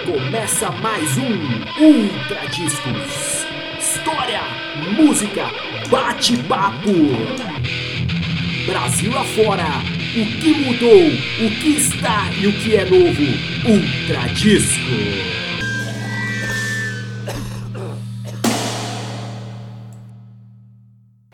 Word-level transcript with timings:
Começa 0.00 0.70
mais 0.70 1.18
um 1.18 1.84
Ultra 1.84 2.48
Discos. 2.48 3.46
História, 3.78 4.40
música, 4.96 5.44
bate-papo. 5.90 6.88
Brasil 8.64 9.12
afora, 9.16 9.66
o 10.16 10.40
que 10.40 10.54
mudou, 10.54 11.06
o 11.46 11.60
que 11.60 11.76
está 11.76 12.24
e 12.40 12.46
o 12.46 12.52
que 12.54 12.74
é 12.74 12.86
novo. 12.86 13.22
Ultra 13.68 14.28
Disco. 14.32 14.80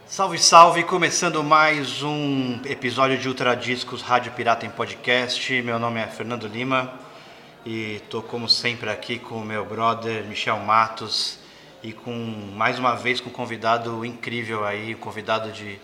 Salve, 0.05 0.39
salve! 0.39 0.83
Começando 0.83 1.45
mais 1.45 2.03
um 2.03 2.59
episódio 2.65 3.17
de 3.19 3.29
Ultra 3.29 3.55
Discos 3.55 4.03
Rádio 4.03 4.33
Pirata 4.33 4.67
em 4.67 4.71
Podcast. 4.71 5.63
Meu 5.63 5.79
nome 5.79 6.01
é 6.01 6.09
Fernando 6.09 6.49
Lima 6.49 7.07
e 7.69 8.01
tô 8.09 8.23
como 8.23 8.49
sempre 8.49 8.89
aqui 8.89 9.19
com 9.19 9.35
o 9.35 9.45
meu 9.45 9.63
brother 9.63 10.25
Michel 10.25 10.57
Matos 10.57 11.39
e 11.83 11.93
com 11.93 12.11
mais 12.57 12.79
uma 12.79 12.95
vez 12.95 13.21
com 13.21 13.29
um 13.29 13.33
convidado 13.33 14.07
incrível 14.07 14.65
aí, 14.65 14.95
um 14.95 14.99
convidado 14.99 15.53
de 15.53 15.79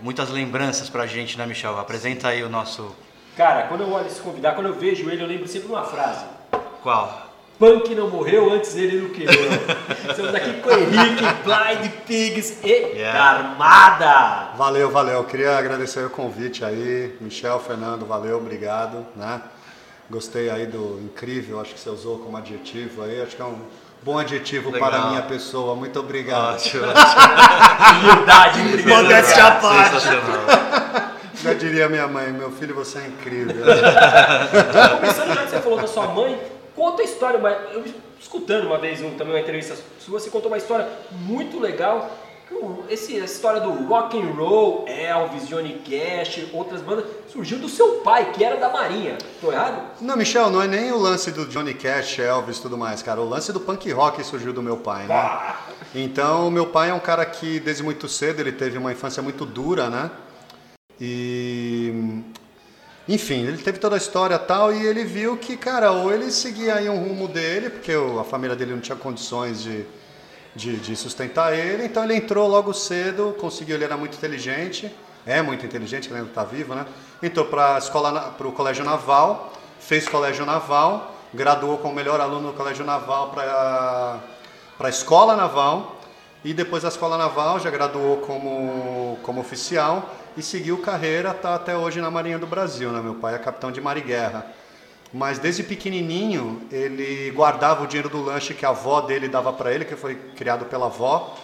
muitas 0.00 0.30
lembranças 0.30 0.90
pra 0.90 1.06
gente, 1.06 1.38
né, 1.38 1.46
Michel? 1.46 1.78
Apresenta 1.78 2.26
aí 2.26 2.42
o 2.42 2.48
nosso. 2.48 2.92
Cara, 3.36 3.68
quando 3.68 3.82
eu 3.82 3.92
olho 3.92 4.08
esse 4.08 4.20
convidado, 4.20 4.56
quando 4.56 4.66
eu 4.66 4.74
vejo 4.74 5.08
ele, 5.08 5.22
eu 5.22 5.28
lembro 5.28 5.46
sempre 5.46 5.68
de 5.68 5.72
uma 5.72 5.84
frase. 5.84 6.24
Qual? 6.82 7.30
Punk 7.56 7.94
não 7.94 8.10
morreu, 8.10 8.52
antes 8.52 8.74
ele 8.74 9.02
não 9.02 9.10
quebrou. 9.10 9.46
Estamos 10.10 10.34
aqui 10.34 10.60
com 10.60 10.70
o 10.70 10.72
Henrique, 10.72 11.24
Blind 11.44 11.92
Pigs 12.04 12.58
e 12.64 12.72
Yeah. 12.96 13.22
Armada. 13.22 14.56
Valeu, 14.56 14.90
valeu. 14.90 15.22
Queria 15.22 15.56
agradecer 15.56 16.04
o 16.04 16.10
convite 16.10 16.64
aí, 16.64 17.16
Michel, 17.20 17.60
Fernando, 17.60 18.04
valeu, 18.04 18.38
obrigado, 18.38 19.06
né? 19.14 19.40
Gostei 20.12 20.50
aí 20.50 20.66
do 20.66 21.00
incrível, 21.02 21.58
acho 21.58 21.72
que 21.72 21.80
você 21.80 21.88
usou 21.88 22.18
como 22.18 22.36
adjetivo 22.36 23.02
aí, 23.02 23.22
acho 23.22 23.34
que 23.34 23.40
é 23.40 23.46
um 23.46 23.58
bom 24.02 24.18
adjetivo 24.18 24.70
Legal. 24.70 24.90
para 24.90 25.02
a 25.02 25.08
minha 25.08 25.22
pessoa. 25.22 25.74
Muito 25.74 25.98
obrigado. 25.98 26.56
Ótimo, 26.56 26.82
Humildade 26.84 28.60
em 28.60 28.72
primeiro 28.72 29.04
Modéstia 29.04 29.46
à 29.46 29.50
parte. 29.52 30.00
sensacional. 30.00 31.12
Já 31.42 31.54
diria 31.54 31.88
minha 31.88 32.06
mãe, 32.06 32.30
meu 32.30 32.50
filho, 32.50 32.74
você 32.74 32.98
é 32.98 33.06
incrível. 33.06 33.64
Começando 35.00 35.34
já 35.34 35.44
que 35.44 35.50
você 35.50 35.60
falou 35.60 35.80
da 35.80 35.86
sua 35.86 36.06
mãe, 36.08 36.38
conta 36.76 37.00
a 37.00 37.04
história, 37.06 37.38
mas 37.38 37.56
eu 37.72 37.82
escutando 38.20 38.66
uma 38.66 38.76
vez 38.76 39.00
um, 39.00 39.12
também 39.12 39.32
uma 39.32 39.40
entrevista 39.40 39.74
sua, 39.98 40.20
você 40.20 40.28
contou 40.28 40.50
uma 40.50 40.58
história 40.58 40.86
muito 41.10 41.58
legal. 41.58 42.10
Esse, 42.88 43.18
essa 43.18 43.34
história 43.34 43.60
do 43.60 43.70
rock 43.86 44.20
and 44.20 44.32
roll, 44.32 44.84
Elvis, 44.86 45.48
Johnny 45.48 45.80
Cash, 45.84 46.46
outras 46.52 46.82
bandas, 46.82 47.06
surgiu 47.28 47.58
do 47.58 47.68
seu 47.68 48.00
pai, 48.00 48.32
que 48.32 48.44
era 48.44 48.56
da 48.56 48.68
Marinha. 48.68 49.16
Tô 49.40 49.50
errado? 49.50 49.82
Não, 50.00 50.16
Michel, 50.16 50.50
não 50.50 50.62
é 50.62 50.68
nem 50.68 50.92
o 50.92 50.98
lance 50.98 51.30
do 51.30 51.46
Johnny 51.46 51.74
Cash, 51.74 52.18
Elvis 52.18 52.58
e 52.58 52.62
tudo 52.62 52.76
mais, 52.76 53.02
cara. 53.02 53.20
O 53.20 53.28
lance 53.28 53.52
do 53.52 53.60
punk 53.60 53.90
rock 53.92 54.22
surgiu 54.24 54.52
do 54.52 54.62
meu 54.62 54.76
pai, 54.76 55.06
né? 55.06 55.54
Então, 55.94 56.50
meu 56.50 56.66
pai 56.66 56.90
é 56.90 56.94
um 56.94 57.00
cara 57.00 57.24
que 57.24 57.60
desde 57.60 57.82
muito 57.82 58.08
cedo 58.08 58.40
ele 58.40 58.52
teve 58.52 58.76
uma 58.78 58.92
infância 58.92 59.22
muito 59.22 59.46
dura, 59.46 59.88
né? 59.88 60.10
E 61.00 62.22
enfim, 63.08 63.46
ele 63.46 63.58
teve 63.58 63.78
toda 63.78 63.96
a 63.96 63.98
história 63.98 64.38
tal 64.38 64.72
e 64.72 64.86
ele 64.86 65.04
viu 65.04 65.36
que, 65.36 65.56
cara, 65.56 65.90
ou 65.90 66.12
ele 66.12 66.30
seguia 66.30 66.76
aí 66.76 66.88
um 66.88 66.98
rumo 66.98 67.26
dele, 67.26 67.68
porque 67.68 67.92
a 67.92 68.24
família 68.24 68.54
dele 68.54 68.72
não 68.72 68.80
tinha 68.80 68.96
condições 68.96 69.62
de, 69.62 69.84
de, 70.54 70.76
de 70.76 70.96
sustentar 70.96 71.56
ele, 71.56 71.84
então 71.84 72.04
ele 72.04 72.14
entrou 72.14 72.48
logo 72.48 72.72
cedo, 72.72 73.34
conseguiu, 73.40 73.76
ele 73.76 73.84
era 73.84 73.96
muito 73.96 74.16
inteligente, 74.16 74.92
é 75.26 75.40
muito 75.40 75.64
inteligente, 75.64 76.08
ele 76.08 76.16
ainda 76.16 76.28
está 76.28 76.44
vivo, 76.44 76.74
né? 76.74 76.86
Entrou 77.22 77.46
para 77.46 77.78
o 78.40 78.52
colégio 78.52 78.84
naval, 78.84 79.52
fez 79.78 80.08
colégio 80.08 80.44
naval, 80.44 81.14
graduou 81.32 81.78
como 81.78 81.94
melhor 81.94 82.20
aluno 82.20 82.48
no 82.48 82.52
colégio 82.52 82.84
naval 82.84 83.30
para 83.30 84.20
a 84.80 84.88
escola 84.88 85.34
naval 85.34 85.96
e 86.44 86.52
depois 86.52 86.82
da 86.82 86.88
escola 86.88 87.16
naval 87.16 87.60
já 87.60 87.70
graduou 87.70 88.18
como, 88.18 89.18
como 89.22 89.40
oficial 89.40 90.10
e 90.36 90.42
seguiu 90.42 90.78
carreira 90.78 91.32
tá 91.32 91.54
até 91.54 91.76
hoje 91.76 92.00
na 92.00 92.10
Marinha 92.10 92.38
do 92.38 92.46
Brasil, 92.46 92.90
né? 92.90 93.00
Meu 93.00 93.14
pai 93.14 93.34
é 93.34 93.38
capitão 93.38 93.70
de 93.70 93.80
mar 93.80 93.96
e 93.96 94.00
guerra. 94.00 94.46
Mas 95.12 95.38
desde 95.38 95.62
pequenininho 95.62 96.62
ele 96.70 97.30
guardava 97.32 97.84
o 97.84 97.86
dinheiro 97.86 98.08
do 98.08 98.22
lanche 98.22 98.54
que 98.54 98.64
a 98.64 98.70
avó 98.70 99.02
dele 99.02 99.28
dava 99.28 99.52
para 99.52 99.72
ele, 99.72 99.84
que 99.84 99.94
foi 99.94 100.14
criado 100.14 100.64
pela 100.64 100.86
avó. 100.86 101.36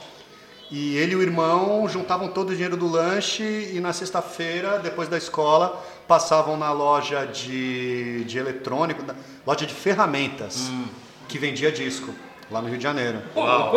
E 0.70 0.96
ele 0.96 1.12
e 1.12 1.16
o 1.16 1.22
irmão 1.22 1.88
juntavam 1.88 2.28
todo 2.28 2.50
o 2.50 2.52
dinheiro 2.52 2.76
do 2.76 2.86
lanche 2.86 3.70
e 3.72 3.80
na 3.80 3.92
sexta-feira, 3.92 4.78
depois 4.78 5.08
da 5.08 5.16
escola, 5.16 5.82
passavam 6.06 6.56
na 6.56 6.72
loja 6.72 7.26
de, 7.26 8.24
de 8.24 8.38
eletrônico, 8.38 9.02
loja 9.46 9.66
de 9.66 9.74
ferramentas, 9.74 10.70
que 11.26 11.38
vendia 11.38 11.72
disco, 11.72 12.14
lá 12.50 12.62
no 12.62 12.69
Rio 12.69 12.78
de 12.78 12.82
Janeiro. 12.82 13.20
Uau, 13.36 13.72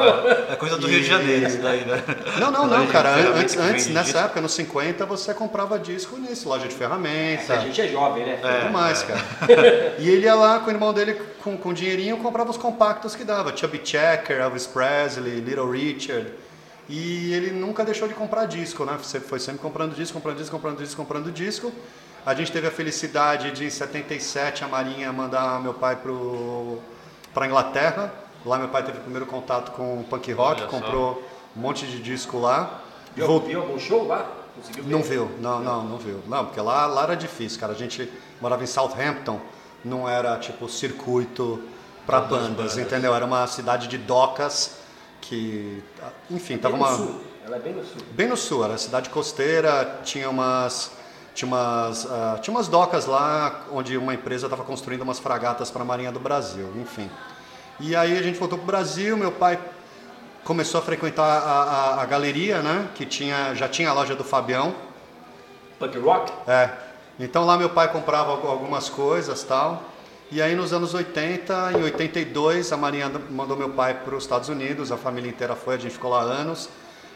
é 0.49 0.55
coisa 0.55 0.77
do 0.77 0.87
Rio 0.87 1.01
de 1.01 1.07
Janeiro 1.07 1.47
isso 1.47 1.57
daí, 1.59 1.85
né? 1.85 2.03
Não, 2.39 2.51
não, 2.51 2.67
não, 2.67 2.87
cara. 2.87 3.15
ferramentas 3.15 3.57
Antes, 3.57 3.57
antes 3.57 3.87
nessa 3.87 4.03
disco. 4.03 4.19
época, 4.19 4.41
nos 4.41 4.53
50, 4.53 5.05
você 5.05 5.33
comprava 5.33 5.77
disco 5.77 6.17
nisso, 6.17 6.47
loja 6.47 6.67
de 6.67 6.75
ferramenta. 6.75 7.53
A 7.53 7.59
gente 7.59 7.81
é 7.81 7.87
jovem, 7.87 8.25
né? 8.25 8.39
É. 8.43 8.61
Tudo 8.61 8.73
mais, 8.73 9.03
cara. 9.03 9.21
E 9.99 10.09
ele 10.09 10.25
ia 10.25 10.35
lá 10.35 10.59
com 10.59 10.67
o 10.67 10.73
irmão 10.73 10.93
dele 10.93 11.19
com, 11.43 11.57
com 11.57 11.73
dinheirinho 11.73 12.17
comprava 12.17 12.49
os 12.49 12.57
compactos 12.57 13.15
que 13.15 13.23
dava. 13.23 13.55
Chubby 13.55 13.81
Checker, 13.83 14.39
Elvis 14.39 14.65
Presley, 14.65 15.41
Little 15.41 15.69
Richard. 15.69 16.27
E 16.89 17.33
ele 17.33 17.51
nunca 17.51 17.83
deixou 17.83 18.07
de 18.07 18.13
comprar 18.13 18.45
disco, 18.45 18.83
né? 18.85 18.97
Você 19.01 19.19
foi 19.19 19.39
sempre 19.39 19.61
comprando 19.61 19.95
disco, 19.95 20.13
comprando 20.13 20.37
disco, 20.37 20.55
comprando 20.55 20.77
disco, 20.77 20.95
comprando 20.95 21.31
disco. 21.31 21.71
A 22.25 22.33
gente 22.33 22.51
teve 22.51 22.67
a 22.67 22.71
felicidade 22.71 23.51
de, 23.51 23.65
em 23.65 23.69
77, 23.69 24.63
a 24.63 24.67
Marinha 24.67 25.11
mandar 25.11 25.59
meu 25.61 25.73
pai 25.73 25.97
para 27.33 27.45
Inglaterra. 27.47 28.13
Lá 28.45 28.57
meu 28.57 28.69
pai 28.69 28.83
teve 28.83 28.97
o 28.97 29.01
primeiro 29.01 29.25
contato 29.25 29.71
com 29.71 29.99
o 29.99 30.03
punk 30.03 30.31
rock, 30.33 30.61
Olha 30.61 30.69
só. 30.69 30.79
comprou 30.79 31.23
um 31.55 31.59
monte 31.59 31.85
de 31.85 32.01
disco 32.01 32.39
lá. 32.39 32.81
Viu, 33.15 33.39
viu 33.41 33.61
algum 33.61 33.77
show 33.77 34.07
lá? 34.07 34.29
Conseguiu 34.55 34.83
ver? 34.83 34.89
não 34.89 35.01
viu, 35.01 35.31
não, 35.39 35.59
não, 35.59 35.83
não 35.83 35.97
viu. 35.97 36.21
Não, 36.27 36.45
porque 36.45 36.59
lá, 36.59 36.85
lá 36.85 37.03
era 37.03 37.15
difícil, 37.15 37.59
cara. 37.59 37.73
A 37.73 37.75
gente 37.75 38.11
morava 38.39 38.63
em 38.63 38.67
Southampton, 38.67 39.39
não 39.83 40.07
era 40.07 40.37
tipo 40.37 40.67
circuito 40.67 41.61
para 42.05 42.21
bandas, 42.21 42.49
bandas. 42.49 42.77
entendeu? 42.77 43.13
Era 43.13 43.25
uma 43.25 43.45
cidade 43.47 43.87
de 43.87 43.97
docas 43.97 44.77
que, 45.21 45.83
enfim, 46.29 46.57
tava 46.57 46.75
uma 46.75 46.95
sul. 46.95 47.21
Ela 47.45 47.57
é 47.57 47.59
bem 47.59 47.73
no 47.73 47.83
sul. 47.83 48.01
bem 48.11 48.27
no 48.27 48.37
sul, 48.37 48.65
era 48.65 48.77
cidade 48.77 49.09
costeira, 49.09 49.99
tinha 50.03 50.29
umas 50.29 50.91
tinha 51.33 51.47
umas, 51.47 52.05
ah, 52.11 52.37
tinha 52.41 52.53
umas 52.53 52.67
docas 52.67 53.05
lá 53.05 53.65
onde 53.71 53.97
uma 53.97 54.13
empresa 54.13 54.47
estava 54.47 54.63
construindo 54.63 55.01
umas 55.01 55.17
fragatas 55.17 55.71
para 55.71 55.81
a 55.81 55.85
Marinha 55.85 56.11
do 56.11 56.19
Brasil, 56.19 56.69
enfim. 56.75 57.09
E 57.81 57.95
aí 57.95 58.17
a 58.17 58.21
gente 58.21 58.37
voltou 58.37 58.57
para 58.57 58.63
o 58.63 58.67
Brasil, 58.67 59.17
meu 59.17 59.31
pai 59.31 59.59
começou 60.43 60.79
a 60.79 60.83
frequentar 60.83 61.23
a, 61.25 61.63
a, 61.97 62.01
a 62.01 62.05
galeria, 62.05 62.61
né? 62.61 62.87
Que 62.95 63.05
tinha, 63.05 63.53
já 63.55 63.67
tinha 63.67 63.89
a 63.89 63.93
loja 63.93 64.15
do 64.15 64.23
Fabião, 64.23 64.73
Punk 65.79 65.97
rock? 65.97 66.31
é. 66.47 66.69
Então 67.19 67.45
lá 67.45 67.55
meu 67.57 67.69
pai 67.69 67.91
comprava 67.91 68.31
algu- 68.31 68.47
algumas 68.47 68.89
coisas 68.89 69.43
tal. 69.43 69.83
E 70.31 70.41
aí 70.41 70.55
nos 70.55 70.71
anos 70.73 70.93
80, 70.93 71.73
em 71.77 71.83
82, 71.83 72.71
a 72.71 72.77
Marinha 72.77 73.11
mandou 73.29 73.55
meu 73.57 73.69
pai 73.69 73.93
para 73.93 74.15
os 74.15 74.23
Estados 74.23 74.47
Unidos, 74.49 74.91
a 74.91 74.97
família 74.97 75.29
inteira 75.29 75.55
foi, 75.55 75.75
a 75.75 75.77
gente 75.77 75.91
ficou 75.91 76.09
lá 76.09 76.21
anos. 76.21 76.69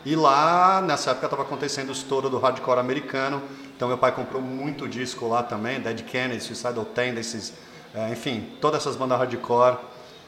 E 0.06 0.16
lá, 0.16 0.82
nessa 0.82 1.12
época, 1.12 1.26
estava 1.28 1.42
acontecendo 1.44 1.90
o 1.90 1.92
estouro 1.92 2.30
do 2.30 2.38
hardcore 2.38 2.80
americano. 2.80 3.42
Então 3.76 3.88
meu 3.88 3.97
pai 3.97 4.12
comprou 4.12 4.42
muito 4.42 4.88
disco 4.88 5.28
lá 5.28 5.42
também, 5.42 5.80
Dead 5.80 6.02
Kennedy, 6.03 6.42
Suicidal 6.44 6.86
Tendencies, 6.86 7.53
é, 7.96 8.09
enfim, 8.12 8.50
todas 8.62 8.82
essas 8.82 8.96
bandas 8.96 9.18
hardcore. 9.18 9.78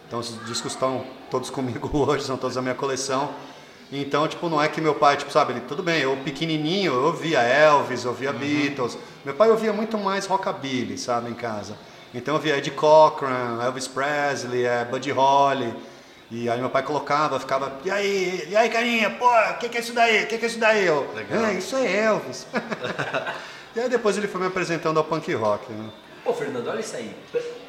Então 0.08 0.20
esses 0.20 0.44
discos 0.46 0.74
estão 0.74 1.04
todos 1.30 1.50
comigo 1.52 1.90
hoje, 1.94 2.24
são 2.24 2.38
todos 2.38 2.56
da 2.56 2.62
minha 2.62 2.76
coleção. 2.76 3.30
Então, 3.92 4.28
tipo, 4.28 4.50
não 4.50 4.62
é 4.62 4.68
que 4.68 4.82
meu 4.82 4.96
pai, 4.96 5.16
tipo, 5.16 5.32
sabe, 5.32 5.54
ele, 5.54 5.62
tudo 5.62 5.82
bem, 5.82 6.02
eu 6.02 6.18
pequenininho, 6.18 6.94
eu 6.94 7.04
ouvia 7.06 7.40
Elvis, 7.40 8.04
eu 8.04 8.12
ouvia 8.12 8.34
Beatles. 8.34 8.98
Meu 9.24 9.34
pai 9.34 9.50
ouvia 9.50 9.72
muito 9.72 9.98
mais 9.98 10.26
rockabilly, 10.26 10.98
sabe, 10.98 11.30
em 11.30 11.34
casa. 11.34 11.78
Então 12.14 12.36
eu 12.36 12.42
via 12.42 12.58
Eddie 12.58 12.72
Cochran, 12.72 13.62
Elvis 13.64 13.88
Presley, 13.88 14.66
eh, 14.66 14.86
Buddy 14.92 15.12
Holly. 15.12 15.74
E 16.30 16.50
aí 16.50 16.60
meu 16.60 16.70
pai 16.70 16.84
colocava, 16.84 17.40
ficava, 17.40 17.80
e 17.86 17.90
aí, 17.90 18.48
e 18.50 18.56
aí, 18.58 18.70
carinha, 18.70 19.10
pô, 19.12 19.26
o 19.30 19.54
que, 19.60 19.70
que 19.70 19.78
é 19.78 19.80
isso 19.80 19.94
daí? 19.94 20.24
O 20.24 20.28
que, 20.28 20.38
que 20.38 20.44
é 20.44 20.48
isso 20.50 20.60
daí? 20.60 20.86
Eu, 20.86 21.10
Legal. 21.16 21.46
"É, 21.46 21.54
isso 21.54 21.78
é 21.78 21.90
Elvis. 22.04 22.46
e 23.74 23.80
aí 23.80 23.88
depois 23.88 24.18
ele 24.18 24.28
foi 24.28 24.42
me 24.42 24.48
apresentando 24.48 24.98
ao 24.98 25.06
punk 25.06 25.34
rock, 25.34 25.72
né? 25.72 25.86
Ô, 26.28 26.34
Fernando, 26.34 26.68
olha 26.68 26.80
isso 26.82 26.96
aí. 26.96 27.16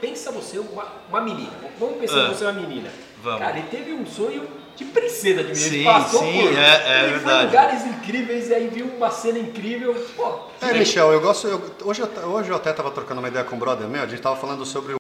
Pensa 0.01 0.33
você 0.33 0.59
uma, 0.59 0.87
uma 1.09 1.21
menina. 1.21 1.53
Vamos 1.79 1.99
pensar 1.99 2.27
Ah. 2.27 2.29
você 2.29 2.45
uma 2.45 2.53
menina. 2.53 2.91
Vamos. 3.23 3.39
Cara, 3.41 3.59
ele 3.59 3.69
teve 3.69 3.93
um 3.93 4.05
sonho 4.07 4.49
de 4.77 4.85
princesa 4.85 5.43
de 5.45 5.53
menino. 5.53 5.57
Sim, 5.71 5.75
ele 5.77 5.85
passou 5.85 6.21
sim, 6.23 6.41
por... 6.41 6.53
é- 6.53 6.57
é 6.59 6.99
ele 7.05 7.11
foi 7.11 7.19
verdade. 7.19 7.43
em 7.43 7.47
lugares 7.47 7.87
incríveis 7.87 8.49
e 8.49 8.55
aí 8.55 8.69
viu 8.69 8.87
uma 8.87 9.11
cena 9.11 9.39
incrível. 9.39 9.95
Pô, 10.17 10.41
É, 10.61 10.73
Michel, 10.73 11.13
eu 11.13 11.21
gosto. 11.21 11.47
eu- 11.47 11.63
hoje, 11.85 12.01
eu, 12.03 12.09
hoje 12.31 12.49
eu 12.51 12.57
até 12.57 12.71
estava 12.71 12.91
trocando 12.91 13.21
uma 13.21 13.29
ideia 13.29 13.45
com 13.45 13.55
um 13.57 13.59
brother 13.59 13.87
meu, 13.89 14.03
a 14.03 14.07
gente 14.07 14.17
estava 14.19 14.37
falando 14.37 14.65
sobre 14.67 14.95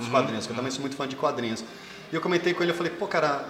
os 0.00 0.08
quadrinhos, 0.08 0.46
que 0.46 0.52
eu 0.52 0.56
também 0.56 0.70
sou 0.70 0.80
muito 0.80 0.96
fã 0.96 1.06
de 1.06 1.16
quadrinhos. 1.16 1.62
E 2.12 2.14
eu 2.14 2.20
comentei 2.20 2.54
com 2.54 2.62
ele, 2.62 2.72
eu 2.72 2.76
falei, 2.76 2.92
pô, 2.92 3.06
cara, 3.06 3.44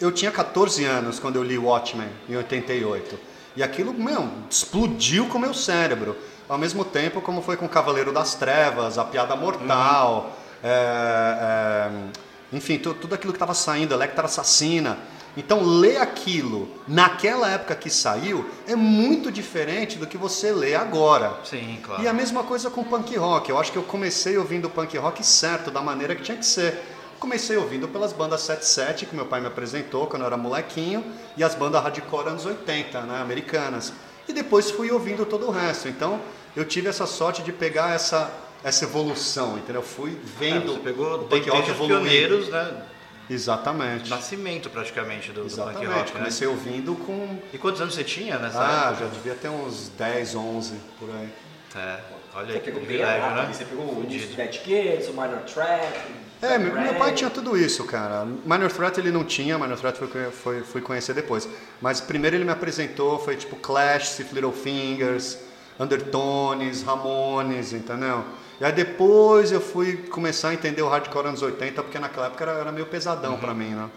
eu 0.00 0.10
tinha 0.12 0.30
14 0.30 0.84
anos 0.84 1.18
quando 1.18 1.36
eu 1.36 1.42
li 1.42 1.56
Watchmen, 1.58 2.08
em 2.28 2.36
88. 2.36 3.18
E 3.56 3.62
aquilo, 3.62 3.92
meu, 3.94 4.28
explodiu 4.50 5.26
com 5.28 5.38
o 5.38 5.40
meu 5.40 5.54
cérebro. 5.54 6.16
Ao 6.48 6.56
mesmo 6.58 6.84
tempo, 6.84 7.20
como 7.20 7.42
foi 7.42 7.56
com 7.56 7.68
Cavaleiro 7.68 8.12
das 8.12 8.34
Trevas, 8.34 8.98
A 8.98 9.04
Piada 9.04 9.34
Mortal, 9.34 10.30
é, 10.62 11.88
é, 11.90 12.56
enfim, 12.56 12.78
tu- 12.78 12.94
tudo 12.94 13.14
aquilo 13.14 13.32
que 13.32 13.36
estava 13.36 13.54
saindo, 13.54 13.92
Electra 13.94 14.26
Assassina. 14.26 14.96
Então, 15.36 15.62
ler 15.62 15.98
aquilo 16.00 16.66
naquela 16.88 17.50
época 17.50 17.74
que 17.74 17.90
saiu 17.90 18.48
é 18.66 18.74
muito 18.74 19.30
diferente 19.30 19.98
do 19.98 20.06
que 20.06 20.16
você 20.16 20.50
lê 20.50 20.74
agora. 20.74 21.34
Sim, 21.44 21.78
claro. 21.82 22.02
E 22.02 22.08
a 22.08 22.12
mesma 22.12 22.42
coisa 22.42 22.70
com 22.70 22.82
punk 22.82 23.14
rock. 23.16 23.50
Eu 23.50 23.58
acho 23.58 23.70
que 23.70 23.76
eu 23.76 23.82
comecei 23.82 24.38
ouvindo 24.38 24.70
punk 24.70 24.96
rock 24.96 25.26
certo, 25.26 25.70
da 25.70 25.82
maneira 25.82 26.14
que 26.14 26.22
tinha 26.22 26.38
que 26.38 26.46
ser. 26.46 26.80
Comecei 27.20 27.56
ouvindo 27.56 27.86
pelas 27.88 28.12
bandas 28.14 28.42
77, 28.42 29.04
que 29.06 29.14
meu 29.16 29.26
pai 29.26 29.40
me 29.40 29.46
apresentou 29.46 30.06
quando 30.06 30.22
eu 30.22 30.26
era 30.26 30.36
molequinho, 30.38 31.04
e 31.36 31.44
as 31.44 31.54
bandas 31.54 31.82
hardcore 31.82 32.28
anos 32.28 32.46
80, 32.46 33.00
né, 33.02 33.20
americanas. 33.20 33.92
E 34.28 34.32
depois 34.32 34.70
fui 34.70 34.90
ouvindo 34.90 35.24
todo 35.24 35.46
o 35.46 35.50
resto. 35.50 35.88
Então, 35.88 36.20
eu 36.54 36.64
tive 36.64 36.88
essa 36.88 37.06
sorte 37.06 37.42
de 37.42 37.52
pegar 37.52 37.94
essa, 37.94 38.30
essa 38.64 38.84
evolução, 38.84 39.58
entendeu? 39.58 39.82
Fui 39.82 40.12
É, 40.12 40.16
vendo 40.38 40.74
você 40.74 40.80
pegou 40.80 41.14
o 41.20 41.24
punk 41.24 41.48
rock 41.48 41.70
evoluindo. 41.70 42.00
pioneiros, 42.00 42.48
né? 42.48 42.82
Exatamente. 43.28 44.08
Nascimento 44.08 44.70
praticamente 44.70 45.28
do, 45.32 45.34
do 45.34 45.40
punk 45.42 45.52
Exatamente. 45.52 45.86
rock, 45.86 46.12
né? 46.12 46.18
Comecei 46.18 46.46
ouvindo 46.46 46.94
com... 46.94 47.38
E 47.52 47.58
quantos 47.58 47.80
anos 47.80 47.94
você 47.94 48.04
tinha 48.04 48.38
nessa 48.38 48.58
Ah, 48.60 48.88
época? 48.90 49.04
já 49.06 49.10
devia 49.12 49.34
ter 49.34 49.48
uns 49.48 49.88
10, 49.90 50.34
11, 50.34 50.74
por 50.98 51.10
aí. 51.10 51.28
É, 51.74 52.00
olha 52.34 52.46
Você 52.46 52.52
aí 52.52 52.58
que 52.60 52.64
pegou 52.70 52.82
bem 52.86 53.02
rápido, 53.02 53.34
né? 53.42 53.48
você 53.52 53.64
pegou 53.64 53.84
o 53.84 54.04
Dead 54.06 54.50
Kids, 54.62 55.08
o 55.08 55.12
Minor 55.12 55.40
Threat. 55.40 56.00
É, 56.42 56.58
meu, 56.58 56.72
meu 56.74 56.94
pai 56.94 57.14
tinha 57.14 57.30
tudo 57.30 57.56
isso, 57.56 57.84
cara. 57.84 58.26
Minor 58.44 58.70
Threat 58.70 58.98
ele 59.00 59.10
não 59.10 59.24
tinha, 59.24 59.58
Minor 59.58 59.78
Threat 59.78 59.98
foi, 59.98 60.30
foi, 60.30 60.60
fui 60.62 60.80
conhecer 60.80 61.14
depois. 61.14 61.48
Mas 61.80 62.00
primeiro 62.00 62.36
ele 62.36 62.44
me 62.44 62.50
apresentou, 62.50 63.18
foi 63.18 63.36
tipo 63.36 63.56
Clash, 63.56 64.08
Sif 64.10 64.34
Little 64.34 64.52
Fingers, 64.52 65.38
Undertones, 65.80 66.82
Ramones, 66.82 67.72
entendeu? 67.72 68.24
E 68.60 68.64
aí 68.64 68.72
depois 68.72 69.50
eu 69.52 69.60
fui 69.60 69.96
começar 69.96 70.50
a 70.50 70.54
entender 70.54 70.82
o 70.82 70.88
hardcore 70.88 71.28
anos 71.28 71.42
80, 71.42 71.82
porque 71.82 71.98
naquela 71.98 72.26
época 72.26 72.44
era, 72.44 72.52
era 72.52 72.72
meio 72.72 72.86
pesadão 72.86 73.38
pra 73.38 73.54
mim, 73.54 73.70
né? 73.70 73.88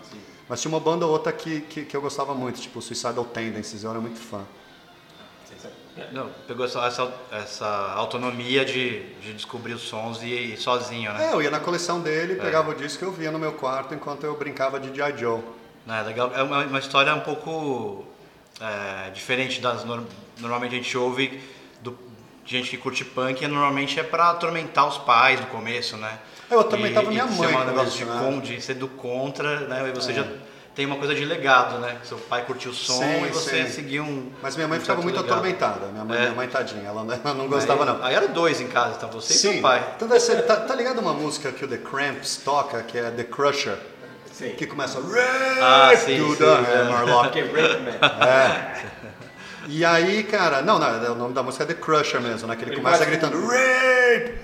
Mas 0.47 0.61
tinha 0.61 0.71
uma 0.71 0.79
banda 0.79 1.05
ou 1.05 1.11
outra 1.11 1.31
que, 1.31 1.61
que, 1.61 1.85
que 1.85 1.95
eu 1.95 2.01
gostava 2.01 2.33
muito, 2.33 2.59
tipo 2.59 2.81
Suicidal 2.81 3.23
Tendencies, 3.25 3.83
eu 3.83 3.91
era 3.91 3.99
muito 3.99 4.19
fã. 4.19 4.41
Não, 6.11 6.29
pegou 6.47 6.65
essa, 6.65 6.79
essa, 6.85 7.11
essa 7.31 7.67
autonomia 7.95 8.63
de, 8.65 9.01
de 9.21 9.33
descobrir 9.33 9.73
os 9.73 9.81
sons 9.83 10.21
e 10.21 10.27
ir 10.27 10.57
sozinho, 10.57 11.11
né? 11.13 11.29
É, 11.29 11.33
eu 11.33 11.41
ia 11.41 11.49
na 11.51 11.59
coleção 11.59 11.99
dele, 12.01 12.35
pegava 12.35 12.71
o 12.71 12.75
disco 12.75 13.03
e 13.03 13.07
eu 13.07 13.11
via 13.11 13.31
no 13.31 13.39
meu 13.39 13.53
quarto 13.53 13.93
enquanto 13.93 14.23
eu 14.25 14.35
brincava 14.37 14.79
de 14.79 14.93
G.I. 14.95 15.17
Joe. 15.17 15.41
É, 15.87 16.01
legal. 16.03 16.31
É 16.35 16.43
uma, 16.43 16.63
uma 16.65 16.79
história 16.79 17.13
um 17.15 17.21
pouco 17.21 18.05
é, 18.61 19.09
diferente 19.11 19.59
das 19.61 19.83
nor- 19.85 20.03
normalmente 20.39 20.73
a 20.73 20.77
gente 20.77 20.97
ouve 20.97 21.41
do, 21.81 21.97
de 22.45 22.57
gente 22.57 22.69
que 22.69 22.77
curte 22.77 23.03
punk, 23.05 23.43
e 23.43 23.47
normalmente 23.47 23.99
é 23.99 24.03
pra 24.03 24.29
atormentar 24.31 24.87
os 24.87 24.97
pais 24.97 25.39
no 25.39 25.47
começo, 25.47 25.97
né? 25.97 26.19
Eu 26.49 26.59
atormentava 26.61 27.05
E- 27.07 27.09
minha 27.09 27.25
e 27.25 27.29
mãe 27.31 27.49
ser 27.49 27.55
um 27.57 27.65
negócio 27.65 27.87
isso, 27.87 27.97
de, 28.05 28.05
né? 28.05 28.41
de 28.57 28.61
ser 28.61 28.73
do 28.75 28.87
contra, 28.87 29.61
né? 29.61 29.87
E 29.89 29.91
você 29.93 30.11
É. 30.11 30.15
já 30.15 30.27
tem 30.79 30.85
uma 30.85 30.95
coisa 30.95 31.13
de 31.13 31.25
legado, 31.25 31.77
né? 31.79 31.97
Seu 32.05 32.17
pai 32.17 32.45
curtiu 32.45 32.71
o 32.71 32.73
som 32.73 32.99
Sim, 33.03 33.25
e 33.25 33.29
você 33.33 33.65
sim. 33.65 33.69
seguiu 33.69 34.01
um. 34.01 34.31
Mas 34.41 34.55
minha 34.55 34.65
mãe 34.65 34.77
um 34.77 34.81
ficava 34.81 35.01
muito 35.01 35.17
legado. 35.17 35.33
atormentada. 35.33 35.87
Minha 35.87 36.05
mãe, 36.05 36.17
É. 36.17 36.21
minha 36.21 36.31
mãe 36.33 36.47
tadinha, 36.47 36.87
ela 36.87 37.03
não, 37.03 37.13
ela 37.13 37.33
não 37.33 37.49
gostava 37.49 37.83
aí, 37.83 37.89
não. 37.89 38.01
Aí 38.01 38.15
era 38.15 38.29
dois 38.29 38.61
em 38.61 38.67
casa, 38.69 38.95
então 38.95 39.09
você 39.11 39.33
e 39.33 39.35
Sim, 39.35 39.51
seu 39.55 39.61
pai. 39.61 39.85
então 39.97 40.19
ser- 40.21 40.41
tá, 40.45 40.55
tá 40.55 40.73
ligado 40.73 40.99
uma 40.99 41.13
música 41.13 41.51
que 41.51 41.65
o 41.65 41.67
The 41.67 41.79
Cramps 41.79 42.37
toca, 42.45 42.81
que 42.83 42.97
é 42.97 43.11
The 43.11 43.25
Crusher? 43.25 43.77
Sei. 44.31 44.51
Que 44.53 44.65
começa 44.67 44.99
Ah, 45.61 45.91
sim, 45.97 46.17
do 46.17 46.29
sim, 46.29 46.35
the 46.37 46.45
é. 46.45 46.83
Rape 46.93 47.41
Man. 47.83 47.99
E 49.67 49.83
aí, 49.83 50.23
cara, 50.23 50.61
não, 50.61 50.79
não, 50.79 51.11
o 51.11 51.15
nome 51.15 51.33
da 51.33 51.43
música 51.43 51.65
é 51.65 51.67
The 51.67 51.73
Crusher 51.73 52.21
mesmo, 52.21 52.47
né? 52.47 52.55
Que 52.55 52.63
ele 52.63 52.71
Ele 52.71 52.81
começa 52.81 53.03
gritando 53.03 53.37
Rape! 53.45 54.35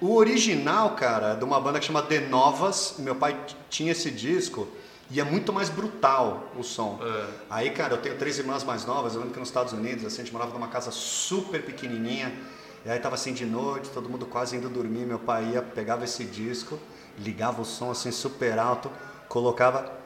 O 0.00 0.14
original, 0.14 0.90
cara, 0.90 1.32
é 1.32 1.34
de 1.34 1.42
uma 1.44 1.60
banda 1.60 1.80
que 1.80 1.86
chama 1.86 2.02
The 2.02 2.20
Novas. 2.20 2.94
Meu 3.00 3.16
pai 3.16 3.36
tinha 3.68 3.90
esse 3.90 4.12
disco 4.12 4.68
e 5.10 5.20
é 5.20 5.24
muito 5.24 5.52
mais 5.52 5.68
brutal 5.68 6.50
o 6.56 6.62
som. 6.62 6.98
É. 7.02 7.26
Aí, 7.50 7.70
cara, 7.70 7.94
eu 7.94 7.98
tenho 7.98 8.16
três 8.16 8.38
irmãs 8.38 8.64
mais 8.64 8.84
novas. 8.84 9.14
Eu 9.14 9.20
lembro 9.20 9.34
que 9.34 9.40
nos 9.40 9.48
Estados 9.48 9.72
Unidos, 9.72 10.04
assim, 10.04 10.22
a 10.22 10.24
gente 10.24 10.32
morava 10.32 10.52
numa 10.52 10.68
casa 10.68 10.90
super 10.90 11.62
pequenininha. 11.62 12.32
E 12.84 12.90
aí 12.90 12.98
tava 12.98 13.14
assim 13.14 13.32
de 13.32 13.44
noite, 13.46 13.90
todo 13.90 14.08
mundo 14.08 14.26
quase 14.26 14.56
indo 14.56 14.68
dormir. 14.68 15.06
Meu 15.06 15.18
pai 15.18 15.50
ia, 15.52 15.62
pegava 15.62 16.04
esse 16.04 16.24
disco, 16.24 16.78
ligava 17.18 17.62
o 17.62 17.64
som 17.64 17.90
assim 17.90 18.10
super 18.10 18.58
alto, 18.58 18.90
colocava. 19.28 20.01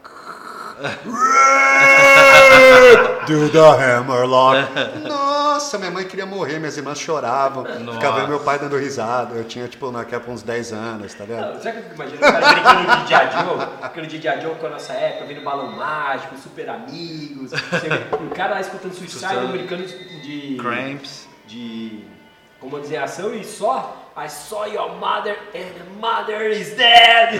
Do 3.27 3.49
the 3.51 3.59
Hammerlock. 3.59 4.69
Nossa, 5.09 5.79
minha 5.79 5.91
mãe 5.91 6.05
queria 6.05 6.27
morrer, 6.27 6.59
minhas 6.59 6.77
irmãs 6.77 6.99
choravam. 6.99 7.65
Nossa. 7.65 7.99
Ficava 7.99 8.25
e 8.25 8.29
meu 8.29 8.41
pai 8.41 8.59
dando 8.59 8.77
risada. 8.77 9.35
Eu 9.35 9.45
tinha, 9.45 9.67
tipo, 9.67 9.91
naquela 9.91 10.17
época 10.19 10.33
uns 10.33 10.43
10 10.43 10.73
anos, 10.73 11.15
tá 11.15 11.25
vendo? 11.25 11.41
Não, 11.41 11.61
Sabe 11.61 11.79
o 11.79 11.83
que 11.83 11.89
eu 11.89 11.95
imagino? 11.95 12.19
O 12.19 12.21
cara 12.21 12.53
brincando 12.53 12.97
de 13.01 13.07
Dia 13.07 13.31
Joe, 13.31 13.69
aquele 13.83 14.07
de 14.07 14.19
Dia 14.19 14.41
Joe 14.41 14.55
com 14.55 14.67
a 14.67 14.71
nossa 14.71 14.93
época, 14.93 15.25
vendo 15.27 15.43
balão 15.43 15.73
mágico, 15.73 16.37
super 16.37 16.69
amigos. 16.69 17.51
Você 17.51 17.89
vê 17.89 18.05
o 18.15 18.31
cara 18.31 18.55
lá 18.55 18.61
escutando 18.61 18.93
Suicide, 18.95 19.47
brincando 19.51 19.85
de. 19.85 20.57
Cramps. 20.61 21.27
De. 21.47 22.05
Como 22.61 22.81
dizer, 22.81 22.97
ação 22.99 23.35
e 23.35 23.45
só. 23.45 24.03
I 24.19 24.29
saw 24.31 24.65
your 24.65 24.95
mother 24.97 25.37
and 25.55 26.01
mother 26.01 26.51
is 26.51 26.71
dead. 26.75 27.39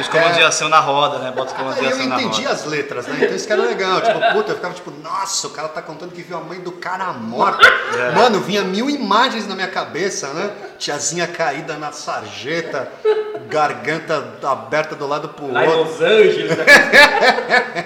Os 0.00 0.08
comandos 0.08 0.38
de 0.38 0.42
ação 0.42 0.70
na 0.70 0.80
roda, 0.80 1.18
né? 1.18 1.30
Bota 1.30 1.50
os 1.52 1.56
comandos 1.58 1.78
de 1.78 1.84
Aí 1.84 1.90
eu 1.90 1.96
ação 1.98 2.08
na 2.08 2.16
entendi 2.22 2.40
roda. 2.42 2.54
as 2.54 2.64
letras, 2.64 3.06
né? 3.06 3.18
Então 3.20 3.36
isso 3.36 3.46
que 3.46 3.52
era 3.52 3.62
legal. 3.62 4.00
Tipo, 4.00 4.18
puta, 4.32 4.52
eu 4.52 4.56
ficava 4.56 4.72
tipo, 4.72 4.90
nossa, 4.90 5.46
o 5.46 5.50
cara 5.50 5.68
tá 5.68 5.82
contando 5.82 6.12
que 6.12 6.22
viu 6.22 6.38
a 6.38 6.40
mãe 6.40 6.58
do 6.58 6.72
cara 6.72 7.12
morta. 7.12 7.66
É. 7.98 8.12
Mano, 8.12 8.40
vinha 8.40 8.62
mil 8.62 8.88
imagens 8.88 9.46
na 9.46 9.54
minha 9.54 9.68
cabeça, 9.68 10.32
né? 10.32 10.50
Tiazinha 10.78 11.26
caída 11.26 11.76
na 11.76 11.92
sarjeta, 11.92 12.90
garganta 13.50 14.38
aberta 14.44 14.94
do 14.94 15.06
lado 15.06 15.28
pro 15.28 15.52
Lá 15.52 15.66
em 15.66 15.68
outro. 15.68 15.92
Los 15.92 16.00
Angeles. 16.00 16.56
né? 16.56 16.64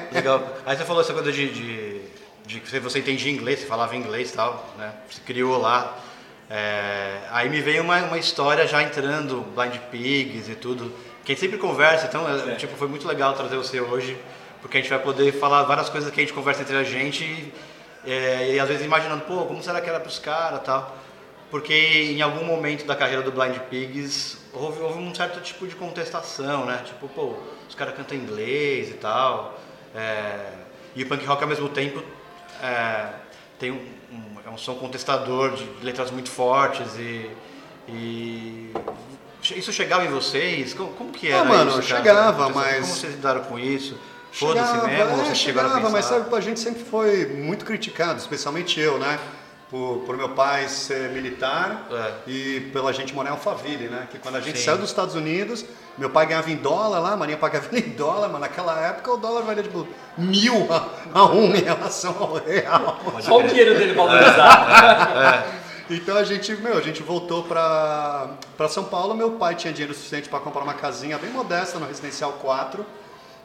Legal. 0.13 0.41
Aí 0.65 0.77
você 0.77 0.85
falou 0.85 1.03
essa 1.03 1.13
coisa 1.13 1.33
de, 1.33 1.53
de, 1.53 2.01
de 2.47 2.61
que 2.61 2.79
você 2.79 3.01
entendia 3.01 3.33
inglês, 3.33 3.59
você 3.59 3.67
falava 3.67 3.97
inglês 3.97 4.31
e 4.31 4.35
tal, 4.35 4.65
né? 4.79 4.93
Você 5.11 5.21
criou 5.27 5.59
lá. 5.61 5.97
É, 6.55 7.21
aí 7.31 7.49
me 7.49 7.63
veio 7.63 7.83
uma, 7.83 7.97
uma 8.03 8.19
história 8.19 8.67
já 8.67 8.83
entrando, 8.83 9.41
Blind 9.55 9.75
Pigs 9.91 10.51
e 10.51 10.55
tudo. 10.55 10.93
Que 11.25 11.33
a 11.33 11.35
gente 11.35 11.41
sempre 11.41 11.57
conversa, 11.57 12.07
então 12.07 12.29
é, 12.29 12.57
tipo, 12.57 12.77
foi 12.77 12.89
muito 12.89 13.09
legal 13.09 13.33
trazer 13.33 13.57
você 13.57 13.81
hoje, 13.81 14.19
porque 14.61 14.77
a 14.77 14.81
gente 14.83 14.91
vai 14.91 14.99
poder 14.99 15.33
falar 15.33 15.63
várias 15.63 15.89
coisas 15.89 16.11
que 16.11 16.21
a 16.21 16.23
gente 16.23 16.35
conversa 16.35 16.61
entre 16.61 16.77
a 16.77 16.85
gente 16.85 17.25
e, 17.25 18.11
é, 18.11 18.55
e 18.55 18.61
às 18.61 18.69
vezes 18.69 18.85
imaginando, 18.85 19.23
pô, 19.23 19.47
como 19.47 19.63
será 19.63 19.81
que 19.81 19.89
era 19.89 19.99
pros 19.99 20.19
caras 20.19 20.61
e 20.61 20.65
tal. 20.65 20.95
Porque 21.51 21.73
em 21.73 22.21
algum 22.21 22.45
momento 22.45 22.85
da 22.85 22.95
carreira 22.95 23.23
do 23.23 23.33
Blind 23.33 23.57
Pigs 23.71 24.37
houve, 24.53 24.83
houve 24.83 24.99
um 24.99 25.15
certo 25.15 25.41
tipo 25.41 25.67
de 25.67 25.75
contestação, 25.75 26.67
né? 26.67 26.83
Tipo, 26.85 27.09
pô, 27.09 27.35
os 27.67 27.75
caras 27.75 27.95
cantam 27.95 28.19
inglês 28.19 28.91
e 28.91 28.95
tal. 28.95 29.59
é, 29.95 30.53
e 30.95 31.03
o 31.03 31.09
punk 31.09 31.25
rock 31.25 31.43
ao 31.43 31.49
mesmo 31.49 31.71
tempo 31.71 32.03
é, 32.63 33.09
tem 33.59 33.71
é 34.47 34.51
um 34.51 34.59
som 34.59 34.75
contestador 34.75 35.53
de 35.57 35.69
letras 35.83 36.11
muito 36.11 36.31
fortes 36.31 36.87
e, 36.99 37.31
e 37.89 38.73
isso 39.57 39.73
chegava 39.73 40.05
em 40.05 40.09
vocês? 40.09 40.75
Como, 40.75 40.93
como 40.95 41.11
que 41.13 41.29
era 41.29 41.41
Ah, 41.41 41.45
mano, 41.45 41.71
isso, 41.71 41.83
chegava, 41.83 42.45
Como 42.45 42.57
mas- 42.57 42.87
vocês 42.87 43.15
lidaram 43.15 43.43
com 43.45 43.59
isso? 43.59 43.99
Foda-se 44.33 44.67
Chegava, 44.67 44.87
mesmo? 44.89 45.03
é, 45.03 45.17
vocês 45.25 45.39
chegaram 45.39 45.69
a 45.69 45.73
chegava, 45.75 45.91
mas 45.91 46.07
pensar? 46.07 46.25
sabe, 46.25 46.35
a 46.37 46.41
gente 46.41 46.59
sempre 46.61 46.83
foi 46.85 47.27
muito 47.27 47.65
criticado, 47.67 48.19
especialmente 48.19 48.81
eu, 48.81 48.99
né? 48.99 49.19
Por, 49.69 50.01
por 50.07 50.17
meu 50.17 50.31
pai 50.31 50.69
ser 50.69 51.11
militar 51.11 51.87
É. 51.91 52.13
e 52.31 52.61
pela 52.73 52.93
gente 52.93 53.15
morar 53.15 53.29
em 53.31 53.33
Alphaville, 53.33 53.89
né? 53.89 54.07
Que 54.11 54.19
quando 54.19 54.37
a 54.37 54.41
gente 54.41 54.59
Sim. 54.59 54.65
saiu 54.65 54.79
dos 54.79 54.89
Estados 54.91 55.15
Unidos, 55.15 55.65
meu 55.99 56.11
pai 56.11 56.27
ganhava 56.27 56.51
em 56.51 56.57
dólar 56.57 56.99
lá, 56.99 57.13
a 57.13 57.17
Marinha 57.17 57.37
pagava 57.37 57.67
em 57.77 57.91
dólar, 57.91 58.29
mas 58.29 58.41
naquela 58.41 58.81
época 58.81 59.13
o 59.13 59.17
dólar 59.17 59.43
valia 59.43 59.63
tipo 59.63 59.87
mil 60.17 60.67
a, 60.73 60.89
a 61.13 61.27
um 61.27 61.55
em 61.55 61.63
relação 61.63 62.17
ao 62.19 62.35
real. 62.35 62.99
Só 63.21 63.39
o 63.39 63.43
dinheiro 63.43 63.75
dele 63.75 63.95
valorizado. 63.95 65.63
Então 65.91 66.17
a 66.17 66.25
gente, 66.25 66.55
meu, 66.57 66.79
a 66.79 66.81
gente 66.81 67.03
voltou 67.03 67.43
pra, 67.43 68.31
pra 68.57 68.69
São 68.69 68.85
Paulo. 68.85 69.15
Meu 69.15 69.33
pai 69.33 69.55
tinha 69.55 69.73
dinheiro 69.73 69.93
suficiente 69.93 70.29
para 70.29 70.41
comprar 70.41 70.63
uma 70.63 70.73
casinha 70.73 71.19
bem 71.19 71.31
modesta 71.31 71.79
no 71.79 71.87
Residencial 71.87 72.33
4. 72.41 72.87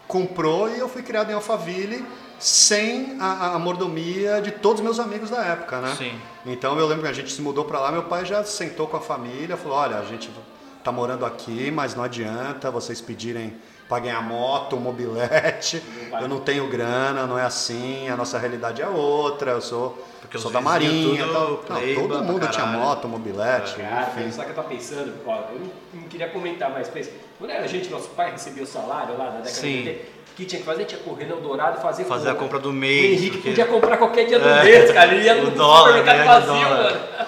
Comprou 0.08 0.70
e 0.70 0.80
eu 0.80 0.88
fui 0.88 1.02
criado 1.02 1.30
em 1.30 1.34
Alphaville 1.34 2.06
sem 2.40 3.18
a, 3.20 3.56
a 3.56 3.60
mordomia 3.60 4.40
de 4.42 4.52
todos 4.52 4.80
os 4.80 4.84
meus 4.84 5.00
amigos 5.00 5.30
da 5.30 5.44
época, 5.44 5.82
né? 5.82 5.96
Sim. 5.98 6.22
Então 6.46 6.78
eu 6.80 6.88
lembro 6.88 7.04
que 7.04 7.10
a 7.10 7.14
gente 7.14 7.32
se 7.32 7.42
mudou 7.42 7.66
pra 7.66 7.80
lá, 7.80 7.92
meu 7.92 8.04
pai 8.04 8.24
já 8.24 8.44
sentou 8.44 8.88
com 8.88 8.96
a 8.96 9.02
família, 9.02 9.58
falou: 9.58 9.78
olha, 9.78 9.98
a 9.98 10.06
gente 10.06 10.30
tá 10.88 10.92
morando 10.92 11.26
aqui, 11.26 11.70
mas 11.70 11.94
não 11.96 12.04
adianta 12.04 12.72
vocês 12.72 13.02
pedirem 13.02 13.54
para 13.90 14.00
ganhar 14.00 14.22
moto, 14.22 14.76
um 14.78 14.80
mobilete. 14.80 15.82
Eu 16.22 16.28
não 16.30 16.40
tenho 16.40 16.68
grana, 16.70 17.26
não 17.28 17.38
é 17.38 17.44
assim, 17.44 18.08
a 18.10 18.16
nossa 18.16 18.38
realidade 18.38 18.82
é 18.82 18.88
outra, 18.88 19.52
eu 19.52 19.62
sou, 19.62 19.98
Porque 20.22 20.38
sou 20.38 20.50
da 20.52 20.62
Marinha. 20.62 21.26
tudo 21.26 21.58
tal. 21.68 21.76
Não, 21.82 21.96
todo 21.96 22.24
mundo 22.24 22.48
tinha 22.48 22.66
moto, 22.66 23.08
mobilete, 23.08 23.76
Cara, 23.76 24.12
enfim. 24.18 24.32
sabe 24.32 24.50
o 24.50 24.54
que 24.54 24.60
eu 24.60 24.64
tô 24.64 24.70
pensando? 24.70 25.14
Ó, 25.26 25.36
eu 25.52 25.60
não, 25.94 26.04
queria 26.04 26.30
comentar, 26.30 26.70
mas 26.70 26.88
pensa, 26.88 27.12
quando 27.38 27.50
era 27.52 27.64
a 27.64 27.68
gente, 27.68 27.90
nosso 27.90 28.08
pai 28.10 28.32
recebia 28.32 28.64
o 28.64 28.68
salário 28.68 29.18
lá 29.18 29.26
na 29.26 29.32
década 29.32 29.50
Sim. 29.50 29.82
de 29.84 29.90
80, 29.90 30.00
o 30.02 30.36
que 30.38 30.46
tinha 30.46 30.60
que 30.60 30.66
fazer? 30.66 30.86
Tinha 30.86 31.00
que 31.02 31.10
correr 31.10 31.26
no 31.26 31.36
Eldorado 31.36 31.80
e 31.80 31.82
fazer 31.82 32.04
Fazer 32.06 32.30
a 32.30 32.36
compra 32.36 32.60
do 32.60 32.70
O 32.70 32.74
mês. 32.74 33.20
Henrique 33.20 33.38
porque- 33.38 33.50
podia 33.50 33.66
comprar 33.66 33.98
qualquer 33.98 34.26
dia 34.26 34.38
do 34.40 34.48
É. 34.48 34.64
mês, 34.64 34.92
cara. 34.92 35.14
Ele 35.14 35.24
ia 35.26 35.36
O 35.42 35.46
no 35.46 35.52
dólar, 35.52 35.98
supermercado 35.98 36.20
de 36.42 36.48
vazio, 36.48 36.68
dólar. 36.70 36.84
mano. 36.94 37.28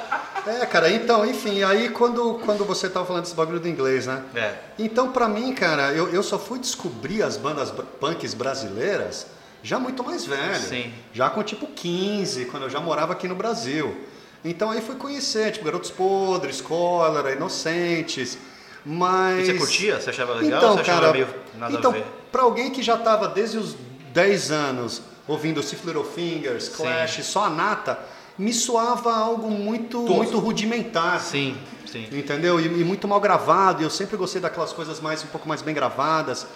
É, 0.49 0.65
cara, 0.65 0.89
então, 0.89 1.25
enfim, 1.25 1.63
aí 1.63 1.89
quando, 1.89 2.39
quando 2.45 2.65
você 2.65 2.89
tava 2.89 3.05
falando 3.05 3.23
desse 3.23 3.35
bagulho 3.35 3.59
do 3.59 3.67
inglês, 3.67 4.07
né? 4.07 4.23
É. 4.35 4.53
Então, 4.77 5.11
pra 5.11 5.27
mim, 5.27 5.53
cara, 5.53 5.91
eu, 5.93 6.09
eu 6.09 6.23
só 6.23 6.39
fui 6.39 6.59
descobrir 6.59 7.21
as 7.21 7.37
bandas 7.37 7.71
punks 7.99 8.33
brasileiras 8.33 9.27
já 9.61 9.79
muito 9.79 10.03
mais 10.03 10.25
velho. 10.25 10.55
Sim. 10.55 10.93
Já 11.13 11.29
com 11.29 11.43
tipo 11.43 11.67
15, 11.67 12.45
quando 12.45 12.63
eu 12.63 12.69
já 12.69 12.79
morava 12.79 13.13
aqui 13.13 13.27
no 13.27 13.35
Brasil. 13.35 13.95
Então 14.43 14.71
aí 14.71 14.81
fui 14.81 14.95
conhecer, 14.95 15.51
tipo, 15.51 15.65
Garotos 15.65 15.91
Podres, 15.91 16.61
Cólera, 16.61 17.31
Inocentes, 17.31 18.37
mas... 18.85 19.47
E 19.47 19.51
você 19.51 19.57
curtia? 19.57 19.99
Você 19.99 20.09
achava 20.09 20.33
legal 20.35 20.57
Então, 20.59 20.69
ou 20.71 20.75
você 20.77 20.81
achava 20.81 21.01
cara, 21.01 21.13
meio 21.13 21.27
nada 21.57 21.73
então, 21.73 21.91
a 21.91 21.93
ver? 21.93 22.05
pra 22.31 22.43
alguém 22.43 22.71
que 22.71 22.81
já 22.81 22.97
tava 22.97 23.27
desde 23.27 23.57
os 23.57 23.75
10 24.13 24.51
anos 24.51 25.01
ouvindo 25.27 25.61
Sif 25.61 25.85
Little 25.85 26.05
Fingers, 26.05 26.69
Clash, 26.69 27.23
só 27.23 27.45
a 27.45 27.49
nata, 27.49 27.99
me 28.39 28.53
soava 28.53 29.13
algo 29.13 29.51
muito, 29.51 29.99
muito 29.99 30.39
rudimentar. 30.39 31.19
Sim, 31.21 31.55
sim. 31.85 32.07
Entendeu? 32.11 32.59
E, 32.59 32.65
e 32.65 32.83
muito 32.85 33.07
mal 33.07 33.19
gravado. 33.19 33.83
Eu 33.83 33.89
sempre 33.89 34.15
gostei 34.17 34.41
daquelas 34.41 34.71
coisas 34.73 34.99
mais 34.99 35.23
um 35.23 35.27
pouco 35.27 35.47
mais 35.47 35.61
bem 35.61 35.75
gravadas. 35.75 36.47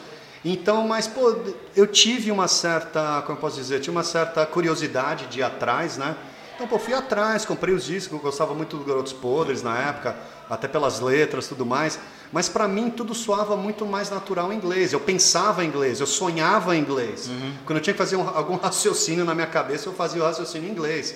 Então, 0.46 0.88
mas 0.88 1.08
pô, 1.08 1.36
eu 1.75 1.86
tive 1.88 2.32
uma 2.32 2.48
certa, 2.48 3.22
como 3.25 3.38
eu 3.38 3.42
posso 3.42 3.56
dizer, 3.58 3.80
tinha 3.82 3.92
uma 3.92 4.04
certa 4.04 4.46
curiosidade 4.46 5.28
de 5.28 5.40
ir 5.40 5.44
atrás, 5.44 5.98
né? 5.98 6.16
Então, 6.56 6.68
pô, 6.68 6.78
fui 6.78 6.94
atrás, 6.94 7.46
comprei 7.46 7.74
os 7.74 7.84
discos, 7.86 8.13
eu 8.13 8.20
gostava 8.20 8.54
muito 8.54 8.78
do 8.78 8.84
Garotos 8.84 9.12
Podres 9.13 9.63
na 9.63 9.75
época, 9.78 10.16
até 10.50 10.68
pelas 10.68 11.00
letras, 11.00 11.48
tudo 11.48 11.66
mais. 11.66 11.98
Mas 12.32 12.48
pra 12.50 12.68
mim 12.68 12.90
tudo 12.90 13.13
soava 13.16 13.56
muito 13.56 13.86
mais 13.86 14.10
natural 14.10 14.52
em 14.54 14.58
inglês. 14.58 14.92
Eu 14.94 15.00
pensava 15.00 15.63
em 15.63 15.68
inglês, 15.68 16.00
eu 16.00 16.08
sonhava 16.08 16.75
em 16.75 16.80
inglês. 16.80 17.30
Quando 17.66 17.78
eu 17.78 17.82
tinha 17.82 17.94
que 17.94 17.98
fazer 17.98 18.16
um- 18.18 18.28
algum 18.28 18.56
raciocínio 18.62 19.24
na 19.25 19.34
minha 19.34 19.48
cabeça, 19.48 19.88
eu 19.90 19.94
fazia 19.94 20.22
o 20.22 20.25
raciocínio 20.25 20.68
em 20.70 20.72
inglês. 20.72 21.16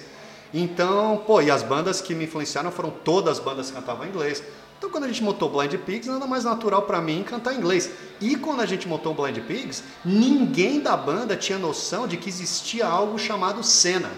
Então, 0.60 1.22
pô, 1.28 1.40
e 1.42 1.52
as 1.52 1.62
bandas 1.62 2.02
que 2.02 2.16
me 2.16 2.26
influenciaram 2.26 2.72
foram 2.72 2.90
todas 2.90 3.38
as 3.38 3.44
bandas 3.44 3.68
que 3.70 3.76
cantavam 3.76 4.06
em 4.06 4.10
inglês. 4.10 4.42
Então, 4.78 4.90
quando 4.90 5.04
a 5.04 5.08
gente 5.08 5.24
montou 5.24 5.50
Blind 5.50 5.74
Pigs, 5.86 6.08
nada 6.08 6.26
mais 6.26 6.44
natural 6.44 6.84
pra 6.84 7.00
mim 7.02 7.24
cantar 7.24 7.54
em 7.54 7.58
inglês. 7.58 7.90
E 8.22 8.36
quando 8.36 8.62
a 8.62 8.66
gente 8.66 8.88
montou 8.88 9.14
Blind 9.14 9.38
Pigs, 9.40 9.84
ninguém 10.06 10.80
da 10.80 10.96
banda 10.98 11.36
tinha 11.36 11.58
noção 11.60 12.08
de 12.08 12.18
que 12.18 12.30
existia 12.30 12.86
algo 12.88 13.18
chamado 13.20 13.64
cena. 13.64 14.10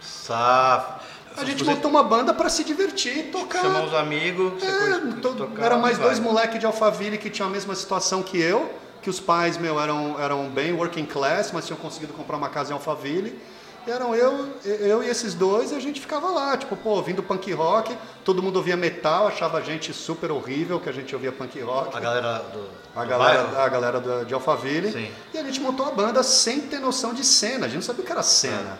Safo. 0.00 1.00
A 1.36 1.44
gente 1.44 1.62
Você 1.64 1.70
montou 1.70 1.90
uma 1.90 2.02
banda 2.02 2.34
pra 2.34 2.48
se 2.48 2.64
divertir 2.64 3.30
tocar. 3.30 3.60
chamou 3.62 3.84
os 3.86 3.94
amigos, 3.94 4.62
É, 4.62 5.20
to- 5.20 5.34
tocar, 5.34 5.64
era 5.64 5.76
mais 5.78 5.96
dois 5.98 6.18
moleques 6.18 6.58
de 6.58 6.66
Alphaville 6.66 7.16
que 7.18 7.30
tinham 7.30 7.48
a 7.48 7.52
mesma 7.52 7.74
situação 7.74 8.22
que 8.22 8.38
eu, 8.40 8.68
que 9.00 9.08
os 9.08 9.20
pais, 9.20 9.56
meu, 9.56 9.80
eram, 9.80 10.20
eram 10.20 10.48
bem 10.48 10.72
working 10.72 11.06
class, 11.06 11.52
mas 11.52 11.66
tinham 11.66 11.78
conseguido 11.78 12.12
comprar 12.12 12.36
uma 12.36 12.48
casa 12.48 12.70
em 12.70 12.74
Alphaville. 12.74 13.38
Eram 13.86 14.14
eu, 14.14 14.48
eu 14.64 15.02
e 15.02 15.08
esses 15.08 15.32
dois, 15.34 15.72
e 15.72 15.74
a 15.74 15.80
gente 15.80 16.00
ficava 16.00 16.28
lá, 16.28 16.56
tipo, 16.56 16.76
pô, 16.76 16.90
ouvindo 16.90 17.22
punk 17.22 17.50
rock, 17.52 17.96
todo 18.24 18.42
mundo 18.42 18.56
ouvia 18.56 18.76
metal, 18.76 19.26
achava 19.26 19.58
a 19.58 19.60
gente 19.62 19.92
super 19.94 20.30
horrível 20.30 20.78
que 20.78 20.88
a 20.88 20.92
gente 20.92 21.14
ouvia 21.14 21.32
punk 21.32 21.58
rock. 21.60 21.96
A 21.96 22.00
galera 22.00 22.38
do, 22.52 22.68
A 22.94 23.02
do 23.04 23.08
galera, 23.08 23.42
bairro? 23.44 23.58
a 23.58 23.68
galera 23.68 24.00
da- 24.00 24.24
de 24.24 24.34
Alphaville. 24.34 24.92
Sim. 24.92 25.10
E 25.32 25.38
a 25.38 25.42
gente 25.42 25.60
montou 25.60 25.86
a 25.86 25.90
banda 25.90 26.22
sem 26.22 26.60
ter 26.60 26.78
noção 26.78 27.14
de 27.14 27.24
cena. 27.24 27.64
A 27.66 27.68
gente 27.68 27.76
não 27.76 27.82
sabia 27.82 28.02
o 28.02 28.06
que 28.06 28.12
era 28.12 28.22
cena. 28.22 28.78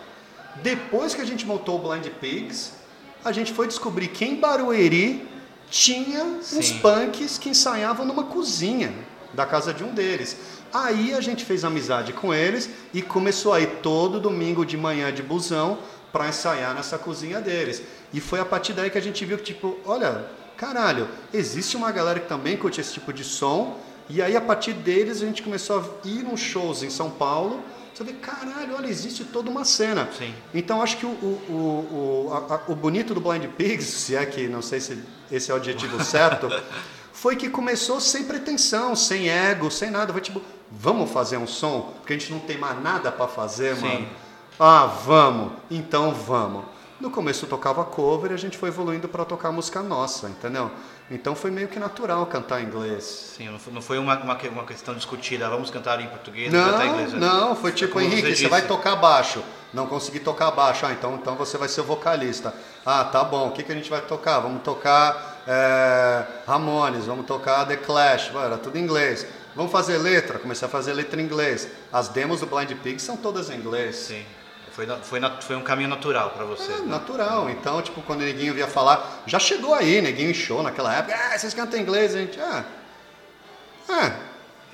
Depois 0.61 1.15
que 1.15 1.21
a 1.21 1.25
gente 1.25 1.45
montou 1.45 1.75
o 1.75 1.79
Blind 1.89 2.07
Pigs, 2.19 2.73
a 3.25 3.31
gente 3.31 3.51
foi 3.53 3.67
descobrir 3.67 4.07
que 4.09 4.23
em 4.23 4.35
Barueri 4.35 5.27
tinha 5.69 6.23
uns 6.23 6.45
Sim. 6.67 6.79
punks 6.79 7.37
que 7.37 7.49
ensaiavam 7.49 8.05
numa 8.05 8.25
cozinha 8.25 8.93
da 9.33 9.45
casa 9.45 9.73
de 9.73 9.83
um 9.83 9.93
deles. 9.93 10.37
Aí 10.73 11.13
a 11.13 11.21
gente 11.21 11.43
fez 11.45 11.63
amizade 11.65 12.13
com 12.13 12.33
eles 12.33 12.69
e 12.93 13.01
começou 13.01 13.53
a 13.53 13.59
ir 13.59 13.67
todo 13.81 14.19
domingo 14.19 14.65
de 14.65 14.77
manhã 14.77 15.11
de 15.11 15.21
busão 15.21 15.77
para 16.11 16.27
ensaiar 16.29 16.73
nessa 16.75 16.97
cozinha 16.97 17.39
deles. 17.41 17.81
E 18.13 18.19
foi 18.19 18.39
a 18.39 18.45
partir 18.45 18.73
daí 18.73 18.89
que 18.89 18.97
a 18.97 19.01
gente 19.01 19.23
viu 19.25 19.37
que, 19.37 19.43
tipo, 19.43 19.77
olha, 19.85 20.25
caralho, 20.57 21.07
existe 21.33 21.75
uma 21.77 21.91
galera 21.91 22.19
que 22.19 22.27
também 22.27 22.57
curte 22.57 22.79
esse 22.81 22.93
tipo 22.93 23.11
de 23.13 23.23
som. 23.23 23.79
E 24.09 24.21
aí, 24.21 24.35
a 24.35 24.41
partir 24.41 24.73
deles, 24.73 25.21
a 25.21 25.25
gente 25.25 25.41
começou 25.41 25.79
a 25.79 26.07
ir 26.07 26.23
nos 26.23 26.39
shows 26.41 26.83
em 26.83 26.89
São 26.89 27.09
Paulo. 27.09 27.61
Você 27.93 28.03
vê, 28.03 28.13
caralho, 28.13 28.75
olha, 28.75 28.87
existe 28.87 29.23
toda 29.23 29.49
uma 29.49 29.63
cena. 29.63 30.09
Sim. 30.17 30.33
Então, 30.53 30.81
acho 30.81 30.97
que 30.97 31.05
o, 31.05 31.09
o, 31.09 32.27
o, 32.29 32.33
a- 32.33 32.55
a- 32.55 32.61
o 32.71 32.75
bonito 32.75 33.13
do 33.13 33.21
Blind 33.21 33.45
Pigs, 33.57 33.85
se 33.91 34.15
é 34.15 34.25
que, 34.25 34.47
não 34.47 34.61
sei 34.61 34.79
se 34.81 34.97
esse 35.31 35.49
é 35.51 35.53
o 35.53 35.57
adjetivo 35.57 36.03
certo, 36.03 36.49
foi 37.13 37.35
que 37.37 37.49
começou 37.49 37.99
sem 38.01 38.23
pretensão, 38.25 38.95
sem 38.95 39.29
ego, 39.29 39.69
sem 39.71 39.89
nada. 39.91 40.11
Foi 40.11 40.21
tipo, 40.21 40.41
vamos 40.71 41.11
fazer 41.11 41.37
um 41.37 41.47
som? 41.47 41.93
Porque 41.97 42.13
a 42.13 42.17
gente 42.17 42.31
não 42.31 42.39
tem 42.39 42.57
mais 42.57 42.81
nada 42.81 43.11
para 43.11 43.27
fazer, 43.27 43.75
Sim. 43.75 43.87
mano. 43.87 44.07
Ah, 44.59 44.85
vamos. 44.85 45.51
Então 45.69 46.13
vamos. 46.13 46.65
No 46.99 47.09
começo 47.09 47.45
eu 47.45 47.49
tocava 47.49 47.83
cover 47.83 48.29
e 48.29 48.33
a 48.35 48.37
gente 48.37 48.59
foi 48.59 48.69
evoluindo 48.69 49.07
para 49.07 49.25
tocar 49.25 49.51
música 49.51 49.81
nossa, 49.81 50.29
entendeu? 50.29 50.69
Então 51.09 51.35
foi 51.35 51.49
meio 51.49 51.67
que 51.67 51.79
natural 51.79 52.23
cantar 52.27 52.61
em 52.61 52.65
inglês. 52.65 53.33
Sim, 53.35 53.49
não 53.49 53.81
foi, 53.81 53.97
não 53.97 54.03
uma, 54.03 54.17
uma, 54.19 54.37
uma 54.37 54.63
questão 54.65 54.93
discutida, 54.93 55.49
vamos 55.49 55.71
cantar 55.71 55.99
em 55.99 56.05
português, 56.05 56.51
vamos 56.51 56.71
cantar 56.71 56.85
em 56.85 56.89
Não, 56.89 56.93
inglês. 57.01 57.13
né? 57.13 57.19
não, 57.19 57.55
foi 57.55 57.71
tipo, 57.71 57.93
como 57.93 58.05
Henrique, 58.05 58.21
você, 58.21 58.29
disse. 58.29 58.47
vai 58.47 58.61
tocar 58.61 58.95
baixo. 58.97 59.43
Não 59.73 59.87
consegui 59.87 60.19
tocar 60.19 60.51
baixo. 60.51 60.85
Ah, 60.85 60.91
então, 60.91 61.15
então 61.15 61.35
você 61.35 61.57
vai 61.57 61.67
ser 61.67 61.81
o 61.81 61.85
vocalista. 61.85 62.53
Ah, 62.85 63.03
tá 63.03 63.23
bom. 63.23 63.47
O 63.47 63.51
que, 63.51 63.63
que 63.63 63.71
a 63.71 63.75
gente 63.75 63.89
vai 63.89 64.01
tocar? 64.01 64.39
Vamos 64.39 64.61
tocar 64.61 65.41
é, 65.47 66.23
Ramones, 66.45 67.05
vamos 67.05 67.25
tocar 67.25 67.65
The 67.65 67.77
Clash. 67.77 68.31
Era 68.35 68.57
tudo 68.57 68.77
em 68.77 68.81
inglês. 68.81 69.25
Vamos 69.55 69.71
fazer 69.71 69.97
letra? 69.97 70.39
Comecei 70.39 70.65
a 70.65 70.69
fazer 70.69 70.93
letra 70.93 71.21
em 71.21 71.25
inglês. 71.25 71.67
As 71.91 72.07
demos 72.07 72.39
do 72.39 72.45
Blind 72.45 72.71
Pig 72.81 73.01
são 73.01 73.17
todas 73.17 73.49
em 73.49 73.55
inglês. 73.55 73.95
Sim. 73.95 74.25
Foi, 74.71 74.87
foi, 75.03 75.19
foi 75.41 75.55
um 75.57 75.61
caminho 75.61 75.89
natural 75.89 76.29
para 76.29 76.45
você. 76.45 76.71
É, 76.71 76.77
né? 76.77 76.85
natural. 76.85 77.49
Então, 77.49 77.81
tipo, 77.81 78.01
quando 78.01 78.21
o 78.21 78.23
neguinho 78.23 78.53
via 78.53 78.67
falar, 78.67 79.23
já 79.25 79.37
chegou 79.37 79.73
aí, 79.73 80.01
neguinho 80.01 80.31
em 80.31 80.33
show 80.33 80.63
naquela 80.63 80.95
época. 80.95 81.13
Ah, 81.13 81.37
vocês 81.37 81.53
cantam 81.53 81.79
inglês, 81.79 82.15
a 82.15 82.19
gente. 82.19 82.39
Ah. 82.39 82.63
Ah. 83.89 84.11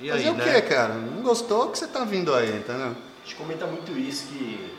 E 0.00 0.08
Fazer 0.08 0.28
aí, 0.28 0.30
o 0.30 0.34
né? 0.34 0.44
quê, 0.44 0.62
cara? 0.62 0.94
Não 0.94 1.22
gostou? 1.22 1.70
Que 1.70 1.78
você 1.78 1.88
tá 1.88 2.04
vindo 2.04 2.32
aí, 2.32 2.56
entendeu? 2.56 2.94
A 2.94 3.24
gente 3.24 3.34
comenta 3.34 3.66
muito 3.66 3.90
isso, 3.98 4.28
que 4.28 4.72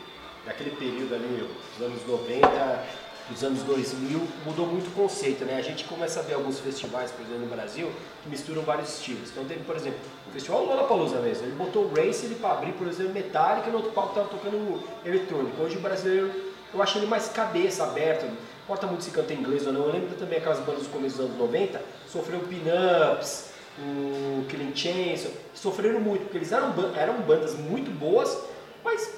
naquele 0.46 0.70
período 0.70 1.14
ali, 1.14 1.46
dos 1.76 1.86
anos 1.86 2.06
90, 2.06 2.84
dos 3.30 3.44
anos 3.44 3.62
2000, 3.62 4.20
mudou 4.44 4.66
muito 4.66 4.88
o 4.88 4.90
conceito, 4.90 5.44
né? 5.44 5.56
A 5.56 5.62
gente 5.62 5.84
começa 5.84 6.20
a 6.20 6.22
ver 6.22 6.34
alguns 6.34 6.58
festivais, 6.58 7.10
por 7.12 7.24
exemplo, 7.24 7.42
no 7.42 7.46
Brasil, 7.46 7.90
que 8.22 8.28
misturam 8.28 8.62
vários 8.62 8.98
estilos. 8.98 9.30
Então 9.30 9.44
teve, 9.44 9.64
por 9.64 9.76
exemplo, 9.76 9.98
o 10.28 10.32
festival 10.32 10.64
Lollapalooza 10.64 11.20
mesmo, 11.20 11.46
ele 11.46 11.54
botou 11.54 11.84
o 11.84 11.94
Race 11.94 12.26
ele 12.26 12.34
para 12.34 12.52
abrir, 12.52 12.72
por 12.72 12.88
exemplo, 12.88 13.12
Metallica, 13.12 13.68
e 13.68 13.70
no 13.70 13.78
outro 13.78 13.92
palco 13.92 14.14
tava 14.14 14.28
tocando 14.28 14.82
eletrônico. 15.04 15.62
Hoje 15.62 15.76
o 15.76 15.80
brasileiro, 15.80 16.30
eu 16.74 16.82
acho 16.82 16.98
ele 16.98 17.06
mais 17.06 17.28
cabeça 17.28 17.84
aberta, 17.84 18.26
não 18.26 18.36
importa 18.64 18.86
muito 18.86 19.04
se 19.04 19.10
canta 19.10 19.32
em 19.32 19.38
inglês 19.38 19.66
ou 19.66 19.72
não. 19.72 19.82
Eu 19.82 19.92
lembro 19.92 20.16
também 20.16 20.38
aquelas 20.38 20.58
bandas 20.60 20.82
do 20.82 20.90
começo 20.90 21.16
dos 21.16 21.26
anos 21.26 21.38
90, 21.38 21.80
sofreu 22.08 22.40
pin-ups, 22.40 23.50
o 23.78 24.44
Killing 24.48 24.74
Chainsaw, 24.74 25.30
sofreram 25.54 26.00
muito, 26.00 26.22
porque 26.22 26.38
eles 26.38 26.52
eram, 26.52 26.74
eram 26.96 27.20
bandas 27.22 27.54
muito 27.54 27.90
boas, 27.90 28.36
mas 28.84 29.08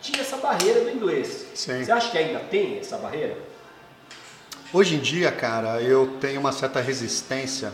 tinha 0.00 0.20
essa 0.20 0.36
barreira 0.36 0.80
do 0.80 0.90
inglês. 0.90 1.46
Sim. 1.54 1.84
Você 1.84 1.92
acha 1.92 2.10
que 2.10 2.18
ainda 2.18 2.40
tem 2.40 2.78
essa 2.78 2.96
barreira? 2.98 3.36
Hoje 4.72 4.96
em 4.96 4.98
dia, 4.98 5.32
cara, 5.32 5.80
eu 5.80 6.18
tenho 6.20 6.40
uma 6.40 6.52
certa 6.52 6.80
resistência. 6.80 7.72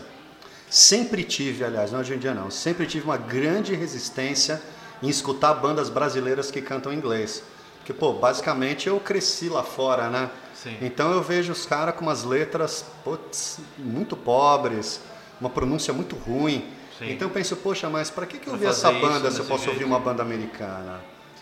Sempre 0.69 1.23
tive, 1.23 1.63
aliás, 1.63 1.91
não 1.91 1.99
hoje 1.99 2.13
em 2.13 2.17
dia 2.17 2.33
não. 2.33 2.49
Sempre 2.49 2.85
tive 2.85 3.05
uma 3.05 3.17
grande 3.17 3.75
resistência 3.75 4.61
em 5.03 5.09
escutar 5.09 5.53
bandas 5.55 5.89
brasileiras 5.89 6.49
que 6.49 6.61
cantam 6.61 6.93
inglês. 6.93 7.43
Porque, 7.77 7.93
pô, 7.93 8.13
basicamente 8.13 8.87
eu 8.87 8.99
cresci 8.99 9.47
lá 9.47 9.61
fora, 9.61 10.09
né? 10.09 10.29
Sim. 10.55 10.77
Então 10.81 11.11
eu 11.11 11.21
vejo 11.21 11.51
os 11.51 11.65
caras 11.65 11.93
com 11.95 12.01
umas 12.01 12.23
letras, 12.23 12.85
putz, 13.03 13.59
muito 13.77 14.15
pobres, 14.15 14.99
uma 15.39 15.49
pronúncia 15.49 15.93
muito 15.93 16.15
ruim. 16.15 16.65
Sim. 16.97 17.11
Então 17.11 17.27
eu 17.27 17.33
penso, 17.33 17.55
poxa, 17.57 17.89
mas 17.89 18.09
pra 18.09 18.25
que, 18.25 18.39
que 18.39 18.47
eu 18.47 18.53
ouvir 18.53 18.67
essa 18.67 18.91
isso 18.91 19.01
banda 19.01 19.29
se 19.29 19.39
eu 19.39 19.45
posso 19.45 19.69
ouvir 19.69 19.83
uma 19.83 19.99
banda 19.99 20.23
americana? 20.23 20.99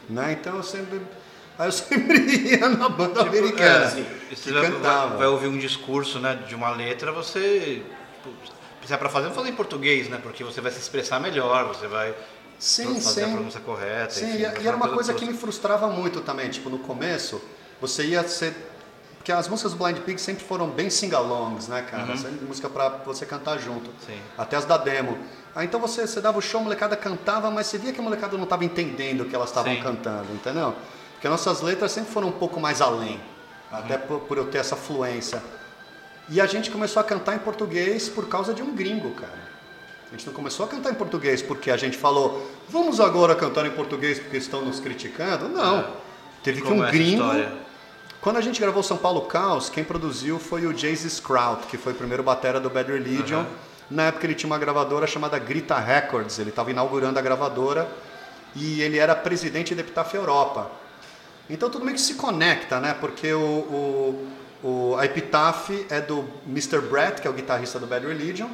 Né? 0.09 0.33
Então 0.39 0.57
eu 0.57 0.63
sempre. 0.63 1.01
Aí 1.57 1.67
eu 1.67 1.71
sempre 1.73 2.19
ia 2.49 2.69
na 2.69 2.89
banda 2.89 3.21
americana. 3.21 3.85
É, 3.85 3.89
sim. 3.89 4.05
que 4.29 4.35
você 4.35 4.51
vai, 4.51 4.71
cantava. 4.71 5.07
vai- 5.09 5.17
vai 5.19 5.27
ouvir 5.27 5.47
um 5.47 5.57
discurso 5.57 6.19
né, 6.19 6.35
de 6.47 6.55
uma 6.55 6.69
letra, 6.71 7.11
você. 7.11 7.81
tipo, 8.23 8.35
Se 8.87 8.93
é 8.93 8.97
pra 8.97 9.09
fazer, 9.09 9.29
fazer 9.31 9.49
em 9.49 9.55
português, 9.55 10.09
né? 10.09 10.19
Porque 10.21 10.43
você 10.43 10.59
vai 10.61 10.71
se 10.71 10.79
expressar 10.79 11.19
melhor, 11.19 11.67
você 11.67 11.87
vai 11.87 12.13
Sim, 12.59 12.95
fazer 12.99 13.23
a 13.23 13.27
sim. 13.27 13.33
pronúncia 13.33 13.59
correta. 13.61 14.13
Sim, 14.13 14.25
enfim, 14.29 14.37
e, 14.59 14.63
e 14.63 14.67
era 14.67 14.75
uma 14.75 14.89
coisa 14.89 15.13
que 15.13 15.25
me 15.25 15.33
frustrava 15.33 15.87
muito 15.87 16.21
também. 16.21 16.49
Tipo, 16.49 16.69
no 16.69 16.79
começo, 16.79 17.41
você 17.79 18.03
ia 18.05 18.27
ser. 18.27 18.53
Porque 19.17 19.31
as 19.31 19.47
músicas 19.47 19.71
do 19.73 19.81
Blind 19.81 19.99
Pig 19.99 20.19
sempre 20.19 20.43
foram 20.43 20.67
bem 20.69 20.89
sing-alongs, 20.89 21.69
né, 21.69 21.81
cara? 21.89 22.17
Sempre 22.17 22.43
música 22.45 22.67
pra 22.69 22.89
você 23.05 23.25
cantar 23.25 23.57
junto. 23.57 23.89
Uhum. 23.89 23.95
Sim. 24.05 24.19
Até 24.37 24.57
as 24.57 24.65
da 24.65 24.75
demo. 24.77 25.17
Aí 25.55 25.67
então 25.67 25.79
você, 25.79 26.07
você 26.07 26.19
dava 26.19 26.39
o 26.39 26.41
show, 26.41 26.59
a 26.61 26.63
molecada 26.63 26.95
cantava, 26.95 27.51
mas 27.51 27.67
você 27.67 27.77
via 27.77 27.93
que 27.93 27.99
a 27.99 28.03
molecada 28.03 28.35
não 28.35 28.43
estava 28.43 28.65
entendendo 28.65 29.21
o 29.21 29.25
que 29.25 29.35
elas 29.35 29.49
estavam 29.49 29.75
cantando, 29.77 30.33
entendeu? 30.33 30.73
Porque 31.13 31.29
nossas 31.29 31.61
letras 31.61 31.91
sempre 31.91 32.11
foram 32.11 32.29
um 32.29 32.31
pouco 32.31 32.59
mais 32.59 32.81
além. 32.81 33.15
Uhum. 33.71 33.77
Até 33.77 33.97
por, 33.97 34.21
por 34.21 34.37
eu 34.37 34.45
ter 34.45 34.57
essa 34.57 34.75
fluência. 34.75 35.41
E 36.29 36.41
a 36.41 36.45
gente 36.45 36.71
começou 36.71 36.99
a 36.99 37.03
cantar 37.03 37.35
em 37.35 37.39
português 37.39 38.09
por 38.09 38.27
causa 38.27 38.53
de 38.53 38.63
um 38.63 38.73
gringo, 38.75 39.11
cara. 39.11 39.43
A 40.11 40.15
gente 40.15 40.27
não 40.27 40.33
começou 40.33 40.65
a 40.65 40.69
cantar 40.69 40.91
em 40.91 40.95
português 40.95 41.41
porque 41.41 41.69
a 41.71 41.77
gente 41.77 41.97
falou, 41.97 42.49
vamos 42.69 42.99
agora 42.99 43.35
cantar 43.35 43.65
em 43.65 43.71
português 43.71 44.19
porque 44.19 44.37
estão 44.37 44.63
nos 44.63 44.79
criticando. 44.79 45.49
Não. 45.49 45.85
Teve 46.43 46.61
que 46.61 46.67
Como 46.67 46.81
um 46.81 46.85
é 46.85 46.91
gringo. 46.91 47.23
história? 47.23 47.51
Quando 48.21 48.37
a 48.37 48.41
gente 48.41 48.59
gravou 48.61 48.81
São 48.81 48.95
Paulo 48.95 49.21
Caos, 49.23 49.69
quem 49.69 49.83
produziu 49.83 50.39
foi 50.39 50.65
o 50.65 50.73
Jace 50.73 51.07
Sprout, 51.07 51.67
que 51.67 51.77
foi 51.77 51.93
o 51.93 51.95
primeiro 51.95 52.23
batera 52.23 52.59
do 52.59 52.69
Bad 52.69 52.91
Religion. 52.91 53.39
Aham. 53.39 53.72
Na 53.93 54.03
época 54.07 54.25
ele 54.25 54.33
tinha 54.33 54.47
uma 54.49 54.57
gravadora 54.57 55.05
chamada 55.05 55.37
Grita 55.37 55.77
Records, 55.77 56.39
ele 56.39 56.49
estava 56.49 56.71
inaugurando 56.71 57.19
a 57.19 57.21
gravadora 57.21 57.87
e 58.55 58.81
ele 58.81 58.97
era 58.97 59.15
presidente 59.15 59.75
da 59.75 59.81
Epitaph 59.81 60.13
Europa. 60.15 60.71
Então 61.47 61.69
tudo 61.69 61.85
meio 61.85 61.95
que 61.95 62.01
se 62.01 62.15
conecta, 62.15 62.79
né? 62.79 62.95
Porque 62.99 63.31
o, 63.33 63.39
o, 63.39 64.27
o- 64.67 64.95
a 64.97 65.05
Epitaph 65.05 65.69
é 65.91 66.01
do 66.01 66.27
Mr. 66.47 66.79
Brett, 66.81 67.21
que 67.21 67.27
é 67.27 67.29
o 67.29 67.33
guitarrista 67.33 67.77
do 67.79 67.85
Bad 67.85 68.07
Religion. 68.07 68.49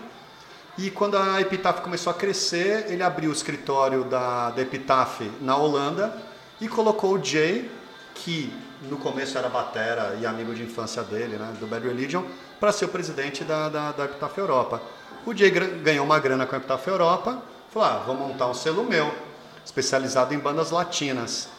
E 0.77 0.89
quando 0.91 1.17
a 1.17 1.39
Epitaph 1.39 1.79
começou 1.81 2.11
a 2.11 2.13
crescer, 2.13 2.85
ele 2.89 3.03
abriu 3.03 3.29
o 3.29 3.33
escritório 3.33 4.03
da, 4.03 4.49
da 4.49 4.61
Epitaph 4.61 5.21
na 5.39 5.55
Holanda 5.55 6.13
e 6.59 6.67
colocou 6.67 7.13
o 7.15 7.23
Jay, 7.23 7.69
que 8.13 8.51
no 8.89 8.97
começo 8.97 9.37
era 9.37 9.47
batera 9.49 10.17
e 10.19 10.25
amigo 10.25 10.53
de 10.53 10.63
infância 10.63 11.01
dele, 11.03 11.37
né, 11.37 11.53
do 11.59 11.67
Bad 11.67 11.85
Religion, 11.87 12.23
para 12.59 12.71
ser 12.71 12.85
o 12.85 12.89
presidente 12.89 13.43
da, 13.43 13.69
da, 13.69 13.91
da 13.91 14.05
Epitaph 14.05 14.37
Europa. 14.37 14.81
O 15.25 15.33
gra- 15.33 15.67
ganhou 15.67 16.05
uma 16.05 16.19
grana 16.19 16.45
com 16.45 16.55
a 16.55 16.57
Epitaph 16.57 16.87
Europa, 16.87 17.41
falou, 17.71 17.87
ah, 17.87 18.03
vou 18.05 18.15
montar 18.15 18.47
um 18.47 18.53
selo 18.53 18.83
meu, 18.83 19.13
especializado 19.65 20.33
em 20.33 20.39
bandas 20.39 20.71
latinas. 20.71 21.49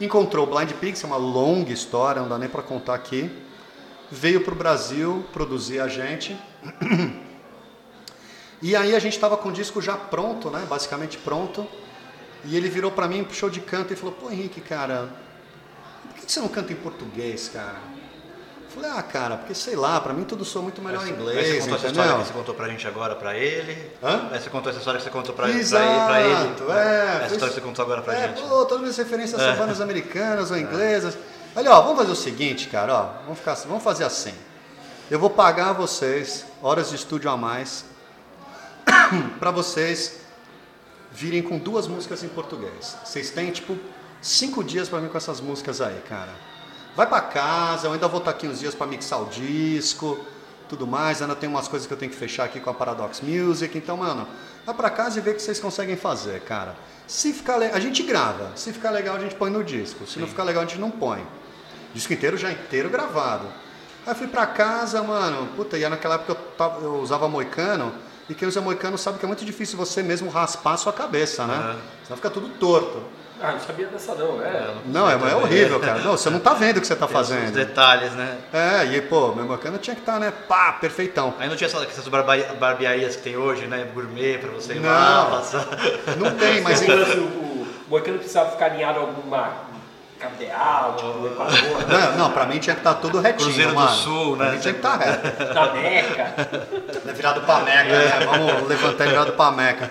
Encontrou 0.00 0.46
o 0.46 0.50
Blind 0.54 0.72
Pigs, 0.72 1.02
é 1.02 1.06
uma 1.06 1.16
longa 1.16 1.72
história, 1.72 2.22
não 2.22 2.28
dá 2.28 2.38
nem 2.38 2.48
para 2.48 2.62
contar 2.62 2.94
aqui. 2.94 3.30
Veio 4.10 4.42
para 4.42 4.54
o 4.54 4.56
Brasil 4.56 5.26
produzir 5.32 5.80
a 5.80 5.88
gente. 5.88 6.36
E 8.60 8.74
aí 8.74 8.96
a 8.96 8.98
gente 8.98 9.12
estava 9.12 9.36
com 9.36 9.50
o 9.50 9.52
disco 9.52 9.80
já 9.80 9.96
pronto, 9.96 10.50
né? 10.50 10.66
Basicamente 10.68 11.16
pronto. 11.16 11.64
E 12.44 12.56
ele 12.56 12.68
virou 12.68 12.90
para 12.90 13.06
mim, 13.06 13.22
puxou 13.22 13.48
de 13.48 13.60
canto 13.60 13.92
e 13.92 13.96
falou: 13.96 14.12
Pô, 14.12 14.30
Henrique, 14.32 14.60
cara, 14.60 15.08
por 16.08 16.14
que 16.24 16.32
você 16.32 16.40
não 16.40 16.48
canta 16.48 16.72
em 16.72 16.76
português, 16.76 17.48
cara? 17.48 17.76
Eu 18.68 18.82
falei: 18.82 18.90
Ah, 18.98 19.02
cara, 19.02 19.36
porque 19.36 19.54
sei 19.54 19.74
lá, 19.74 20.00
para 20.00 20.12
mim 20.12 20.24
tudo 20.24 20.44
soa 20.44 20.62
muito 20.62 20.80
melhor 20.82 21.06
em 21.06 21.10
Aí 21.10 21.14
você 21.16 21.20
inglês, 21.22 21.60
contou 21.64 21.76
essa 21.76 21.86
história 21.86 22.08
entendeu? 22.10 22.18
que 22.18 22.26
você 22.26 22.32
contou 22.38 22.54
pra 22.54 22.68
gente 22.68 22.86
agora 22.86 23.14
pra 23.16 23.36
ele. 23.36 23.90
Hã? 24.02 24.28
Aí 24.30 24.40
você 24.40 24.50
contou 24.50 24.70
essa 24.70 24.78
história 24.78 24.98
que 24.98 25.04
você 25.04 25.10
contou 25.10 25.34
pra, 25.34 25.44
pra, 25.46 25.52
ele- 25.52 25.60
Exato, 25.60 26.06
pra 26.06 26.20
ele. 26.20 26.32
é. 26.32 27.06
Essa 27.06 27.18
foi 27.18 27.26
história 27.36 27.48
que 27.48 27.54
você 27.54 27.60
contou 27.60 27.84
agora 27.84 28.02
pra 28.02 28.14
é, 28.14 28.28
gente. 28.28 28.42
pô, 28.42 28.64
todas 28.66 28.90
as 28.90 28.96
referências 28.96 29.40
são 29.40 29.56
bandas 29.56 29.80
americanas 29.80 30.50
ou 30.50 30.56
inglesas. 30.58 31.16
Olha, 31.56 31.70
ó, 31.72 31.80
vamos 31.82 31.98
fazer 31.98 32.12
o 32.12 32.16
seguinte, 32.16 32.68
cara, 32.68 32.94
ó, 32.94 33.02
vamos, 33.24 33.38
ficar, 33.38 33.54
vamos 33.66 33.82
fazer 33.82 34.04
assim. 34.04 34.34
Eu 35.10 35.18
vou 35.18 35.30
pagar 35.30 35.72
vocês 35.72 36.44
horas 36.62 36.90
de 36.90 36.96
estúdio 36.96 37.30
a 37.30 37.36
mais 37.36 37.84
para 39.40 39.50
vocês 39.50 40.20
virem 41.10 41.42
com 41.42 41.58
duas 41.58 41.86
músicas 41.88 42.22
em 42.22 42.28
português. 42.28 42.96
Vocês 43.04 43.30
têm, 43.30 43.50
tipo, 43.50 43.76
cinco 44.20 44.62
dias 44.62 44.88
para 44.88 45.00
vir 45.00 45.08
com 45.10 45.16
essas 45.16 45.40
músicas 45.40 45.80
aí, 45.80 45.98
cara. 46.08 46.28
Vai 46.98 47.06
para 47.06 47.20
casa, 47.20 47.86
eu 47.86 47.92
ainda 47.92 48.08
vou 48.08 48.18
estar 48.18 48.32
aqui 48.32 48.48
uns 48.48 48.58
dias 48.58 48.74
para 48.74 48.84
mixar 48.84 49.22
o 49.22 49.26
disco, 49.26 50.18
tudo 50.68 50.84
mais. 50.84 51.22
Ainda 51.22 51.36
tem 51.36 51.48
umas 51.48 51.68
coisas 51.68 51.86
que 51.86 51.94
eu 51.94 51.96
tenho 51.96 52.10
que 52.10 52.18
fechar 52.18 52.42
aqui 52.42 52.58
com 52.58 52.70
a 52.70 52.74
Paradox 52.74 53.20
Music. 53.20 53.78
Então, 53.78 53.96
mano, 53.96 54.26
vai 54.66 54.74
para 54.74 54.90
casa 54.90 55.20
e 55.20 55.22
vê 55.22 55.30
o 55.30 55.34
que 55.36 55.40
vocês 55.40 55.60
conseguem 55.60 55.96
fazer, 55.96 56.40
cara. 56.40 56.74
Se 57.06 57.32
ficar 57.32 57.56
le... 57.56 57.66
a 57.66 57.78
gente 57.78 58.02
grava. 58.02 58.50
Se 58.56 58.72
ficar 58.72 58.90
legal, 58.90 59.14
a 59.14 59.20
gente 59.20 59.36
põe 59.36 59.48
no 59.48 59.62
disco. 59.62 60.08
Se 60.08 60.18
não 60.18 60.26
ficar 60.26 60.42
legal, 60.42 60.64
a 60.64 60.66
gente 60.66 60.80
não 60.80 60.90
põe. 60.90 61.24
Disco 61.94 62.12
inteiro 62.12 62.36
já 62.36 62.50
inteiro 62.50 62.90
gravado. 62.90 63.46
Aí 64.04 64.12
fui 64.16 64.26
pra 64.26 64.44
casa, 64.44 65.00
mano. 65.00 65.46
Puta, 65.54 65.78
e 65.78 65.88
naquela 65.88 66.16
época 66.16 66.32
eu, 66.32 66.36
tava- 66.56 66.80
eu 66.80 66.96
usava 66.96 67.28
moicano. 67.28 67.94
E 68.28 68.34
quem 68.34 68.48
usa 68.48 68.60
moicano 68.60 68.98
sabe 68.98 69.20
que 69.20 69.24
é 69.24 69.28
muito 69.28 69.44
difícil 69.44 69.78
você 69.78 70.02
mesmo 70.02 70.28
raspar 70.30 70.72
a 70.72 70.76
sua 70.76 70.92
cabeça, 70.92 71.46
né? 71.46 71.54
Aham. 71.54 71.76
Senão 72.02 72.16
fica 72.16 72.28
tudo 72.28 72.48
torto. 72.58 73.04
Ah, 73.40 73.52
não 73.52 73.60
sabia 73.60 73.86
dessa 73.86 74.14
não, 74.14 74.42
é. 74.42 74.74
Não, 74.86 75.08
é, 75.08 75.12
é 75.14 75.34
horrível, 75.36 75.78
cara. 75.80 76.00
Não, 76.00 76.12
você 76.12 76.28
não 76.28 76.40
tá 76.40 76.54
vendo 76.54 76.78
o 76.78 76.80
que 76.80 76.86
você 76.86 76.96
tá 76.96 77.06
Tem 77.06 77.16
os 77.16 77.28
fazendo. 77.28 77.52
detalhes, 77.52 78.12
né? 78.12 78.36
É, 78.52 78.84
e 78.86 79.00
pô, 79.02 79.32
meu 79.34 79.44
moicano 79.44 79.78
tinha 79.78 79.94
que 79.94 80.02
estar, 80.02 80.18
né? 80.18 80.32
Pá, 80.48 80.72
perfeitão. 80.72 81.34
Aí 81.38 81.48
não 81.48 81.54
tinha 81.56 81.68
essa- 81.68 81.82
essas 81.84 82.08
barbearias 82.58 83.16
que 83.16 83.22
tem 83.22 83.36
hoje, 83.36 83.66
né? 83.66 83.86
Gourmet 83.94 84.38
pra 84.38 84.50
você 84.50 84.74
ir 84.74 84.80
Não. 84.80 84.88
lá, 84.90 85.26
passar. 85.30 85.66
Não 86.16 86.34
tem, 86.36 86.60
mas. 86.62 86.80
O, 86.88 87.58
o 87.88 87.90
Moicano 87.90 88.18
precisava 88.18 88.50
ficar 88.50 88.66
alinhado 88.66 88.98
a 88.98 89.02
alguma 89.02 89.50
cadeal, 90.18 90.96
tipo, 90.96 91.08
no 91.18 91.26
Equador, 91.28 91.88
Não, 91.88 92.16
não, 92.18 92.30
pra 92.32 92.46
mim 92.46 92.58
tinha 92.58 92.74
que 92.74 92.80
estar 92.80 92.94
tudo 92.94 93.20
retinho, 93.20 93.46
Cruzeiro 93.48 93.70
do 93.70 93.76
mano. 93.76 93.90
Sul, 93.90 94.36
Pra 94.36 94.46
né? 94.46 94.52
mim 94.52 94.58
tinha 94.58 94.74
que 94.74 94.78
estar 94.80 94.96
reto. 94.96 95.54
na 95.54 95.72
Meca. 95.72 96.24
Né, 97.04 97.12
Virado 97.12 97.40
pra 97.42 97.60
Meca, 97.60 97.84
né? 97.84 98.26
Vamos 98.26 98.68
levantar 98.68 99.06
e 99.06 99.08
virado 99.08 99.32
pra 99.32 99.50
Meca. 99.52 99.90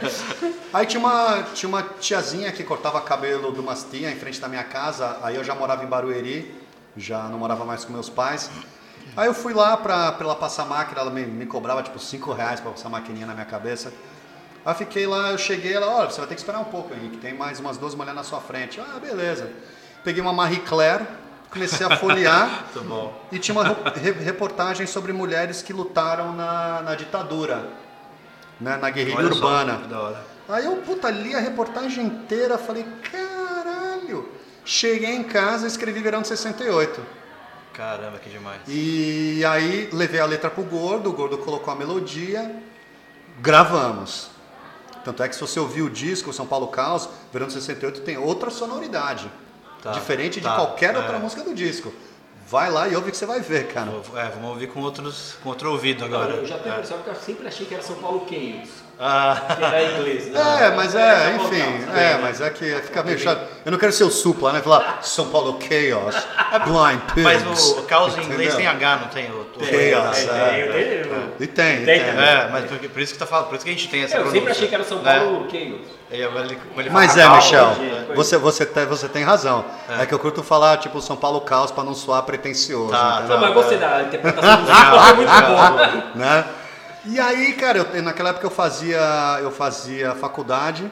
Aí 0.73 0.85
tinha 0.85 0.99
uma, 0.99 1.43
tinha 1.53 1.69
uma 1.69 1.81
tiazinha 1.81 2.51
que 2.51 2.63
cortava 2.63 2.99
cabelo 3.01 3.51
de 3.53 3.59
umas 3.59 3.83
tia 3.83 4.11
em 4.11 4.15
frente 4.17 4.39
da 4.39 4.47
minha 4.47 4.63
casa. 4.63 5.17
Aí 5.23 5.35
eu 5.35 5.43
já 5.43 5.55
morava 5.55 5.83
em 5.83 5.87
Barueri, 5.87 6.53
já 6.95 7.23
não 7.23 7.39
morava 7.39 7.63
mais 7.65 7.83
com 7.85 7.93
meus 7.93 8.09
pais. 8.09 8.49
Aí 9.15 9.27
eu 9.27 9.33
fui 9.33 9.53
lá 9.53 9.75
pra, 9.77 10.11
pra 10.11 10.25
ela 10.25 10.35
passar 10.35 10.65
máquina, 10.65 11.01
ela 11.01 11.09
me, 11.09 11.25
me 11.25 11.45
cobrava 11.45 11.81
tipo 11.81 11.97
5 11.97 12.33
reais 12.33 12.59
pra 12.59 12.71
passar 12.71 12.87
a 12.87 12.91
maquininha 12.91 13.25
na 13.25 13.33
minha 13.33 13.45
cabeça. 13.45 13.91
Aí 14.65 14.71
eu 14.73 14.75
fiquei 14.75 15.07
lá, 15.07 15.31
eu 15.31 15.37
cheguei, 15.37 15.73
ela, 15.73 15.87
olha, 15.87 16.09
você 16.11 16.19
vai 16.19 16.27
ter 16.27 16.35
que 16.35 16.41
esperar 16.41 16.59
um 16.59 16.65
pouco, 16.65 16.93
Henrique, 16.93 17.17
tem 17.17 17.33
mais 17.33 17.57
umas 17.59 17.77
duas 17.77 17.95
mulheres 17.95 18.15
na 18.15 18.23
sua 18.23 18.41
frente. 18.41 18.79
Ah, 18.81 18.99
beleza. 18.99 19.49
Peguei 20.07 20.21
uma 20.21 20.31
Marie 20.31 20.61
Claire, 20.61 21.05
comecei 21.51 21.85
a 21.85 21.97
folhear. 21.97 22.63
E 23.29 23.37
tinha 23.39 23.53
uma 23.53 23.75
re- 23.93 24.11
reportagem 24.11 24.87
sobre 24.87 25.11
mulheres 25.11 25.61
que 25.61 25.73
lutaram 25.73 26.31
na, 26.33 26.81
na 26.81 26.95
ditadura, 26.95 27.67
né, 28.57 28.77
na 28.77 28.89
guerrilha 28.89 29.17
Olha 29.17 29.33
só, 29.33 29.35
urbana. 29.35 29.99
hora. 29.99 30.23
Aí 30.47 30.63
eu, 30.63 30.77
puta, 30.77 31.09
li 31.09 31.35
a 31.35 31.41
reportagem 31.41 32.05
inteira, 32.05 32.57
falei, 32.57 32.85
caralho. 33.11 34.29
Cheguei 34.63 35.13
em 35.13 35.23
casa, 35.23 35.67
escrevi 35.67 35.99
Verão 35.99 36.21
de 36.21 36.29
68. 36.29 37.01
Caramba, 37.73 38.17
que 38.17 38.29
demais. 38.29 38.61
E 38.65 39.43
aí 39.43 39.89
levei 39.91 40.21
a 40.21 40.25
letra 40.25 40.49
pro 40.49 40.63
Gordo, 40.63 41.09
o 41.09 41.13
Gordo 41.13 41.37
colocou 41.39 41.73
a 41.73 41.75
melodia, 41.75 42.49
gravamos. 43.41 44.29
Tanto 45.03 45.21
é 45.21 45.27
que 45.27 45.35
se 45.35 45.41
você 45.41 45.59
ouvir 45.59 45.81
o 45.81 45.89
disco, 45.89 46.31
São 46.31 46.47
Paulo 46.47 46.67
Caos, 46.67 47.09
Verão 47.33 47.47
de 47.47 47.53
68 47.53 47.99
tem 48.03 48.17
outra 48.17 48.49
sonoridade. 48.49 49.29
Tá, 49.81 49.91
diferente 49.91 50.39
de 50.39 50.45
tá, 50.47 50.55
qualquer 50.55 50.93
é. 50.95 50.97
outra 50.97 51.19
música 51.19 51.43
do 51.43 51.53
disco. 51.53 51.93
Vai 52.49 52.71
lá 52.71 52.87
e 52.87 52.95
ouve 52.95 53.11
que 53.11 53.17
você 53.17 53.25
vai 53.25 53.41
ver, 53.41 53.67
cara. 53.67 53.91
É, 54.15 54.29
vamos 54.29 54.51
ouvir 54.51 54.67
com, 54.67 54.79
outros, 54.79 55.35
com 55.43 55.49
outro 55.49 55.69
ouvido 55.69 56.05
agora. 56.05 56.33
Eu 56.35 56.45
já 56.45 56.57
tenho 56.57 56.75
a 56.75 56.77
É. 56.77 56.79
impressão 56.79 56.99
que 57.03 57.09
eu 57.09 57.15
sempre 57.15 57.45
achei 57.45 57.65
que 57.65 57.73
era 57.73 57.83
São 57.83 57.97
Paulo 57.97 58.25
Chaos, 58.29 58.69
Ah, 58.97 59.43
que 59.57 59.63
era 59.65 59.83
inglês. 59.91 60.27
né? 60.31 60.39
É, 60.67 60.71
mas 60.71 60.95
é, 60.95 61.35
enfim, 61.35 61.61
é, 61.61 61.93
né? 61.93 62.19
mas 62.21 62.39
é 62.39 62.49
que 62.49 62.63
fica 62.83 63.03
meio 63.03 63.19
chato. 63.19 63.45
Eu 63.65 63.71
não 63.73 63.77
quero 63.77 63.91
ser 63.91 64.05
o 64.05 64.09
supla, 64.09 64.53
né? 64.53 64.61
Falar 64.61 64.99
São 65.03 65.27
Paulo 65.29 65.59
Chaos, 65.61 66.15
Blind 66.65 67.01
Pigs. 67.13 67.23
mas 67.45 67.69
o, 67.71 67.81
caos 67.83 68.17
em 68.17 68.21
inglês 68.23 68.55
tem 68.55 68.65
H, 68.65 68.95
não 68.95 69.07
tem? 69.09 69.29
O, 69.29 69.41
o 69.41 69.65
Chaos, 69.65 70.17
É, 70.29 70.59
é. 70.61 71.06
E 71.39 71.47
tem, 71.47 71.81
e 71.83 71.85
Tem 71.85 71.99
tem. 71.99 72.09
É, 72.09 72.49
mas 72.51 72.65
por, 72.65 72.77
por 72.77 73.01
isso 73.01 73.13
que 73.13 73.19
tá 73.19 73.25
falando, 73.25 73.47
por 73.47 73.55
isso 73.55 73.65
que 73.65 73.71
a 73.71 73.73
gente 73.73 73.89
tem 73.89 74.03
essa 74.03 74.15
É, 74.15 74.19
eu 74.19 74.23
sempre 74.25 74.39
pronúncia. 74.41 74.51
achei 74.51 74.67
que 74.67 74.75
era 74.75 74.83
São 74.83 75.01
né? 75.01 75.19
Paulo. 75.19 75.47
E 76.09 76.25
como 76.69 76.81
ele 76.81 76.89
Mas 76.89 77.17
é, 77.17 77.27
Michel, 77.29 77.75
gente. 77.75 78.15
você, 78.15 78.37
você, 78.37 78.65
tem, 78.65 78.85
você 78.85 79.09
tem 79.09 79.23
razão. 79.23 79.65
É. 79.89 80.05
que 80.05 80.13
eu 80.13 80.19
curto 80.19 80.41
falar, 80.41 80.77
tipo, 80.77 81.01
São 81.01 81.17
Paulo 81.17 81.41
Caos 81.41 81.69
pra 81.71 81.83
não 81.83 81.93
soar 81.93 82.23
pretencioso, 82.23 82.91
Tá, 82.91 83.17
entendeu? 83.19 83.35
Não, 83.35 83.41
mas 83.45 83.53
gostei 83.53 83.77
da 83.77 84.03
interpretação 84.03 84.63
do 84.63 84.67
foi 85.05 85.13
muito 85.15 85.29
boa. 85.29 86.11
né? 86.15 86.45
E 87.05 87.19
aí, 87.19 87.53
cara, 87.53 87.79
eu, 87.93 88.01
naquela 88.03 88.29
época 88.29 88.45
eu 88.45 88.51
fazia, 88.51 88.99
eu 89.41 89.51
fazia 89.51 90.13
faculdade 90.15 90.89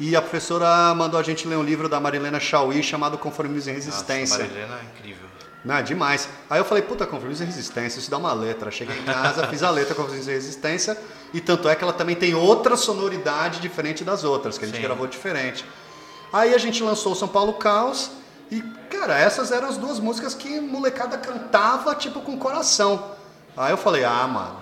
e 0.00 0.14
a 0.16 0.20
professora 0.22 0.94
mandou 0.94 1.18
a 1.18 1.22
gente 1.22 1.46
ler 1.46 1.56
um 1.56 1.62
livro 1.62 1.88
da 1.88 1.98
Marilena 2.00 2.38
Chauí 2.40 2.82
chamado 2.82 3.18
Conformismo 3.18 3.70
e 3.70 3.74
Nossa, 3.74 3.86
Resistência. 3.88 4.38
Marilena 4.38 4.78
é 4.80 4.98
incrível. 4.98 5.27
Não, 5.64 5.82
demais. 5.82 6.28
Aí 6.48 6.60
eu 6.60 6.64
falei, 6.64 6.82
puta, 6.82 7.04
Conformismo 7.06 7.44
e 7.44 7.46
Resistência, 7.46 7.98
isso 7.98 8.10
dá 8.10 8.16
uma 8.16 8.32
letra. 8.32 8.70
Cheguei 8.70 8.96
em 8.98 9.02
casa, 9.04 9.46
fiz 9.48 9.62
a 9.62 9.70
letra 9.70 9.94
Conformismo 9.94 10.30
e 10.30 10.34
Resistência, 10.34 10.96
e 11.34 11.40
tanto 11.40 11.68
é 11.68 11.74
que 11.74 11.82
ela 11.82 11.92
também 11.92 12.14
tem 12.16 12.34
outra 12.34 12.76
sonoridade 12.76 13.60
diferente 13.60 14.04
das 14.04 14.24
outras, 14.24 14.56
que 14.56 14.64
a 14.64 14.68
gente 14.68 14.76
Sim. 14.76 14.82
gravou 14.82 15.06
diferente. 15.06 15.64
Aí 16.32 16.54
a 16.54 16.58
gente 16.58 16.82
lançou 16.82 17.12
o 17.12 17.16
São 17.16 17.28
Paulo 17.28 17.54
Caos, 17.54 18.10
e, 18.50 18.62
cara, 18.88 19.18
essas 19.18 19.50
eram 19.52 19.68
as 19.68 19.76
duas 19.76 19.98
músicas 19.98 20.32
que 20.34 20.58
molecada 20.60 21.18
cantava, 21.18 21.94
tipo, 21.94 22.20
com 22.20 22.38
coração. 22.38 23.12
Aí 23.56 23.72
eu 23.72 23.76
falei, 23.76 24.04
ah, 24.04 24.26
mano, 24.26 24.56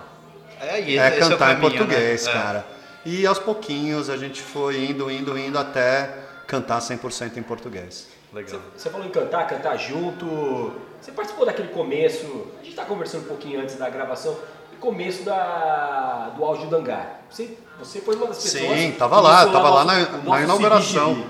É, 0.59 0.81
e 0.81 0.97
é 0.97 1.07
esse- 1.09 1.19
esse 1.19 1.27
o 1.27 1.31
cantar 1.31 1.51
em 1.51 1.55
caminho, 1.61 1.71
português, 1.77 2.25
né? 2.25 2.31
É. 2.31 2.33
cara. 2.33 2.67
E 3.05 3.25
aos 3.27 3.39
pouquinhos 3.39 4.09
a 4.09 4.17
gente 4.17 4.41
foi 4.41 4.83
indo, 4.85 5.09
indo, 5.09 5.37
indo 5.37 5.57
até 5.57 6.13
cantar 6.47 6.81
100% 6.81 7.37
em 7.37 7.43
português. 7.43 8.07
Legal. 8.33 8.59
Você 8.75 8.89
falou 8.89 9.05
em 9.07 9.09
cantar, 9.09 9.47
cantar 9.47 9.77
junto. 9.77 10.73
Você 11.07 11.13
participou 11.13 11.45
daquele 11.45 11.69
começo, 11.69 12.47
a 12.59 12.63
gente 12.65 12.75
tá 12.75 12.83
conversando 12.83 13.21
um 13.23 13.27
pouquinho 13.29 13.61
antes 13.61 13.75
da 13.77 13.89
gravação, 13.89 14.33
do 14.33 14.77
começo 14.77 15.23
da, 15.23 16.33
do 16.35 16.43
áudio 16.43 16.67
do 16.67 16.75
hangar. 16.75 17.21
Você, 17.31 17.57
você 17.79 18.01
foi 18.01 18.17
uma 18.17 18.27
das 18.27 18.43
pessoas. 18.43 18.77
Sim, 18.77 18.91
que 18.91 18.97
tava 18.97 19.21
lá, 19.21 19.45
tava 19.49 19.69
lá 19.69 19.85
na- 19.85 19.99
na 20.09 20.41
inauguração. 20.41 21.25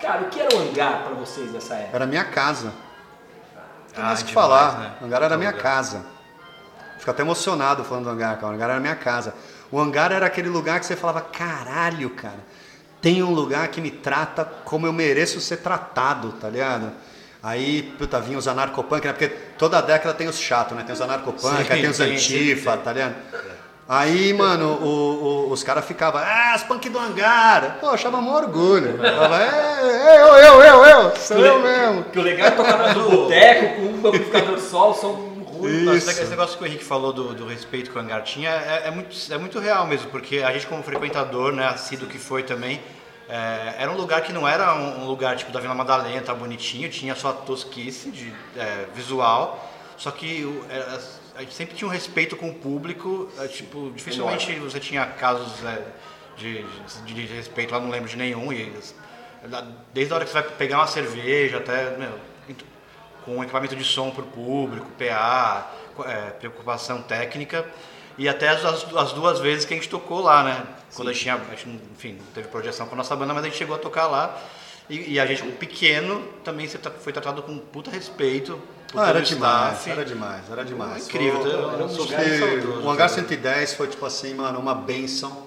Cara, 0.00 0.22
o 0.22 0.26
que 0.26 0.38
era 0.40 0.54
o 0.54 0.60
hangar 0.60 1.02
pra 1.02 1.14
vocês 1.14 1.50
nessa 1.52 1.74
época? 1.74 1.96
Era 1.96 2.06
minha 2.06 2.22
casa. 2.22 2.66
Não 2.66 3.92
tem 3.92 4.04
Ah, 4.04 4.06
mais 4.06 4.20
o 4.20 4.24
que 4.24 4.30
demais, 4.30 4.48
falar. 4.48 4.78
né? 4.78 4.92
O 5.00 5.04
hangar 5.06 5.22
era 5.24 5.36
minha 5.36 5.52
casa. 5.52 6.06
Fico 7.00 7.10
até 7.10 7.22
emocionado 7.22 7.82
falando 7.82 8.04
do 8.04 8.10
hangar, 8.10 8.36
cara. 8.38 8.52
O 8.52 8.54
hangar 8.54 8.70
era 8.70 8.78
minha 8.80 8.94
casa. 8.94 9.34
O 9.72 9.80
hangar 9.80 10.12
era 10.12 10.26
aquele 10.26 10.48
lugar 10.48 10.78
que 10.78 10.86
você 10.86 10.94
falava, 10.94 11.22
caralho, 11.22 12.08
cara, 12.10 12.38
tem 13.00 13.20
um 13.20 13.34
lugar 13.34 13.66
que 13.66 13.80
me 13.80 13.90
trata 13.90 14.44
como 14.64 14.86
eu 14.86 14.92
mereço 14.92 15.40
ser 15.40 15.56
tratado, 15.56 16.30
tá 16.40 16.48
ligado? 16.48 16.92
Aí, 17.42 17.82
puta, 17.98 18.20
vinha 18.20 18.38
os 18.38 18.46
anarcopunk, 18.46 19.04
né? 19.06 19.12
Porque 19.12 19.28
toda 19.58 19.80
década 19.80 20.14
tem 20.14 20.28
os 20.28 20.38
chatos, 20.38 20.76
né? 20.76 20.84
Tem 20.84 20.92
os 20.94 21.00
anarcopunk, 21.00 21.64
tem 21.64 21.88
os 21.88 22.00
antifa, 22.00 22.70
sim, 22.72 22.76
sim. 22.78 22.82
tá 22.84 22.92
ligado? 22.92 23.14
Aí, 23.88 24.32
mano, 24.32 24.78
o- 24.80 25.48
o- 25.48 25.50
os 25.50 25.62
caras 25.64 25.84
ficavam, 25.84 26.20
ah, 26.24 26.52
as 26.54 26.62
punk 26.62 26.88
do 26.88 26.98
hangar. 26.98 27.78
Pô, 27.80 27.88
achava 27.88 28.20
maior 28.20 28.44
orgulho. 28.44 28.96
Falava, 28.96 29.42
é, 29.42 30.20
eu, 30.22 30.26
eu, 30.36 30.62
eu, 30.62 30.84
eu, 30.84 31.16
sou 31.16 31.38
eu 31.44 31.60
mesmo. 31.60 32.04
Que 32.04 32.18
o 32.18 32.22
legal 32.22 32.46
é 32.46 32.50
tocar 32.52 32.94
no 32.94 33.10
boteco 33.10 33.74
com 33.76 33.82
um 33.82 34.08
amplificador 34.08 34.58
sol, 34.60 34.94
som 34.94 35.10
ruim. 35.44 35.82
Nossa, 35.82 35.98
Isso. 35.98 36.10
esse 36.10 36.30
negócio 36.30 36.56
que 36.56 36.62
o 36.64 36.66
Henrique 36.66 36.84
falou 36.84 37.12
do, 37.12 37.34
do 37.34 37.46
respeito 37.46 37.90
que 37.90 37.98
o 37.98 38.00
Hangar 38.00 38.22
tinha 38.22 38.50
é, 38.50 38.82
é 38.86 38.90
muito, 38.92 39.16
é 39.30 39.36
muito 39.36 39.58
real 39.58 39.84
mesmo, 39.86 40.08
porque 40.10 40.38
a 40.38 40.52
gente 40.52 40.66
como 40.68 40.82
frequentador, 40.82 41.52
né, 41.52 41.66
assíduo 41.66 42.08
que 42.08 42.18
foi 42.18 42.44
também, 42.44 42.80
é, 43.32 43.76
era 43.82 43.90
um 43.90 43.96
lugar 43.96 44.20
que 44.22 44.32
não 44.32 44.46
era 44.46 44.74
um, 44.74 45.04
um 45.04 45.06
lugar 45.06 45.36
tipo 45.36 45.50
da 45.50 45.58
Vila 45.58 45.74
Madalena, 45.74 46.20
tá 46.20 46.34
bonitinho, 46.34 46.88
tinha 46.90 47.14
só 47.14 47.32
tosquice 47.32 48.10
de 48.10 48.32
é, 48.56 48.86
visual, 48.94 49.72
só 49.96 50.10
que 50.10 50.44
era- 50.68 51.00
a 51.34 51.40
gente 51.40 51.54
sempre 51.54 51.74
tinha 51.74 51.88
um 51.88 51.90
respeito 51.90 52.36
com 52.36 52.50
o 52.50 52.54
público, 52.54 53.30
é, 53.38 53.46
tipo, 53.48 53.90
dificilmente 53.94 54.52
você 54.60 54.78
tinha 54.78 55.06
casos 55.06 55.64
é, 55.64 55.82
de, 56.36 56.62
de, 57.06 57.14
de 57.14 57.34
respeito 57.34 57.72
lá, 57.72 57.80
não 57.80 57.88
lembro 57.88 58.08
de 58.08 58.16
nenhum, 58.18 58.52
e 58.52 58.70
desde 59.94 60.12
a 60.12 60.16
hora 60.16 60.24
que 60.26 60.30
você 60.30 60.40
vai 60.42 60.50
pegar 60.50 60.76
uma 60.78 60.86
cerveja 60.86 61.56
até, 61.56 61.96
meu, 61.96 62.18
com 63.24 63.42
equipamento 63.42 63.74
de 63.76 63.84
som 63.84 64.10
para 64.10 64.22
o 64.24 64.26
público, 64.26 64.86
PA, 64.98 65.70
é, 66.04 66.30
preocupação 66.32 67.00
técnica 67.02 67.64
e 68.18 68.28
até 68.28 68.48
as, 68.48 68.64
as- 68.64 68.96
as 68.96 69.12
duas 69.12 69.38
vezes 69.40 69.64
que 69.64 69.72
a 69.74 69.76
gente 69.76 69.88
tocou 69.88 70.20
lá, 70.20 70.42
né? 70.44 70.62
Quando 70.94 71.08
a 71.08 71.12
gente 71.12 71.22
tinha, 71.22 71.34
a 71.34 71.54
gente, 71.54 71.68
enfim, 71.94 72.12
não 72.18 72.26
teve 72.34 72.48
projeção 72.48 72.86
com 72.86 72.94
a 72.94 72.98
nossa 72.98 73.14
banda, 73.16 73.32
mas 73.32 73.42
a 73.44 73.46
gente 73.48 73.56
chegou 73.56 73.74
a 73.74 73.78
tocar 73.78 74.06
lá 74.06 74.38
e, 74.90 75.12
e 75.14 75.20
a 75.20 75.24
gente, 75.26 75.42
pequeno, 75.52 76.22
também 76.44 76.68
foi 76.68 77.12
tratado 77.12 77.42
com 77.42 77.56
puta 77.58 77.90
respeito. 77.90 78.60
Ah, 78.94 79.08
era 79.08 79.22
demais, 79.22 79.72
staff. 79.78 79.90
era 79.90 80.04
demais, 80.04 80.42
era 80.50 80.64
demais. 80.64 81.06
Incrível, 81.08 81.40
Foi- 81.40 81.50
era 81.50 81.84
um 81.84 81.96
lugar 81.96 82.24
saudoso, 82.28 82.80
o 82.86 82.90
Hangar 82.90 83.08
né? 83.08 83.14
110 83.14 83.74
foi, 83.74 83.86
tipo 83.88 84.04
assim, 84.04 84.34
mano, 84.34 84.58
uma 84.58 84.74
benção 84.74 85.46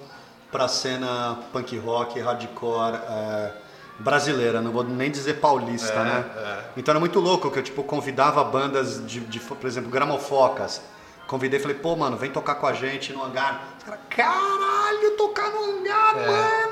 pra 0.50 0.66
cena 0.66 1.38
punk 1.52 1.78
rock, 1.78 2.18
hardcore 2.18 2.96
é, 3.08 3.52
brasileira, 4.00 4.60
não 4.60 4.72
vou 4.72 4.82
nem 4.82 5.10
dizer 5.12 5.34
paulista, 5.34 5.92
É, 6.00 6.04
né? 6.04 6.24
é. 6.36 6.64
Então 6.76 6.90
era 6.92 6.98
muito 7.00 7.20
louco 7.20 7.50
que 7.50 7.58
eu, 7.58 7.62
tipo, 7.62 7.84
convidava 7.84 8.42
bandas 8.42 9.06
de, 9.06 9.20
de, 9.20 9.38
por 9.38 9.64
exemplo, 9.66 9.90
Gramofocas. 9.90 10.80
Convidei 11.26 11.58
e 11.58 11.62
falei, 11.62 11.76
pô, 11.76 11.96
mano, 11.96 12.16
vem 12.16 12.30
tocar 12.30 12.54
com 12.56 12.66
a 12.66 12.72
gente 12.72 13.12
no 13.12 13.22
hangar. 13.24 13.74
Os 13.78 13.84
caras, 13.84 14.00
caralho, 14.08 15.10
tocar 15.16 15.50
no 15.50 15.64
hangar, 15.64 16.18
É. 16.18 16.26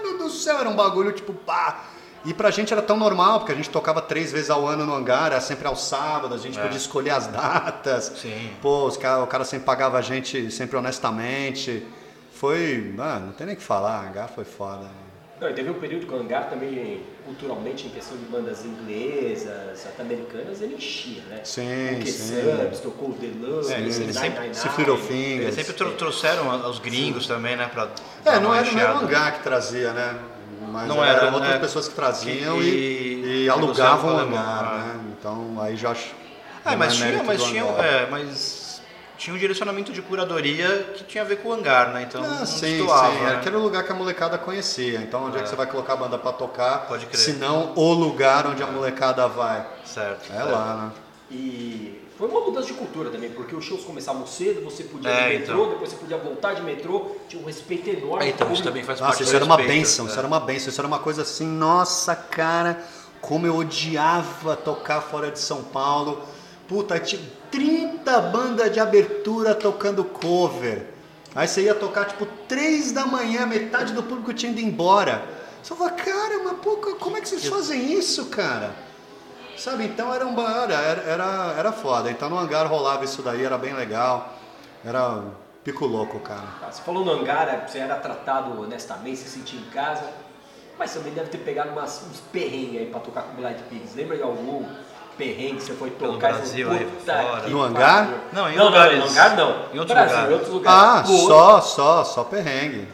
mano 0.04 0.18
do 0.18 0.30
céu. 0.30 0.58
Era 0.58 0.68
um 0.68 0.76
bagulho, 0.76 1.12
tipo, 1.12 1.32
pá. 1.32 1.84
E 2.24 2.32
pra 2.32 2.50
gente 2.50 2.72
era 2.72 2.80
tão 2.80 2.96
normal, 2.96 3.40
porque 3.40 3.52
a 3.52 3.54
gente 3.54 3.68
tocava 3.68 4.00
três 4.00 4.32
vezes 4.32 4.48
ao 4.48 4.66
ano 4.66 4.86
no 4.86 4.94
hangar, 4.94 5.26
era 5.32 5.40
sempre 5.40 5.66
aos 5.66 5.82
sábados, 5.84 6.40
a 6.40 6.42
gente 6.42 6.58
É. 6.58 6.62
podia 6.62 6.78
escolher 6.78 7.10
as 7.10 7.26
datas. 7.26 8.12
Sim. 8.16 8.50
Pô, 8.62 8.86
os 8.86 8.96
cara, 8.96 9.22
o 9.22 9.26
cara 9.26 9.44
sempre 9.44 9.66
pagava 9.66 9.98
a 9.98 10.00
gente 10.02 10.50
sempre 10.50 10.76
honestamente. 10.76 11.86
Foi, 12.32 12.92
mano, 12.96 13.26
não 13.26 13.32
tem 13.32 13.46
nem 13.46 13.54
o 13.54 13.58
que 13.58 13.64
falar, 13.64 14.08
hangar 14.08 14.28
foi 14.28 14.44
foda. 14.44 14.88
Não, 15.44 15.50
e 15.50 15.52
teve 15.52 15.68
um 15.68 15.74
período 15.74 16.07
que 16.07 16.14
o 16.14 16.16
Hangar 16.18 16.48
também, 16.48 17.02
culturalmente, 17.26 17.87
em 17.87 17.90
questão 17.90 18.16
de 18.16 18.24
bandas 18.24 18.64
inglesas, 18.64 19.87
até 19.87 20.00
americanas, 20.02 20.62
ele 20.62 20.74
enchia, 20.76 21.20
né? 21.28 21.40
Sim, 21.44 22.00
o 22.02 22.07
sim. 22.07 22.35
Subs, 22.62 22.80
tocou 22.80 23.11
o 23.11 23.12
The 23.12 23.26
Love, 23.46 23.70
É, 23.70 23.76
eles- 23.78 24.00
eles 24.00 24.16
sempre- 24.16 24.46
Eles 24.46 25.54
sempre 25.54 25.74
tro- 25.74 25.92
trouxeram 25.92 26.50
a- 26.50 26.66
os 26.66 26.78
gringos 26.78 27.26
também, 27.26 27.57
né? 27.57 27.68
Pra 27.70 27.88
É, 28.24 28.40
não 28.40 28.54
era, 28.54 28.70
não 28.72 28.80
era 28.80 28.94
o 28.94 28.98
hangar 29.00 29.35
que 29.35 29.42
trazia, 29.42 29.92
né? 29.92 30.16
Mas 30.72 30.88
Não 30.88 31.04
eram 31.04 31.26
era, 31.26 31.35
outras 31.35 31.52
né? 31.52 31.59
pessoas 31.59 31.88
que 31.88 31.94
traziam 31.94 32.57
Que- 32.59 32.64
e, 32.64 33.44
e 33.44 33.48
alugavam 33.50 34.14
o 34.16 34.18
hangar, 34.18 34.64
ah. 34.64 34.78
né? 34.78 35.00
Então 35.18 35.61
aí 35.61 35.76
já 35.76 35.90
acho. 35.90 36.14
É, 36.64 36.70
não 36.70 36.78
mas 36.78 36.94
tinha, 36.96 37.22
mas 37.22 37.42
tinha, 37.42 37.62
é, 37.64 38.09
mas 38.11 38.63
tinha 39.16 39.35
um 39.35 39.38
direcionamento 39.38 39.92
de 39.92 40.03
curadoria 40.03 40.92
que 40.94 41.05
tinha 41.05 41.22
a 41.22 41.27
ver 41.27 41.37
com 41.37 41.48
o 41.48 41.53
hangar, 41.53 41.92
né? 41.92 42.03
Então 42.03 42.22
Ah, 42.24 42.27
não 42.40 42.46
sim, 42.46 42.79
destoava, 42.79 43.12
sim. 43.12 43.20
né? 43.20 43.29
Era 43.31 43.38
aquele 43.38 43.57
lugar 43.57 43.85
que 43.85 43.92
a 43.92 43.94
molecada 43.94 44.37
conhecia. 44.38 44.98
Então 45.00 45.24
onde 45.24 45.38
é, 45.38 45.42
que 45.42 45.48
você 45.48 45.57
vai 45.57 45.66
colocar 45.66 45.92
a 45.94 45.96
banda 45.96 46.18
pra 46.18 46.33
tocar? 46.33 46.87
Pode 46.87 47.07
crer. 47.07 47.18
Se 47.18 47.33
não 47.35 47.72
o 47.77 47.92
lugar 47.92 48.46
onde 48.46 48.62
a 48.62 48.66
molecada 48.66 49.27
vai. 49.29 49.66
Certo. 49.85 50.33
É 50.33 50.42
lá, 50.42 50.74
né? 50.77 50.92
E 51.31 52.00
foi 52.18 52.29
uma 52.29 52.40
mudança 52.40 52.66
de 52.68 52.74
cultura 52.74 53.11
também, 53.11 53.31
porque 53.31 53.55
os 53.57 53.64
shows 53.64 53.83
começavam 53.85 54.27
cedo, 54.27 54.62
você 54.62 54.85
podia 54.85 55.11
ir 55.11 55.14
É, 55.14 55.33
de 55.33 55.38
metrô, 55.40 55.55
então. 55.55 55.70
depois 55.70 55.90
você 55.90 55.96
podia 55.96 56.16
voltar 56.16 56.55
de 56.55 56.62
metrô, 56.62 57.16
tinha 57.29 57.42
um 57.42 57.46
respeito 57.46 57.90
enorme. 57.90 58.24
É, 58.27 58.29
então, 58.29 58.53
isso 58.53 58.62
também 58.62 58.85
faz 58.85 59.00
Nossa, 59.00 59.11
parte 59.12 59.22
isso 59.22 59.33
do 59.33 59.37
era 59.37 59.44
uma 59.44 59.57
benção, 59.57 60.07
é. 60.07 60.09
isso 60.09 60.18
era 60.18 60.27
uma 60.27 60.38
benção, 60.40 60.68
isso 60.68 60.81
era 60.81 60.87
uma 60.87 60.98
coisa 61.00 61.22
assim, 61.22 61.46
nossa 61.46 62.14
cara, 62.14 62.79
como 63.20 63.46
eu 63.46 63.57
odiava 63.57 64.55
tocar 64.55 65.00
fora 65.00 65.31
de 65.31 65.38
São 65.40 65.62
Paulo. 65.64 66.22
Puta, 66.68 66.98
tinha 67.00 67.20
30 67.58 68.20
bandas 68.20 68.72
de 68.72 68.80
abertura 68.80 69.54
tocando 69.54 70.04
cover. 70.04 70.86
Aí 71.36 71.46
você 71.46 71.62
ia 71.62 71.74
tocar 71.74 72.04
tipo 72.06 72.26
3 72.48 72.90
da 72.92 73.06
manhã, 73.06 73.46
metade 73.46 73.92
do 73.92 74.02
público 74.02 74.34
tinha 74.34 74.50
ido 74.50 74.60
embora. 74.60 75.22
Você 75.62 75.74
fala, 75.74 75.90
cara, 75.92 76.42
mas 76.44 76.58
pô, 76.58 76.76
como 76.98 77.16
é 77.16 77.20
que 77.20 77.28
vocês 77.28 77.46
fazem 77.46 77.92
isso, 77.92 78.26
cara? 78.26 78.74
Sabe, 79.56 79.84
então 79.84 80.12
era 80.12 80.26
um 80.26 80.34
ba- 80.34 80.66
era, 80.68 81.02
era, 81.02 81.54
era 81.56 81.72
foda. 81.72 82.10
Então 82.10 82.28
no 82.28 82.36
hangar 82.36 82.66
rolava 82.66 83.04
isso 83.04 83.22
daí, 83.22 83.44
era 83.44 83.56
bem 83.56 83.72
legal. 83.72 84.34
Era 84.84 85.22
pico 85.62 85.86
louco, 85.86 86.18
cara. 86.20 86.42
Ah, 86.60 86.70
Você 86.72 86.82
falou 86.82 87.04
no 87.04 87.12
hangar, 87.12 87.48
é, 87.48 87.66
você 87.66 87.78
era 87.78 87.94
tratado 87.96 88.60
honestamente, 88.60 89.18
se 89.18 89.28
sentia 89.30 89.58
em 89.60 89.70
casa, 89.70 90.02
mas 90.78 90.92
também 90.92 91.12
deve 91.12 91.30
ter 91.30 91.38
pegado 91.38 91.70
umas, 91.70 92.02
uns 92.10 92.18
perrengues 92.32 92.80
aí 92.80 92.86
pra 92.86 92.98
tocar 93.00 93.22
com 93.22 93.34
Blind 93.34 93.58
Pigs. 93.70 93.94
Lembra 93.94 94.16
de 94.16 94.22
algum 94.24 94.64
perrengue 95.16 95.57
que 95.57 95.62
você 95.64 95.72
foi 95.74 95.90
tocar 95.90 96.31
e 96.31 96.33
Brasil 96.35 96.70
aí, 96.70 96.85
"Puta 96.85 97.12
fora." 97.12 97.24
No 97.24 97.40
pariu"? 97.40 97.62
hangar? 97.62 98.09
Não, 98.33 98.50
em 98.50 98.57
não, 98.57 98.64
lugares- 98.66 98.98
Não, 98.98 99.05
no 99.07 99.11
hangar 99.12 99.37
não. 99.37 99.50
em 99.72 99.79
outros 99.79 99.87
Brasil, 99.87 100.09
lugares. 100.16 100.31
em 100.31 100.33
outros 100.33 100.53
lugares. 100.53 100.81
Ah, 100.81 101.05
Pô, 101.07 101.16
só, 101.27 101.61
só, 101.61 102.05
só 102.05 102.24
perrengue. 102.24 102.88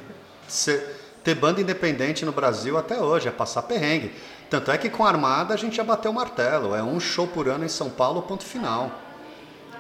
Cê- 0.49 0.85
ter 1.25 1.35
banda 1.35 1.61
independente 1.61 2.25
no 2.25 2.33
Brasil 2.33 2.77
até 2.79 2.99
hoje 3.01 3.29
é 3.29 3.31
passar 3.31 3.63
perrengue. 3.63 4.15
Tanto 4.49 4.71
é 4.71 4.79
que 4.79 4.91
com 4.91 5.05
a 5.05 5.09
Armada 5.09 5.55
a 5.55 5.57
gente 5.57 5.77
já 5.77 5.85
bateu 5.85 6.11
o 6.11 6.15
martelo. 6.15 6.75
É 6.75 6.83
um 6.83 6.99
show 6.99 7.27
por 7.27 7.49
ano 7.49 7.65
em 7.65 7.69
São 7.69 7.89
Paulo, 7.89 8.23
ponto 8.23 8.45
final. 8.45 8.91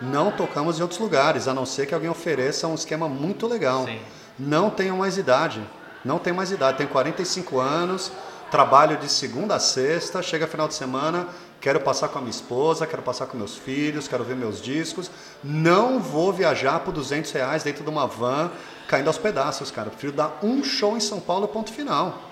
Não 0.00 0.30
tocamos 0.30 0.78
em 0.78 0.82
outros 0.82 1.00
lugares, 1.00 1.46
a 1.48 1.52
não 1.54 1.66
ser 1.66 1.86
que 1.86 1.94
alguém 1.94 2.08
ofereça 2.08 2.66
um 2.66 2.74
esquema 2.74 3.08
muito 3.08 3.46
legal. 3.46 3.84
Sim. 3.84 3.98
Não 4.38 4.70
tenho 4.70 4.96
mais 4.96 5.18
idade. 5.18 5.60
Não 6.04 6.18
tenho 6.18 6.34
mais 6.36 6.50
idade. 6.50 6.78
Tenho 6.78 6.88
45 6.88 7.58
anos, 7.60 8.10
trabalho 8.50 8.96
de 8.96 9.08
segunda 9.10 9.56
a 9.56 9.58
sexta, 9.58 10.22
chega 10.22 10.46
final 10.46 10.66
de 10.68 10.74
semana, 10.74 11.26
quero 11.60 11.80
passar 11.80 12.08
com 12.08 12.18
a 12.18 12.20
minha 12.20 12.30
esposa, 12.30 12.86
quero 12.86 13.02
passar 13.02 13.26
com 13.26 13.36
meus 13.36 13.56
filhos, 13.56 14.08
quero 14.08 14.24
ver 14.24 14.34
meus 14.34 14.60
discos. 14.60 15.10
Não 15.44 16.00
vou 16.00 16.32
viajar 16.32 16.80
por 16.80 16.92
200 16.92 17.30
reais 17.32 17.62
dentro 17.62 17.84
de 17.84 17.90
uma 17.90 18.06
van, 18.06 18.50
caindo 18.88 19.08
aos 19.08 19.18
pedaços, 19.18 19.70
cara. 19.70 19.90
Prefiro 19.90 20.12
dar 20.12 20.38
um 20.42 20.64
show 20.64 20.96
em 20.96 21.00
São 21.00 21.20
Paulo, 21.20 21.46
ponto 21.48 21.72
final. 21.72 22.22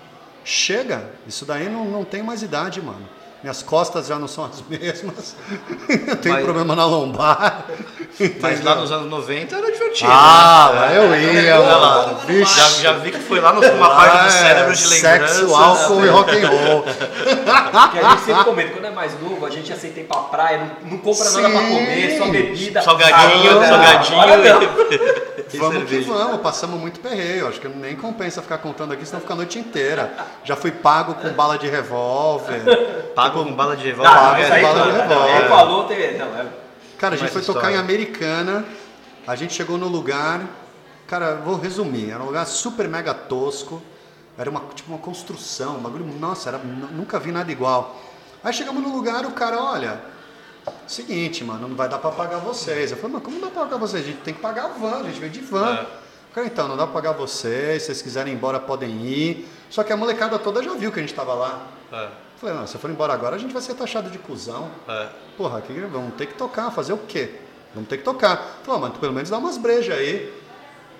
Chega! 0.44 1.10
Isso 1.26 1.44
daí 1.44 1.68
não, 1.68 1.84
não 1.84 2.04
tem 2.04 2.22
mais 2.22 2.42
idade, 2.42 2.80
mano. 2.80 3.06
Minhas 3.42 3.62
costas 3.62 4.08
já 4.08 4.18
não 4.18 4.26
são 4.26 4.44
as 4.46 4.60
mesmas. 4.68 5.36
Eu 5.88 6.16
tenho 6.16 6.34
Mas- 6.34 6.44
problema 6.44 6.74
na 6.74 6.84
lombar. 6.84 7.66
Mas 8.40 8.64
lá 8.64 8.74
nos 8.74 8.90
anos 8.90 9.08
90 9.08 9.54
era 9.56 9.70
divertido. 9.70 10.10
Ah, 10.12 10.70
né? 10.72 10.80
lá 10.80 10.92
eu 10.92 11.14
ia, 11.20 11.60
Olha 11.60 11.76
lá. 11.76 12.16
Já, 12.44 12.68
já 12.82 12.92
vi 12.94 13.12
que 13.12 13.18
foi 13.20 13.38
lá 13.38 13.52
numa 13.52 13.88
parte 13.90 14.24
do 14.24 14.30
cérebro 14.32 14.74
de 14.74 14.86
lembrança. 14.88 15.34
Sexo, 15.34 15.54
álcool 15.54 16.04
e 16.04 16.08
rock 16.08 16.30
and 16.36 16.48
roll. 16.48 16.84
Que 17.92 17.98
a 17.98 18.10
gente 18.10 18.22
sempre 18.22 18.44
comenta, 18.44 18.72
quando 18.72 18.84
é 18.86 18.90
mais 18.90 19.12
novo, 19.20 19.46
a 19.46 19.50
gente 19.50 19.72
aceita 19.72 20.00
ir 20.00 20.04
pra 20.04 20.18
praia, 20.22 20.58
não, 20.82 20.90
não 20.92 20.98
compra 20.98 21.30
nada 21.30 21.48
pra 21.50 21.60
Sim. 21.60 21.68
comer, 21.68 22.18
só 22.18 22.26
bebida. 22.28 22.82
Salgadinho, 22.82 23.60
Ah, 23.60 23.66
salgadinho. 23.66 24.18
Vamos 25.54 25.84
que 25.88 26.00
vamos, 26.00 26.40
passamos 26.42 26.78
muito 26.78 27.00
perreio. 27.00 27.48
Acho 27.48 27.58
que 27.58 27.68
nem 27.68 27.96
compensa 27.96 28.42
ficar 28.42 28.58
contando 28.58 28.92
aqui, 28.92 29.06
senão 29.06 29.20
fica 29.20 29.32
a 29.32 29.36
noite 29.36 29.58
inteira. 29.58 30.12
Já 30.44 30.54
fui 30.56 30.70
pago 30.70 31.14
com 31.14 31.30
bala 31.30 31.56
de 31.56 31.66
revólver. 31.66 32.60
Pago 33.30 33.44
com 33.44 33.52
bala 33.54 33.76
de 33.76 33.84
revólver. 33.84 34.10
não, 34.14 34.36
é, 34.36 34.50
aí 34.50 34.62
fala 34.62 34.78
não, 34.78 34.92
de 34.92 34.98
revólver. 34.98 35.36
Ele 35.36 35.48
falou, 35.48 35.84
tem- 35.84 36.18
não, 36.18 36.26
é- 36.38 36.46
Cara, 36.98 37.14
a 37.14 37.18
gente 37.18 37.30
foi 37.30 37.42
tocar 37.42 37.70
em. 37.72 37.76
Americana. 37.76 38.64
A 39.26 39.36
gente 39.36 39.54
chegou 39.54 39.76
no 39.78 39.88
lugar. 39.88 40.40
Cara, 41.06 41.36
vou 41.36 41.56
resumir. 41.56 42.10
Era 42.10 42.22
um 42.22 42.26
lugar 42.26 42.46
super 42.46 42.88
mega 42.88 43.14
tosco. 43.14 43.80
Era 44.36 44.48
uma, 44.50 44.60
tipo 44.74 44.90
uma 44.90 44.98
construção, 44.98 45.76
um 45.76 45.80
bagulho. 45.80 46.04
Nossa, 46.18 46.48
era, 46.50 46.58
nu- 46.58 46.88
nunca 46.92 47.18
vi 47.18 47.30
nada 47.32 47.50
igual. 47.50 47.96
Aí 48.42 48.52
chegamos 48.52 48.82
no 48.82 48.94
lugar, 48.94 49.24
o 49.26 49.32
cara, 49.32 49.60
olha. 49.62 50.00
Seguinte, 50.86 51.42
mano, 51.44 51.66
não 51.68 51.74
vai 51.76 51.88
dar 51.88 51.98
pra 51.98 52.10
pagar 52.10 52.38
vocês. 52.38 52.90
Eu 52.90 52.96
falei, 52.98 53.14
mas 53.14 53.22
como 53.24 53.38
não 53.38 53.48
dá 53.48 53.52
pra 53.54 53.62
pagar 53.64 53.76
vocês? 53.78 54.02
A 54.02 54.06
gente 54.06 54.18
tem 54.20 54.34
que 54.34 54.40
pagar 54.40 54.66
a 54.66 54.68
van, 54.68 55.00
a 55.00 55.02
gente 55.04 55.18
veio 55.18 55.32
de 55.32 55.40
van. 55.40 55.74
É. 55.76 55.82
O 56.30 56.34
cara, 56.34 56.46
então, 56.46 56.68
não 56.68 56.76
dá 56.76 56.84
pra 56.84 56.94
pagar 56.94 57.12
vocês, 57.12 57.82
se 57.82 57.86
vocês 57.86 58.02
quiserem 58.02 58.32
ir 58.32 58.36
embora, 58.36 58.60
podem 58.60 58.90
ir. 59.06 59.48
Só 59.70 59.82
que 59.82 59.92
a 59.92 59.96
molecada 59.96 60.38
toda 60.38 60.62
já 60.62 60.74
viu 60.74 60.92
que 60.92 60.98
a 60.98 61.02
gente 61.02 61.14
tava 61.14 61.32
lá. 61.34 61.66
É, 61.92 62.08
falei, 62.40 62.54
não, 62.54 62.66
se 62.66 62.74
eu 62.74 62.80
for 62.80 62.90
embora 62.90 63.12
agora, 63.12 63.36
a 63.36 63.38
gente 63.38 63.52
vai 63.52 63.62
ser 63.62 63.74
taxado 63.74 64.10
de 64.10 64.18
cuzão. 64.18 64.70
é. 64.88 65.08
Porra, 65.36 65.62
vamos 65.90 66.14
ter 66.14 66.26
que 66.26 66.34
tocar, 66.34 66.70
fazer 66.70 66.92
o 66.92 66.98
quê? 66.98 67.34
Vamos 67.74 67.88
ter 67.88 67.98
que 67.98 68.02
tocar. 68.02 68.60
Falou, 68.64 68.80
mas 68.80 68.98
pelo 68.98 69.12
menos 69.12 69.30
dá 69.30 69.38
umas 69.38 69.56
brejas 69.56 69.96
aí. 69.96 70.32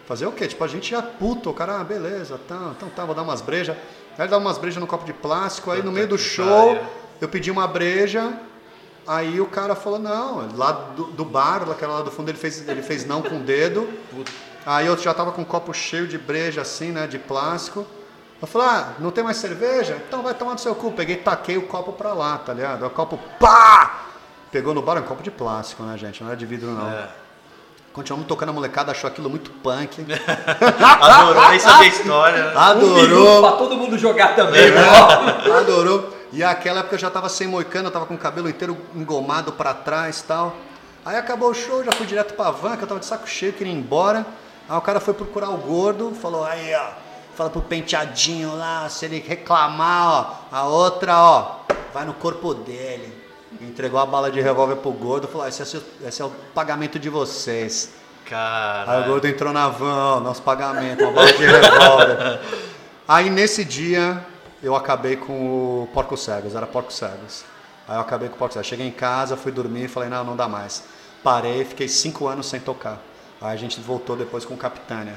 Fazer 0.06 0.26
o 0.26 0.32
quê? 0.32 0.46
Tipo, 0.46 0.64
a 0.64 0.68
gente 0.68 0.90
já 0.90 1.02
puto, 1.02 1.50
o 1.50 1.54
cara, 1.54 1.80
ah, 1.80 1.84
beleza, 1.84 2.38
tá, 2.46 2.72
então 2.76 2.88
tá, 2.88 3.04
vou 3.04 3.14
dar 3.14 3.22
umas 3.22 3.40
brejas. 3.40 3.76
Aí 4.16 4.24
ele 4.24 4.28
dá 4.28 4.38
umas 4.38 4.58
brejas 4.58 4.80
no 4.80 4.86
copo 4.86 5.04
de 5.04 5.12
plástico, 5.12 5.70
aí 5.70 5.78
no 5.78 5.84
Puta 5.84 5.94
meio 5.94 6.08
do 6.08 6.16
show, 6.18 6.74
pariu. 6.74 6.88
eu 7.20 7.28
pedi 7.28 7.50
uma 7.50 7.66
breja, 7.66 8.32
Aí 9.08 9.40
o 9.40 9.46
cara 9.46 9.74
falou, 9.74 9.98
não, 9.98 10.54
lá 10.54 10.70
do, 10.70 11.04
do 11.04 11.24
bar, 11.24 11.62
aquela 11.70 11.94
lá 11.94 12.02
do 12.02 12.10
fundo, 12.10 12.30
ele 12.30 12.36
fez, 12.36 12.68
ele 12.68 12.82
fez 12.82 13.06
não 13.06 13.22
com 13.22 13.36
o 13.36 13.40
dedo. 13.40 13.88
Aí 14.66 14.86
eu 14.86 14.98
já 14.98 15.14
tava 15.14 15.32
com 15.32 15.40
um 15.40 15.46
copo 15.46 15.72
cheio 15.72 16.06
de 16.06 16.18
breja, 16.18 16.60
assim, 16.60 16.92
né, 16.92 17.06
de 17.06 17.18
plástico. 17.18 17.86
Eu 18.40 18.46
falei, 18.46 18.68
ah, 18.68 18.88
não 19.00 19.10
tem 19.10 19.24
mais 19.24 19.36
cerveja? 19.36 20.00
Então 20.06 20.22
vai 20.22 20.32
tomar 20.34 20.52
no 20.52 20.58
seu 20.58 20.74
cu. 20.74 20.92
Peguei 20.92 21.16
e 21.16 21.18
taquei 21.18 21.56
o 21.56 21.62
copo 21.66 21.92
pra 21.92 22.12
lá, 22.14 22.38
tá 22.38 22.52
ligado? 22.52 22.86
O 22.86 22.90
copo, 22.90 23.18
pá! 23.40 24.02
Pegou 24.52 24.72
no 24.72 24.80
bar, 24.80 24.96
é 24.96 25.00
um 25.00 25.04
copo 25.04 25.22
de 25.22 25.30
plástico, 25.30 25.82
né, 25.82 25.98
gente? 25.98 26.22
Não 26.22 26.32
é 26.32 26.36
de 26.36 26.46
vidro, 26.46 26.70
não. 26.70 26.88
É. 26.88 27.08
Continuamos 27.92 28.26
tocando, 28.28 28.50
a 28.50 28.52
molecada 28.52 28.92
achou 28.92 29.08
aquilo 29.08 29.28
muito 29.28 29.50
punk. 29.50 30.06
Adorou, 31.00 31.48
nem 31.50 31.58
sabia 31.58 31.86
a 31.86 31.86
história. 31.88 32.44
né? 32.46 32.54
Um 32.54 32.58
Adorou, 32.58 33.42
pra 33.42 33.52
todo 33.52 33.76
mundo 33.76 33.98
jogar 33.98 34.36
também, 34.36 34.66
É. 34.66 34.70
né? 34.70 34.88
adorou. 35.58 36.14
E 36.32 36.44
aquela 36.44 36.80
época 36.80 36.94
eu 36.94 36.98
já 36.98 37.10
tava 37.10 37.28
sem 37.28 37.46
moicano, 37.48 37.88
eu 37.88 37.92
tava 37.92 38.06
com 38.06 38.14
o 38.14 38.18
cabelo 38.18 38.48
inteiro 38.48 38.76
engomado 38.94 39.52
pra 39.52 39.74
trás 39.74 40.20
e 40.20 40.24
tal. 40.24 40.54
Aí 41.04 41.16
acabou 41.16 41.50
o 41.50 41.54
show, 41.54 41.82
já 41.82 41.90
fui 41.92 42.06
direto 42.06 42.34
pra 42.34 42.50
van, 42.50 42.76
que 42.76 42.84
eu 42.84 42.86
tava 42.88 43.00
de 43.00 43.06
saco 43.06 43.26
cheio, 43.28 43.52
queria 43.52 43.72
ir 43.72 43.76
embora. 43.76 44.24
Aí 44.68 44.76
o 44.76 44.80
cara 44.80 45.00
foi 45.00 45.14
procurar 45.14 45.48
o 45.50 45.56
gordo, 45.56 46.14
falou, 46.14 46.44
aí 46.44 46.72
ó, 46.74 46.88
fala 47.38 47.50
pro 47.50 47.62
penteadinho 47.62 48.56
lá, 48.56 48.88
se 48.88 49.04
ele 49.04 49.20
reclamar, 49.20 50.08
ó, 50.52 50.56
a 50.56 50.64
outra, 50.64 51.16
ó, 51.16 51.60
vai 51.94 52.04
no 52.04 52.12
corpo 52.14 52.52
dele. 52.52 53.16
Entregou 53.60 54.00
a 54.00 54.04
bala 54.04 54.28
de 54.30 54.40
revólver 54.40 54.76
pro 54.76 54.90
gordo, 54.90 55.28
falou, 55.28 55.44
"Ah, 55.46 55.48
esse 55.48 55.62
é, 55.62 55.64
seu- 55.64 55.82
esse 56.04 56.20
é 56.20 56.24
o 56.24 56.30
pagamento 56.52 56.98
de 56.98 57.08
vocês. 57.08 57.90
Aí 57.90 58.26
o 58.26 58.30
Cara. 58.30 59.00
gordo 59.06 59.26
entrou 59.26 59.52
na 59.52 59.68
van, 59.68 60.16
ó, 60.16 60.20
nosso 60.20 60.42
pagamento, 60.42 61.02
uma 61.04 61.12
bala 61.12 61.32
de 61.32 61.46
revólver. 61.46 62.40
Aí 63.08 63.30
nesse 63.30 63.64
dia 63.64 64.22
eu 64.62 64.74
acabei 64.76 65.16
com 65.16 65.32
o 65.84 65.88
Porco 65.94 66.16
Cegos, 66.16 66.54
era 66.54 66.66
Porco 66.66 66.92
Cegos. 66.92 67.44
Aí 67.88 67.96
eu 67.96 68.00
acabei 68.02 68.28
com 68.28 68.34
o 68.34 68.38
Porco 68.38 68.52
Cegos. 68.52 68.66
Cheguei 68.68 68.86
em 68.86 68.90
casa, 68.92 69.36
fui 69.36 69.50
dormir 69.52 69.84
e 69.84 69.88
falei, 69.88 70.10
não, 70.10 70.24
não 70.24 70.36
dá 70.36 70.46
mais. 70.46 70.82
Parei, 71.22 71.64
fiquei 71.64 71.88
cinco 71.88 72.26
anos 72.26 72.46
sem 72.46 72.60
tocar. 72.60 72.98
Aí 73.40 73.54
a 73.54 73.56
gente 73.56 73.80
voltou 73.80 74.14
depois 74.16 74.44
com 74.44 74.56
Capitânia. 74.56 75.14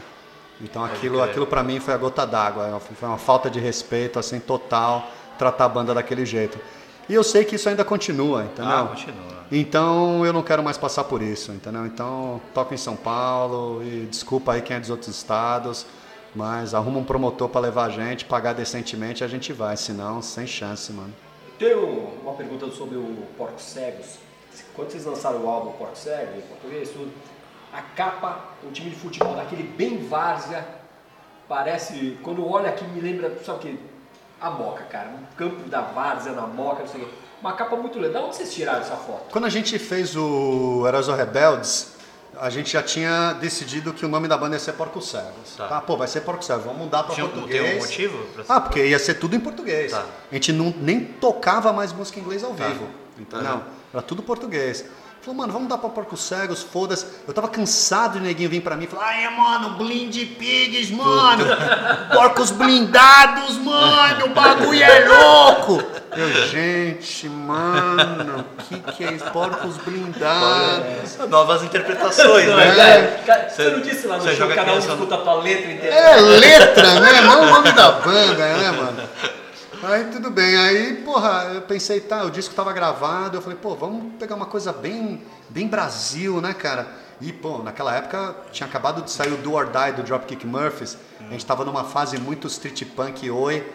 Então 0.64 0.84
aquilo, 0.84 1.22
aquilo 1.22 1.48
pra 1.48 1.64
mim 1.64 1.80
foi 1.80 1.94
a 1.94 1.98
gota 1.98 2.26
d'água, 2.26 2.80
foi 2.80 3.10
uma 3.10 3.18
falta 3.18 3.50
de 3.50 3.60
respeito 3.60 4.20
assim 4.20 4.40
total 4.40 5.08
tratar 5.38 5.66
a 5.66 5.70
banda 5.70 5.94
daquele 5.94 6.26
jeito. 6.26 6.60
E 7.10 7.14
eu 7.14 7.24
sei 7.24 7.44
que 7.44 7.56
isso 7.56 7.68
ainda 7.68 7.84
continua, 7.84 8.44
entendeu? 8.44 8.72
Ah, 8.72 8.88
continua. 8.88 9.42
Então 9.52 10.26
eu 10.26 10.32
não 10.32 10.44
quero 10.44 10.64
mais 10.64 10.78
passar 10.78 11.04
por 11.04 11.22
isso, 11.22 11.52
entendeu? 11.52 11.86
Então 11.86 12.40
toco 12.54 12.74
em 12.74 12.78
São 12.78 12.96
Paulo 12.96 13.84
e 13.84 14.06
desculpa 14.06 14.54
aí 14.54 14.62
quem 14.62 14.78
é 14.78 14.80
dos 14.80 14.90
outros 14.90 15.10
estados, 15.10 15.86
mas 16.34 16.74
arruma 16.74 17.00
um 17.00 17.04
promotor 17.04 17.50
pra 17.50 17.60
levar 17.60 17.86
a 17.86 17.90
gente, 17.90 18.24
pagar 18.24 18.54
decentemente, 18.54 19.24
a 19.24 19.28
gente 19.28 19.52
vai, 19.52 19.76
senão 19.76 20.22
sem 20.22 20.48
chance, 20.48 20.94
mano. 20.94 21.14
Tenho 21.60 21.86
uma 22.24 22.34
pergunta 22.34 22.70
sobre 22.70 22.96
o 22.96 23.18
Porcos 23.38 23.64
Cegos. 23.64 24.18
Quando 24.74 24.92
vocês 24.92 25.06
lançaram 25.06 25.44
o 25.44 25.50
álbum 25.50 25.72
Porcos 25.74 26.00
Cegos, 26.00 26.38
em 26.38 26.42
português, 26.42 26.90
tudo, 26.90 27.12
a 27.74 27.82
capa, 27.96 28.40
um 28.64 28.72
time 28.72 28.90
de 28.90 28.96
futebol 28.96 29.36
daquele 29.36 29.64
bem 29.64 30.08
várzea, 30.08 30.66
parece, 31.48 32.18
quando 32.24 32.48
olha 32.50 32.70
aqui 32.70 32.84
me 32.86 33.00
lembra, 33.02 33.38
sabe 33.46 33.58
o 33.58 33.62
que? 33.62 33.80
A 34.40 34.50
Moca, 34.50 34.84
cara. 34.86 35.10
Um 35.10 35.36
campo 35.38 35.70
da 35.70 35.82
várzea 35.82 36.32
na 36.34 36.48
Moca, 36.48 36.82
não 36.82 36.88
sei 36.90 37.02
o 37.02 37.06
quê. 37.06 37.12
Uma 37.42 37.54
capa 37.54 37.76
muito 37.76 38.00
legal. 38.00 38.22
Da 38.24 38.28
onde 38.28 38.36
vocês 38.36 38.54
tiraram 38.54 38.82
essa 38.82 38.96
foto? 38.96 39.32
Quando 39.32 39.46
a 39.46 39.50
gente 39.50 39.78
fez 39.80 40.16
o 40.16 40.84
Heróis 40.88 41.08
ou 41.08 41.16
Rebeldes, 41.16 41.94
a 42.40 42.50
gente 42.50 42.72
já 42.72 42.82
tinha 42.82 43.34
decidido 43.34 43.94
que 43.94 44.06
o 44.06 44.10
nome 44.10 44.28
da 44.28 44.38
banda 44.38 44.56
ia 44.56 44.60
ser 44.60 44.74
Porcos 44.74 45.10
Cegos. 45.10 45.56
Tá. 45.58 45.68
Tá. 45.68 45.82
pô, 45.82 45.96
vai 45.98 46.08
ser 46.08 46.22
Porcos 46.22 46.46
Cegos, 46.48 46.64
vamos 46.66 46.80
mudar 46.80 47.04
pra 47.04 47.14
Tinha, 47.14 47.26
um- 47.26 47.30
português. 47.30 47.62
tem 47.64 47.78
um 47.78 47.80
motivo? 47.82 48.18
Pra... 48.34 48.46
Ah, 48.50 48.62
porque 48.62 48.84
ia 48.86 48.98
ser 49.00 49.16
tudo 49.16 49.36
em 49.36 49.40
português. 49.40 49.92
Tá. 49.92 50.06
A 50.32 50.34
gente 50.34 50.52
não, 50.54 50.74
nem 50.78 51.04
tocava 51.04 51.72
mais 51.74 51.92
música 51.94 52.20
em 52.20 52.24
inglês 52.24 52.44
ao 52.44 52.54
vivo. 52.54 52.88
Entendeu? 53.18 53.48
Aham. 53.48 53.64
Era 53.94 54.02
tudo 54.02 54.24
português. 54.24 54.86
Falou, 55.24 55.36
mano, 55.38 55.54
vamos 55.54 55.70
dar 55.70 55.78
pra 55.78 55.88
Porcos 55.88 56.20
Cegos, 56.24 56.64
foda-se. 56.64 57.06
Eu 57.28 57.34
tava 57.34 57.48
cansado 57.48 58.14
de 58.20 58.26
neguinho 58.26 58.50
vir 58.50 58.60
pra 58.62 58.76
mim 58.76 58.86
e 58.86 58.88
falar, 58.88 59.06
ai, 59.06 59.30
mano, 59.38 59.78
blind 59.78 60.16
pigs, 60.40 60.90
mano. 60.90 61.46
Porcos 62.12 62.50
blindados, 62.50 63.58
mano, 63.58 64.26
o 64.26 64.30
bagulho 64.30 64.82
é 64.84 65.06
louco. 65.08 65.84
Eu, 66.18 66.48
gente, 66.48 67.30
mano, 67.30 68.44
que 68.68 68.80
que 68.80 69.04
é 69.04 69.12
isso? 69.14 69.26
Porcos 69.26 69.78
blindados. 69.78 71.18
Novas 71.30 71.62
interpretações, 71.64 72.48
Não, 72.48 72.58
né? 72.58 72.68
é 72.68 73.48
Você- 73.48 73.64
Você 73.64 73.70
não 73.70 73.82
disse 73.82 74.08
lá 74.08 74.18
no 74.18 74.28
show, 74.36 74.48
cada 74.50 74.74
um 74.74 74.80
escuta 74.80 75.16
a 75.16 75.18
tua 75.20 75.36
letra 75.36 75.72
inteira. 75.72 75.96
É 75.96 76.16
letra, 76.20 77.00
né? 77.00 77.22
Não 77.22 77.44
o 77.44 77.46
nome 77.46 77.72
da 77.74 77.92
banda, 77.92 78.58
né, 78.58 78.72
mano? 78.72 79.04
Aí 79.84 80.06
tudo 80.12 80.30
bem, 80.30 80.56
aí, 80.58 80.98
porra, 80.98 81.54
eu 81.56 81.62
pensei, 81.64 82.00
tá, 82.00 82.24
o 82.24 82.30
disco 82.30 82.54
tava 82.54 82.72
gravado, 82.72 83.38
eu 83.38 83.42
falei, 83.42 83.58
pô, 83.60 83.74
vamos 83.74 84.14
pegar 84.20 84.36
uma 84.36 84.46
coisa 84.46 84.72
bem, 84.72 85.24
bem 85.50 85.68
Brasil, 85.68 86.40
né, 86.40 86.54
cara? 86.54 86.88
E, 87.20 87.34
pô, 87.34 87.64
naquela 87.64 87.96
época 87.96 88.36
tinha 88.52 88.70
acabado 88.70 89.02
de 89.02 89.10
sair 89.10 89.34
o 89.34 89.38
Do 89.38 89.54
or 89.54 89.72
Die 89.72 89.94
do 89.94 90.04
Dropkick 90.04 90.46
Murphys, 90.46 90.98
a 91.20 91.32
gente 91.32 91.44
tava 91.44 91.66
numa 91.66 91.84
fase 91.84 92.20
muito 92.20 92.46
street 92.46 92.84
punk 92.96 93.28
oi, 93.28 93.68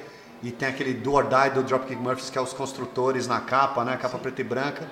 e 0.45 0.53
tem 0.53 0.69
aquele 0.69 0.95
Do 0.95 1.13
or 1.13 1.25
Die 1.25 1.51
do 1.51 1.65
Dropkick 1.65 2.01
Murphys, 2.01 2.31
que 2.31 2.39
é 2.39 2.41
os 2.41 2.53
construtores 2.53 3.27
na 3.27 3.41
capa, 3.41 3.85
né, 3.85 3.97
capa 3.97 4.17
preta 4.17 4.41
e 4.41 4.45
branca. 4.45 4.89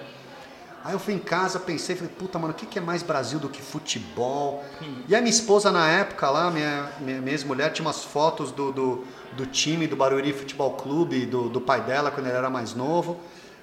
Aí 0.84 0.92
eu 0.92 0.98
fui 0.98 1.14
em 1.14 1.18
casa, 1.18 1.58
pensei, 1.58 1.96
falei, 1.96 2.12
puta, 2.12 2.38
mano, 2.38 2.52
o 2.52 2.56
que, 2.56 2.66
que 2.66 2.78
é 2.78 2.82
mais 2.82 3.02
Brasil 3.02 3.38
do 3.38 3.48
que 3.48 3.62
futebol? 3.62 4.62
E 5.08 5.16
a 5.16 5.18
minha 5.20 5.30
esposa 5.30 5.72
na 5.72 5.88
época 5.88 6.28
lá, 6.28 6.50
minha, 6.50 6.90
minha, 7.00 7.20
minha 7.22 7.32
ex-mulher, 7.32 7.72
tinha 7.72 7.86
umas 7.86 8.04
fotos 8.04 8.52
do, 8.52 8.70
do, 8.70 9.04
do 9.32 9.46
time 9.46 9.86
do 9.86 9.96
Barueri 9.96 10.34
Futebol 10.34 10.72
Clube, 10.72 11.24
do, 11.24 11.48
do 11.48 11.58
pai 11.58 11.80
dela, 11.80 12.10
quando 12.10 12.26
ele 12.26 12.36
era 12.36 12.50
mais 12.50 12.74
novo. 12.74 13.18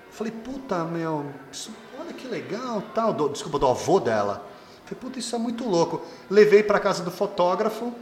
Falei, 0.10 0.34
puta, 0.34 0.84
meu, 0.84 1.26
isso- 1.52 1.72
olha 2.00 2.12
que 2.12 2.28
legal, 2.28 2.82
tal, 2.96 3.14
do- 3.14 3.30
desculpa, 3.30 3.60
do 3.60 3.68
avô 3.68 4.00
dela. 4.00 4.44
Falei, 4.86 5.00
puta, 5.00 5.20
isso 5.20 5.36
é 5.36 5.38
muito 5.40 5.64
louco. 5.70 6.02
Levei 6.28 6.64
pra 6.64 6.80
casa 6.80 7.04
do 7.04 7.12
fotógrafo, 7.12 7.94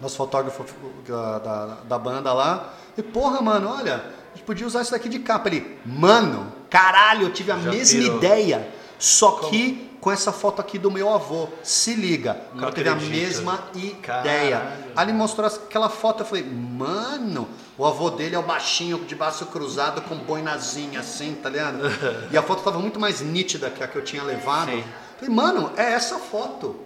nosso 0.00 0.16
fotógrafo 0.16 0.64
da, 1.06 1.38
da, 1.38 1.66
da 1.88 1.98
banda 2.00 2.32
lá. 2.32 2.74
E, 2.98 3.02
porra, 3.02 3.40
mano, 3.40 3.68
olha, 3.70 4.04
a 4.34 4.36
gente 4.36 4.44
podia 4.44 4.66
usar 4.66 4.82
isso 4.82 4.90
daqui 4.90 5.08
de 5.08 5.20
capa. 5.20 5.48
Ele, 5.48 5.78
mano, 5.86 6.52
caralho, 6.68 7.28
eu 7.28 7.32
tive 7.32 7.52
a 7.52 7.58
Já 7.58 7.70
mesma 7.70 8.00
pirou. 8.00 8.16
ideia. 8.16 8.68
Só 8.98 9.32
que 9.48 9.90
com 10.00 10.12
essa 10.12 10.32
foto 10.32 10.60
aqui 10.60 10.78
do 10.78 10.90
meu 10.90 11.08
avô. 11.08 11.48
Se 11.62 11.94
liga. 11.94 12.36
O 12.54 12.58
cara 12.58 12.72
teve 12.72 12.90
a 12.90 12.94
mesma 12.94 13.58
ideia. 13.74 14.76
Aí 14.94 15.06
ele 15.06 15.14
mostrou 15.14 15.46
aquela 15.46 15.88
foto, 15.88 16.22
eu 16.22 16.26
falei, 16.26 16.44
mano, 16.44 17.48
o 17.78 17.86
avô 17.86 18.10
dele 18.10 18.34
é 18.34 18.38
o 18.38 18.42
baixinho 18.42 18.98
de 18.98 19.14
braço 19.14 19.46
cruzado 19.46 20.02
com 20.02 20.14
boinazinha 20.16 21.00
assim, 21.00 21.34
tá 21.42 21.48
ligado? 21.48 21.78
E 22.30 22.36
a 22.36 22.42
foto 22.42 22.62
tava 22.62 22.78
muito 22.78 23.00
mais 23.00 23.22
nítida 23.22 23.70
que 23.70 23.82
a 23.82 23.88
que 23.88 23.96
eu 23.96 24.04
tinha 24.04 24.22
levado. 24.22 24.70
Sim. 24.70 24.84
Falei, 25.18 25.34
mano, 25.34 25.72
é 25.74 25.92
essa 25.92 26.18
foto 26.18 26.76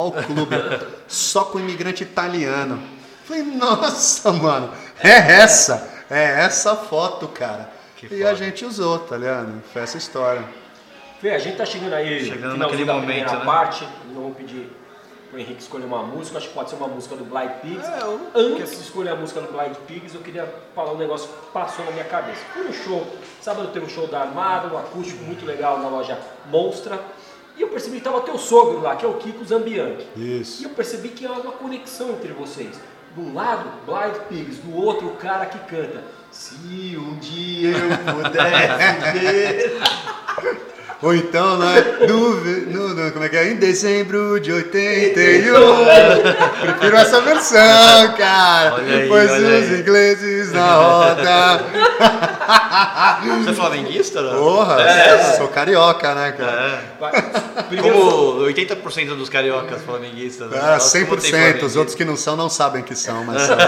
ao 0.00 0.10
clube, 0.10 0.56
só 1.06 1.44
com 1.44 1.60
imigrante 1.60 2.02
italiano. 2.02 2.82
Falei, 3.26 3.42
nossa, 3.44 4.32
mano, 4.32 4.72
é 5.00 5.10
essa, 5.10 5.88
é 6.10 6.40
essa 6.44 6.74
foto, 6.76 7.28
cara. 7.28 7.70
Que 7.96 8.06
e 8.06 8.18
foda. 8.18 8.30
a 8.30 8.34
gente 8.34 8.64
usou, 8.64 8.98
tá 9.00 9.16
ligado? 9.16 9.62
Foi 9.72 9.82
essa 9.82 9.96
história. 9.96 10.44
Fê, 11.20 11.30
a 11.30 11.38
gente 11.38 11.56
tá 11.56 11.64
chegando 11.64 11.94
aí, 11.94 12.20
Chegando 12.20 12.36
finalzinho 12.52 12.58
naquele 12.58 12.84
da 12.84 12.92
momento, 12.94 13.06
primeira 13.08 13.38
né? 13.38 13.44
parte. 13.44 13.88
Não 14.12 14.22
vou 14.22 14.30
pedir 14.32 14.70
pro 15.30 15.40
Henrique 15.40 15.62
escolher 15.62 15.86
uma 15.86 16.02
música, 16.02 16.36
acho 16.38 16.48
que 16.48 16.54
pode 16.54 16.68
ser 16.70 16.76
uma 16.76 16.88
música 16.88 17.16
do 17.16 17.24
Blind 17.24 17.50
Pigs. 17.62 17.84
É, 17.88 18.02
eu- 18.02 18.20
Antes 18.34 18.70
de 18.76 18.82
escolher 18.82 19.10
a 19.10 19.16
música 19.16 19.40
do 19.40 19.50
Blind 19.50 19.74
Pigs, 19.86 20.14
eu 20.14 20.20
queria 20.20 20.46
falar 20.74 20.92
um 20.92 20.98
negócio 20.98 21.26
que 21.28 21.34
passou 21.52 21.84
na 21.86 21.90
minha 21.92 22.04
cabeça. 22.04 22.40
Foi 22.52 22.64
no 22.64 22.72
show, 22.72 23.06
sábado 23.40 23.68
teve 23.68 23.86
um 23.86 23.88
show 23.88 24.06
da 24.06 24.20
Armada, 24.20 24.72
um 24.72 24.78
acústico 24.78 25.24
muito 25.24 25.44
legal 25.46 25.78
na 25.80 25.88
loja 25.88 26.18
Monstra. 26.50 27.00
E 27.56 27.62
eu 27.62 27.68
percebi 27.68 27.96
que 27.96 28.04
tava 28.04 28.20
teu 28.20 28.36
sogro 28.36 28.82
lá, 28.82 28.94
que 28.96 29.04
é 29.06 29.08
o 29.08 29.14
Kiko 29.14 29.42
Zambianchi. 29.42 30.06
E 30.14 30.40
Isso. 30.42 30.62
eu 30.62 30.70
percebi 30.70 31.08
que 31.08 31.24
há 31.26 31.32
uma 31.32 31.52
conexão 31.52 32.10
entre 32.10 32.30
vocês. 32.34 32.78
De 33.16 33.22
um 33.22 33.32
lado, 33.32 33.70
Blind 33.86 34.14
Pigs, 34.28 34.58
do 34.58 34.76
outro, 34.76 35.08
o 35.08 35.16
cara 35.16 35.46
que 35.46 35.58
canta. 35.60 36.04
Se 36.30 36.94
um 36.98 37.16
dia 37.16 37.70
eu 37.70 38.14
pudesse 38.14 39.18
ver. 39.18 39.80
Ou 41.02 41.14
então, 41.14 41.58
né? 41.58 41.84
No, 42.08 42.34
no, 42.40 42.94
no- 42.94 43.12
como 43.12 43.24
é 43.24 43.28
que 43.28 43.36
é? 43.36 43.50
Em 43.50 43.56
dezembro 43.56 44.40
de 44.40 44.50
81. 44.50 45.52
Prefiro 46.62 46.96
essa 46.96 47.20
versão, 47.20 48.14
cara. 48.16 48.74
Olha 48.76 48.96
aí, 49.00 49.08
pois 49.08 49.30
olha 49.30 49.58
os 49.58 49.72
aí. 49.72 49.80
ingleses 49.80 50.52
na 50.52 50.74
roda. 50.74 51.64
Você 53.44 53.50
é 53.50 53.52
flamenguista? 53.52 54.22
Não? 54.22 54.38
Porra, 54.38 54.80
É. 54.80 55.34
sou 55.36 55.48
carioca, 55.48 56.14
né, 56.14 56.32
cara? 56.32 56.82
É. 57.02 57.80
Como 57.82 58.40
80% 58.46 59.16
dos 59.16 59.28
cariocas 59.28 59.82
flamenguistas. 59.82 60.50
né? 60.50 60.58
Ah, 60.62 60.78
como 61.06 61.16
tem 61.20 61.30
100%. 61.30 61.62
Os 61.62 61.76
outros 61.76 61.94
que 61.94 62.06
não 62.06 62.16
são 62.16 62.36
não 62.36 62.48
sabem 62.48 62.82
que 62.82 62.94
são, 62.94 63.22
mas 63.22 63.42
são. 63.42 63.56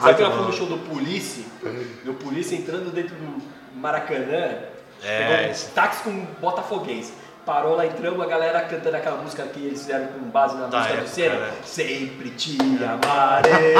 Sabe 0.00 0.14
que 0.14 0.22
ela 0.22 0.36
foi 0.36 0.46
no 0.46 0.52
show 0.52 0.66
do 0.66 0.78
Police? 0.78 1.44
Do 2.04 2.14
Police 2.14 2.54
entrando 2.54 2.92
dentro 2.92 3.16
do 3.16 3.42
Maracanã. 3.80 4.48
É, 5.04 5.18
pegou 5.18 5.50
um 5.52 5.74
táxi 5.74 6.02
com 6.02 6.26
botafoguense. 6.40 7.12
parou 7.44 7.76
lá, 7.76 7.84
entramos, 7.84 8.22
a 8.22 8.26
galera 8.26 8.60
cantando 8.62 8.96
aquela 8.96 9.16
música 9.18 9.42
que 9.42 9.60
eles 9.66 9.80
fizeram 9.80 10.06
com 10.06 10.20
base 10.30 10.56
na 10.56 10.66
Da 10.66 10.78
música 10.78 10.94
época, 10.94 11.08
do 11.10 11.14
Senna. 11.14 11.34
né? 11.34 11.50
Sempre 11.62 12.30
te 12.30 12.56
amarei. 12.82 13.74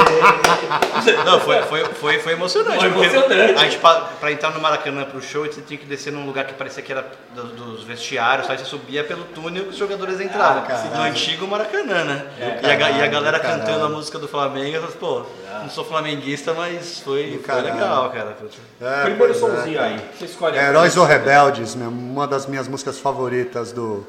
Não, 1.25 1.39
foi, 1.39 1.61
foi, 1.63 1.85
foi, 1.85 2.19
foi 2.19 2.33
emocionante. 2.33 2.77
Foi 2.79 2.87
emocionante. 2.89 3.53
A 3.53 3.63
gente, 3.63 3.77
pra, 3.77 4.01
pra 4.01 4.31
entrar 4.31 4.51
no 4.51 4.59
Maracanã 4.61 5.03
pro 5.05 5.19
show, 5.21 5.45
você 5.45 5.61
tinha 5.61 5.79
que 5.79 5.85
descer 5.87 6.13
num 6.13 6.25
lugar 6.27 6.45
que 6.45 6.53
parecia 6.53 6.83
que 6.83 6.91
era 6.91 7.05
do- 7.33 7.43
dos 7.55 7.83
vestiários, 7.83 8.47
aí 8.49 8.57
você 8.57 8.65
subia 8.65 9.03
pelo 9.03 9.23
túnel 9.25 9.63
que 9.63 9.69
os 9.69 9.77
jogadores 9.77 10.19
entravam. 10.21 10.63
Ah, 10.69 10.97
no 10.97 11.01
antigo 11.03 11.47
Maracanã, 11.47 12.03
né? 12.03 12.25
É, 12.39 12.59
e, 12.67 12.83
a, 12.83 12.89
e 12.91 13.01
a 13.03 13.07
galera 13.07 13.39
cantando 13.39 13.83
a 13.85 13.89
música 13.89 14.19
do 14.19 14.27
Flamengo, 14.27 14.87
pô, 14.99 15.25
não 15.61 15.69
sou 15.69 15.83
flamenguista, 15.83 16.53
mas 16.53 16.99
foi, 16.99 17.41
foi 17.43 17.61
legal, 17.61 18.11
cara. 18.11 18.35
É, 18.81 19.03
Primeiro 19.03 19.31
é, 19.31 19.35
somzinho 19.35 19.77
cara. 19.77 19.87
aí, 19.87 20.09
você 20.17 20.25
escolhe. 20.25 20.57
É, 20.57 20.69
Heróis 20.69 20.97
ou 20.97 21.05
Rebeldes, 21.05 21.75
meu, 21.75 21.89
uma 21.89 22.27
das 22.27 22.45
minhas 22.45 22.67
músicas 22.67 22.99
favoritas 22.99 23.71
do, 23.71 24.05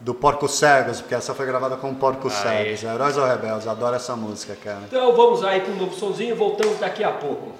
do 0.00 0.14
Porco 0.14 0.48
Cegos, 0.48 1.00
porque 1.00 1.14
essa 1.14 1.34
foi 1.34 1.46
gravada 1.46 1.76
com 1.76 1.94
Porco 1.94 2.28
Aí. 2.28 2.76
Cegos. 2.76 2.82
Heróis 2.84 3.16
ou 3.16 3.26
Rebeldes, 3.26 3.66
adoro 3.66 3.96
essa 3.96 4.14
música, 4.16 4.56
cara. 4.62 4.82
Então 4.86 5.14
vamos 5.14 5.44
aí 5.44 5.60
com 5.60 5.72
um 5.72 5.76
novo 5.76 5.94
somzinho, 5.94 6.36
voltamos 6.36 6.78
daqui 6.78 7.02
a 7.02 7.10
pouco. 7.10 7.52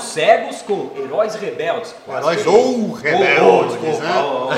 Cegos, 0.00 0.62
com 0.62 0.90
Heróis 0.96 1.34
Rebeldes. 1.34 1.94
Heróis 2.08 2.42
que- 2.42 2.48
ou 2.48 2.92
rebeldes, 2.92 3.42
Ou- 3.42 3.92
ou- 3.92 4.00
né? 4.00 4.14
ou- 4.18 4.24
ou- 4.24 4.48
ou- 4.48 4.54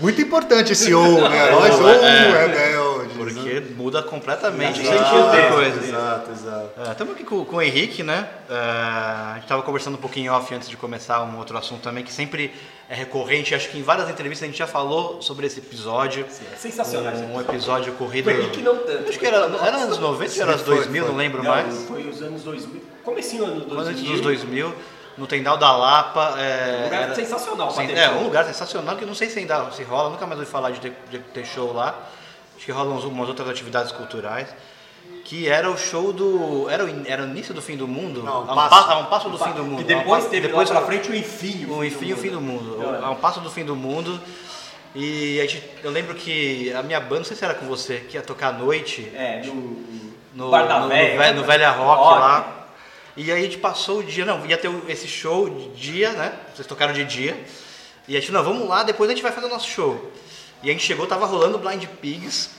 Muito 0.00 0.20
importante 0.22 0.72
esse 0.72 0.92
ou, 0.94 1.28
né? 1.28 1.46
Heróis 1.48 1.74
ou 1.80 1.88
É. 1.90 2.46
Rebeldes. 2.46 2.98
Porque 3.18 3.62
muda 3.76 4.02
completamente 4.02 4.78
o 4.80 4.82
Exato, 4.82 4.98
sentido 4.98 5.26
da 5.30 5.38
exato, 5.38 5.52
coisa. 5.54 5.86
Exato, 5.86 6.30
exato. 6.30 6.90
Estamos 6.92 7.14
aqui 7.14 7.24
com, 7.24 7.44
com 7.44 7.56
o 7.56 7.62
Henrique, 7.62 8.02
né? 8.02 8.28
É, 8.48 8.54
a 8.54 9.32
gente 9.34 9.42
estava 9.42 9.62
conversando 9.62 9.94
um 9.94 10.00
pouquinho 10.00 10.32
off 10.32 10.54
antes 10.54 10.68
de 10.68 10.76
começar 10.76 11.22
um 11.24 11.36
outro 11.38 11.58
assunto 11.58 11.82
também, 11.82 12.04
que 12.04 12.12
sempre 12.12 12.52
é 12.88 12.94
recorrente. 12.94 13.54
Acho 13.54 13.68
que 13.68 13.78
em 13.78 13.82
várias 13.82 14.08
entrevistas 14.08 14.44
a 14.44 14.46
gente 14.50 14.58
já 14.58 14.66
falou 14.66 15.20
sobre 15.22 15.46
esse 15.46 15.58
episódio. 15.58 16.24
É 16.52 16.56
sensacional. 16.56 17.12
esse 17.12 17.22
Um 17.22 17.40
episódio 17.40 17.92
corrido. 17.94 18.26
O 18.28 18.30
Henrique 18.30 18.62
não 18.62 18.76
tanto. 18.78 19.08
Acho 19.08 19.18
que 19.18 19.26
era, 19.26 19.36
era 19.36 19.76
anos 19.76 19.98
90 19.98 20.34
ou 20.34 20.42
era 20.42 20.50
anos 20.52 20.60
Sim, 20.62 20.66
foi, 20.66 20.76
2000, 20.76 21.02
foi. 21.04 21.12
não 21.12 21.18
lembro 21.18 21.42
Não, 21.42 21.50
mais. 21.50 21.84
foi 21.84 22.08
os 22.08 22.22
anos 22.22 22.42
2000. 22.42 22.82
Comecinho 23.04 23.44
do 23.46 23.50
ano 23.52 23.60
2000. 23.60 23.76
Quando 23.76 23.88
antes 23.88 24.02
dos 24.02 24.20
2000, 24.20 24.74
no 25.16 25.26
Tendal 25.26 25.56
da 25.56 25.72
Lapa. 25.76 26.34
É, 26.38 26.80
Um 26.80 26.84
lugar 26.84 27.02
era- 27.02 27.14
sensacional 27.14 27.70
Sim, 27.70 27.92
É, 27.92 28.10
um 28.10 28.24
lugar 28.24 28.44
sensacional 28.44 28.96
que 28.96 29.02
eu 29.04 29.08
não 29.08 29.14
sei 29.14 29.28
se 29.30 29.38
ainda 29.38 29.70
se 29.72 29.82
rola, 29.82 30.10
nunca 30.10 30.26
mais 30.26 30.38
ouvi 30.38 30.50
falar 30.50 30.70
de 30.70 30.80
ter, 30.80 30.92
de 31.10 31.18
ter 31.18 31.44
show 31.44 31.72
lá. 31.72 31.98
Acho 32.56 32.64
que 32.66 32.72
rolam 32.72 32.98
umas 32.98 33.28
outras 33.28 33.48
atividades 33.48 33.92
culturais. 33.92 34.48
Que 35.28 35.46
era 35.46 35.70
o 35.70 35.76
show 35.76 36.10
do. 36.10 36.70
Era 36.70 36.86
o, 36.86 37.06
era 37.06 37.22
o 37.22 37.26
início 37.26 37.52
do 37.52 37.60
fim 37.60 37.76
do 37.76 37.86
mundo? 37.86 38.22
Não, 38.22 38.48
a, 38.48 38.52
um 38.52 38.54
passo. 38.54 38.90
a 38.90 38.98
um 38.98 39.04
passo 39.04 39.28
do 39.28 39.38
fim 39.38 39.52
do 39.52 39.62
mundo. 39.62 39.82
E 39.82 39.84
depois 39.84 40.24
um- 40.24 40.28
teve 40.30 40.46
depois 40.48 40.70
lá 40.70 40.76
pra 40.76 40.86
frente 40.86 41.10
o 41.10 41.14
enfim. 41.14 41.66
o 41.68 41.84
enfim, 41.84 42.14
o 42.14 42.16
fim 42.16 42.30
do 42.30 42.40
mundo. 42.40 42.82
É. 42.82 43.04
A 43.04 43.10
um 43.10 43.16
passo 43.16 43.38
do 43.40 43.50
fim 43.50 43.62
do 43.62 43.76
mundo. 43.76 44.18
E 44.94 45.38
a 45.38 45.42
gente, 45.42 45.62
eu 45.84 45.90
lembro 45.90 46.14
que 46.14 46.72
a 46.72 46.82
minha 46.82 46.98
banda, 46.98 47.16
não 47.16 47.24
sei 47.24 47.36
se 47.36 47.44
era 47.44 47.52
com 47.52 47.66
você, 47.66 47.96
que 48.08 48.16
ia 48.16 48.22
tocar 48.22 48.48
à 48.48 48.52
noite 48.52 49.12
É, 49.14 49.42
no, 49.44 49.84
no, 50.34 50.50
Bar 50.50 50.66
da 50.66 50.80
no, 50.80 50.88
Véia, 50.88 51.32
no, 51.34 51.42
no 51.42 51.46
Velha 51.46 51.72
Rock 51.72 52.02
Rock. 52.02 52.20
lá. 52.20 52.66
E 53.14 53.30
aí 53.30 53.38
a 53.38 53.42
gente 53.42 53.58
passou 53.58 53.98
o 53.98 54.02
dia, 54.02 54.24
não, 54.24 54.46
ia 54.46 54.56
ter 54.56 54.70
esse 54.88 55.06
show 55.06 55.46
de 55.50 55.68
dia, 55.70 56.12
né? 56.12 56.32
Vocês 56.54 56.66
tocaram 56.66 56.94
de 56.94 57.04
dia. 57.04 57.38
E 58.08 58.16
a 58.16 58.20
gente, 58.20 58.32
não, 58.32 58.42
vamos 58.42 58.66
lá, 58.66 58.82
depois 58.82 59.10
a 59.10 59.12
gente 59.12 59.22
vai 59.22 59.30
fazer 59.30 59.46
o 59.46 59.50
nosso 59.50 59.68
show. 59.68 60.10
E 60.62 60.70
a 60.70 60.72
gente 60.72 60.82
chegou, 60.84 61.06
tava 61.06 61.26
rolando 61.26 61.58
Blind 61.58 61.84
Pigs. 62.00 62.50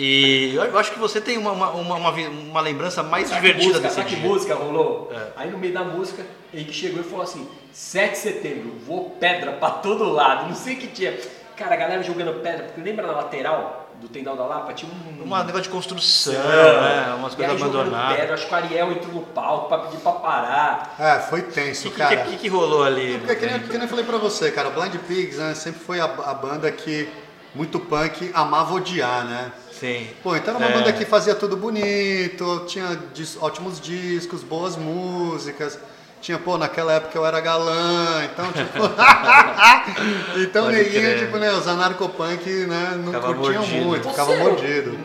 E 0.00 0.54
eu 0.54 0.78
acho 0.78 0.92
que 0.92 0.98
você 0.98 1.20
tem 1.20 1.36
uma, 1.36 1.50
uma, 1.50 1.70
uma, 1.72 2.10
uma 2.12 2.60
lembrança 2.60 3.02
mais 3.02 3.28
Sabe 3.28 3.40
que 3.40 3.46
divertida 3.48 3.66
música, 3.68 3.82
desse 3.88 3.94
sabe 3.96 4.08
que 4.08 4.16
dia. 4.16 4.28
música 4.28 4.54
rolou? 4.54 5.10
É. 5.12 5.26
Aí 5.36 5.50
no 5.50 5.58
meio 5.58 5.74
da 5.74 5.82
música, 5.82 6.24
ele 6.54 6.72
chegou 6.72 7.00
e 7.00 7.04
falou 7.04 7.22
assim: 7.24 7.48
7 7.72 8.12
de 8.12 8.18
setembro, 8.18 8.72
vou 8.86 9.10
pedra 9.18 9.52
pra 9.52 9.70
todo 9.70 10.04
lado. 10.04 10.46
Não 10.48 10.54
sei 10.54 10.74
o 10.74 10.78
que 10.78 10.86
tinha. 10.86 11.18
Cara, 11.56 11.74
a 11.74 11.76
galera 11.76 12.00
jogando 12.04 12.40
pedra, 12.40 12.66
porque 12.66 12.80
lembra 12.80 13.04
na 13.08 13.12
lateral 13.14 13.90
do 14.00 14.06
Tendal 14.06 14.36
da 14.36 14.46
Lapa? 14.46 14.72
Tinha 14.72 14.88
um. 14.92 15.22
Um 15.24 15.36
negócio 15.38 15.62
de 15.62 15.68
construção, 15.68 16.32
Sim. 16.32 16.38
né? 16.38 17.14
Umas 17.18 17.34
coisas 17.34 17.60
abandonadas. 17.60 18.16
pedra, 18.16 18.34
acho 18.34 18.46
que 18.46 18.52
o 18.52 18.56
Ariel 18.56 18.92
entrou 18.92 19.12
no 19.12 19.22
palco 19.22 19.68
pra 19.68 19.78
pedir 19.78 19.96
pra 19.98 20.12
parar. 20.12 20.94
É, 20.96 21.18
foi 21.18 21.40
O 21.40 21.42
tenso, 21.50 21.82
que, 21.82 21.90
que, 21.90 21.96
cara. 21.96 22.16
que, 22.18 22.36
que 22.36 22.46
rolou 22.48 22.84
ali? 22.84 23.18
Porque 23.18 23.34
que 23.34 23.46
nem, 23.46 23.58
que 23.58 23.72
nem 23.72 23.82
eu 23.82 23.88
falei 23.88 24.04
pra 24.04 24.18
você, 24.18 24.52
cara, 24.52 24.70
Blind 24.70 24.94
Pigs 25.08 25.36
né, 25.38 25.52
sempre 25.56 25.80
foi 25.80 25.98
a, 25.98 26.04
a 26.04 26.34
banda 26.34 26.70
que 26.70 27.08
muito 27.52 27.80
punk 27.80 28.30
amava 28.34 28.74
odiar, 28.74 29.24
né? 29.24 29.50
Sim. 29.78 30.08
Pô, 30.22 30.34
então 30.36 30.54
era 30.56 30.64
uma 30.64 30.70
É. 30.70 30.78
banda 30.78 30.92
que 30.92 31.04
fazia 31.04 31.34
tudo 31.34 31.56
bonito, 31.56 32.64
tinha 32.66 32.98
dis- 33.14 33.36
ótimos 33.40 33.80
discos, 33.80 34.42
boas 34.42 34.76
músicas. 34.76 35.78
Tinha, 36.20 36.36
pô, 36.38 36.58
naquela 36.58 36.92
época 36.94 37.16
eu 37.16 37.24
era 37.24 37.40
galã, 37.40 38.24
então, 38.24 38.46
tipo. 38.52 38.78
então, 40.42 40.64
Pode 40.64 40.76
neguinho, 40.76 41.02
crer. 41.02 41.18
tipo, 41.20 41.36
né, 41.38 41.52
os 41.52 41.68
anarcopunk, 41.68 42.48
né, 42.66 42.94
não 43.04 43.12
Ficava 43.12 43.34
curtiam 43.34 43.60
mordido. 43.62 43.84
muito, 43.86 44.08
ficava 44.08 44.32
Você, 44.32 44.42
mordido. 44.42 44.98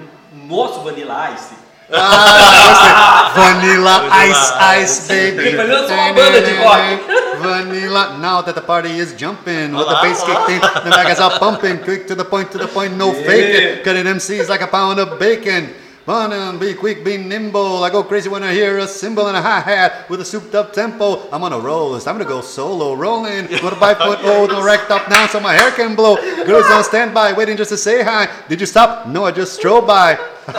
Nosso 0.47 0.82
Vanilla 0.82 1.32
Ice. 1.36 1.53
Ah, 1.91 3.32
você. 3.34 3.39
Vanilla 3.39 4.01
Ice 4.26 4.51
Vanilla 4.53 4.78
Ice 4.82 5.07
Baby. 5.07 5.55
Vanilla 5.55 5.80
é 5.80 5.93
uma 5.93 6.13
banda 6.13 6.41
de 6.41 6.53
rock. 6.55 6.99
Vanilla, 7.43 8.17
now 8.19 8.41
that 8.41 8.55
the 8.55 8.61
party 8.61 8.89
is 8.89 9.13
jumping, 9.13 9.73
with 9.73 9.87
the 9.87 9.99
bass 10.01 10.23
kicked 10.23 10.49
in, 10.49 10.61
the 10.61 10.89
bags 10.89 11.19
are 11.19 11.37
pumping, 11.39 11.79
quick 11.79 12.07
to 12.07 12.15
the 12.15 12.25
point, 12.25 12.51
to 12.51 12.57
the 12.57 12.67
point, 12.67 12.95
no 12.97 13.13
faking. 13.13 13.83
Cutting 13.83 14.05
MCs 14.05 14.49
like 14.49 14.61
a 14.61 14.67
pound 14.67 14.99
of 14.99 15.19
bacon. 15.19 15.73
Run 16.06 16.34
and 16.34 16.60
be 16.60 16.74
quick, 16.74 17.06
be 17.06 17.16
nimble. 17.16 17.82
I 17.82 17.89
go 17.89 18.04
crazy 18.04 18.28
when 18.28 18.43
I 18.43 18.51
hear 18.51 18.78
a 18.80 18.88
cymbal 18.88 19.28
and 19.28 19.38
a 19.38 19.41
hi-hat 19.41 20.10
with 20.10 20.20
a 20.20 20.26
souped 20.26 20.54
up 20.54 20.74
tempo. 20.74 21.30
I'm 21.32 21.43
on 21.43 21.54
a 21.54 21.60
roll, 21.60 21.95
it's 21.95 22.04
time 22.04 22.20
to 22.20 22.26
go 22.26 22.41
solo. 22.41 22.93
Rolling, 22.93 23.47
with 23.49 23.64
a 23.64 23.76
five 23.78 23.99
foot 23.99 24.22
old, 24.26 24.49
no 24.49 24.62
wrecked 24.62 24.91
up 24.91 25.10
now 25.10 25.28
so 25.28 25.39
my 25.39 25.54
hair 25.54 25.72
can 25.72 25.95
blow. 25.95 26.18
Girls 26.43 26.66
on 26.66 26.84
standby, 26.84 27.32
waiting 27.32 27.56
just 27.56 27.70
to 27.70 27.78
say 27.78 28.04
hi. 28.04 28.28
Did 28.49 28.60
you 28.60 28.68
stop? 28.68 29.08
No, 29.08 29.24
I 29.24 29.32
just 29.32 29.54
strolled 29.54 29.88
by. 29.88 30.18
Foi 30.43 30.54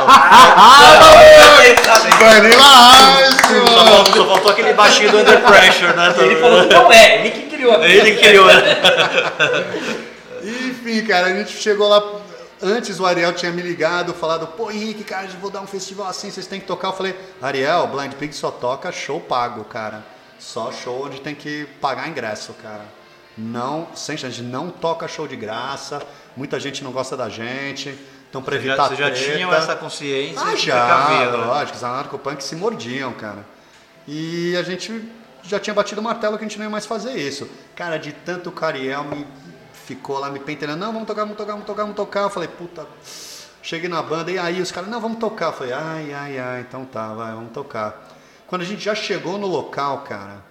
Só 4.17 4.27
faltou, 4.27 4.51
aquele 4.51 4.73
baixinho 4.73 5.11
do 5.11 5.19
Under 5.19 5.43
Pressure, 5.43 5.95
né? 5.95 6.15
Ele 6.21 6.37
falou 6.37 6.67
que 6.67 6.73
não 6.73 6.91
é, 6.91 7.21
ele 7.21 7.31
que 7.33 7.55
criou. 7.55 7.85
Ele 7.85 8.13
que 8.13 8.23
criou, 8.23 8.47
né? 8.47 8.81
Enfim, 10.43 11.05
cara, 11.05 11.27
a 11.27 11.35
gente 11.35 11.53
chegou 11.53 11.87
lá. 11.87 12.03
Antes 12.67 12.99
o 12.99 13.05
Ariel 13.05 13.35
tinha 13.35 13.53
me 13.53 13.61
ligado, 13.61 14.15
falado, 14.15 14.47
pô 14.47 14.71
Henrique, 14.71 15.05
cara, 15.05 15.29
vou 15.39 15.51
dar 15.51 15.61
um 15.61 15.67
festival 15.67 16.07
assim, 16.07 16.31
vocês 16.31 16.47
têm 16.47 16.59
que 16.59 16.67
tocar. 16.67 16.89
Eu 16.89 16.93
falei, 16.95 17.15
Ariel, 17.43 17.87
Blind 17.89 18.15
Pig 18.15 18.35
só 18.35 18.51
toca 18.51 18.91
show 18.91 19.21
pago, 19.21 19.65
cara. 19.65 20.03
Só 20.39 20.73
show 20.73 21.05
onde 21.05 21.21
tem 21.21 21.35
que 21.35 21.67
pagar 21.79 22.09
ingresso, 22.09 22.55
cara. 22.55 22.87
Não, 23.37 23.89
sem 23.95 24.17
chance, 24.17 24.41
não 24.41 24.71
toca 24.71 25.07
show 25.07 25.29
de 25.29 25.37
graça. 25.37 26.01
Muita 26.35 26.59
gente 26.59 26.83
não 26.83 26.91
gosta 26.91 27.15
da 27.15 27.29
gente. 27.29 27.99
Então, 28.31 28.43
já, 28.43 28.55
evitar 28.55 28.87
vocês 28.89 28.99
já 28.99 29.11
treta- 29.11 29.33
tinham 29.35 29.53
essa 29.53 29.77
consciência 29.77 30.43
ah, 30.43 30.57
já, 30.57 30.87
precaviam, 30.87 31.39
né? 31.39 31.47
lógico, 31.47 31.77
os 31.77 31.85
anarcopunk 31.85 32.43
se 32.43 32.57
mordiam, 32.57 33.13
cara. 33.13 33.45
E 34.09 34.57
a 34.57 34.63
gente 34.63 35.07
já 35.43 35.61
tinha 35.61 35.75
batido 35.75 36.01
o 36.01 36.05
martelo 36.05 36.39
que 36.39 36.45
a 36.45 36.49
gente 36.49 36.57
não 36.59 36.65
ia 36.65 36.71
mais 36.71 36.87
fazer 36.87 37.13
isso. 37.13 37.47
Cara, 37.77 37.99
de 37.99 38.13
tanto 38.13 38.49
o 38.49 38.53
Cariel 38.53 39.05
me 39.05 39.27
ficou 39.87 40.19
lá 40.19 40.31
me 40.31 40.41
pentelhando, 40.41 40.85
não, 40.85 40.93
vamos 40.93 41.07
tocar, 41.07 41.23
vamos 41.23 41.37
tocar, 41.37 41.53
vamos 41.53 41.67
tocar, 41.67 41.83
vamos 41.83 41.97
tocar. 41.97 42.21
Eu 42.23 42.31
falei, 42.31 42.49
puta, 42.49 42.87
cheguei 43.63 43.89
na 43.89 44.03
banda, 44.03 44.31
e 44.31 44.39
aí 44.39 44.61
os 44.61 44.73
caras, 44.73 44.89
não, 44.89 45.01
vamos 45.01 45.19
tocar. 45.19 45.47
Eu 45.47 45.53
falei, 45.53 45.73
ai, 45.73 46.13
ai, 46.13 46.39
ai, 46.39 46.61
então 46.61 46.85
tá, 46.85 47.13
vai, 47.15 47.33
vamos 47.33 47.53
tocar. 47.53 48.09
Quando 48.47 48.63
a 48.63 48.65
gente 48.65 48.83
já 48.83 48.95
chegou 48.95 49.39
no 49.39 49.47
local, 49.47 50.03
cara, 50.03 50.43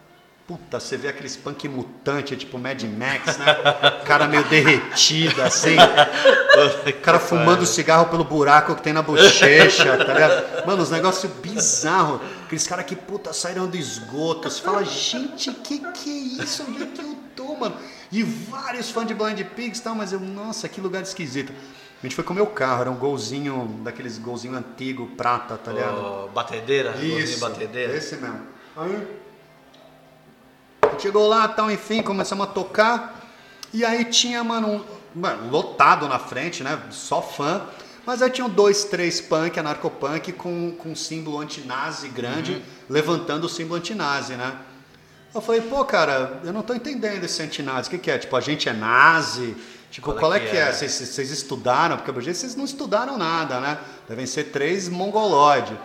puta, 0.47 0.79
você 0.79 0.97
vê 0.97 1.07
aqueles 1.07 1.35
punk 1.37 1.67
mutante, 1.67 2.35
tipo 2.35 2.57
Mad 2.57 2.83
Max, 2.83 3.37
né? 3.37 3.45
Cara 4.05 4.27
meio 4.27 4.43
derretido, 4.45 5.41
assim. 5.41 5.75
O 5.77 6.93
cara 7.01 7.19
fumando 7.19 7.65
cigarro 7.65 8.07
pelo 8.07 8.23
buraco 8.23 8.75
que 8.75 8.81
tem 8.81 8.93
na 8.93 9.01
bochecha, 9.01 9.97
tá 9.97 10.13
ligado? 10.13 10.65
Mano, 10.65 10.83
os 10.83 10.91
negócios 10.91 11.31
bizarros. 11.31 12.19
Aqueles 12.45 12.67
caras 12.67 12.85
que, 12.85 12.95
puta, 12.95 13.31
saíram 13.31 13.67
do 13.67 13.77
esgoto. 13.77 14.49
Você 14.49 14.61
fala, 14.61 14.83
gente, 14.83 15.51
que 15.51 15.79
que 15.79 16.09
é 16.09 16.43
isso? 16.43 16.65
Onde 16.67 16.83
é 16.83 16.85
que 16.87 17.01
eu 17.01 17.22
tô, 17.35 17.55
mano? 17.55 17.75
E 18.11 18.23
vários 18.23 18.89
fãs 18.91 19.07
de 19.07 19.13
Blind 19.13 19.39
Pigs 19.55 19.79
e 19.79 19.83
tal, 19.83 19.95
mas 19.95 20.11
eu, 20.13 20.19
nossa, 20.19 20.67
que 20.69 20.79
lugar 20.81 21.01
esquisito. 21.01 21.51
A 21.51 22.05
gente 22.05 22.15
foi 22.15 22.23
com 22.23 22.33
o 22.33 22.35
meu 22.35 22.47
carro, 22.47 22.81
era 22.81 22.91
um 22.91 22.95
golzinho, 22.97 23.79
daqueles 23.83 24.17
golzinho 24.17 24.55
antigo, 24.55 25.07
prata, 25.15 25.57
tá 25.57 25.71
ligado? 25.71 25.97
Ô, 26.25 26.27
batedeira? 26.27 26.91
golzinho 26.91 27.19
Isso, 27.19 27.39
batedeira. 27.39 27.95
esse 27.95 28.15
mesmo. 28.17 28.41
Aí, 28.75 29.07
chegou 30.99 31.27
lá, 31.27 31.47
tal, 31.47 31.71
enfim, 31.71 32.01
começamos 32.01 32.45
a 32.45 32.49
tocar. 32.49 33.21
E 33.73 33.83
aí 33.83 34.05
tinha, 34.05 34.43
mano, 34.43 34.67
um- 34.67 35.19
mano, 35.19 35.49
lotado 35.49 36.07
na 36.07 36.19
frente, 36.19 36.63
né? 36.63 36.79
Só 36.91 37.21
fã. 37.21 37.61
Mas 38.05 38.21
aí 38.21 38.29
tinham 38.29 38.49
dois, 38.49 38.83
três 38.83 39.21
punk, 39.21 39.57
anarcopunk, 39.57 40.33
com, 40.33 40.75
com 40.77 40.89
um 40.89 40.95
símbolo 40.95 41.39
antinazi 41.39 42.09
grande, 42.09 42.61
levantando 42.89 43.45
o 43.45 43.49
símbolo 43.49 43.77
antinazi, 43.79 44.33
né? 44.35 44.57
Eu 45.33 45.41
falei, 45.41 45.61
pô, 45.61 45.83
cara, 45.83 46.39
eu 46.43 46.53
não 46.53 46.61
tô 46.61 46.73
entendendo 46.73 47.23
esse 47.23 47.41
antinazi. 47.41 47.87
O 47.87 47.91
que, 47.91 47.97
que 47.97 48.11
é? 48.11 48.19
Tipo, 48.19 48.35
a 48.35 48.41
gente 48.41 48.69
é 48.69 48.73
nazi? 48.73 49.57
Tipo, 49.89 50.07
Qual 50.07 50.17
é 50.17 50.19
qual, 50.19 50.33
é 50.35 50.39
que 50.39 50.51
que 50.51 50.57
é? 50.57 50.61
é? 50.61 50.71
Vocês, 50.71 50.91
vocês 50.91 51.31
estudaram? 51.31 51.97
Porque, 51.97 52.21
jeito, 52.21 52.37
vocês 52.37 52.55
não 52.55 52.65
estudaram 52.65 53.17
nada, 53.17 53.59
né? 53.59 53.79
Devem 54.07 54.25
ser 54.27 54.45
três 54.45 54.87
mongoloide. 54.89 55.77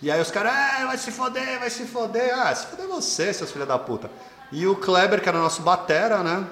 E 0.00 0.10
aí 0.10 0.20
os 0.20 0.30
caras, 0.30 0.52
ah, 0.52 0.86
vai 0.86 0.98
se 0.98 1.12
foder, 1.12 1.60
vai 1.60 1.70
se 1.70 1.84
foder. 1.84 2.34
Ah, 2.34 2.54
se 2.54 2.66
foder 2.66 2.86
você, 2.86 3.32
seus 3.32 3.50
filhos 3.52 3.68
da 3.68 3.78
puta. 3.78 4.10
E 4.50 4.66
o 4.66 4.74
Kleber, 4.74 5.22
que 5.22 5.28
era 5.28 5.38
nosso 5.38 5.62
batera, 5.62 6.22
né? 6.22 6.44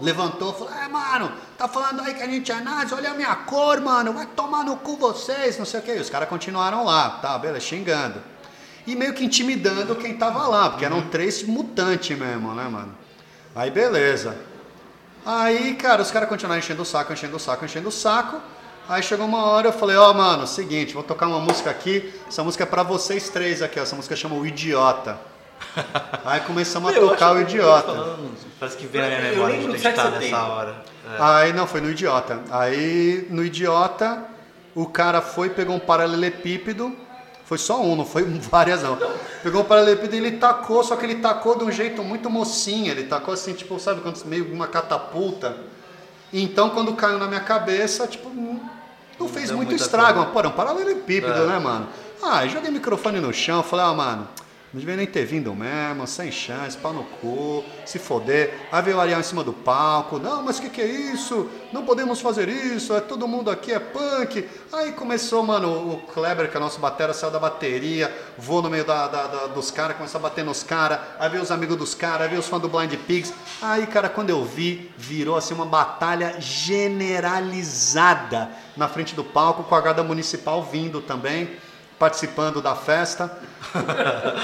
Levantou 0.00 0.52
e 0.52 0.58
falou, 0.58 0.74
é, 0.74 0.88
mano, 0.88 1.32
tá 1.58 1.68
falando 1.68 2.00
aí 2.00 2.14
que 2.14 2.22
a 2.22 2.26
gente 2.26 2.50
é 2.50 2.60
nazi, 2.60 2.94
olha 2.94 3.10
a 3.10 3.14
minha 3.14 3.34
cor, 3.36 3.80
mano, 3.82 4.14
vai 4.14 4.26
tomar 4.26 4.64
no 4.64 4.78
cu 4.78 4.96
vocês, 4.96 5.58
não 5.58 5.66
sei 5.66 5.80
o 5.80 5.82
que. 5.82 5.92
E 5.94 6.00
os 6.00 6.08
caras 6.08 6.28
continuaram 6.28 6.84
lá, 6.84 7.18
tá, 7.22 7.38
beleza, 7.38 7.60
xingando. 7.60 8.20
E 8.86 8.96
meio 8.96 9.12
que 9.14 9.24
intimidando 9.24 9.94
quem 9.96 10.14
tava 10.16 10.46
lá, 10.48 10.70
porque 10.70 10.84
eram 10.84 11.02
três 11.02 11.42
mutantes 11.42 12.16
mesmo, 12.16 12.54
né, 12.54 12.64
mano? 12.64 12.94
Aí 13.54 13.70
beleza. 13.70 14.36
Aí, 15.24 15.74
cara, 15.74 16.00
os 16.00 16.10
caras 16.10 16.28
continuaram 16.28 16.58
enchendo 16.60 16.82
o 16.82 16.84
saco, 16.84 17.12
enchendo 17.12 17.36
o 17.36 17.40
saco, 17.40 17.64
enchendo 17.64 17.88
o 17.88 17.92
saco. 17.92 18.40
Aí 18.88 19.02
chegou 19.02 19.26
uma 19.26 19.44
hora, 19.44 19.68
eu 19.68 19.72
falei, 19.72 19.96
ó, 19.96 20.12
mano, 20.12 20.46
seguinte, 20.46 20.94
vou 20.94 21.02
tocar 21.02 21.26
uma 21.26 21.38
música 21.38 21.70
aqui. 21.70 22.12
Essa 22.26 22.42
música 22.42 22.64
é 22.64 22.66
pra 22.66 22.82
vocês 22.82 23.28
três 23.28 23.62
aqui, 23.62 23.78
ó. 23.78 23.82
Essa 23.82 23.94
música 23.94 24.16
chama 24.16 24.34
O 24.34 24.46
Idiota. 24.46 25.18
Aí 26.24 26.40
começamos 26.40 26.90
a 26.90 26.96
Eu 26.96 27.08
tocar 27.08 27.34
o 27.34 27.40
Idiota. 27.40 27.86
falando, 27.86 28.30
Parece 28.58 28.76
que 28.76 28.86
vem 28.86 29.00
na 29.00 29.08
minha 29.08 29.20
memória 29.30 29.58
de 29.58 29.76
estar 29.76 29.94
7 29.94 30.12
de 30.12 30.18
nessa 30.30 30.42
hora. 30.42 30.84
É. 31.06 31.16
Aí 31.18 31.52
não, 31.52 31.66
foi 31.66 31.80
no 31.80 31.90
Idiota. 31.90 32.40
Aí 32.50 33.26
no 33.30 33.44
Idiota, 33.44 34.24
o 34.74 34.86
cara 34.86 35.20
foi, 35.20 35.50
pegou 35.50 35.76
um 35.76 35.78
paralelepípedo. 35.78 36.96
Foi 37.50 37.58
só 37.58 37.82
um, 37.82 37.96
não 37.96 38.06
foi 38.06 38.22
várias 38.48 38.80
não. 38.84 38.96
Pegou 39.42 39.62
um 39.62 39.64
paralelepípedo 39.64 40.14
e 40.14 40.18
ele 40.18 40.36
tacou, 40.36 40.84
só 40.84 40.94
que 40.94 41.04
ele 41.04 41.16
tacou 41.16 41.58
de 41.58 41.64
um 41.64 41.72
jeito 41.72 42.00
muito 42.00 42.30
mocinho. 42.30 42.92
Ele 42.92 43.02
tacou 43.02 43.34
assim, 43.34 43.54
tipo, 43.54 43.76
sabe, 43.80 44.02
quando 44.02 44.24
meio 44.26 44.54
uma 44.54 44.68
catapulta. 44.68 45.56
Então 46.32 46.70
quando 46.70 46.94
caiu 46.94 47.18
na 47.18 47.26
minha 47.26 47.40
cabeça, 47.40 48.06
tipo, 48.06 48.30
não, 49.18 49.28
fez 49.28 49.48
deu 49.48 49.56
muito 49.56 49.74
estrago. 49.74 50.20
Mas, 50.20 50.30
pô, 50.30 50.38
era 50.38 50.48
um 50.48 50.52
paralelepípedo, 50.52 51.40
É. 51.40 51.46
né, 51.46 51.58
mano? 51.58 51.88
Ah, 52.22 52.46
joguei 52.46 52.70
o 52.70 52.72
microfone 52.72 53.18
no 53.18 53.32
chão, 53.32 53.64
falei, 53.64 53.84
ah, 53.84 53.94
mano, 53.94 54.28
não 54.72 54.78
devia 54.78 54.94
nem 54.96 55.06
ter 55.06 55.24
vindo 55.24 55.52
mesmo, 55.52 56.06
sem 56.06 56.30
chance, 56.30 56.76
pau 56.76 56.92
no 56.92 57.02
cu, 57.02 57.64
se 57.84 57.98
foder. 57.98 58.54
Ariel 58.70 59.18
em 59.18 59.22
cima 59.22 59.42
do 59.42 59.52
palco, 59.52 60.18
não, 60.20 60.44
mas 60.44 60.58
o 60.58 60.62
que, 60.62 60.70
que 60.70 60.80
é 60.80 60.86
isso? 60.86 61.50
Não 61.72 61.84
podemos 61.84 62.20
fazer 62.20 62.48
isso, 62.48 62.94
é 62.94 63.00
todo 63.00 63.26
mundo 63.26 63.50
aqui 63.50 63.72
é 63.72 63.80
punk. 63.80 64.48
Aí 64.72 64.92
começou, 64.92 65.42
mano, 65.42 65.94
o 65.94 65.96
Kleber, 66.12 66.48
que 66.50 66.56
é 66.56 66.60
nosso 66.60 66.78
batera, 66.78 67.12
saiu 67.12 67.32
da 67.32 67.40
bateria, 67.40 68.14
voou 68.38 68.62
no 68.62 68.70
meio 68.70 68.84
da, 68.84 69.08
da- 69.08 69.26
da- 69.26 69.46
dos 69.48 69.72
caras, 69.72 69.96
começou 69.96 70.20
a 70.20 70.22
bater 70.22 70.44
nos 70.44 70.62
caras, 70.62 71.00
aí 71.18 71.28
veio 71.28 71.42
os 71.42 71.50
amigos 71.50 71.76
dos 71.76 71.92
caras, 71.94 72.22
aí 72.22 72.28
veio 72.28 72.40
os 72.40 72.46
fãs 72.46 72.62
do 72.62 72.68
Blind 72.68 72.94
Pigs. 73.06 73.34
Aí, 73.60 73.86
cara, 73.88 74.08
quando 74.08 74.30
eu 74.30 74.44
vi, 74.44 74.88
virou 74.96 75.36
assim 75.36 75.52
uma 75.52 75.66
batalha 75.66 76.36
generalizada 76.40 78.50
na 78.76 78.86
frente 78.88 79.16
do 79.16 79.24
palco, 79.24 79.64
com 79.64 79.74
a 79.74 79.80
guarda 79.80 80.04
municipal 80.04 80.62
vindo 80.62 81.00
também 81.00 81.50
participando 82.00 82.62
da 82.62 82.74
festa. 82.74 83.30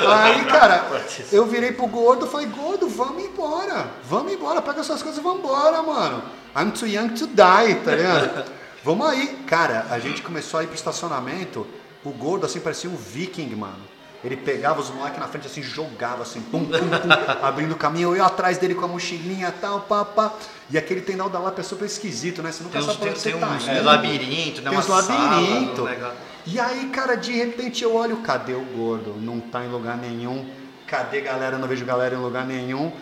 Aí, 0.06 0.44
cara, 0.44 0.84
eu 1.32 1.46
virei 1.46 1.72
pro 1.72 1.86
gordo 1.86 2.26
e 2.26 2.28
falei, 2.28 2.46
gordo, 2.48 2.86
vamos 2.86 3.24
embora. 3.24 3.86
Vamos 4.04 4.30
embora, 4.30 4.60
pega 4.60 4.84
suas 4.84 5.02
coisas 5.02 5.18
e 5.18 5.22
vamos 5.24 5.38
embora, 5.38 5.82
mano. 5.82 6.22
I'm 6.54 6.70
too 6.70 6.86
young 6.86 7.08
to 7.14 7.26
die, 7.26 7.74
tá 7.82 7.94
ligado? 7.96 8.44
Vamos 8.84 9.08
aí. 9.08 9.42
Cara, 9.46 9.86
a 9.90 9.98
gente 9.98 10.20
começou 10.20 10.60
a 10.60 10.64
ir 10.64 10.66
pro 10.66 10.76
estacionamento, 10.76 11.66
o 12.04 12.10
gordo 12.10 12.44
assim 12.44 12.60
parecia 12.60 12.90
um 12.90 12.94
viking, 12.94 13.48
mano. 13.56 13.96
Ele 14.22 14.36
pegava 14.36 14.80
os 14.80 14.90
moleques 14.90 15.18
na 15.18 15.26
frente 15.26 15.46
assim, 15.46 15.62
jogava 15.62 16.24
assim, 16.24 16.40
pum, 16.42 16.64
pum, 16.64 16.70
pum, 16.70 17.42
abrindo 17.42 17.72
o 17.72 17.76
caminho, 17.76 18.10
eu 18.10 18.16
ia 18.16 18.24
atrás 18.24 18.58
dele 18.58 18.74
com 18.74 18.84
a 18.84 18.88
mochilinha 18.88 19.54
tal, 19.60 19.80
pá, 19.80 20.04
pá. 20.04 20.34
E 20.68 20.76
aquele 20.76 21.00
tendal 21.00 21.30
da 21.30 21.38
Lapa 21.38 21.60
é 21.60 21.64
super 21.64 21.86
esquisito, 21.86 22.42
né? 22.42 22.52
Você 22.52 22.64
nunca 22.64 22.78
Tem, 22.78 22.82
uns, 22.82 22.86
sabe 22.86 22.98
pra 22.98 23.04
tem, 23.06 23.12
onde 23.12 23.20
você 23.20 23.30
tem 23.30 23.40
tá 23.40 23.48
uns 23.48 23.68
indo. 23.68 23.84
labirintos, 23.84 24.62
né? 24.62 24.70
Tem 24.70 24.78
uns 24.78 24.84
sala, 24.84 25.36
um 25.38 25.84
negócio. 25.84 26.35
E 26.46 26.60
aí, 26.60 26.88
cara, 26.90 27.16
de 27.16 27.32
repente 27.32 27.82
eu 27.82 27.94
olho, 27.94 28.18
cadê 28.18 28.54
o 28.54 28.60
gordo? 28.64 29.14
Não 29.20 29.40
tá 29.40 29.64
em 29.64 29.68
lugar 29.68 29.96
nenhum. 29.96 30.48
Cadê 30.86 31.20
galera? 31.20 31.58
Não 31.58 31.66
vejo 31.66 31.84
galera 31.84 32.14
em 32.14 32.18
lugar 32.18 32.46
nenhum. 32.46 32.92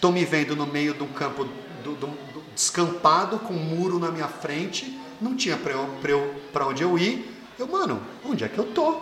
Tô 0.00 0.10
me 0.10 0.24
vendo 0.24 0.56
no 0.56 0.66
meio 0.66 0.92
de 0.94 1.02
um 1.04 1.08
campo 1.08 1.44
do- 1.84 1.94
do- 1.94 2.06
do- 2.06 2.42
descampado, 2.54 3.38
com 3.38 3.54
um 3.54 3.58
muro 3.58 3.98
na 4.00 4.10
minha 4.10 4.26
frente. 4.26 4.98
Não 5.20 5.36
tinha 5.36 5.56
pra, 5.56 5.72
eu, 5.72 5.86
pra, 6.00 6.10
eu, 6.10 6.34
pra 6.52 6.66
onde 6.66 6.82
eu 6.82 6.98
ir. 6.98 7.32
Eu, 7.56 7.68
mano, 7.68 8.02
onde 8.24 8.42
é 8.42 8.48
que 8.48 8.58
eu 8.58 8.64
tô? 8.64 9.00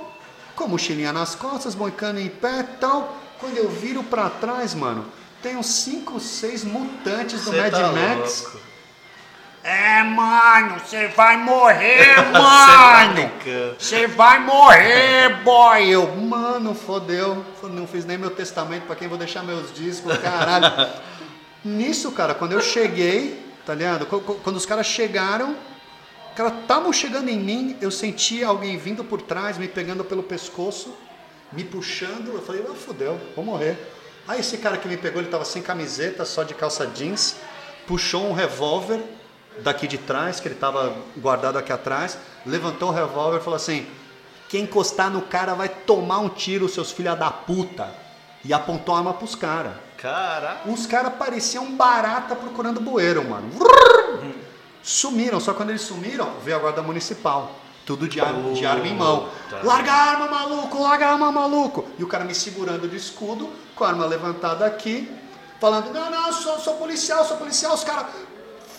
Com 0.55 0.65
a 0.65 0.69
mochilinha 0.69 1.13
nas 1.13 1.35
costas, 1.35 1.75
boicando 1.75 2.21
em 2.21 2.29
pé 2.29 2.61
e 2.61 2.77
tal. 2.79 3.17
Quando 3.39 3.57
eu 3.57 3.71
viro 3.71 4.03
pra 4.03 4.29
trás, 4.29 4.75
mano, 4.75 5.07
tem 5.43 5.57
uns 5.57 5.67
5, 5.69 6.21
6 6.21 6.65
mutantes 6.65 7.45
do 7.47 7.51
Cê 7.53 7.57
Mad 7.57 7.71
tá 7.73 7.93
Max. 7.93 8.43
louco. 8.43 8.59
É, 9.63 10.03
mano, 10.03 10.79
você 10.81 11.09
vai 11.09 11.37
morrer, 11.37 12.15
tá 12.33 12.39
mano! 12.39 13.31
Você 13.79 14.07
vai 14.07 14.39
morrer, 14.41 15.37
boy! 15.45 15.87
Eu, 15.91 16.17
mano, 16.17 16.75
fodeu. 16.75 17.45
Não 17.65 17.87
fiz 17.87 18.07
nem 18.07 18.17
meu 18.17 18.31
testamento 18.31 18.85
pra 18.87 18.97
quem 18.97 19.07
vou 19.07 19.19
deixar 19.19 19.43
meus 19.43 19.73
discos, 19.75 20.17
caralho. 20.19 20.89
Nisso, 21.63 22.11
cara, 22.13 22.33
quando 22.35 22.53
eu 22.53 22.61
cheguei, 22.63 23.45
tá 23.67 23.75
ligado? 23.75 24.07
Qu- 24.07 24.21
qu- 24.21 24.35
Quando 24.43 24.57
os 24.57 24.65
caras 24.65 24.87
chegaram, 24.87 25.51
os 26.31 26.35
caras 26.35 26.55
estavam 26.63 26.91
chegando 26.91 27.29
em 27.29 27.39
mim, 27.39 27.77
eu 27.83 27.91
senti 27.91 28.43
alguém 28.43 28.79
vindo 28.79 29.05
por 29.05 29.21
trás, 29.21 29.59
me 29.59 29.69
pegando 29.69 30.03
pelo 30.03 30.23
pescoço, 30.23 30.97
me 31.53 31.65
puxando. 31.65 32.29
Eu 32.33 32.41
falei, 32.41 32.65
ah, 32.67 32.75
fodeu, 32.75 33.21
vou 33.37 33.45
morrer. 33.45 33.77
Aí 34.27 34.41
esse 34.41 34.57
cara 34.57 34.79
que 34.79 34.89
me 34.89 34.97
pegou, 34.97 35.21
ele 35.21 35.31
tava 35.31 35.45
sem 35.45 35.61
camiseta, 35.61 36.25
só 36.25 36.45
de 36.45 36.55
calça 36.55 36.87
jeans, 36.87 37.37
puxou 37.87 38.27
um 38.27 38.33
revólver 38.33 39.03
daqui 39.63 39.87
de 39.87 39.99
trás, 39.99 40.41
que 40.41 40.49
ele 40.49 40.55
tava 40.55 40.95
guardado 41.17 41.59
aqui 41.59 41.73
atrás, 41.73 42.19
levantou 42.45 42.89
o 42.89 42.93
revólver 42.93 43.39
e 43.39 43.43
falou 43.43 43.57
assim: 43.57 43.87
quem 44.51 44.65
encostar 44.65 45.11
no 45.11 45.23
cara 45.23 45.55
vai 45.55 45.69
tomar 45.69 46.19
um 46.19 46.29
tiro, 46.29 46.69
seus 46.69 46.91
filha 46.91 47.15
da 47.15 47.31
puta. 47.31 47.89
E 48.45 48.53
apontou 48.53 48.95
a 48.95 48.99
arma 48.99 49.15
pros 49.15 49.37
caras. 49.37 49.75
Cara. 49.97 50.63
Os 50.67 50.87
caras 50.87 51.13
pareciam 51.15 51.77
barata 51.77 52.35
procurando 52.35 52.81
bueiro, 52.81 53.23
mano. 53.29 53.49
Sumiram, 54.83 55.39
só 55.39 55.55
quando 55.55 55.71
eles 55.71 55.83
sumiram, 55.83 56.33
veio 56.43 56.57
a 56.57 56.61
guarda 56.61 56.83
municipal. 56.83 57.55
Tudo 57.87 58.09
de 58.09 58.21
arma, 58.21 58.53
de 58.53 58.67
arma 58.67 58.87
em 58.89 58.95
mão. 58.95 59.29
Puta. 59.49 59.65
Larga 59.65 59.93
a 59.93 59.97
arma, 59.97 60.27
maluco! 60.27 60.83
Larga 60.83 61.07
a 61.07 61.13
arma, 61.13 61.31
maluco! 61.31 61.85
E 61.99 62.03
o 62.03 62.09
cara 62.09 62.25
me 62.25 62.35
segurando 62.35 62.89
de 62.89 62.97
escudo, 62.97 63.51
com 63.77 63.85
a 63.85 63.89
arma 63.89 64.07
levantada 64.07 64.67
aqui, 64.67 65.11
falando: 65.61 65.93
Não, 65.93 66.11
não, 66.11 66.33
sou, 66.33 66.59
sou 66.59 66.75
policial, 66.75 67.25
sou 67.25 67.37
policial. 67.37 67.75
Os 67.75 67.85
caras, 67.85 68.07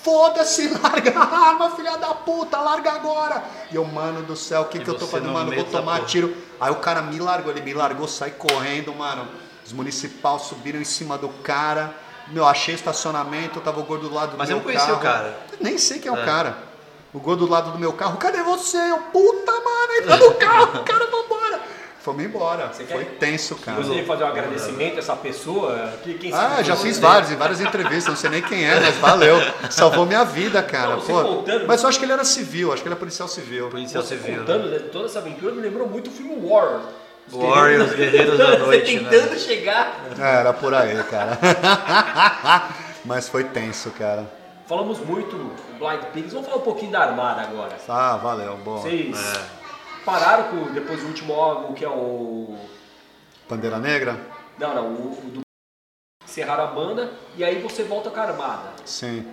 foda-se, 0.03 0.67
larga 0.81 1.19
a 1.19 1.47
arma, 1.49 1.71
filha 1.71 1.97
da 1.97 2.13
puta, 2.13 2.57
larga 2.59 2.91
agora. 2.93 3.43
E 3.71 3.75
eu, 3.75 3.85
mano 3.85 4.21
do 4.23 4.35
céu, 4.35 4.61
o 4.61 4.65
que, 4.65 4.77
E 4.77 4.83
que 4.83 4.89
eu 4.89 4.95
tô 4.97 5.05
fazendo, 5.07 5.27
no 5.27 5.33
mano? 5.33 5.53
Eu 5.53 5.63
Vou 5.63 5.65
tomar 5.65 6.05
tiro. 6.05 6.35
Aí 6.59 6.71
o 6.71 6.75
cara 6.75 7.01
me 7.01 7.19
largou, 7.19 7.51
ele 7.51 7.61
me 7.61 7.73
largou, 7.73 8.07
saí 8.07 8.31
correndo, 8.31 8.93
mano. 8.93 9.27
Os 9.65 9.71
municipal 9.73 10.39
subiram 10.39 10.79
em 10.79 10.83
cima 10.85 11.17
do 11.17 11.29
cara. 11.29 11.93
Meu, 12.27 12.45
achei 12.47 12.75
estacionamento, 12.75 13.59
tava 13.59 13.79
o 13.79 13.83
gordo 13.83 14.07
do 14.09 14.15
lado 14.15 14.31
do 14.31 14.37
Mas 14.37 14.47
meu 14.49 14.57
eu 14.57 14.59
não 14.59 14.63
conhecia 14.65 14.87
carro. 14.87 14.99
o 14.99 15.01
cara. 15.01 15.39
Nem 15.59 15.77
sei 15.77 15.99
quem 15.99 16.11
é, 16.11 16.15
É. 16.17 16.21
o 16.21 16.25
cara. 16.25 16.57
O 17.13 17.19
gordo 17.19 17.45
do 17.45 17.51
lado 17.51 17.71
do 17.71 17.77
meu 17.79 17.91
carro, 17.91 18.15
cadê 18.17 18.41
você? 18.41 18.77
Eu, 18.77 18.97
puta, 19.11 19.51
mano, 19.51 19.93
entra 19.99 20.15
no 20.17 20.33
carro, 20.35 20.83
cara, 20.85 21.05
vambora. 21.07 21.40
Fomos 22.03 22.23
embora. 22.23 22.67
Você 22.73 22.83
Foi 22.85 23.05
quer- 23.05 23.17
tenso, 23.19 23.55
cara. 23.57 23.77
Gostaria 23.77 24.01
de 24.01 24.07
fazer 24.07 24.23
um 24.23 24.27
agradecimento 24.27 24.95
a 24.95 24.99
essa 24.99 25.15
pessoa? 25.15 25.93
Que, 26.03 26.15
quem 26.15 26.33
Ah, 26.33 26.63
já 26.63 26.75
você- 26.75 26.87
fiz 26.87 26.97
vários, 26.99 27.29
em 27.31 27.35
várias 27.35 27.61
entrevistas, 27.61 28.07
não 28.07 28.15
sei 28.15 28.29
nem 28.31 28.41
quem 28.41 28.65
é, 28.67 28.79
mas 28.79 28.95
valeu. 28.97 29.37
Salvou 29.69 30.05
minha 30.07 30.23
vida, 30.23 30.63
cara. 30.63 30.91
Não, 30.95 30.99
você 30.99 31.11
Pô, 31.13 31.23
contando- 31.23 31.67
Mas 31.67 31.83
eu 31.83 31.89
acho 31.89 31.99
que 31.99 32.05
ele 32.05 32.13
era 32.13 32.23
civil, 32.23 32.73
acho 32.73 32.81
que 32.81 32.87
ele 32.87 32.95
é 32.95 32.97
policial 32.97 33.27
civil. 33.27 33.69
Policial 33.69 34.01
Você 34.03 34.17
civil. 34.17 34.39
contando 34.39 34.67
né, 34.69 34.79
toda 34.91 35.05
essa 35.05 35.19
aventura 35.19 35.53
me 35.53 35.61
lembrou 35.61 35.87
muito 35.87 36.07
o 36.09 36.11
filme 36.11 36.35
War. 36.43 36.81
Os 37.27 37.35
Warriors, 37.37 37.93
Guerreiros 37.93 38.35
da 38.37 38.57
Noite, 38.57 38.93
Você 38.97 38.99
né? 38.99 39.09
tentando 39.11 39.39
chegar. 39.39 39.99
É, 40.19 40.35
era 40.39 40.53
por 40.53 40.73
aí, 40.73 41.01
cara. 41.03 41.37
mas 43.05 43.29
foi 43.29 43.43
tenso, 43.43 43.91
cara. 43.91 44.25
Falamos 44.67 44.99
muito 44.99 45.35
do 45.35 45.53
Blind 45.77 46.01
Pigs. 46.13 46.33
Vamos 46.33 46.47
falar 46.47 46.59
um 46.61 46.63
pouquinho 46.65 46.91
da 46.91 47.01
Armada 47.01 47.41
agora. 47.41 47.77
Ah, 47.87 48.17
valeu, 48.17 48.57
boa. 48.57 48.79
Vocês 48.81 49.15
É. 49.17 49.60
pararam 50.05 50.49
com, 50.49 50.73
depois 50.73 50.99
do 51.01 51.07
último 51.07 51.33
álbum, 51.33 51.73
que 51.73 51.85
é 51.85 51.89
o... 51.89 52.55
Bandeira 53.49 53.79
Negra? 53.79 54.19
Não, 54.57 54.75
não, 54.75 54.87
o, 54.87 55.11
o 55.11 55.29
do... 55.29 55.41
Encerraram 56.23 56.63
a 56.63 56.67
banda 56.67 57.11
e 57.35 57.43
aí 57.43 57.61
você 57.61 57.83
volta 57.83 58.09
com 58.09 58.19
a 58.19 58.23
Armada. 58.23 58.69
Sim. 58.85 59.25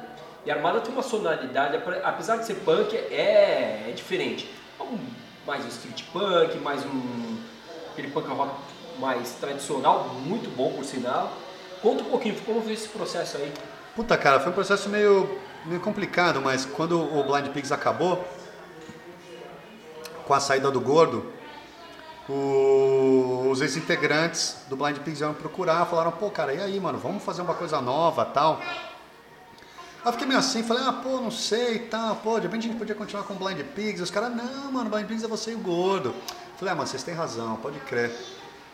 E 0.45 0.51
a 0.51 0.55
Armada 0.55 0.81
tem 0.81 0.93
uma 0.93 1.03
sonoridade, 1.03 1.77
apesar 2.03 2.37
de 2.39 2.47
ser 2.47 2.55
punk, 2.57 2.97
é, 2.97 3.87
é 3.89 3.93
diferente. 3.95 4.53
Mais 5.47 5.65
um 5.65 5.69
street 5.69 6.05
punk, 6.13 6.59
mais 6.59 6.85
um 6.85 7.39
aquele 7.93 8.11
punk 8.11 8.29
rock 8.29 8.53
mais 8.99 9.33
tradicional, 9.35 10.05
muito 10.25 10.49
bom 10.51 10.73
por 10.73 10.85
sinal. 10.85 11.33
Conta 11.83 12.03
um 12.03 12.07
pouquinho, 12.07 12.37
como 12.45 12.63
foi 12.63 12.73
esse 12.73 12.89
processo 12.89 13.37
aí? 13.37 13.53
Puta, 13.95 14.17
cara, 14.17 14.41
foi 14.41 14.51
um 14.51 14.55
processo 14.55 14.89
meio, 14.89 15.39
meio 15.65 15.81
complicado, 15.81 16.41
mas 16.41 16.65
quando 16.65 17.01
o 17.01 17.25
Blind 17.25 17.49
Pigs 17.49 17.73
acabou, 17.73 18.27
com 20.29 20.35
a 20.35 20.41
saída 20.41 20.71
do 20.71 20.79
Gordo, 20.79 21.25
o- 22.29 23.49
os 23.51 23.63
ex-integrantes 23.63 24.57
do 24.69 24.77
Blind 24.77 24.99
Pigs 24.99 25.23
me 25.23 25.33
procurar, 25.35 25.87
falaram, 25.87 26.13
pô, 26.13 26.31
cara, 26.31 26.53
e 26.53 26.61
aí, 26.61 26.79
mano, 26.79 26.99
vamos 26.99 27.25
fazer 27.25 27.41
uma 27.41 27.55
coisa 27.55 27.81
nova 27.81 28.27
tal. 28.27 28.61
Aí 30.05 30.13
fiquei 30.13 30.27
meio 30.29 30.39
assim, 30.39 30.63
falei, 30.63 30.85
ah, 30.87 30.93
pô, 30.93 31.19
não 31.19 31.31
sei 31.31 31.77
e 31.77 31.79
tal, 31.81 32.17
pô, 32.17 32.37
de 32.39 32.47
repente 32.47 32.67
a 32.67 32.71
gente 32.71 32.79
podia 32.79 32.95
continuar 32.95 33.25
com 33.25 33.35
Blind 33.35 33.61
Pigs. 33.75 34.03
Os 34.03 34.11
caras, 34.11 34.37
não, 34.37 34.71
mano, 34.71 34.91
Blind 34.91 35.07
Pigs 35.07 35.25
é 35.25 35.27
você 35.27 35.53
e 35.53 35.55
o 35.55 35.59
Gordo. 35.59 36.15
Falei, 36.59 36.73
ah, 36.73 36.77
mano, 36.77 36.87
vocês 36.87 37.03
têm 37.03 37.15
razão, 37.15 37.57
pode 37.57 37.81
crer. 37.81 38.15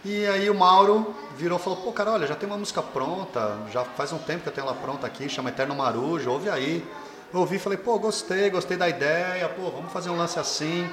E 0.05 0.27
aí 0.27 0.51
o 0.51 0.55
Mauro 0.55 1.15
virou 1.37 1.59
e 1.59 1.63
falou, 1.63 1.79
pô, 1.81 1.93
cara, 1.93 2.11
olha, 2.11 2.27
já 2.27 2.35
tem 2.35 2.49
uma 2.49 2.59
música 2.59 2.83
pronta, 2.83 3.57
já 3.73 3.85
faz 3.85 4.13
um 4.13 4.19
tempo 4.19 4.43
que 4.43 4.49
eu 4.49 4.53
tenho 4.53 4.67
ela 4.67 4.77
pronta 4.77 5.07
aqui, 5.07 5.29
chama 5.29 5.49
Eterno 5.51 5.75
Marujo, 5.77 6.29
ouve 6.31 6.51
aí. 6.51 6.85
Eu 7.33 7.41
ouvi 7.41 7.57
e 7.57 7.59
falei, 7.59 7.79
pô, 7.79 7.99
gostei, 7.99 8.51
gostei 8.51 8.77
da 8.77 8.89
ideia, 8.89 9.49
pô, 9.49 9.71
vamos 9.71 9.93
fazer 9.93 10.11
um 10.11 10.17
lance 10.17 10.39
assim. 10.39 10.89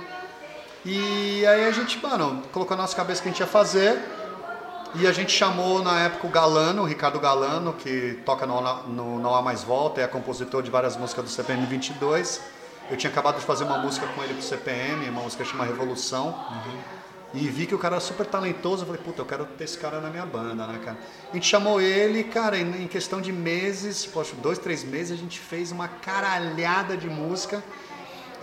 E 0.83 1.45
aí 1.45 1.65
a 1.65 1.71
gente, 1.71 2.01
mano, 2.01 2.41
colocou 2.51 2.75
na 2.75 2.83
nossa 2.83 2.95
cabeça 2.95 3.21
que 3.21 3.29
a 3.29 3.31
gente 3.31 3.39
ia 3.39 3.47
fazer. 3.47 3.99
E 4.95 5.07
a 5.07 5.11
gente 5.13 5.31
chamou 5.31 5.81
na 5.81 6.01
época 6.01 6.27
o 6.27 6.29
Galano, 6.29 6.81
o 6.81 6.85
Ricardo 6.85 7.19
Galano, 7.19 7.73
que 7.73 8.19
toca 8.25 8.45
no, 8.45 8.61
no 8.87 9.19
Não 9.19 9.33
Há 9.33 9.41
Mais 9.41 9.63
Volta, 9.63 10.01
é 10.01 10.07
compositor 10.07 10.61
de 10.61 10.69
várias 10.69 10.97
músicas 10.97 11.23
do 11.23 11.29
CPM 11.29 11.65
22. 11.65 12.41
Eu 12.89 12.97
tinha 12.97 13.09
acabado 13.09 13.39
de 13.39 13.45
fazer 13.45 13.63
uma 13.63 13.77
música 13.77 14.05
com 14.07 14.21
ele 14.23 14.33
pro 14.33 14.43
CPM, 14.43 15.07
uma 15.09 15.21
música 15.21 15.45
chama 15.45 15.63
Revolução. 15.63 16.35
E 17.33 17.47
vi 17.47 17.65
que 17.65 17.73
o 17.73 17.77
cara 17.77 17.95
era 17.95 18.01
super 18.01 18.25
talentoso. 18.25 18.81
Eu 18.81 18.87
falei, 18.87 19.01
puta, 19.01 19.21
eu 19.21 19.25
quero 19.25 19.45
ter 19.45 19.63
esse 19.63 19.77
cara 19.77 20.01
na 20.01 20.09
minha 20.09 20.25
banda, 20.25 20.67
né, 20.67 20.79
cara? 20.83 20.97
A 21.29 21.33
gente 21.35 21.47
chamou 21.47 21.79
ele, 21.79 22.25
cara, 22.25 22.57
em 22.57 22.87
questão 22.87 23.21
de 23.21 23.31
meses, 23.31 24.05
poxa, 24.05 24.35
dois, 24.41 24.57
três 24.59 24.83
meses, 24.83 25.13
a 25.13 25.21
gente 25.21 25.39
fez 25.39 25.71
uma 25.71 25.87
caralhada 25.87 26.97
de 26.97 27.07
música. 27.07 27.63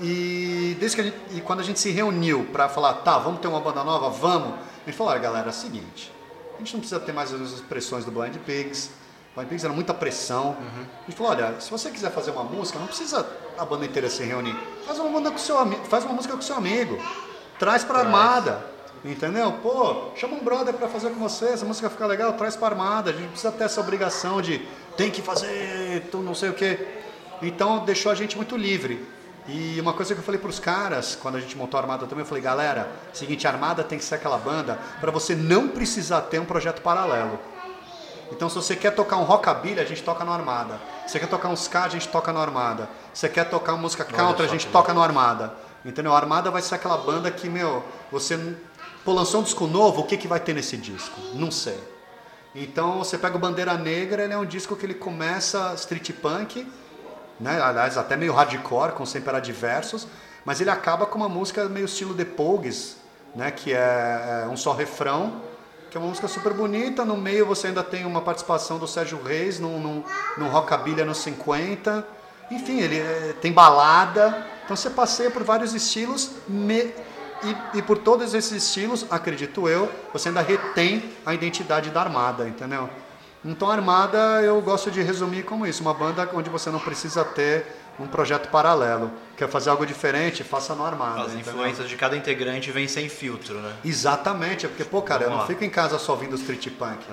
E, 0.01 0.77
desde 0.79 0.97
que 0.97 1.01
a 1.01 1.05
gente, 1.05 1.17
e 1.33 1.41
quando 1.41 1.61
a 1.61 1.63
gente 1.63 1.81
se 1.81 1.91
reuniu 1.91 2.47
pra 2.53 2.69
falar, 2.69 2.95
tá, 2.95 3.19
vamos 3.19 3.41
ter 3.41 3.49
uma 3.49 3.61
banda 3.61 3.83
nova? 3.83 4.11
Vamos. 4.11 4.55
A 4.55 4.87
gente 4.87 4.97
falou, 4.97 5.13
olha, 5.13 5.21
galera, 5.21 5.47
é 5.47 5.51
o 5.51 5.53
seguinte, 5.53 6.13
a 6.55 6.59
gente 6.59 6.73
não 6.73 6.81
precisa 6.81 7.01
ter 7.01 7.13
mais 7.13 7.33
as 7.33 7.61
pressões 7.61 8.05
do 8.05 8.11
Blind 8.11 8.37
Pigs. 8.39 8.91
Blind 9.35 9.49
Pigs 9.49 9.65
era 9.65 9.73
muita 9.73 9.95
pressão. 9.95 10.57
A 11.03 11.05
gente 11.07 11.17
falou, 11.17 11.33
olha, 11.33 11.61
se 11.61 11.71
você 11.71 11.91
quiser 11.91 12.11
fazer 12.11 12.31
uma 12.31 12.45
música, 12.45 12.79
não 12.79 12.87
precisa 12.87 13.27
a 13.57 13.65
banda 13.65 13.85
inteira 13.85 14.09
se 14.09 14.23
reunir. 14.23 14.57
Faz 14.87 14.99
uma, 14.99 15.11
banda 15.11 15.31
com 15.31 15.39
seu 15.39 15.57
faz 15.85 16.05
uma 16.05 16.15
música 16.15 16.35
com 16.35 16.43
seu 16.43 16.57
amigo. 16.57 16.99
Traz 17.59 17.85
pra 17.85 18.01
armada. 18.01 18.79
Entendeu? 19.05 19.53
Pô, 19.63 20.11
chama 20.17 20.35
um 20.35 20.41
brother 20.41 20.75
pra 20.75 20.89
fazer 20.89 21.11
com 21.11 21.21
você, 21.21 21.51
essa 21.51 21.65
música 21.65 21.89
fica 21.89 22.05
legal, 22.05 22.33
traz 22.33 22.57
pra 22.57 22.69
armada. 22.69 23.11
A 23.11 23.13
gente 23.13 23.23
não 23.23 23.31
precisa 23.31 23.53
ter 23.53 23.65
essa 23.65 23.81
obrigação 23.81 24.43
de 24.43 24.67
tem 24.97 25.11
que 25.11 25.23
fazer, 25.23 26.09
tu 26.11 26.19
não 26.19 26.35
sei 26.35 26.51
o 26.51 26.55
quê. 26.55 26.85
Então 27.41 27.85
deixou 27.85 28.11
a 28.11 28.15
gente 28.17 28.37
muito 28.37 28.57
livre. 28.57 29.07
E 29.49 29.81
uma 29.81 29.95
coisa 29.95 30.15
que 30.15 30.21
eu 30.21 30.25
falei 30.25 30.39
pros 30.39 30.59
caras, 30.59 31.17
quando 31.21 31.37
a 31.37 31.41
gente 31.41 31.57
montou 31.57 31.79
a 31.79 31.83
Armada 31.83 32.07
também, 32.07 32.23
eu 32.23 32.27
falei, 32.27 32.43
galera, 32.43 32.87
seguinte, 33.15 33.47
a 33.47 33.51
Armada 33.51 33.83
tem 33.83 33.99
que 33.99 34.05
ser 34.05 34.17
aquela 34.17 34.37
banda 34.37 34.79
pra 35.01 35.11
você 35.11 35.35
não 35.35 35.69
precisar 35.69 36.21
ter 36.23 36.39
um 36.39 36.45
projeto 36.45 36.83
paralelo. 36.83 37.39
Então 38.31 38.51
se 38.51 38.57
você 38.57 38.77
quer 38.77 38.91
tocar 38.91 39.17
um 39.17 39.25
rockabilly, 39.25 39.81
a 39.81 39.87
gente 39.87 40.03
toca 40.03 40.23
no 40.23 40.33
Armada. 40.33 40.79
Se 41.07 41.13
você 41.13 41.21
quer 41.21 41.29
tocar 41.29 41.49
um 41.49 41.55
ska, 41.55 41.85
a 41.85 41.89
gente 41.89 42.07
toca 42.09 42.31
no 42.31 42.41
Armada. 42.41 42.91
Se 43.15 43.21
você 43.21 43.29
quer 43.31 43.49
tocar 43.49 43.73
uma 43.73 43.81
música 43.81 44.05
country, 44.05 44.45
a 44.45 44.49
gente 44.49 44.67
toca 44.67 44.93
no 44.93 45.03
Armada. 45.03 45.55
Entendeu? 45.83 46.13
A 46.13 46.17
Armada 46.17 46.51
vai 46.51 46.61
ser 46.61 46.75
aquela 46.75 46.99
banda 46.99 47.31
que, 47.31 47.49
meu, 47.49 47.83
você... 48.13 48.39
Pô, 49.03 49.15
lançou 49.15 49.41
um 49.41 49.45
disco 49.45 49.67
novo, 49.67 50.03
o 50.03 50.05
que, 50.05 50.19
que 50.19 50.29
vai 50.29 50.41
ter 50.41 50.53
nesse 50.53 50.77
disco? 50.77 51.19
Não 51.33 51.51
sei. 51.51 51.79
Então 52.55 52.99
você 52.99 53.17
pega 53.17 53.37
o 53.37 53.39
Bandeira 53.39 53.75
Negra, 53.79 54.25
ele 54.25 54.35
é 54.35 54.37
um 54.37 54.45
disco 54.45 54.77
que 54.77 54.85
ele 54.85 54.95
começa 54.95 55.73
street 55.77 56.13
punk, 56.13 56.67
né? 57.41 57.61
aliás 57.61 57.97
até 57.97 58.17
meio 58.17 58.33
hardcore, 58.33 58.93
com 58.93 59.07
sempre 59.07 59.35
adversos, 59.35 60.07
mas 60.45 60.61
ele 60.61 60.71
acaba 60.71 61.07
com 61.07 61.17
uma 61.19 61.29
música 61.29 61.69
meio 61.69 61.87
estilo 61.87 62.15
The 62.15 62.25
Pogues, 62.25 62.97
né? 63.35 63.51
que 63.51 63.73
é, 63.73 64.43
é 64.45 64.49
um 64.49 64.57
só 64.57 64.73
refrão, 64.73 65.41
que 65.91 65.97
é 65.97 66.01
uma 66.01 66.09
música 66.09 66.29
super 66.29 66.53
bonita, 66.53 67.05
no 67.05 67.17
meio 67.17 67.47
você 67.47 67.69
ainda 67.69 67.83
tem 67.83 68.05
uma 68.05 68.21
participação 68.21 68.79
do 68.79 68.87
Sérgio 68.87 69.23
Reis 69.23 69.59
num, 69.59 69.79
num, 69.81 70.05
num 70.37 70.49
rockabilly 70.49 71.01
anos 71.01 71.19
50, 71.19 72.07
enfim, 72.51 72.81
ele 72.81 72.99
é- 72.99 73.35
tem 73.41 73.53
balada, 73.53 74.47
então 74.65 74.77
você 74.77 74.91
passeia 74.91 75.31
por 75.31 75.43
vários 75.43 75.75
estilos, 75.75 76.31
me- 76.47 76.93
e, 77.43 77.57
e 77.75 77.83
por 77.83 77.99
todos 77.99 78.35
esses 78.35 78.53
estilos, 78.65 79.07
acredito 79.11 79.69
eu, 79.69 79.91
você 80.13 80.29
ainda 80.29 80.41
retém 80.43 81.05
a 81.25 81.33
identidade 81.33 81.91
da 81.91 82.01
Armada, 82.03 82.49
entendeu? 82.49 82.89
Então 83.45 83.71
Armada 83.71 84.43
eu 84.43 84.61
gosto 84.61 84.91
de 84.91 85.01
resumir 85.01 85.45
como 85.45 85.67
isso, 85.67 85.81
uma 85.83 85.95
banda 85.95 86.29
onde 86.35 86.51
você 86.51 86.71
não 86.71 86.81
precisa 86.81 87.25
ter 87.25 87.67
um 87.99 88.07
projeto 88.07 88.49
paralelo. 88.49 89.11
Quer 89.37 89.49
fazer 89.49 89.71
algo 89.71 89.85
diferente, 89.87 90.45
faça 90.45 90.75
no 90.75 90.85
Armada. 90.85 91.23
As 91.23 91.33
entendeu? 91.33 91.53
influências 91.53 91.89
de 91.89 91.97
cada 91.97 92.17
integrante 92.17 92.71
vêm 92.71 92.87
sem 92.89 93.09
filtro, 93.09 93.55
né? 93.61 93.75
Exatamente, 93.85 94.67
é 94.67 94.69
porque, 94.69 94.85
pô, 94.85 95.03
cara, 95.03 95.23
eu 95.25 95.31
Vamos 95.31 95.37
não 95.39 95.43
lá. 95.43 95.47
fico 95.47 95.65
em 95.65 95.71
casa 95.71 95.99
só 95.99 96.13
ouvindo 96.13 96.35
street 96.37 96.69
punk. 96.71 97.05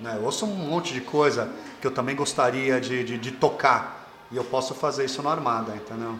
Né? 0.00 0.14
Eu 0.16 0.24
ouço 0.24 0.44
um 0.46 0.54
monte 0.54 0.92
de 0.92 1.00
coisa 1.00 1.50
que 1.80 1.86
eu 1.86 1.90
também 1.90 2.16
gostaria 2.16 2.80
de, 2.80 3.04
de, 3.04 3.18
de 3.18 3.30
tocar. 3.32 4.08
E 4.32 4.36
eu 4.36 4.44
posso 4.44 4.74
fazer 4.74 5.04
isso 5.04 5.22
no 5.22 5.28
Armada, 5.28 5.74
entendeu? 5.76 6.18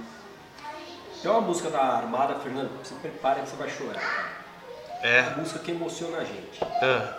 Tem 1.20 1.30
uma 1.30 1.40
música 1.40 1.70
da 1.70 1.80
Armada, 1.80 2.34
Fernando, 2.36 2.70
se 2.82 2.92
prepara 2.94 3.40
que 3.40 3.48
você 3.48 3.56
vai 3.56 3.70
chorar. 3.70 4.32
É. 5.02 5.22
Uma 5.22 5.38
música 5.38 5.58
que 5.58 5.70
emociona 5.70 6.18
a 6.18 6.24
gente. 6.24 6.62
Ah, 6.62 7.14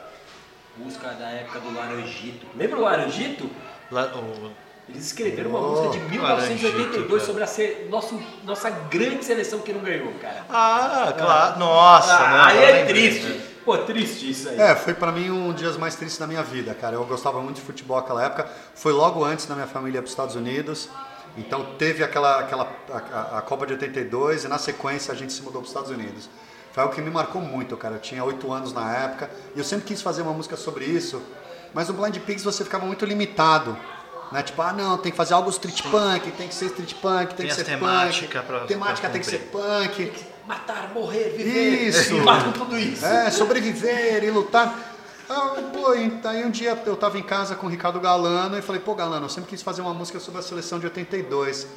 Música 0.78 1.09
da 1.09 1.30
época 1.30 1.59
do 1.59 1.73
Laranjito. 1.73 2.45
Lembra 2.55 2.78
o 2.78 2.82
Laranjito? 2.82 3.49
o- 3.91 4.51
Eles 4.88 5.03
escreveram 5.07 5.49
uma 5.49 5.59
Oh, 5.59 5.69
música 5.71 5.89
de 5.97 5.99
1982 6.11 6.69
Laranjito, 6.71 7.26
sobre 7.26 7.43
a 7.43 7.47
se- 7.47 7.88
nosso, 7.89 8.21
nossa 8.43 8.69
grande 8.69 9.26
seleção 9.26 9.59
que 9.59 9.73
não 9.73 9.82
ganhou, 9.82 10.13
cara. 10.21 10.45
Ah, 10.47 11.11
claro. 11.17 11.59
Nossa, 11.59 12.13
Ah, 12.15 12.30
não. 12.38 12.43
aí 12.45 12.63
é 12.63 12.86
triste. 12.86 13.26
né? 13.26 13.41
Pô, 13.65 13.78
triste 13.80 14.30
isso 14.30 14.47
aí. 14.47 14.59
É, 14.61 14.76
foi 14.76 14.93
pra 14.93 15.11
mim 15.11 15.32
um 15.32 15.51
dos 15.51 15.59
dias 15.59 15.76
mais 15.76 15.95
tristes 15.95 16.19
da 16.19 16.28
minha 16.28 16.43
vida, 16.43 16.71
cara. 16.76 16.95
Eu 16.97 17.05
gostava 17.05 17.41
muito 17.41 17.55
de 17.55 17.61
futebol 17.63 17.97
naquela 17.97 18.23
época. 18.23 18.47
Foi 18.76 18.91
logo 18.93 19.23
antes 19.23 19.47
da 19.47 19.55
minha 19.55 19.65
família 19.65 19.97
ir 19.97 20.01
para 20.01 20.05
os 20.05 20.11
Estados 20.11 20.36
Unidos. 20.36 20.88
Então 21.36 21.65
teve 21.80 22.03
aquela, 22.03 22.41
aquela 22.41 22.71
a, 23.11 23.39
a 23.39 23.41
Copa 23.41 23.65
de 23.65 23.73
82 23.73 24.43
e 24.43 24.47
na 24.47 24.59
sequência 24.59 25.11
a 25.11 25.17
gente 25.17 25.34
se 25.34 25.41
mudou 25.41 25.61
para 25.61 25.65
os 25.65 25.69
Estados 25.69 25.89
Unidos. 25.89 26.30
Foi 26.76 26.84
algo 26.84 26.93
que 26.93 26.99
me 27.01 27.09
marcou 27.09 27.41
muito, 27.41 27.78
cara. 27.78 27.95
Eu 27.95 27.99
tinha 28.01 28.21
oito 28.26 28.51
anos 28.51 28.73
na 28.73 28.93
época 28.97 29.32
e 29.55 29.59
eu 29.59 29.63
sempre 29.63 29.86
quis 29.86 30.01
fazer 30.01 30.23
uma 30.23 30.34
música 30.34 30.57
sobre 30.57 30.84
isso, 30.84 31.21
mas 31.73 31.88
no 31.88 31.93
Blind 31.93 32.17
Pigs 32.19 32.43
você 32.43 32.65
ficava 32.65 32.86
muito 32.86 33.05
limitado. 33.05 33.78
Né? 34.30 34.43
Tipo, 34.43 34.61
ah 34.61 34.73
não, 34.73 34.97
tem 34.97 35.09
que 35.09 35.17
fazer 35.17 35.36
algo 35.36 35.49
street 35.51 35.84
punk, 35.84 36.32
tem 36.32 36.49
que 36.49 36.53
ser 36.53 36.65
street 36.65 36.95
punk, 36.95 37.28
tem, 37.28 37.38
Tem 37.38 37.47
que 37.47 37.53
ser 37.55 37.63
temática 37.63 38.39
punk. 38.41 38.47
pra- 38.47 38.59
temática 38.67 38.99
pra 39.07 39.09
tem 39.09 39.21
que 39.21 39.26
ser 39.28 39.39
punk. 39.53 40.11
Matar, 40.45 40.89
morrer, 40.93 41.30
viver. 41.38 41.88
Isso. 41.88 42.11
E 42.13 42.19
matam 42.19 42.51
tudo 42.51 42.78
isso. 42.78 43.05
É, 43.05 43.32
sobreviver 43.32 44.21
e 44.26 44.30
lutar. 44.30 44.78
Ah, 45.30 45.55
pô, 45.73 45.91
aí 45.91 46.43
um 46.45 46.51
dia 46.51 46.78
eu 46.86 46.97
tava 46.97 47.17
em 47.17 47.23
casa 47.23 47.55
com 47.55 47.67
o 47.67 47.69
Ricardo 47.69 48.01
Galano 48.01 48.57
e 48.57 48.61
falei, 48.61 48.82
pô, 48.82 48.93
Galano, 48.93 49.28
eu 49.28 49.30
sempre 49.30 49.49
quis 49.49 49.61
fazer 49.61 49.82
uma 49.82 49.93
música 49.93 50.19
sobre 50.19 50.41
a 50.41 50.43
seleção 50.43 50.78
de 50.78 50.88
82. 50.88 51.67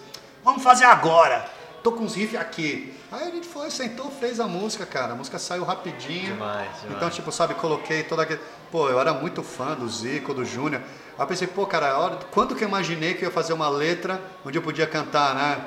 Vamos 0.43 0.61
fazer 0.61 0.87
agora! 0.87 1.49
Tô 1.89 1.93
com 1.93 2.05
uns 2.05 2.15
riffs 2.15 2.39
aqui. 2.39 2.93
Aí 3.11 3.29
a 3.29 3.31
gente 3.31 3.47
foi, 3.49 3.71
sentou, 3.71 4.11
fez 4.11 4.39
a 4.41 4.47
música, 4.47 4.85
cara. 4.85 5.13
A 5.13 5.17
música 5.17 5.39
saiu 5.39 5.65
rapidinho. 5.65 6.35
Demais, 6.35 6.69
demais. 6.83 6.85
Então, 6.91 7.09
tipo, 7.09 7.33
sabe, 7.33 7.55
coloquei 7.55 8.03
toda 8.03 8.25
aquele. 8.25 8.41
Pô, 8.71 8.91
eu 8.91 9.01
era 9.01 9.15
muito 9.15 9.43
fã 9.43 9.75
do 9.75 9.89
Zico, 9.89 10.35
do 10.35 10.45
Júnior. 10.45 10.83
Aí 10.83 11.23
eu 11.23 11.27
pensei, 11.27 11.47
pô, 11.49 11.65
cara, 11.65 11.93
a 11.93 11.99
hora... 11.99 12.19
quando 12.31 12.55
que 12.55 12.63
eu 12.63 12.69
imaginei 12.69 13.15
que 13.15 13.25
eu 13.25 13.29
ia 13.31 13.35
fazer 13.35 13.55
uma 13.55 13.71
letra 13.71 14.21
onde 14.45 14.59
eu 14.59 14.61
podia 14.63 14.87
cantar, 14.87 15.35
né? 15.35 15.65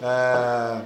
É, 0.00 0.80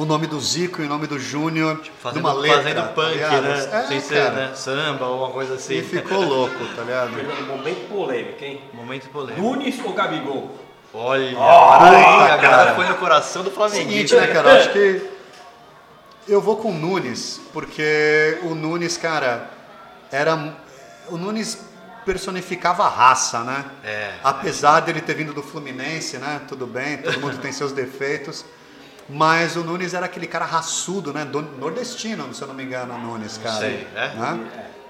O 0.00 0.04
nome 0.04 0.28
do 0.28 0.40
Zico 0.40 0.80
e 0.80 0.84
o 0.84 0.88
nome 0.88 1.08
do 1.08 1.18
Júnior 1.18 1.82
Fazendo, 2.00 2.22
numa 2.22 2.32
letra. 2.34 2.58
fazendo 2.58 2.76
tá 2.76 2.88
punk, 2.92 3.14
ligado? 3.14 3.42
né? 3.42 3.68
É, 3.72 3.86
Sem 3.88 4.00
ser 4.00 4.30
né? 4.30 4.52
samba 4.54 5.06
ou 5.06 5.12
alguma 5.14 5.30
coisa 5.32 5.54
assim. 5.54 5.74
E 5.74 5.82
ficou 5.82 6.22
louco, 6.22 6.54
tá 6.76 6.82
ligado? 6.82 7.10
Momento 7.48 7.88
polêmico, 7.88 8.44
hein? 8.44 8.60
Momento 8.72 9.08
polêmico. 9.08 9.42
Nunes 9.42 9.84
ou 9.84 9.92
Gabigol? 9.92 10.67
Olha, 10.92 11.30
puta, 11.30 11.42
agora 12.34 12.38
cara. 12.40 12.74
foi 12.74 12.86
no 12.88 12.94
coração 12.96 13.42
do 13.42 13.50
Seguinte, 13.50 14.08
Flamenguista. 14.08 14.20
né, 14.20 14.26
cara? 14.28 14.48
Eu 14.50 14.56
acho 14.60 14.70
que 14.72 15.10
eu 16.26 16.40
vou 16.40 16.56
com 16.56 16.70
o 16.70 16.74
Nunes, 16.74 17.40
porque 17.52 18.38
o 18.42 18.54
Nunes, 18.54 18.96
cara, 18.96 19.50
era. 20.10 20.54
O 21.08 21.16
Nunes 21.16 21.58
personificava 22.04 22.84
a 22.84 22.88
raça, 22.88 23.40
né? 23.40 23.64
É. 23.84 24.12
Apesar 24.24 24.80
dele 24.80 25.00
ter 25.02 25.14
vindo 25.14 25.32
do 25.34 25.42
Fluminense, 25.42 26.16
né? 26.18 26.40
Tudo 26.48 26.66
bem, 26.66 26.98
todo 26.98 27.20
mundo 27.20 27.38
tem 27.38 27.52
seus 27.52 27.72
defeitos. 27.72 28.44
Mas 29.10 29.56
o 29.56 29.60
Nunes 29.60 29.94
era 29.94 30.04
aquele 30.06 30.26
cara 30.26 30.44
raçudo, 30.44 31.12
né? 31.14 31.24
Do- 31.24 31.40
Nordestino, 31.40 32.32
se 32.34 32.42
eu 32.42 32.48
não 32.48 32.54
me 32.54 32.62
engano, 32.62 32.94
o 32.94 32.98
Nunes, 32.98 33.38
cara. 33.38 33.56
sei, 33.58 33.86
é? 33.94 34.08
Né? 34.08 34.40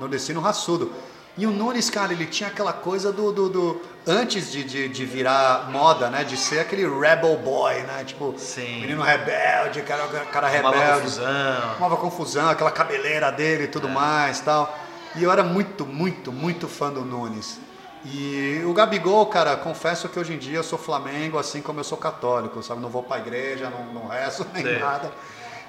Nordestino 0.00 0.40
raçudo. 0.40 0.92
E 1.38 1.46
o 1.46 1.50
Nunes, 1.52 1.88
cara, 1.88 2.12
ele 2.12 2.26
tinha 2.26 2.48
aquela 2.50 2.72
coisa 2.72 3.12
do. 3.12 3.32
do, 3.32 3.48
do- 3.48 3.80
antes 4.06 4.50
de, 4.50 4.64
de, 4.64 4.88
de 4.88 5.04
virar 5.04 5.70
moda, 5.70 6.10
né? 6.10 6.24
De 6.24 6.36
ser 6.36 6.58
aquele 6.58 6.82
rebel 6.88 7.36
boy, 7.36 7.74
né? 7.82 8.02
Tipo, 8.04 8.34
Sim. 8.36 8.80
menino 8.80 9.02
rebelde, 9.02 9.82
cara, 9.82 10.02
cara 10.32 10.48
rebelde. 10.48 11.00
confusão. 11.02 11.26
Arrumava 11.26 11.96
confusão, 11.96 12.48
aquela 12.50 12.70
cabeleira 12.72 13.30
dele 13.30 13.64
e 13.64 13.68
tudo 13.68 13.88
mais 13.88 14.40
tal. 14.40 14.76
E 15.14 15.22
eu 15.22 15.30
era 15.30 15.44
muito, 15.44 15.86
muito, 15.86 16.32
muito 16.32 16.66
fã 16.68 16.90
do 16.90 17.02
Nunes. 17.02 17.60
E 18.04 18.62
o 18.64 18.72
Gabigol, 18.72 19.26
cara, 19.26 19.56
confesso 19.56 20.08
que 20.08 20.18
hoje 20.18 20.32
em 20.34 20.38
dia 20.38 20.58
eu 20.58 20.62
sou 20.64 20.78
Flamengo, 20.78 21.38
assim 21.38 21.60
como 21.60 21.80
eu 21.80 21.84
sou 21.84 21.98
católico, 21.98 22.62
sabe? 22.62 22.80
Não 22.80 22.88
vou 22.88 23.02
pra 23.02 23.18
igreja, 23.18 23.70
não, 23.70 24.02
não 24.02 24.08
rezo 24.08 24.46
nem 24.54 24.62
Sei. 24.62 24.78
nada. 24.78 25.10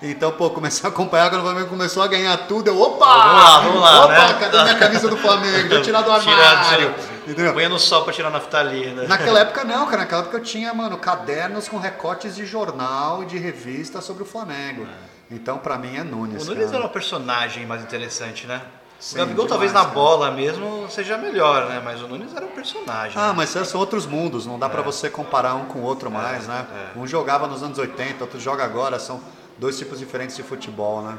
Então, 0.02 0.32
pô, 0.32 0.50
comecei 0.50 0.90
a 0.90 0.92
acompanhar 0.94 1.30
quando 1.30 1.42
o 1.42 1.44
Flamengo 1.44 1.68
começou 1.68 2.02
a 2.02 2.08
ganhar 2.08 2.38
tudo. 2.48 2.70
Eu, 2.70 2.82
opa! 2.82 3.06
Vamos 3.06 3.44
lá, 3.44 3.60
vamos 3.60 3.82
lá, 3.82 4.06
Opa, 4.06 4.14
né? 4.14 4.34
cadê 4.40 4.64
minha 4.64 4.78
camisa 4.78 5.10
do 5.10 5.18
Flamengo? 5.18 5.68
Deixa 5.68 5.76
eu 5.76 5.82
tirar 5.82 6.02
do 6.04 6.12
armário. 6.12 6.96
Entendeu? 7.28 7.54
Põe 7.54 7.68
no 7.68 7.78
sol 7.78 8.04
pra 8.04 8.14
tirar 8.14 8.30
naftalina. 8.30 9.04
Naquela 9.04 9.42
época 9.42 9.64
não, 9.66 9.86
cara. 9.86 9.98
Naquela 10.00 10.22
época 10.22 10.38
eu 10.38 10.44
tinha, 10.44 10.74
mano, 10.74 10.98
cadernos 10.98 11.68
com 11.68 11.78
recortes 11.78 12.36
de 12.36 12.46
jornal 12.46 13.24
e 13.24 13.26
de 13.26 13.38
revista 13.38 14.00
sobre 14.00 14.24
o 14.24 14.26
Flamengo. 14.26 14.88
Então, 15.30 15.58
pra 15.58 15.78
mim, 15.78 15.98
é 15.98 16.04
Nunes. 16.04 16.44
O 16.44 16.52
Nunes 16.52 16.66
cara. 16.68 16.78
era 16.78 16.86
um 16.86 16.90
personagem 16.90 17.66
mais 17.66 17.82
interessante, 17.84 18.48
né? 18.48 18.62
Sim, 19.00 19.16
o 19.16 19.20
Gabigol 19.20 19.48
talvez 19.48 19.72
na 19.72 19.86
bola 19.86 20.30
mesmo 20.32 20.88
seja 20.90 21.18
melhor, 21.18 21.68
né? 21.70 21.82
Mas 21.84 22.02
o 22.02 22.08
Nunes 22.08 22.36
era 22.36 22.46
um 22.46 22.50
personagem. 22.50 23.14
Ah, 23.16 23.28
né? 23.28 23.34
mas 23.36 23.50
são 23.50 23.80
outros 23.80 24.06
mundos, 24.06 24.46
não 24.46 24.60
dá 24.60 24.68
pra 24.68 24.82
você 24.82 25.10
comparar 25.10 25.56
um 25.56 25.66
com 25.66 25.80
o 25.80 25.84
outro 25.84 26.12
mais, 26.12 26.48
né? 26.48 26.66
é. 26.96 27.00
Um 27.00 27.08
jogava 27.08 27.48
nos 27.48 27.64
anos 27.64 27.78
80, 27.78 28.24
outro 28.24 28.40
joga 28.40 28.64
agora, 28.66 29.00
são 29.00 29.22
dois 29.60 29.78
tipos 29.78 30.00
diferentes 30.00 30.36
de 30.36 30.44
futebol, 30.44 31.02
né? 31.02 31.18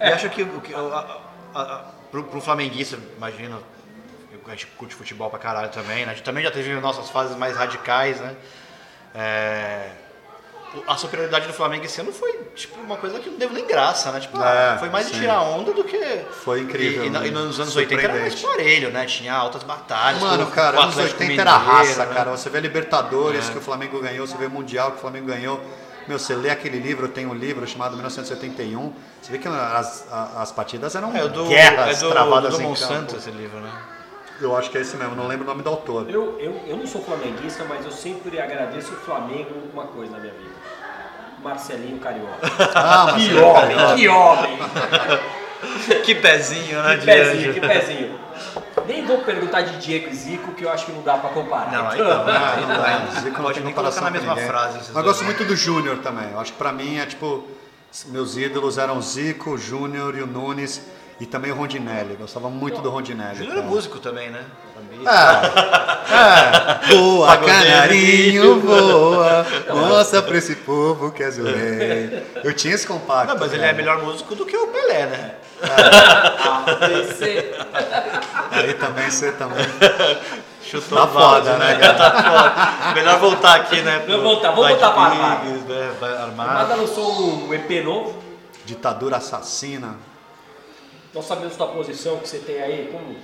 E 0.00 0.04
acho 0.04 0.28
que, 0.30 0.42
o 0.42 0.60
que 0.60 0.72
pro, 2.10 2.24
pro 2.24 2.40
flamenguista, 2.40 2.98
imagino, 3.16 3.62
a 4.46 4.50
gente 4.50 4.66
curte 4.68 4.94
futebol 4.94 5.30
pra 5.30 5.38
caralho 5.38 5.70
também, 5.70 6.04
né? 6.06 6.12
A 6.12 6.14
gente 6.14 6.24
também 6.24 6.42
já 6.44 6.50
teve 6.50 6.72
nossas 6.80 7.08
fases 7.10 7.36
mais 7.36 7.56
radicais, 7.56 8.20
né? 8.20 8.34
É, 9.14 9.90
o- 10.74 10.90
a 10.90 10.96
superioridade 10.96 11.46
do 11.46 11.52
Flamengo 11.52 11.84
esse 11.84 12.00
ano 12.00 12.12
foi 12.12 12.32
tipo 12.54 12.80
uma 12.80 12.96
coisa 12.96 13.18
que 13.18 13.28
não 13.28 13.36
deu 13.38 13.50
nem 13.50 13.66
graça, 13.66 14.10
né? 14.12 14.20
Tipo, 14.20 14.40
É, 14.42 14.76
foi 14.78 14.88
mais 14.88 15.06
de 15.08 15.14
sim. 15.14 15.20
tirar 15.20 15.42
onda 15.42 15.72
do 15.72 15.82
que. 15.84 15.98
Foi 16.44 16.60
incrível, 16.60 17.04
E, 17.04 17.08
e 17.08 17.28
e 17.28 17.30
nos 17.30 17.58
anos 17.60 17.74
80 17.76 18.02
era 18.02 18.14
mais 18.20 18.34
parelho, 18.40 18.90
né? 18.90 19.04
Tinha 19.06 19.34
altas 19.34 19.62
batalhas. 19.62 20.20
Mano, 20.22 20.46
com- 20.46 20.52
cara, 20.52 20.72
com 20.76 20.78
o 20.78 20.82
anos 20.84 20.94
Atlético 20.96 21.22
80 21.22 21.40
era 21.42 21.58
Mineiro, 21.58 21.76
raça, 21.78 22.06
né? 22.06 22.14
cara. 22.14 22.30
Você 22.30 22.48
vê 22.50 22.58
a 22.58 22.60
Libertadores 22.60 23.48
É. 23.48 23.52
que 23.52 23.58
o 23.58 23.60
Flamengo 23.60 24.00
ganhou, 24.00 24.26
você 24.26 24.36
vê 24.36 24.46
o 24.46 24.50
Mundial 24.50 24.92
que 24.92 24.98
o 24.98 25.00
Flamengo 25.00 25.26
ganhou. 25.26 25.60
Meu, 26.08 26.18
você 26.18 26.34
lê 26.34 26.50
aquele 26.50 26.78
livro, 26.78 27.08
tem 27.08 27.26
um 27.26 27.34
livro 27.34 27.66
chamado 27.66 27.92
1971, 27.92 28.92
você 29.22 29.32
vê 29.32 29.38
que 29.38 29.46
as, 29.48 30.06
a- 30.10 30.42
as 30.42 30.50
partidas 30.52 30.94
eram 30.94 31.14
É 31.16 31.28
do, 31.28 31.44
guerras 31.46 31.98
é 31.98 32.00
do, 32.06 32.10
travadas 32.10 32.54
do 32.54 32.60
em 32.60 32.64
Monsanto 32.64 33.06
campo. 33.06 33.16
esse 33.16 33.30
livro, 33.30 33.58
né? 33.60 33.70
Eu 34.40 34.56
acho 34.56 34.70
que 34.70 34.78
é 34.78 34.80
esse 34.80 34.96
mesmo, 34.96 35.14
não 35.14 35.26
lembro 35.26 35.44
o 35.44 35.48
nome 35.48 35.62
do 35.62 35.68
autor. 35.68 36.08
Eu, 36.08 36.38
eu, 36.40 36.60
eu 36.66 36.76
não 36.76 36.86
sou 36.86 37.02
flamenguista, 37.04 37.64
mas 37.68 37.84
eu 37.84 37.92
sempre 37.92 38.40
agradeço 38.40 38.92
o 38.92 38.96
Flamengo 38.96 39.50
uma 39.72 39.84
coisa 39.84 40.12
na 40.12 40.18
minha 40.18 40.32
vida. 40.32 40.54
Marcelinho 41.42 41.98
Carioca. 41.98 42.38
Ah, 42.74 43.10
mas 43.12 43.22
Que 43.28 43.34
homem, 43.36 43.76
que 43.96 44.08
homem! 44.08 44.58
que 46.04 46.14
pezinho, 46.14 46.82
né? 46.82 46.96
Que 46.96 47.06
pezinho, 47.06 47.54
que 47.54 47.60
pezinho. 47.60 48.18
Nem 48.86 49.04
vou 49.06 49.18
perguntar 49.18 49.62
de 49.62 49.78
Diego 49.78 50.08
e 50.08 50.14
Zico, 50.14 50.52
que 50.52 50.64
eu 50.64 50.70
acho 50.70 50.86
que 50.86 50.92
não 50.92 51.02
dá 51.02 51.18
pra 51.18 51.30
comparar. 51.30 51.72
Não, 51.72 51.88
aí 51.88 51.98
não. 52.02 52.06
Aí 52.26 52.60
não 52.62 52.68
não 52.68 52.76
dá, 52.76 52.98
dá. 52.98 53.20
Zico 53.20 53.36
não 53.36 53.42
Pode 53.44 53.60
tem 53.60 53.68
comparação 53.68 54.04
na 54.04 54.10
mesma 54.10 54.36
frase. 54.36 54.76
Mas 54.78 54.88
dois. 54.88 55.04
gosto 55.06 55.24
muito 55.24 55.44
do 55.44 55.56
Júnior 55.56 55.98
também. 55.98 56.30
Eu 56.32 56.40
acho 56.40 56.52
que 56.52 56.58
pra 56.58 56.72
mim 56.72 56.98
é 56.98 57.06
tipo. 57.06 57.44
Meus 58.06 58.36
ídolos 58.36 58.78
eram 58.78 58.98
o 58.98 59.02
Zico, 59.02 59.50
o 59.50 59.58
Júnior 59.58 60.16
e 60.16 60.22
o 60.22 60.26
Nunes. 60.26 60.80
E 61.20 61.26
também 61.26 61.52
o 61.52 61.54
Rondinelli. 61.54 62.16
Gostava 62.16 62.48
muito 62.48 62.80
do 62.80 62.88
Rondinelli. 62.88 63.36
Júnior 63.36 63.58
é 63.58 63.62
músico 63.62 63.98
também, 63.98 64.30
né? 64.30 64.42
É, 65.06 66.14
é. 66.14 66.94
Voa, 66.94 67.26
Pagodeiro. 67.26 67.62
canarinho, 67.62 68.60
voa. 68.60 69.46
Mostra 69.68 70.22
pra 70.22 70.38
esse 70.38 70.56
povo 70.56 71.12
que 71.12 71.22
és 71.22 71.38
o 71.38 71.44
rei. 71.44 72.26
Eu 72.42 72.54
tinha 72.54 72.74
esse 72.74 72.86
compacto. 72.86 73.34
Não, 73.34 73.38
mas 73.40 73.52
ele 73.52 73.60
cara. 73.60 73.72
é 73.72 73.76
melhor 73.76 74.02
músico 74.02 74.34
do 74.34 74.46
que 74.46 74.56
o 74.56 74.68
Pelé, 74.68 75.06
né? 75.06 75.34
ABC. 76.56 77.52
Aí 78.50 78.72
também 78.74 79.10
você 79.10 79.32
também. 79.32 79.66
Chutou 80.62 80.98
Tá 80.98 81.06
foda, 81.06 81.58
né, 81.58 81.74
cara? 81.80 81.94
Tá 81.94 82.10
foda. 82.22 82.94
Melhor 82.94 83.18
voltar 83.18 83.56
aqui, 83.56 83.82
né? 83.82 83.98
pro 83.98 84.12
Vamos 84.12 84.24
voltar, 84.24 84.50
vamos 84.52 84.68
voltar 84.68 84.90
pra 84.92 85.02
Armada. 85.02 85.44
Né? 85.44 85.90
Armada. 86.22 86.76
lançou 86.76 87.46
um 87.46 87.52
EP 87.52 87.84
novo. 87.84 88.22
Ditadura 88.64 89.16
assassina. 89.18 89.96
Nós 91.12 91.24
sabemos 91.26 91.56
da 91.56 91.66
posição 91.66 92.18
que 92.18 92.28
você 92.28 92.38
tem 92.38 92.60
aí, 92.62 92.88
como 92.92 93.16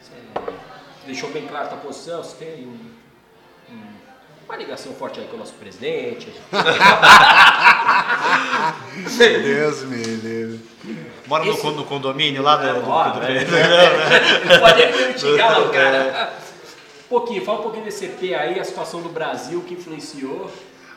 você 0.00 0.12
deixou 1.06 1.30
bem 1.30 1.46
claro 1.46 1.66
a 1.66 1.68
tua 1.68 1.78
posição, 1.78 2.22
você 2.22 2.36
tem 2.36 2.66
um- 2.66 2.90
um- 3.74 3.92
uma 4.48 4.56
ligação 4.56 4.94
forte 4.94 5.20
aí 5.20 5.26
com 5.26 5.36
o 5.36 5.38
nosso 5.38 5.52
presidente. 5.54 6.32
Deus 9.42 9.82
me 9.84 9.96
livre. 10.02 10.60
Mora 11.26 11.44
no, 11.44 11.52
Esse- 11.52 11.66
no 11.66 11.84
condomínio 11.84 12.42
lá 12.42 12.56
do, 12.56 12.66
do, 12.66 12.80
do- 12.80 12.84
do- 12.84 12.88
Não 14.48 14.60
pode 14.60 14.78
nem 14.86 14.92
criticar 14.92 15.60
o 15.62 15.68
cara. 15.70 16.32
Um 17.04 17.08
pouquinho, 17.08 17.44
fala 17.44 17.58
um 17.60 17.62
pouquinho 17.62 17.84
desse 17.84 18.04
EP 18.06 18.34
aí, 18.34 18.58
a 18.58 18.64
situação 18.64 19.00
do 19.02 19.08
Brasil 19.08 19.62
que 19.66 19.74
influenciou. 19.74 20.50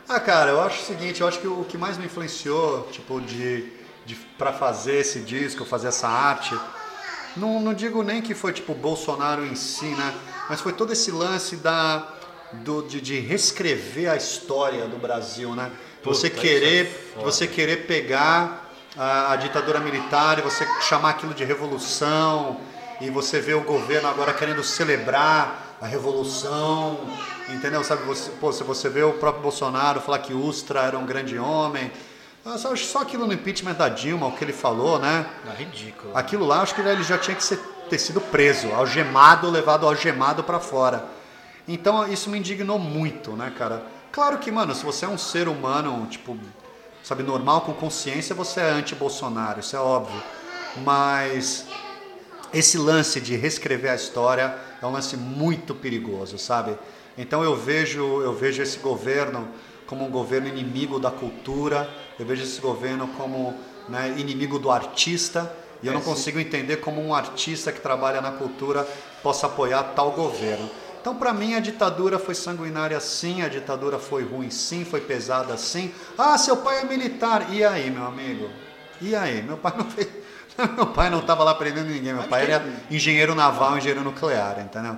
Ah, 0.07 0.19
cara, 0.19 0.51
eu 0.51 0.61
acho 0.61 0.81
o 0.81 0.85
seguinte, 0.85 1.21
eu 1.21 1.27
acho 1.27 1.39
que 1.39 1.47
o 1.47 1.63
que 1.65 1.77
mais 1.77 1.97
me 1.97 2.05
influenciou, 2.05 2.87
tipo, 2.91 3.19
de 3.21 3.71
para 4.15 4.53
fazer 4.53 4.97
esse 4.97 5.19
disco, 5.19 5.65
fazer 5.65 5.89
essa 5.89 6.07
arte, 6.07 6.57
não, 7.35 7.59
não 7.59 7.73
digo 7.73 8.03
nem 8.03 8.21
que 8.21 8.33
foi 8.33 8.53
tipo 8.53 8.73
Bolsonaro 8.73 9.45
em 9.45 9.55
si, 9.55 9.85
né? 9.85 10.13
Mas 10.49 10.61
foi 10.61 10.73
todo 10.73 10.91
esse 10.93 11.11
lance 11.11 11.57
da 11.57 12.15
do, 12.51 12.81
de, 12.81 12.99
de 12.99 13.19
reescrever 13.19 14.09
a 14.09 14.15
história 14.15 14.87
do 14.87 14.97
Brasil, 14.97 15.55
né? 15.55 15.71
Você 16.03 16.29
Puta, 16.29 16.41
querer, 16.41 16.85
isso 16.85 17.19
é 17.19 17.23
você 17.23 17.47
querer 17.47 17.85
pegar 17.85 18.71
a, 18.97 19.33
a 19.33 19.35
ditadura 19.35 19.79
militar 19.79 20.39
e 20.39 20.41
você 20.41 20.65
chamar 20.81 21.11
aquilo 21.11 21.33
de 21.33 21.43
revolução 21.43 22.59
e 22.99 23.09
você 23.09 23.39
vê 23.39 23.53
o 23.53 23.61
governo 23.61 24.07
agora 24.07 24.33
querendo 24.33 24.63
celebrar 24.63 25.77
a 25.81 25.85
revolução, 25.85 26.99
entendeu? 27.49 27.83
Sabe, 27.83 28.03
você, 28.03 28.31
pô, 28.31 28.51
se 28.51 28.63
você 28.63 28.89
vê 28.89 29.03
o 29.03 29.13
próprio 29.13 29.43
Bolsonaro 29.43 30.01
falar 30.01 30.19
que 30.19 30.33
Ustra 30.33 30.81
era 30.81 30.97
um 30.97 31.05
grande 31.05 31.37
homem, 31.37 31.91
só, 32.57 32.75
só 32.75 33.01
aquilo 33.01 33.27
no 33.27 33.33
impeachment 33.33 33.73
da 33.73 33.89
Dilma, 33.89 34.27
o 34.27 34.31
que 34.31 34.43
ele 34.43 34.53
falou, 34.53 34.99
né? 34.99 35.25
Ah, 35.47 35.53
ridículo. 35.53 36.15
Aquilo 36.15 36.45
lá, 36.45 36.61
acho 36.61 36.73
que 36.75 36.81
ele 36.81 37.03
já 37.03 37.17
tinha 37.17 37.35
que 37.35 37.43
ser- 37.43 37.59
ter 37.89 37.97
sido 37.97 38.21
preso, 38.21 38.71
algemado, 38.71 39.49
levado 39.49 39.85
algemado 39.85 40.43
para 40.43 40.59
fora. 40.59 41.05
Então 41.67 42.07
isso 42.11 42.29
me 42.29 42.37
indignou 42.39 42.79
muito, 42.79 43.31
né, 43.33 43.53
cara? 43.57 43.83
claro 44.11 44.39
que, 44.39 44.51
mano, 44.51 44.73
se 44.73 44.83
você 44.83 45.05
é 45.05 45.07
um 45.07 45.17
ser 45.17 45.47
humano, 45.47 46.07
tipo, 46.09 46.35
sabe, 47.03 47.21
normal, 47.23 47.61
com 47.61 47.73
consciência, 47.73 48.33
você 48.35 48.59
é 48.59 48.69
anti-Bolsonaro, 48.71 49.59
isso 49.59 49.75
é 49.75 49.79
óbvio. 49.79 50.21
Mas 50.77 51.65
esse 52.53 52.77
lance 52.77 53.21
de 53.21 53.35
reescrever 53.35 53.91
a 53.91 53.95
história 53.95 54.55
é 54.81 54.85
um 54.85 54.91
lance 54.91 55.15
muito 55.15 55.75
perigoso, 55.75 56.37
sabe? 56.37 56.77
Então 57.17 57.43
eu 57.43 57.55
vejo, 57.55 58.21
eu 58.21 58.33
vejo 58.33 58.61
esse 58.63 58.79
governo 58.79 59.47
como 59.89 60.05
um 60.05 60.11
governo 60.11 60.47
inimigo 60.47 60.99
da 60.99 61.09
cultura, 61.09 61.89
eu 62.19 62.25
vejo 62.25 62.43
esse 62.43 62.61
governo 62.61 63.07
como 63.17 63.55
né, 63.89 64.13
inimigo 64.17 64.59
do 64.59 64.69
artista, 64.69 65.51
e 65.81 65.87
eu 65.87 65.91
É, 65.91 65.95
não 65.95 66.01
sim. 66.01 66.09
consigo 66.09 66.39
entender 66.39 66.77
como 66.77 67.01
um 67.01 67.13
artista 67.13 67.71
que 67.71 67.81
trabalha 67.81 68.21
na 68.21 68.31
cultura 68.31 68.87
possa 69.23 69.47
apoiar 69.47 69.81
tal 69.95 70.11
governo. 70.11 70.69
Então, 71.01 71.15
para 71.15 71.33
mim, 71.33 71.55
a 71.55 71.59
ditadura 71.59 72.19
foi 72.19 72.35
sanguinária 72.35 72.99
sim, 72.99 73.41
a 73.41 73.47
ditadura 73.47 73.97
foi 73.97 74.23
ruim 74.23 74.49
sim, 74.51 74.85
foi 74.85 75.01
pesada 75.01 75.57
sim. 75.57 75.91
Ah, 76.17 76.37
seu 76.37 76.57
pai 76.57 76.81
é 76.81 76.83
militar. 76.83 77.51
E 77.51 77.63
aí, 77.63 77.89
meu 77.89 78.05
amigo? 78.05 78.49
E 79.01 79.15
aí? 79.15 79.41
Meu 79.41 79.57
pai 79.57 79.73
não 79.77 79.85
fez. 79.85 80.07
Meu 80.75 80.87
pai 80.87 81.09
não 81.09 81.19
estava 81.19 81.41
lá 81.41 81.55
prendendo 81.55 81.87
ninguém, 81.89 82.13
meu 82.13 82.23
pai 82.23 82.43
era 82.51 82.61
engenheiro 82.91 83.33
naval, 83.33 83.77
engenheiro 83.77 84.03
nuclear, 84.03 84.59
entendeu? 84.59 84.97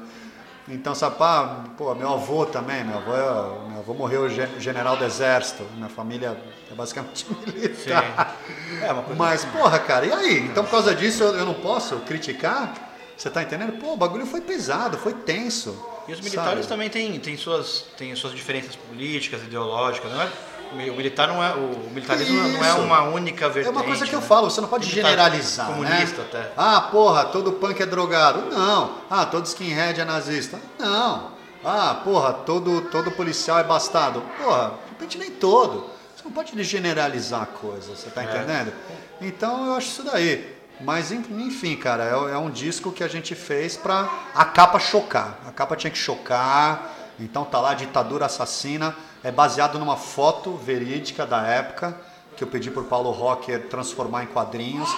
Então, 0.68 0.94
sabe, 0.96 1.18
pá, 1.18 1.66
pô, 1.78 1.94
meu 1.96 2.14
avô 2.14 2.46
também, 2.46 2.84
meu 2.84 2.98
avô, 2.98 3.14
é- 3.16 3.70
meu 3.70 3.80
avô 3.80 3.94
morreu 3.94 4.30
gen- 4.30 4.60
general 4.60 4.96
do 4.96 5.04
exército, 5.04 5.64
minha 5.76 5.90
família 5.90 6.38
é 6.72 6.74
basicamente 6.76 7.26
militar. 7.48 8.38
É 8.82 8.92
uma 8.94 9.02
coisa. 9.04 9.18
Mas, 9.18 9.44
porra, 9.46 9.80
cara, 9.80 10.06
e 10.06 10.12
aí? 10.14 10.40
Então, 10.46 10.64
por 10.64 10.72
causa 10.72 10.94
disso, 10.96 11.24
eu, 11.24 11.36
eu 11.38 11.46
não 11.46 11.56
posso 11.56 11.98
criticar? 12.02 12.74
Você 13.18 13.30
tá 13.30 13.44
entendendo? 13.44 13.74
Pô, 13.74 13.94
o 13.94 13.98
bagulho 13.98 14.26
foi 14.26 14.42
pesado, 14.42 14.98
foi 14.98 15.14
tenso. 15.14 15.78
E 16.08 16.14
os 16.14 16.20
militares 16.22 16.66
sabe? 16.66 16.68
também 16.68 16.90
têm, 16.90 17.20
têm, 17.20 17.38
suas, 17.38 17.86
têm 17.98 18.16
suas 18.16 18.34
diferenças 18.34 18.76
políticas, 18.76 19.42
ideológicas. 19.44 20.12
Não 20.12 20.22
é, 20.22 20.30
o 20.74 20.96
militar 20.96 21.28
não 21.28 21.44
é. 21.44 21.54
O 21.54 21.90
militarismo 21.92 22.36
não 22.50 22.64
é 22.66 22.70
Isso. 22.70 22.80
uma 22.82 23.02
única 23.04 23.46
É 23.46 23.50
vertente. 23.50 23.76
uma 23.76 23.84
coisa 23.84 24.06
que 24.06 24.14
eu 24.14 24.22
né? 24.22 24.26
falo, 24.28 24.50
você 24.50 24.62
não 24.62 24.68
pode 24.68 24.88
militar 24.88 25.08
generalizar, 25.10 25.68
Comunista 25.68 26.22
né? 26.22 26.28
até. 26.30 26.52
Ah, 26.58 26.82
porra, 26.82 27.26
todo 27.26 27.52
punk 27.54 27.82
é 27.82 27.86
drogado. 27.86 28.42
Não. 28.52 28.96
Ah, 29.10 29.26
todo 29.26 29.46
skinhead 29.46 30.00
é 30.00 30.06
nazista. 30.06 30.60
Não. 30.80 31.32
Ah, 31.64 32.02
porra, 32.04 32.34
todo, 32.34 32.82
todo 32.90 33.12
policial 33.12 33.60
é 33.60 33.64
bastardo. 33.64 34.22
Porra, 34.42 34.74
de 34.86 34.90
repente 34.92 35.18
nem 35.18 35.30
todo. 35.32 35.90
Você 36.16 36.24
não 36.26 36.32
pode 36.32 36.64
generalizar 36.64 37.44
a 37.44 37.46
coisa, 37.46 37.96
você 37.96 38.10
tá 38.10 38.22
É. 38.24 38.26
entendendo? 38.26 38.74
Então 39.20 39.68
eu 39.68 39.74
acho 39.76 39.88
isso 39.88 40.04
daí. 40.04 40.56
Mas 40.84 41.12
en- 41.12 41.24
enfim, 41.30 41.76
cara, 41.76 42.04
é, 42.06 42.34
é 42.34 42.38
um 42.38 42.50
disco 42.50 42.92
que 42.92 43.04
a 43.04 43.08
gente 43.08 43.36
fez 43.36 43.78
pra 43.78 44.10
a 44.34 44.46
capa 44.46 44.80
chocar. 44.80 45.38
A 45.48 45.52
capa 45.52 45.76
tinha 45.76 45.92
que 45.92 45.98
chocar. 45.98 46.92
Então 47.20 47.44
tá 47.46 47.60
lá, 47.60 47.76
ditadura 47.76 48.26
assassina. 48.26 48.96
É 49.24 49.32
baseado 49.32 49.78
numa 49.78 49.98
foto 49.98 50.56
verídica 50.56 51.26
da 51.26 51.46
época 51.46 51.96
que 52.36 52.44
eu 52.44 52.48
pedi 52.48 52.72
pro 52.72 52.84
Paulo 52.84 53.12
Rocker 53.12 53.68
transformar 53.68 54.24
em 54.24 54.28
quadrinhos. 54.28 54.90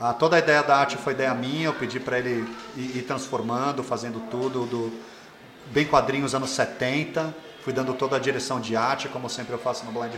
Ah, 0.00 0.12
toda 0.12 0.36
a 0.36 0.38
ideia 0.38 0.62
da 0.62 0.76
arte 0.76 0.96
foi 0.96 1.12
ideia 1.12 1.32
minha, 1.34 1.66
eu 1.66 1.74
pedi 1.74 2.00
para 2.00 2.18
ele 2.18 2.48
ir, 2.76 2.96
ir 2.98 3.02
transformando, 3.02 3.84
fazendo 3.84 4.20
tudo 4.30 4.66
do 4.66 4.92
bem 5.66 5.84
quadrinhos 5.84 6.34
anos 6.34 6.50
70. 6.50 7.34
Fui 7.62 7.72
dando 7.72 7.94
toda 7.94 8.16
a 8.16 8.18
direção 8.18 8.60
de 8.60 8.74
arte, 8.74 9.08
como 9.08 9.28
sempre 9.28 9.52
eu 9.52 9.58
faço 9.58 9.84
no 9.84 9.92
Blind, 9.92 10.14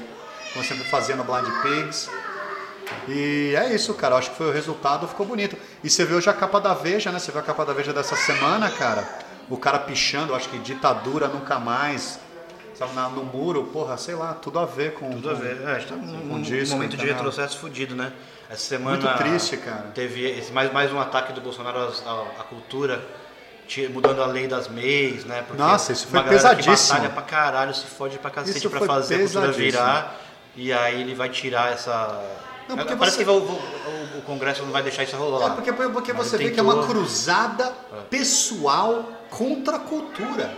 como 0.53 0.65
sempre 0.65 0.85
fazia 0.85 1.17
no 1.17 1.25
Blind 1.25 1.49
Pigs. 1.63 2.09
E 3.09 3.55
é 3.57 3.75
isso, 3.75 3.93
cara. 3.95 4.15
Eu 4.15 4.19
acho 4.19 4.31
que 4.31 4.37
foi 4.37 4.49
o 4.49 4.53
resultado, 4.53 5.07
ficou 5.07 5.27
bonito. 5.27 5.57
E 5.85 5.91
você 5.91 6.05
viu 6.05 6.17
hoje 6.17 6.31
a 6.31 6.33
capa 6.33 6.61
da 6.61 6.75
Veja, 6.75 7.11
né? 7.11 7.19
Você 7.19 7.31
viu 7.31 7.41
a 7.41 7.45
capa 7.45 7.65
da 7.65 7.73
Veja 7.73 7.93
dessa 7.93 8.17
semana, 8.17 8.71
cara? 8.71 9.07
O 9.49 9.57
cara 9.57 9.79
pichando, 9.79 10.35
acho 10.35 10.49
que 10.49 10.59
ditadura 10.59 11.29
nunca 11.29 11.59
mais. 11.59 12.19
Sabe, 12.81 12.95
na- 12.95 13.11
no 13.11 13.23
muro, 13.25 13.65
porra, 13.65 13.99
sei 13.99 14.15
lá, 14.15 14.33
tudo 14.33 14.59
a 14.59 14.65
ver 14.65 14.95
com. 14.95 15.11
Tudo 15.11 15.29
a 15.31 15.35
ver. 15.35 15.61
É, 15.67 15.73
a 15.73 15.79
gente 15.79 15.89
tá 15.91 15.97
num, 15.97 16.35
Um 16.37 16.41
disco, 16.41 16.75
momento 16.77 16.93
de 16.93 16.97
entendeu? 16.97 17.15
retrocesso 17.15 17.59
fudido, 17.59 17.95
né? 17.95 18.11
Essa 18.49 18.63
semana. 18.63 18.97
Muito 18.97 19.19
triste, 19.19 19.59
cara. 19.59 19.91
Teve 19.95 20.27
esse, 20.31 20.51
mais, 20.51 20.73
mais 20.73 20.91
um 20.91 20.99
ataque 20.99 21.35
do 21.35 21.43
Bolsonaro 21.43 21.79
à, 21.79 22.41
à 22.41 22.45
cultura, 22.45 23.05
mudando 23.91 24.23
a 24.23 24.27
lei 24.27 24.49
das 24.49 24.67
MEIs, 24.69 25.27
né? 25.27 25.45
Porque 25.47 25.63
Nossa, 25.63 25.93
isso 25.93 26.07
foi 26.09 26.21
uma 26.21 26.29
pesadíssimo. 26.29 26.75
Que 26.75 26.89
batalha 26.89 27.11
pra 27.11 27.23
caralho, 27.23 27.75
se 27.75 27.85
fode 27.85 28.19
pra 28.19 28.31
cacete 28.31 28.57
Isso 28.57 28.71
pra 28.71 28.81
fazer 28.81 29.17
a 29.17 29.19
cultura 29.19 29.53
virar. 29.53 30.17
E 30.57 30.73
aí 30.73 31.03
ele 31.03 31.15
vai 31.15 31.29
tirar 31.29 31.71
essa. 31.73 32.19
Não, 32.67 32.77
porque 32.79 32.97
Parece 32.97 33.19
você- 33.19 33.25
que 33.25 33.31
o, 33.31 33.35
o- 33.35 34.19
o 34.21 34.23
Congresso 34.23 34.63
não 34.65 34.73
vai 34.73 34.83
deixar 34.83 35.03
isso 35.05 35.17
rolar. 35.17 35.49
É 35.53 35.55
porque, 35.55 35.71
porque 35.73 36.13
Mas 36.15 36.29
você 36.29 36.39
vê 36.39 36.51
que 36.51 36.59
é 36.59 36.63
uma 36.63 36.87
cruzada 36.87 37.73
pessoal 38.09 39.05
contra 39.29 39.77
a 39.77 39.81
cultura. 39.81 40.51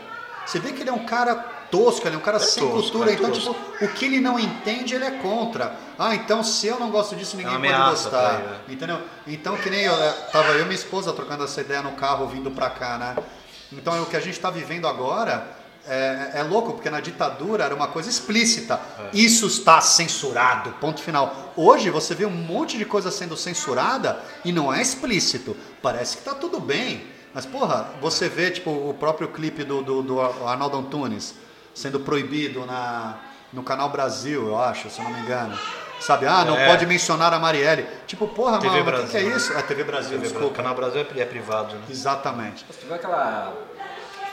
Você 0.47 0.59
vê 0.61 0.73
que 0.73 0.83
ele 0.83 0.91
é 0.91 0.93
um 0.93 1.05
cara 1.05 1.35
tosco, 1.73 2.07
ele 2.07 2.15
é 2.15 2.19
um 2.19 2.23
cara 2.23 2.39
sem 2.39 2.63
tosco, 2.63 2.81
cultura, 2.83 3.11
é 3.11 3.15
então 3.15 3.31
tosco. 3.31 3.55
tipo, 3.55 3.85
o 3.85 3.89
que 3.89 4.05
ele 4.05 4.21
não 4.21 4.39
entende, 4.39 4.95
ele 4.95 5.07
é 5.07 5.11
contra. 5.11 5.75
Ah, 5.99 6.15
então 6.15 6.45
se 6.45 6.67
eu 6.67 6.79
não 6.79 6.91
gosto 6.91 7.17
disso, 7.17 7.37
ninguém 7.37 7.55
É 7.55 7.73
pode 7.77 7.91
gostar. 7.91 8.35
ele, 8.35 8.49
né? 8.49 8.61
Entendeu? 8.69 8.99
Então 9.27 9.57
que 9.57 9.71
nem 9.71 9.81
eu, 9.81 9.95
é, 9.95 10.13
tava 10.31 10.49
eu 10.51 10.61
e 10.61 10.65
minha 10.65 10.75
esposa 10.75 11.13
trocando 11.13 11.43
essa 11.43 11.61
ideia 11.63 11.83
no 11.83 11.93
carro 11.93 12.29
vindo 12.29 12.51
pra 12.51 12.69
cá, 12.71 12.99
né? 12.99 13.17
Então 13.73 14.01
o 14.03 14.07
que 14.07 14.17
a 14.17 14.21
gente 14.21 14.39
tá 14.39 14.51
vivendo 14.51 14.87
agora 14.87 15.47
é, 15.89 16.33
é 16.35 16.43
louco, 16.43 16.75
porque 16.75 16.91
na 16.91 17.01
ditadura 17.01 17.65
era 17.65 17.75
uma 17.75 17.89
coisa 17.89 18.09
explícita. 18.09 18.79
É. 18.99 19.17
Isso 19.17 19.47
está 19.47 19.81
censurado, 19.81 20.71
ponto 20.81 21.01
final. 21.01 21.53
Hoje 21.57 21.89
você 21.89 22.15
vê 22.15 22.27
um 22.27 22.31
monte 22.31 22.77
de 22.77 22.85
coisa 22.85 23.11
sendo 23.11 23.37
censurada 23.37 24.23
e 24.45 24.53
não 24.53 24.73
é 24.73 24.81
explícito. 24.83 25.57
Parece 25.81 26.19
que 26.19 26.23
tá 26.23 26.35
tudo 26.35 26.61
bem. 26.61 27.07
Mas, 27.35 27.47
porra, 27.47 27.89
você 28.01 28.29
vê, 28.29 28.51
tipo, 28.51 28.71
o 28.71 28.93
próprio 28.93 29.29
clipe 29.29 29.65
do, 29.65 29.83
do, 29.83 30.03
do 30.03 30.21
Arnaldo 30.21 30.77
Antunes 30.77 31.35
sendo 31.75 32.01
proibido 32.01 32.65
na, 32.67 33.17
no 33.53 33.63
Canal 33.63 33.89
Brasil, 33.91 34.49
eu 34.49 34.59
acho, 34.61 34.91
se 34.91 34.99
eu 34.99 35.05
não 35.05 35.13
me 35.13 35.21
engano. 35.21 35.59
Sabe, 36.01 36.27
ah, 36.27 36.45
não 36.45 36.57
É. 36.59 36.67
pode 36.69 36.85
mencionar 36.85 37.33
a 37.33 37.39
Marielle. 37.39 37.87
Tipo, 38.09 38.27
porra, 38.27 38.59
TV 38.59 38.83
mano, 38.83 38.99
o 38.99 39.03
que, 39.05 39.11
que 39.13 39.17
é 39.17 39.21
Brasil. 39.21 39.37
isso? 39.37 39.53
É 39.53 39.63
TV 39.63 39.85
Brasil, 39.85 40.19
O 40.19 40.21
desculpa. 40.21 40.57
Canal 40.57 40.75
Brasil 40.75 41.07
é, 41.17 41.21
é 41.21 41.25
privado, 41.25 41.75
né? 41.77 41.83
Exatamente. 41.89 42.65
Você 42.69 42.85
viu 42.85 42.95
aquela 42.95 43.53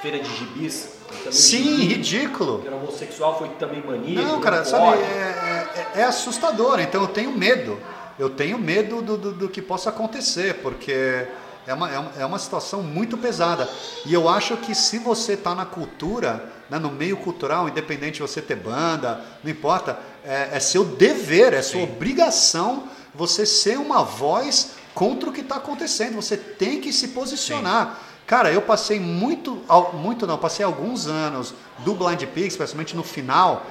feira 0.01 0.17
de 0.19 0.35
gibis? 0.35 0.97
Sim, 1.31 1.63
gibi, 1.63 1.87
ridículo. 1.93 2.59
Que 2.59 2.67
era 2.67 2.75
homossexual, 2.75 3.37
foi 3.37 3.49
também 3.49 3.83
maníaco. 3.83 4.27
Não, 4.27 4.41
cara, 4.41 4.65
sabe, 4.65 4.97
é, 4.97 5.67
é- 5.95 6.01
é 6.01 6.03
assustador, 6.05 6.79
então 6.79 7.01
eu 7.01 7.07
tenho 7.07 7.31
medo. 7.31 7.79
Eu 8.17 8.29
tenho 8.31 8.57
medo 8.57 9.01
do, 9.03 9.15
do, 9.17 9.31
do 9.31 9.47
que 9.49 9.61
possa 9.61 9.91
acontecer, 9.91 10.55
porque 10.55 11.27
é 11.67 11.73
uma, 11.73 11.89
é 11.91 11.99
uma- 11.99 12.11
é 12.21 12.25
uma 12.25 12.39
situação 12.39 12.81
muito 12.81 13.15
pesada. 13.15 13.69
E 14.07 14.13
eu 14.13 14.27
acho 14.27 14.57
que 14.57 14.73
se 14.73 14.97
você 14.97 15.33
está 15.33 15.53
na 15.53 15.65
cultura, 15.65 16.51
né, 16.69 16.77
no 16.79 16.91
meio 16.91 17.17
cultural, 17.17 17.67
independente 17.67 18.15
de 18.15 18.21
você 18.21 18.41
ter 18.41 18.55
banda, 18.55 19.21
não 19.43 19.49
importa, 19.51 19.97
é, 20.23 20.49
é 20.53 20.59
seu 20.59 20.83
dever, 20.83 21.53
é 21.53 21.61
sua 21.61 21.83
obrigação 21.83 22.83
você 23.13 23.45
ser 23.45 23.77
uma 23.77 24.03
voz 24.03 24.71
contra 24.93 25.29
o 25.29 25.33
que 25.33 25.41
está 25.41 25.55
acontecendo. 25.55 26.15
Você 26.15 26.37
tem 26.37 26.79
que 26.79 26.93
se 26.93 27.09
posicionar. 27.09 27.99
Cara, 28.27 28.51
eu 28.51 28.61
passei 28.61 28.99
muito, 28.99 29.63
muito 29.93 30.27
não, 30.27 30.37
passei 30.37 30.63
alguns 30.63 31.07
anos 31.07 31.53
do 31.79 31.95
Blind 31.95 32.23
Pigs, 32.25 32.53
especialmente 32.53 32.95
no 32.95 33.03
final, 33.03 33.65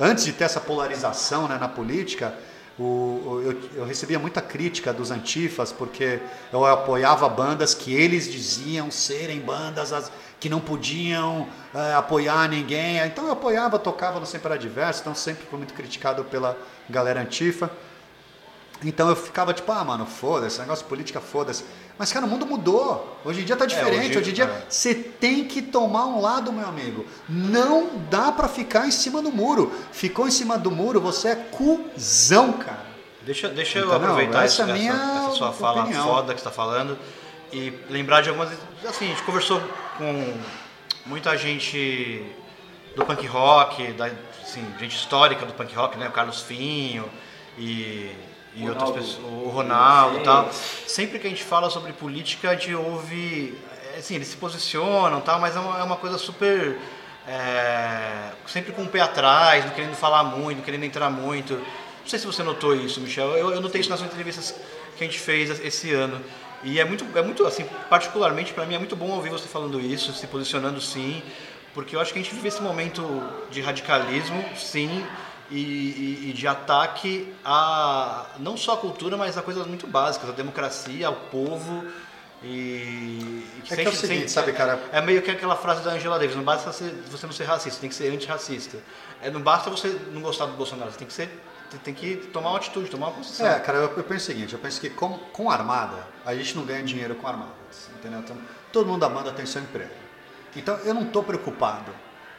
antes 0.00 0.24
de 0.24 0.32
ter 0.32 0.44
essa 0.44 0.60
polarização 0.60 1.46
né, 1.46 1.56
na 1.60 1.68
política, 1.68 2.34
o- 2.78 3.40
eu, 3.44 3.60
eu 3.76 3.84
recebia 3.84 4.18
muita 4.18 4.40
crítica 4.40 4.92
dos 4.92 5.10
antifas, 5.12 5.70
porque 5.70 6.18
eu 6.52 6.64
apoiava 6.66 7.28
bandas 7.28 7.74
que 7.74 7.94
eles 7.94 8.30
diziam 8.30 8.90
serem 8.90 9.38
bandas 9.40 9.92
as- 9.92 10.10
que 10.42 10.48
não 10.48 10.58
podiam 10.58 11.46
eh, 11.72 11.94
apoiar 11.94 12.48
ninguém. 12.48 12.98
Então 13.06 13.26
eu 13.26 13.30
apoiava, 13.32 13.78
tocava 13.78 14.18
no 14.18 14.26
Sempre 14.26 14.48
Era 14.48 14.58
Diverso, 14.58 15.00
então 15.02 15.14
sempre 15.14 15.46
fui 15.48 15.56
muito 15.56 15.72
criticado 15.72 16.24
pela 16.24 16.58
galera 16.90 17.20
antifa. 17.20 17.70
Então 18.84 19.08
eu 19.08 19.14
ficava 19.14 19.54
tipo, 19.54 19.70
ah, 19.70 19.84
mano, 19.84 20.04
foda-se, 20.04 20.58
negócio 20.58 20.82
de 20.82 20.88
política, 20.88 21.20
foda-se. 21.20 21.64
Mas, 21.96 22.12
cara, 22.12 22.26
o 22.26 22.28
mundo 22.28 22.44
mudou. 22.44 23.20
Hoje 23.24 23.42
em 23.42 23.44
dia 23.44 23.54
tá 23.54 23.66
diferente. 23.66 24.08
hoje- 24.08 24.18
hoje, 24.18 24.30
em 24.30 24.34
dia 24.34 24.46
é. 24.46 24.66
você 24.68 24.92
tem 24.92 25.44
que 25.44 25.62
tomar 25.62 26.06
um 26.06 26.20
lado, 26.20 26.52
meu 26.52 26.66
amigo. 26.66 27.06
Não 27.28 27.90
dá 28.10 28.32
pra 28.32 28.48
ficar 28.48 28.88
em 28.88 28.90
cima 28.90 29.22
do 29.22 29.30
muro. 29.30 29.72
Ficou 29.92 30.26
em 30.26 30.32
cima 30.32 30.58
do 30.58 30.72
muro, 30.72 31.00
você 31.00 31.28
é 31.28 31.36
cuzão, 31.36 32.54
cara. 32.54 32.82
Deixa, 33.24 33.48
deixa 33.48 33.78
eu 33.78 33.82
Entendeu? 33.86 34.02
aproveitar 34.02 34.44
Essa 34.44 34.62
essa, 34.62 34.72
é 34.72 34.74
a 34.74 34.76
minha 34.76 34.92
essa 34.92 35.30
sua 35.36 35.52
fala 35.52 35.82
opinião. 35.82 36.04
foda 36.04 36.34
que 36.34 36.40
você 36.40 36.48
está 36.48 36.50
falando 36.50 36.98
e 37.52 37.70
lembrar 37.90 38.22
de 38.22 38.28
algumas. 38.30 38.50
Assim, 38.84 39.06
a 39.06 39.08
gente 39.08 39.22
conversou 39.22 39.60
com 39.98 40.34
muita 41.06 41.36
gente 41.36 42.24
do 42.96 43.04
punk 43.04 43.26
rock, 43.26 43.92
da, 43.92 44.06
assim, 44.42 44.64
gente 44.78 44.96
histórica 44.96 45.44
do 45.46 45.52
punk 45.52 45.74
rock, 45.74 45.98
né? 45.98 46.08
O 46.08 46.12
Carlos 46.12 46.42
Finho 46.42 47.08
e, 47.58 48.10
e 48.54 48.68
outras 48.68 48.90
pessoas, 48.90 49.18
o 49.24 49.48
Ronaldo 49.48 50.18
e 50.18 50.22
tal. 50.22 50.50
Sempre 50.86 51.18
que 51.18 51.26
a 51.26 51.30
gente 51.30 51.44
fala 51.44 51.70
sobre 51.70 51.92
política, 51.92 52.50
a 52.50 52.54
gente 52.54 52.74
ouve. 52.74 53.54
é, 53.94 53.98
Assim, 53.98 54.14
eles 54.14 54.28
se 54.28 54.36
posicionam 54.36 55.20
tal, 55.20 55.38
mas 55.38 55.54
é 55.54 55.60
uma, 55.60 55.78
é 55.78 55.82
uma 55.82 55.96
coisa 55.96 56.16
super. 56.18 56.78
é, 57.28 58.30
sempre 58.46 58.72
com 58.72 58.82
o 58.82 58.88
pé 58.88 59.00
atrás, 59.00 59.64
não 59.64 59.72
querendo 59.72 59.94
falar 59.94 60.24
muito, 60.24 60.58
não 60.58 60.64
querendo 60.64 60.84
entrar 60.84 61.10
muito. 61.10 61.54
Não 61.54 62.08
sei 62.08 62.18
se 62.18 62.26
você 62.26 62.42
notou 62.42 62.74
isso, 62.74 63.00
Michel. 63.00 63.36
Eu, 63.36 63.52
eu 63.52 63.60
notei 63.60 63.80
isso 63.80 63.90
nas 63.90 64.00
entrevistas 64.00 64.54
que 64.96 65.04
a 65.04 65.06
gente 65.06 65.20
fez 65.20 65.50
esse 65.60 65.92
ano. 65.92 66.20
E 66.62 66.78
é 66.78 66.84
muito, 66.84 67.04
é 67.18 67.22
muito 67.22 67.44
assim, 67.46 67.64
particularmente 67.90 68.52
para 68.52 68.64
mim 68.64 68.74
é 68.74 68.78
muito 68.78 68.94
bom 68.96 69.10
ouvir 69.10 69.30
você 69.30 69.48
falando 69.48 69.80
isso, 69.80 70.12
se 70.12 70.26
posicionando 70.26 70.80
sim, 70.80 71.22
porque 71.74 71.96
eu 71.96 72.00
acho 72.00 72.12
que 72.12 72.18
a 72.18 72.22
gente 72.22 72.34
vive 72.34 72.48
esse 72.48 72.62
momento 72.62 73.02
de 73.50 73.60
radicalismo, 73.60 74.44
sim, 74.56 75.04
e, 75.50 75.56
e- 75.58 76.30
e 76.30 76.32
de 76.32 76.46
ataque 76.46 77.32
a 77.44 78.26
não 78.38 78.56
só 78.56 78.74
a 78.74 78.76
cultura, 78.76 79.16
mas 79.16 79.36
a 79.36 79.42
coisas 79.42 79.66
muito 79.66 79.86
básicas, 79.86 80.28
a 80.30 80.32
democracia, 80.32 81.06
ao 81.08 81.14
povo. 81.14 81.84
E, 82.44 82.46
e 82.48 83.46
É 83.70 83.76
que 83.76 83.82
é 83.82 83.88
o 83.88 83.92
seguinte, 83.94 84.30
sabe, 84.30 84.52
cara? 84.52 84.78
É 84.92 85.00
meio 85.00 85.22
que 85.22 85.30
aquela 85.30 85.54
frase 85.56 85.82
da 85.82 85.92
Angela 85.92 86.18
Davis, 86.18 86.34
não 86.34 86.42
basta 86.42 86.72
você 86.72 87.26
não 87.26 87.32
ser 87.32 87.44
racista, 87.44 87.80
tem 87.80 87.88
que 87.88 87.94
ser 87.94 88.12
antirracista. 88.12 88.78
É, 89.22 89.30
não 89.30 89.40
basta 89.40 89.70
você 89.70 89.96
não 90.12 90.20
gostar 90.20 90.46
do 90.46 90.52
Bolsonaro, 90.52 90.90
você 90.90 90.98
tem 90.98 91.06
que 91.06 91.12
ser. 91.12 91.28
Tem 91.78 91.94
que 91.94 92.16
tomar 92.32 92.50
uma 92.50 92.58
atitude, 92.58 92.90
tomar 92.90 93.08
uma 93.08 93.16
posição. 93.16 93.46
É, 93.46 93.58
cara, 93.60 93.78
eu, 93.78 93.96
eu 93.96 94.04
penso 94.04 94.30
o 94.30 94.34
seguinte, 94.34 94.52
eu 94.52 94.58
penso 94.58 94.80
que 94.80 94.90
com, 94.90 95.18
com 95.32 95.50
armada, 95.50 96.06
a 96.24 96.34
gente 96.34 96.56
não 96.56 96.64
ganha 96.64 96.82
dinheiro 96.82 97.14
com 97.14 97.26
armadas, 97.26 97.88
entendeu? 97.98 98.20
Então, 98.20 98.36
todo 98.72 98.86
mundo 98.86 99.00
da 99.00 99.08
banda 99.08 99.32
tem 99.32 99.46
seu 99.46 99.62
emprego. 99.62 99.90
Então, 100.54 100.76
eu 100.84 100.92
não 100.92 101.06
tô 101.06 101.22
preocupado 101.22 101.92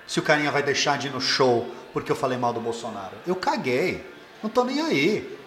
se 0.06 0.20
o 0.20 0.24
carinha 0.24 0.52
vai 0.52 0.62
deixar 0.62 0.98
de 0.98 1.08
ir 1.08 1.12
no 1.12 1.22
show 1.22 1.70
porque 1.92 2.12
eu 2.12 2.16
falei 2.16 2.38
mal 2.38 2.54
do 2.54 2.60
Bolsonaro. 2.60 3.16
Eu 3.26 3.36
caguei, 3.36 4.06
não 4.42 4.50
tô 4.50 4.64
nem 4.64 4.82
aí, 4.82 5.40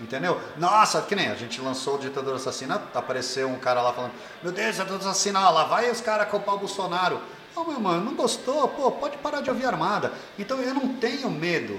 entendeu? 0.00 0.40
Nossa, 0.56 1.02
que 1.02 1.14
nem 1.14 1.28
a 1.28 1.34
gente 1.34 1.60
lançou 1.60 1.96
o 1.96 1.98
Ditador 1.98 2.36
Assassina, 2.36 2.82
apareceu 2.94 3.48
um 3.48 3.58
cara 3.58 3.82
lá 3.82 3.92
falando, 3.92 4.12
meu 4.42 4.52
Deus, 4.52 4.76
Ditador 4.76 4.98
Assassina, 4.98 5.48
lá 5.50 5.64
vai 5.64 5.90
os 5.90 6.00
caras 6.00 6.28
culpar 6.28 6.54
o 6.54 6.58
Bolsonaro. 6.58 7.20
Ô, 7.56 7.64
meu 7.64 7.78
mano, 7.78 8.04
não 8.04 8.14
gostou? 8.14 8.66
Pô, 8.68 8.90
pode 8.90 9.16
parar 9.18 9.40
de 9.40 9.48
ouvir 9.48 9.66
armada. 9.66 10.12
Então, 10.38 10.60
eu 10.60 10.74
não 10.74 10.94
tenho 10.94 11.30
medo 11.30 11.78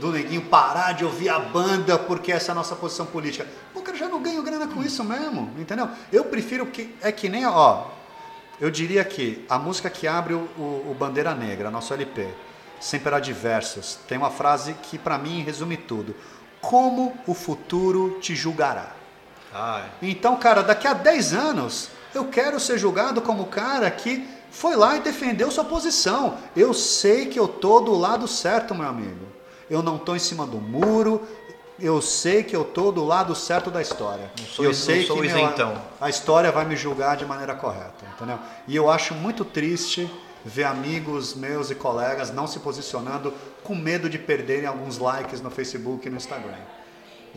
do 0.00 0.12
neguinho 0.12 0.42
parar 0.42 0.92
de 0.92 1.04
ouvir 1.04 1.28
a 1.28 1.38
banda 1.38 1.98
porque 1.98 2.30
essa 2.32 2.50
é 2.50 2.52
a 2.52 2.54
nossa 2.54 2.76
posição 2.76 3.06
política. 3.06 3.46
Pô, 3.74 3.80
cara, 3.80 3.96
já 3.96 4.08
não 4.08 4.22
ganho 4.22 4.42
grana 4.42 4.66
com 4.66 4.82
isso 4.82 5.02
mesmo, 5.04 5.50
entendeu? 5.58 5.88
Eu 6.12 6.24
prefiro 6.24 6.66
que. 6.66 6.94
É 7.02 7.10
que 7.12 7.28
nem, 7.28 7.46
ó. 7.46 7.84
Eu 8.60 8.70
diria 8.70 9.04
que 9.04 9.44
a 9.48 9.58
música 9.58 9.88
que 9.88 10.06
abre 10.08 10.34
o, 10.34 10.48
o- 10.58 10.90
o 10.90 10.96
Bandeira 10.98 11.34
Negra, 11.34 11.70
nosso 11.70 11.92
LP, 11.94 12.28
Sempre 12.80 13.12
há 13.12 13.18
diversos, 13.18 13.98
tem 14.06 14.16
uma 14.16 14.30
frase 14.30 14.72
que 14.82 14.96
pra 14.96 15.18
mim 15.18 15.42
resume 15.42 15.76
tudo. 15.76 16.14
Como 16.60 17.12
o 17.26 17.34
futuro 17.34 18.18
te 18.20 18.36
julgará. 18.36 18.92
É. 19.52 19.82
Então, 20.00 20.36
cara, 20.36 20.62
daqui 20.62 20.86
a 20.86 20.92
10 20.92 21.32
anos, 21.34 21.90
eu 22.14 22.26
quero 22.26 22.60
ser 22.60 22.78
julgado 22.78 23.20
como 23.20 23.42
o 23.42 23.46
cara 23.46 23.90
que 23.90 24.24
foi 24.52 24.76
lá 24.76 24.96
e 24.96 25.00
defendeu 25.00 25.50
sua 25.50 25.64
posição. 25.64 26.38
Eu 26.54 26.72
sei 26.72 27.26
que 27.26 27.36
eu 27.38 27.48
tô 27.48 27.80
do 27.80 27.94
lado 27.98 28.28
certo, 28.28 28.76
meu 28.76 28.86
amigo. 28.88 29.26
Eu 29.70 29.82
não 29.82 29.98
tô 29.98 30.14
em 30.14 30.18
cima 30.18 30.46
do 30.46 30.58
muro. 30.58 31.22
Eu 31.80 32.02
sei 32.02 32.42
que 32.42 32.56
eu 32.56 32.64
tô 32.64 32.90
do 32.90 33.04
lado 33.04 33.34
certo 33.36 33.70
da 33.70 33.80
história. 33.80 34.30
sou 34.44 34.64
eu 34.64 34.74
sei 34.74 35.06
que 35.06 35.12
meu, 35.12 35.76
a 36.00 36.10
história 36.10 36.50
vai 36.50 36.64
me 36.64 36.74
julgar 36.74 37.16
de 37.16 37.24
maneira 37.24 37.54
correta, 37.54 38.04
entendeu? 38.14 38.38
E 38.66 38.74
eu 38.74 38.90
acho 38.90 39.14
muito 39.14 39.44
triste 39.44 40.10
ver 40.44 40.64
amigos 40.64 41.34
meus 41.34 41.70
e 41.70 41.74
colegas 41.74 42.32
não 42.32 42.46
se 42.46 42.58
posicionando 42.60 43.32
com 43.62 43.74
medo 43.74 44.08
de 44.08 44.18
perderem 44.18 44.66
alguns 44.66 44.98
likes 44.98 45.40
no 45.40 45.50
Facebook 45.50 46.06
e 46.06 46.10
no 46.10 46.16
Instagram. 46.16 46.56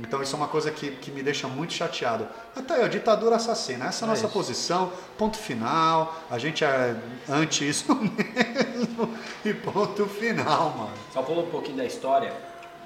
Então 0.02 0.22
isso 0.22 0.36
é 0.36 0.38
uma 0.38 0.48
coisa 0.48 0.72
que, 0.72 0.92
que 0.92 1.12
me 1.12 1.22
deixa 1.22 1.48
muito 1.48 1.74
chateado. 1.74 2.28
Até 2.56 2.74
aí, 2.76 2.84
ó, 2.84 2.88
ditadura 2.88 3.36
assassina. 3.36 3.86
Essa 3.86 4.04
é 4.04 4.08
a 4.08 4.10
nossa 4.10 4.28
posição, 4.28 4.92
ponto 5.18 5.38
final. 5.38 6.16
A 6.30 6.38
gente 6.40 6.64
é 6.66 6.96
anti 7.30 7.68
isso 7.70 7.94
mesmo. 7.96 9.16
E 9.46 9.54
ponto 9.54 10.06
final, 10.08 10.72
mano. 10.72 10.92
Só 11.14 11.22
falando 11.24 11.48
um 11.48 11.52
pouquinho 11.52 11.78
da 11.78 11.86
história, 11.86 12.34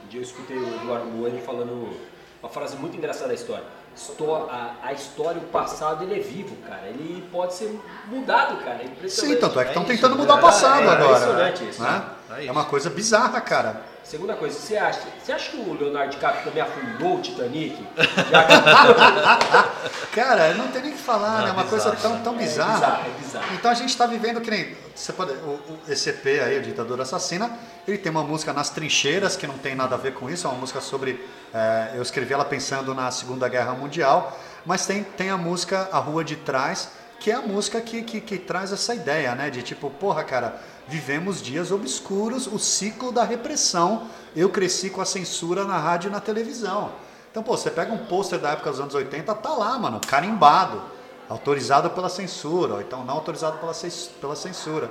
um 0.03 0.07
dia 0.09 0.19
eu 0.19 0.23
escutei 0.23 0.57
o 0.57 0.75
Eduardo 0.81 1.05
Moani 1.07 1.41
falando 1.41 1.95
uma 2.43 2.49
frase 2.49 2.75
muito 2.75 2.97
engraçada 2.97 3.29
da 3.29 3.33
história. 3.33 3.63
Histó- 3.95 4.49
a, 4.51 4.75
a 4.83 4.91
história, 4.91 5.39
o 5.41 5.45
passado, 5.45 6.03
ele 6.03 6.15
é 6.19 6.19
vivo, 6.19 6.53
cara. 6.67 6.85
Ele 6.87 7.25
pode 7.31 7.53
ser 7.53 7.79
mudado, 8.07 8.57
cara. 8.61 8.81
É 8.81 8.85
impressionante. 8.87 9.35
Sim, 9.35 9.39
tanto 9.39 9.57
é 9.57 9.63
que 9.63 9.69
É 9.69 9.71
estão 9.71 9.83
isso, 9.83 9.91
tentando 9.93 10.15
né? 10.15 10.21
mudar 10.21 10.35
o 10.35 10.41
passado 10.41 10.81
É, 10.81 10.85
é 10.85 10.89
agora. 10.89 11.05
impressionante 11.11 11.69
isso, 11.69 11.81
né? 11.81 12.05
É 12.31 12.39
isso. 12.41 12.49
É 12.49 12.51
uma 12.51 12.65
coisa 12.65 12.89
bizarra, 12.89 13.39
cara. 13.39 13.81
Segunda 14.05 14.35
coisa, 14.35 14.57
você 14.59 14.77
acha, 14.77 14.99
você 15.23 15.31
acha 15.31 15.49
que 15.49 15.57
o 15.57 15.73
Leonardo 15.73 16.11
DiCaprio 16.11 16.43
também 16.43 16.61
afundou 16.61 17.15
o 17.17 17.21
Titanic? 17.21 17.75
Que- 17.75 17.83
Cara, 20.13 20.53
não 20.53 20.67
tem 20.67 20.83
nem 20.83 20.91
o 20.91 20.95
que 20.95 21.01
falar, 21.01 21.39
Não, 21.39 21.43
né? 21.45 21.49
É 21.49 21.53
uma 21.53 21.63
bizarro, 21.63 21.81
coisa 21.83 21.95
tão, 22.01 22.19
tão 22.21 22.35
é 22.35 22.37
bizarra. 22.37 22.73
bizarro, 22.75 23.09
é 23.09 23.19
bizarro. 23.19 23.45
Então 23.55 23.71
a 23.71 23.73
gente 23.73 23.89
está 23.89 24.05
vivendo 24.05 24.39
que 24.41 24.51
nem. 24.51 24.77
Você 24.95 25.11
pode, 25.11 25.31
o, 25.33 25.59
o, 25.59 25.79
EP 25.89 26.25
aí, 26.45 26.59
o 26.59 26.61
Ditadura 26.61 27.01
Assassina, 27.01 27.51
ele 27.87 27.97
tem 27.97 28.11
uma 28.11 28.23
música 28.23 28.53
Nas 28.53 28.69
Trincheiras, 28.69 29.35
que 29.35 29.47
não 29.47 29.57
tem 29.57 29.73
nada 29.75 29.95
a 29.95 29.97
ver 29.97 30.13
com 30.13 30.29
isso, 30.29 30.45
é 30.47 30.51
uma 30.51 30.59
música 30.59 30.79
sobre. 30.81 31.19
é, 31.53 31.93
eu 31.95 32.01
escrevi 32.01 32.33
ela 32.33 32.45
pensando 32.45 32.93
na 32.93 33.09
Segunda 33.11 33.49
Guerra 33.49 33.73
Mundial, 33.73 34.37
mas 34.65 34.85
tem, 34.85 35.03
tem 35.03 35.31
a 35.31 35.37
música 35.37 35.89
A 35.91 35.97
Rua 35.97 36.23
de 36.23 36.35
Trás, 36.35 36.89
que 37.19 37.31
é 37.31 37.33
a 37.33 37.41
música 37.41 37.81
que, 37.81 38.03
que, 38.03 38.21
que 38.21 38.37
traz 38.37 38.71
essa 38.71 38.93
ideia, 38.93 39.33
né? 39.35 39.49
De 39.49 39.63
tipo, 39.63 39.89
porra, 39.89 40.23
cara, 40.23 40.61
vivemos 40.87 41.41
dias 41.41 41.71
obscuros, 41.71 42.47
o 42.47 42.59
ciclo 42.59 43.11
da 43.11 43.23
repressão. 43.23 44.07
Eu 44.35 44.49
cresci 44.49 44.89
com 44.89 45.01
a 45.01 45.05
censura 45.05 45.63
na 45.65 45.77
rádio 45.77 46.09
e 46.09 46.11
na 46.11 46.19
televisão. 46.19 46.91
Então, 47.31 47.43
pô, 47.43 47.57
você 47.57 47.69
pega 47.69 47.91
um 47.93 48.05
pôster 48.05 48.39
da 48.39 48.51
época 48.51 48.71
dos 48.71 48.79
anos 48.79 48.95
80, 48.95 49.33
tá 49.35 49.49
lá, 49.53 49.77
mano, 49.77 49.99
carimbado, 50.05 50.81
autorizado 51.29 51.89
pela 51.89 52.07
censura, 52.09 52.75
ou 52.75 52.81
então 52.81 53.03
não 53.03 53.15
autorizado 53.15 53.57
pela, 53.57 53.73
pela 54.21 54.35
censura. 54.35 54.89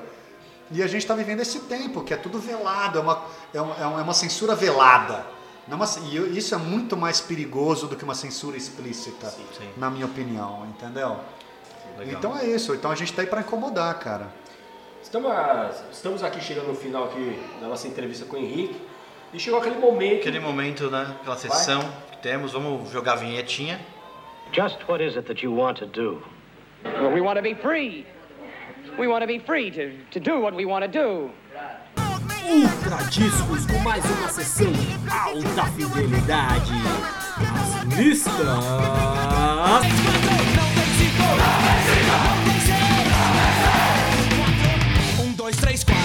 E 0.71 0.83
a 0.83 0.87
gente 0.87 1.03
está 1.03 1.15
vivendo 1.15 1.41
esse 1.41 1.61
tempo, 1.61 2.03
que 2.03 2.13
é 2.13 2.17
tudo 2.17 2.39
velado, 2.39 2.99
é 2.99 3.03
uma, 3.03 3.23
é 3.53 3.61
uma, 3.61 3.77
é 3.77 3.87
uma- 3.87 4.01
é 4.01 4.03
uma 4.03 4.15
censura 4.15 4.55
velada. 4.55 5.25
Não 5.67 5.83
é 5.83 5.87
e 6.11 6.37
isso 6.37 6.55
é 6.55 6.59
muito 6.59 6.97
mais 6.97 7.21
perigoso 7.21 7.87
do 7.87 7.97
que 7.97 8.05
uma 8.05 8.15
censura 8.15 8.57
explícita, 8.57 9.31
sim. 9.31 9.71
na 9.77 9.91
minha 9.91 10.05
opinião, 10.05 10.67
entendeu? 10.67 11.17
Legal. 11.97 12.19
Então 12.19 12.37
é 12.39 12.45
isso, 12.47 12.75
então 12.75 12.91
a 12.91 12.95
gente 12.95 13.13
tá 13.13 13.23
aí 13.23 13.27
para 13.27 13.41
incomodar, 13.41 13.99
cara. 13.99 14.29
Estamos, 15.05 15.85
estamos 15.93 16.25
aqui 16.25 16.41
chegando 16.41 16.69
no 16.69 16.75
final 16.75 17.05
aqui 17.05 17.39
da 17.61 17.69
nossa 17.69 17.87
entrevista 17.87 18.25
com 18.25 18.37
o 18.37 18.39
Henrique. 18.39 18.75
E 19.35 19.39
chegou 19.39 19.61
aquele 19.61 19.77
momento. 19.77 20.21
Aquele 20.21 20.41
momento, 20.41 20.91
né? 20.91 21.07
Aquela 21.21 21.37
sessão 21.37 21.83
que 22.11 22.17
temos, 22.23 22.53
vamos 22.53 22.91
jogar 22.91 23.13
a 23.13 23.17
vinhetinha. 23.17 23.79
Just 24.51 24.79
what 24.89 25.05
is 25.05 25.15
it 25.15 25.27
that 25.27 25.45
you 25.45 25.55
want 25.55 25.79
to 25.79 25.87
do? 25.87 26.23
Well, 26.85 27.13
we 27.13 27.21
want 27.21 27.37
to 27.37 27.43
be 27.43 27.55
free. 27.55 28.07
We 28.99 29.07
want 29.07 29.21
to 29.21 29.27
be 29.27 29.39
free 29.39 29.71
to, 29.73 29.93
to 30.11 30.19
do 30.19 30.41
what 30.41 30.57
we 30.57 30.65
want 30.65 30.85
to 30.85 30.91
do. 30.91 31.31
Ultra 32.47 33.05
Discos 33.11 33.67
com 33.67 33.79
mais 33.81 34.03
uma 34.07 34.29
sessão 34.29 34.73
alta 35.11 35.65
fidelidade. 35.73 36.73
As 37.61 37.99
listas 37.99 38.33
três, 45.75 45.85
quatro. 45.85 46.05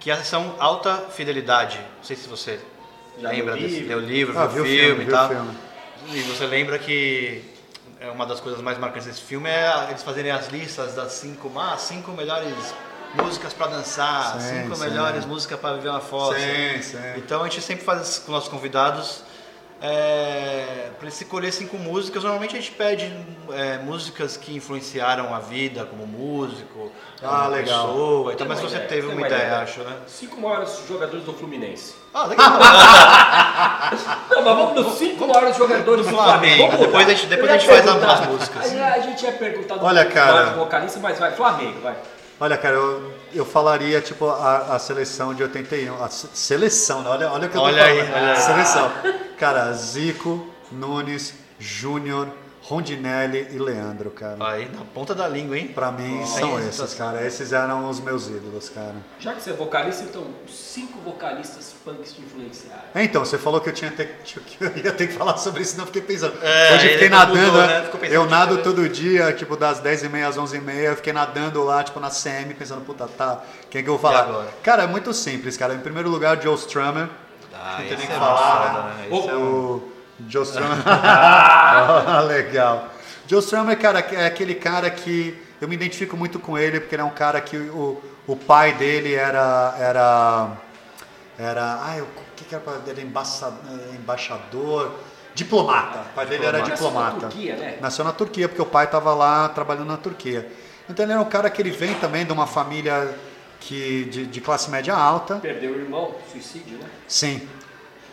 Que 0.00 0.10
é 0.10 0.14
a 0.14 0.16
sessão 0.16 0.56
Alta 0.58 0.96
Fidelidade. 1.10 1.78
Não 1.78 2.04
sei 2.04 2.16
se 2.16 2.28
você 2.28 2.58
Já 3.18 3.28
lembra 3.28 3.54
desse. 3.54 3.68
livro? 3.80 3.88
Leu 3.88 3.98
o 3.98 4.00
livro, 4.00 4.38
Ah, 4.38 4.46
viu 4.46 4.62
o 4.62 4.66
viu 4.66 4.74
filme, 4.74 4.86
filme, 4.96 5.04
e 5.04 5.10
tal. 5.10 5.28
filme. 5.28 5.58
E 6.12 6.20
você 6.22 6.46
lembra 6.46 6.78
que 6.78 7.44
é 8.00 8.10
uma 8.10 8.26
das 8.26 8.40
coisas 8.40 8.60
mais 8.60 8.78
marcantes 8.78 9.06
desse 9.06 9.22
filme 9.22 9.48
é 9.48 9.86
eles 9.90 10.02
fazerem 10.02 10.32
as 10.32 10.48
listas 10.48 10.94
das 10.94 11.12
cinco, 11.12 11.52
ah, 11.56 11.76
cinco 11.78 12.10
melhores 12.12 12.74
músicas 13.14 13.52
pra 13.52 13.68
dançar, 13.68 14.40
Sim, 14.40 14.62
cinco 14.64 14.74
sim. 14.74 14.82
melhores 14.82 15.24
músicas 15.24 15.60
pra 15.60 15.74
viver 15.74 15.90
uma 15.90 16.00
foto. 16.00 16.34
Sim, 16.34 16.82
sim. 16.82 16.98
Então 17.18 17.42
a 17.42 17.44
gente 17.44 17.60
sempre 17.62 17.84
faz 17.84 18.08
isso 18.08 18.22
com 18.22 18.32
nossos 18.32 18.48
convidados 18.48 19.22
é, 19.84 20.90
para 20.96 21.06
eles 21.08 21.20
escolher 21.20 21.50
cinco 21.52 21.76
músicas. 21.76 22.22
Normalmente 22.22 22.56
a 22.56 22.60
gente 22.60 22.70
pede 22.70 23.12
é, 23.52 23.78
músicas 23.78 24.36
que 24.36 24.54
influenciaram 24.54 25.34
a 25.34 25.40
vida 25.40 25.84
como 25.84 26.06
músico, 26.06 26.92
Ah, 27.22 27.40
como 27.42 27.50
legal. 27.50 27.86
pessoa. 27.88 28.32
Então, 28.32 28.46
mas 28.46 28.60
você 28.60 28.76
ideia, 28.76 28.88
teve 28.88 29.06
uma 29.08 29.16
uma 29.16 29.26
ideia, 29.26 29.42
ideia. 29.42 29.58
acho, 29.58 29.80
né? 29.80 29.96
Cinco 30.06 30.40
maiores 30.40 30.82
jogadores 30.88 31.24
do 31.24 31.32
Fluminense. 31.32 31.94
Ah, 32.14 32.26
legal. 32.26 32.50
Não, 34.30 34.42
mas 34.44 34.56
vamos 34.56 34.74
nos 34.86 34.94
cinco 34.98 35.26
maiores 35.26 35.56
jogadores 35.56 36.06
do 36.06 36.12
Flamengo. 36.14 36.76
Depois 36.78 37.06
a 37.08 37.10
gente- 37.14 37.26
depois 37.26 37.50
a 37.50 37.58
gente 37.58 37.66
faz 37.66 37.86
as 37.88 38.26
músicas. 38.28 38.70
Aí 38.72 38.80
a 38.80 39.00
gente 39.00 39.24
ia 39.24 39.32
perguntar 39.32 39.76
do 39.76 39.84
Olha, 39.84 40.04
cara. 40.04 40.50
vocalista, 40.52 41.00
mas 41.00 41.18
vai. 41.18 41.32
Flamengo, 41.32 41.80
vai. 41.80 41.94
Olha, 42.42 42.58
cara, 42.58 42.74
eu, 42.74 43.12
eu 43.32 43.44
falaria, 43.44 44.00
tipo, 44.00 44.28
a, 44.28 44.74
a 44.74 44.78
seleção 44.80 45.32
de 45.32 45.44
81. 45.44 46.02
A 46.02 46.08
se- 46.08 46.28
seleção, 46.34 47.02
né? 47.02 47.08
Olha, 47.10 47.30
olha 47.30 47.46
o 47.46 47.50
que 47.50 47.56
eu 47.56 47.60
tô 47.60 47.66
Olha 47.68 47.84
aí, 47.84 47.98
falando. 48.04 48.14
olha 48.16 48.32
aí. 48.32 48.36
Seleção. 48.36 48.92
Cara, 49.38 49.72
Zico, 49.74 50.44
Nunes, 50.72 51.34
Júnior, 51.60 52.26
Rondinelli 52.64 53.48
e 53.50 53.58
Leandro, 53.58 54.10
cara. 54.10 54.36
Aí, 54.40 54.68
na 54.72 54.84
ponta 54.94 55.14
da 55.14 55.26
língua, 55.26 55.58
hein? 55.58 55.68
Pra 55.68 55.90
mim, 55.90 56.20
Nossa, 56.20 56.38
são 56.40 56.58
esses, 56.60 56.94
cara. 56.94 57.26
Esses 57.26 57.52
eram 57.52 57.90
os 57.90 57.98
meus 58.00 58.28
ídolos, 58.28 58.68
cara. 58.68 58.94
Já 59.18 59.32
que 59.34 59.42
você 59.42 59.50
é 59.50 59.52
vocalista, 59.52 60.04
então, 60.04 60.24
cinco 60.48 61.00
vocalistas 61.00 61.74
punks 61.84 62.12
te 62.14 62.20
influenciaram. 62.22 62.82
É, 62.94 63.02
Então, 63.02 63.24
você 63.24 63.36
falou 63.36 63.60
que 63.60 63.68
eu, 63.68 63.72
tinha 63.74 63.90
ter- 63.90 64.16
que 64.24 64.62
eu 64.64 64.76
ia 64.76 64.92
ter 64.92 65.08
que 65.08 65.14
falar 65.14 65.36
sobre 65.38 65.62
isso, 65.62 65.76
não 65.76 65.86
fiquei 65.86 66.02
pensando. 66.02 66.34
É, 66.40 66.74
Hoje 66.76 66.86
eu 66.86 66.92
fiquei 66.92 67.08
nadando, 67.08 67.38
mudou, 67.46 67.60
né? 67.62 67.66
né? 67.66 67.84
Ficou 67.86 68.00
pensando 68.00 68.14
eu 68.14 68.26
nado 68.26 68.58
todo 68.58 68.88
dia, 68.88 69.32
tipo, 69.32 69.56
das 69.56 69.80
10h30 69.82 70.28
às 70.28 70.36
11h30, 70.38 70.74
eu 70.76 70.96
fiquei 70.96 71.12
nadando 71.12 71.62
lá, 71.64 71.82
tipo, 71.82 71.98
na 71.98 72.10
CM, 72.10 72.54
pensando, 72.54 72.80
puta, 72.82 73.08
tá, 73.08 73.42
quem 73.70 73.80
é 73.80 73.82
que 73.82 73.90
eu 73.90 73.98
vou 73.98 74.00
falar? 74.10 74.22
agora? 74.28 74.48
Cara, 74.62 74.84
é 74.84 74.86
muito 74.86 75.12
simples, 75.12 75.56
cara. 75.56 75.74
Em 75.74 75.80
primeiro 75.80 76.08
lugar, 76.08 76.40
Joe 76.40 76.54
Strummer. 76.54 77.08
Ah, 77.54 77.72
Não 77.72 77.76
tem 77.78 77.86
nem 77.88 77.94
esse 77.98 78.06
que 78.06 78.12
é 78.12 78.16
falar, 78.16 78.72
foda, 78.72 78.82
né? 78.88 79.06
É 79.10 79.34
O 79.34 79.91
Joe 80.28 80.44
Strummer. 80.44 80.78
Ah, 80.86 82.20
legal. 82.26 82.88
Joe 83.26 83.40
Strummer, 83.40 83.78
cara, 83.78 84.00
é 84.00 84.26
aquele 84.26 84.54
cara 84.54 84.90
que 84.90 85.40
eu 85.60 85.68
me 85.68 85.74
identifico 85.74 86.16
muito 86.16 86.38
com 86.38 86.58
ele, 86.58 86.80
porque 86.80 86.94
ele 86.94 87.02
é 87.02 87.04
um 87.04 87.10
cara 87.10 87.40
que 87.40 87.56
o, 87.56 88.02
o 88.26 88.36
pai 88.36 88.74
dele 88.74 89.14
era. 89.14 89.74
era. 89.78 90.48
era. 91.38 91.78
Ai, 91.82 92.00
o 92.00 92.06
que, 92.36 92.44
que 92.44 92.54
era 92.54 92.62
pra 92.62 92.74
Ele 92.86 93.00
eh, 93.02 93.94
embaixador. 93.94 94.92
Diplomata. 95.34 96.00
O 96.00 96.14
pai 96.14 96.26
dele 96.26 96.44
era 96.44 96.58
Nasceu 96.58 96.68
na 96.68 96.74
diplomata. 96.74 97.20
Turquia, 97.20 97.56
né? 97.56 97.78
Nasceu 97.80 98.04
na 98.04 98.12
Turquia, 98.12 98.48
porque 98.48 98.60
o 98.60 98.66
pai 98.66 98.84
estava 98.84 99.14
lá 99.14 99.48
trabalhando 99.48 99.86
na 99.86 99.96
Turquia. 99.96 100.46
Então 100.90 101.04
ele 101.06 101.12
era 101.12 101.20
um 101.20 101.28
cara 101.28 101.48
que 101.48 101.62
ele 101.62 101.70
vem 101.70 101.94
também 101.94 102.26
de 102.26 102.32
uma 102.32 102.46
família 102.46 103.16
que, 103.60 104.04
de, 104.06 104.26
de 104.26 104.40
classe 104.40 104.70
média 104.70 104.94
alta. 104.94 105.36
Perdeu 105.36 105.72
o 105.72 105.76
irmão, 105.76 106.14
suicídio, 106.30 106.76
né? 106.76 106.86
Sim. 107.08 107.48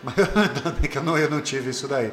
Mas 0.04 0.16
ainda 0.36 0.72
bem 0.72 0.90
que 0.90 0.98
eu 0.98 1.04
não, 1.04 1.18
eu 1.18 1.30
não 1.30 1.42
tive 1.42 1.70
isso 1.72 1.88
daí. 1.88 2.12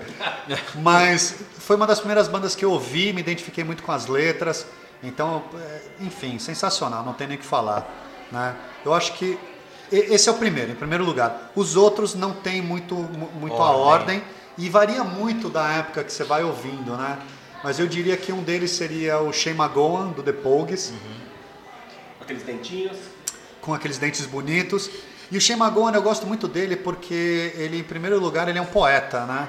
Mas 0.76 1.36
foi 1.58 1.76
uma 1.76 1.86
das 1.86 1.98
primeiras 1.98 2.28
bandas 2.28 2.54
que 2.54 2.64
eu 2.64 2.70
ouvi, 2.72 3.12
me 3.12 3.20
identifiquei 3.20 3.62
muito 3.64 3.82
com 3.82 3.92
as 3.92 4.06
letras. 4.06 4.66
Então, 5.02 5.44
é, 5.54 5.80
enfim, 6.00 6.38
sensacional, 6.38 7.04
não 7.04 7.12
tem 7.12 7.26
nem 7.28 7.36
o 7.36 7.40
que 7.40 7.46
falar. 7.46 7.88
Né? 8.32 8.54
Eu 8.84 8.92
acho 8.94 9.12
que 9.14 9.38
esse 9.92 10.28
é 10.28 10.32
o 10.32 10.36
primeiro, 10.36 10.72
em 10.72 10.74
primeiro 10.74 11.04
lugar. 11.04 11.52
Os 11.54 11.76
outros 11.76 12.14
não 12.14 12.32
tem 12.32 12.60
muito, 12.60 12.94
mu- 12.96 13.30
muito 13.38 13.54
a 13.56 13.70
Ordem. 13.70 14.16
ordem 14.18 14.22
e 14.58 14.68
varia 14.68 15.04
muito 15.04 15.48
da 15.48 15.68
época 15.70 16.02
que 16.02 16.12
você 16.12 16.24
vai 16.24 16.42
ouvindo, 16.42 16.96
né? 16.96 17.18
Mas 17.62 17.78
eu 17.78 17.86
diria 17.86 18.16
que 18.16 18.32
um 18.32 18.42
deles 18.42 18.70
seria 18.72 19.20
o 19.20 19.32
Shane 19.32 19.58
McGowan, 19.58 20.08
do 20.08 20.22
The 20.22 20.32
Pogues 20.32 20.92
Aqueles 22.20 22.42
dentinhos. 22.42 22.96
com 23.60 23.74
aqueles 23.74 23.98
dentes 23.98 24.24
bonitos. 24.26 24.90
E 25.30 25.36
o 25.36 25.40
Shane 25.40 25.60
McGowan 25.60 25.92
eu 25.92 26.02
gosto 26.02 26.26
muito 26.26 26.46
dele 26.46 26.76
porque 26.76 27.52
ele, 27.56 27.78
em 27.80 27.82
primeiro 27.84 28.18
lugar, 28.20 28.48
ele 28.48 28.58
é 28.58 28.62
um 28.62 28.66
poeta, 28.66 29.24
né? 29.26 29.48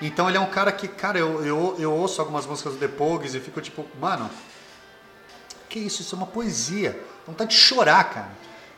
Então 0.00 0.28
ele 0.28 0.36
é 0.36 0.40
um 0.40 0.46
cara 0.50 0.72
que, 0.72 0.88
cara, 0.88 1.18
eu, 1.18 1.44
eu, 1.44 1.76
eu 1.78 1.92
ouço 1.92 2.20
algumas 2.20 2.44
músicas 2.44 2.72
do 2.74 2.78
The 2.80 2.88
Pogues 2.88 3.34
e 3.34 3.40
fico 3.40 3.60
tipo, 3.60 3.86
mano, 4.00 4.28
que 5.68 5.78
isso? 5.78 6.02
Isso 6.02 6.14
é 6.14 6.18
uma 6.18 6.26
poesia. 6.26 6.90
Dá 6.90 7.32
vontade 7.32 7.50
de 7.50 7.56
chorar, 7.56 8.02
cara. 8.04 8.28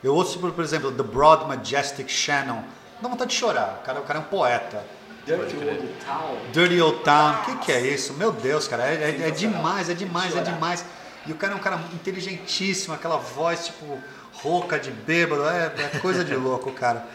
Eu 0.03 0.13
ouço, 0.13 0.37
por, 0.39 0.51
por 0.51 0.63
exemplo, 0.63 0.91
The 0.91 1.01
Broad 1.03 1.45
Majestic 1.47 2.09
Shannon. 2.09 2.63
Dá 3.01 3.09
vontade 3.09 3.31
de 3.31 3.37
chorar. 3.37 3.79
O 3.81 3.85
cara, 3.85 3.99
o 3.99 4.03
cara 4.03 4.19
é 4.19 4.21
um 4.21 4.25
poeta. 4.25 4.85
Dirty 5.25 5.55
Old 5.57 5.95
Town. 6.05 6.37
Dirty 6.53 6.79
Old 6.81 6.99
Town, 7.03 7.31
o 7.33 7.45
que, 7.45 7.55
que 7.65 7.71
é 7.71 7.81
isso? 7.81 8.13
Meu 8.13 8.31
Deus, 8.31 8.67
cara, 8.67 8.83
é, 8.85 8.93
é- 9.23 9.27
é 9.29 9.31
demais, 9.31 9.89
é 9.89 9.95
demais, 9.95 10.35
é 10.35 10.41
demais. 10.41 10.85
E 11.25 11.31
o 11.31 11.35
cara 11.35 11.53
é 11.53 11.55
um 11.55 11.59
cara 11.59 11.79
inteligentíssimo, 11.91 12.93
aquela 12.93 13.17
voz 13.17 13.65
tipo 13.65 13.99
rouca 14.45 14.77
de 14.79 14.91
bêbado, 14.91 15.43
é, 15.47 15.71
é 15.93 15.99
coisa 15.99 16.23
de 16.23 16.35
louco, 16.35 16.71
cara. 16.71 17.05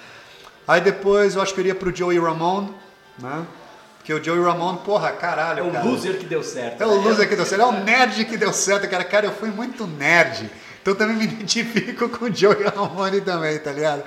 Aí 0.66 0.80
depois 0.80 1.34
eu 1.36 1.42
acho 1.42 1.54
que 1.54 1.60
eu 1.60 1.62
iria 1.62 1.74
pro 1.74 1.94
Joey 1.94 2.18
Ramone, 2.18 2.74
né? 3.18 3.44
Porque 3.98 4.12
o 4.14 4.22
Joey 4.22 4.42
Ramone, 4.42 4.78
porra, 4.78 5.10
caralho, 5.12 5.60
É 5.60 5.62
o 5.68 5.70
cara. 5.70 5.84
loser 5.84 6.18
que 6.18 6.24
deu 6.26 6.42
certo. 6.42 6.80
É 6.82 6.86
o 6.86 6.90
né? 7.00 7.08
loser 7.08 7.28
que 7.28 7.36
deu 7.36 7.44
certo, 7.46 7.62
é 7.62 7.66
o 7.66 7.72
nerd 7.72 8.24
que 8.24 8.36
deu 8.36 8.52
certo, 8.52 8.88
cara. 8.88 9.04
Cara, 9.04 9.26
eu 9.26 9.32
fui 9.32 9.50
muito 9.50 9.86
nerd. 9.86 10.50
Então 10.80 10.94
eu 10.94 10.98
também 10.98 11.16
me 11.16 11.24
identifico 11.30 12.08
com 12.08 12.24
o 12.26 12.34
Joey 12.34 12.64
Ramone 12.64 13.20
também, 13.20 13.58
tá 13.58 13.70
ligado? 13.72 14.02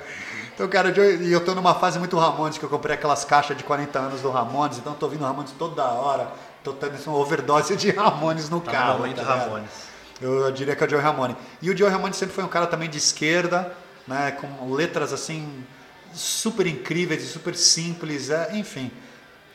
Então, 0.54 0.68
cara, 0.68 0.90
o 0.90 0.94
Joey- 0.94 1.22
e 1.22 1.32
eu 1.32 1.40
tô 1.44 1.54
numa 1.54 1.74
fase 1.74 1.98
muito 1.98 2.16
Ramones, 2.18 2.58
que 2.58 2.64
eu 2.64 2.68
comprei 2.68 2.94
aquelas 2.94 3.24
caixas 3.24 3.56
de 3.56 3.64
40 3.64 3.98
anos 3.98 4.20
do 4.20 4.30
Ramones, 4.30 4.78
então 4.78 4.92
eu 4.92 4.98
tô 4.98 5.06
ouvindo 5.06 5.24
Ramones 5.24 5.52
toda 5.58 5.82
hora. 5.84 6.28
Tô 6.62 6.72
tendo 6.72 6.96
uma 7.06 7.16
overdose 7.18 7.76
de 7.76 7.90
Ramones 7.90 8.48
no 8.48 8.60
Tá 8.60 8.72
carro. 8.72 9.12
tá? 9.14 9.22
Ramones. 9.22 9.70
Eu, 10.20 10.40
eu 10.40 10.52
diria 10.52 10.74
que 10.76 10.82
é 10.82 10.86
o 10.86 10.90
Joey 10.90 11.02
Ramone. 11.02 11.36
E 11.60 11.70
o 11.70 11.76
Joey 11.76 11.90
Ramone 11.90 12.14
sempre 12.14 12.34
foi 12.34 12.44
um 12.44 12.48
cara 12.48 12.66
também 12.66 12.88
de 12.88 12.98
esquerda, 12.98 13.74
né, 14.06 14.32
com 14.32 14.72
letras 14.72 15.12
assim 15.12 15.64
super 16.12 16.66
incríveis 16.66 17.22
e 17.24 17.26
super 17.26 17.54
simples, 17.54 18.30
é, 18.30 18.56
enfim. 18.56 18.90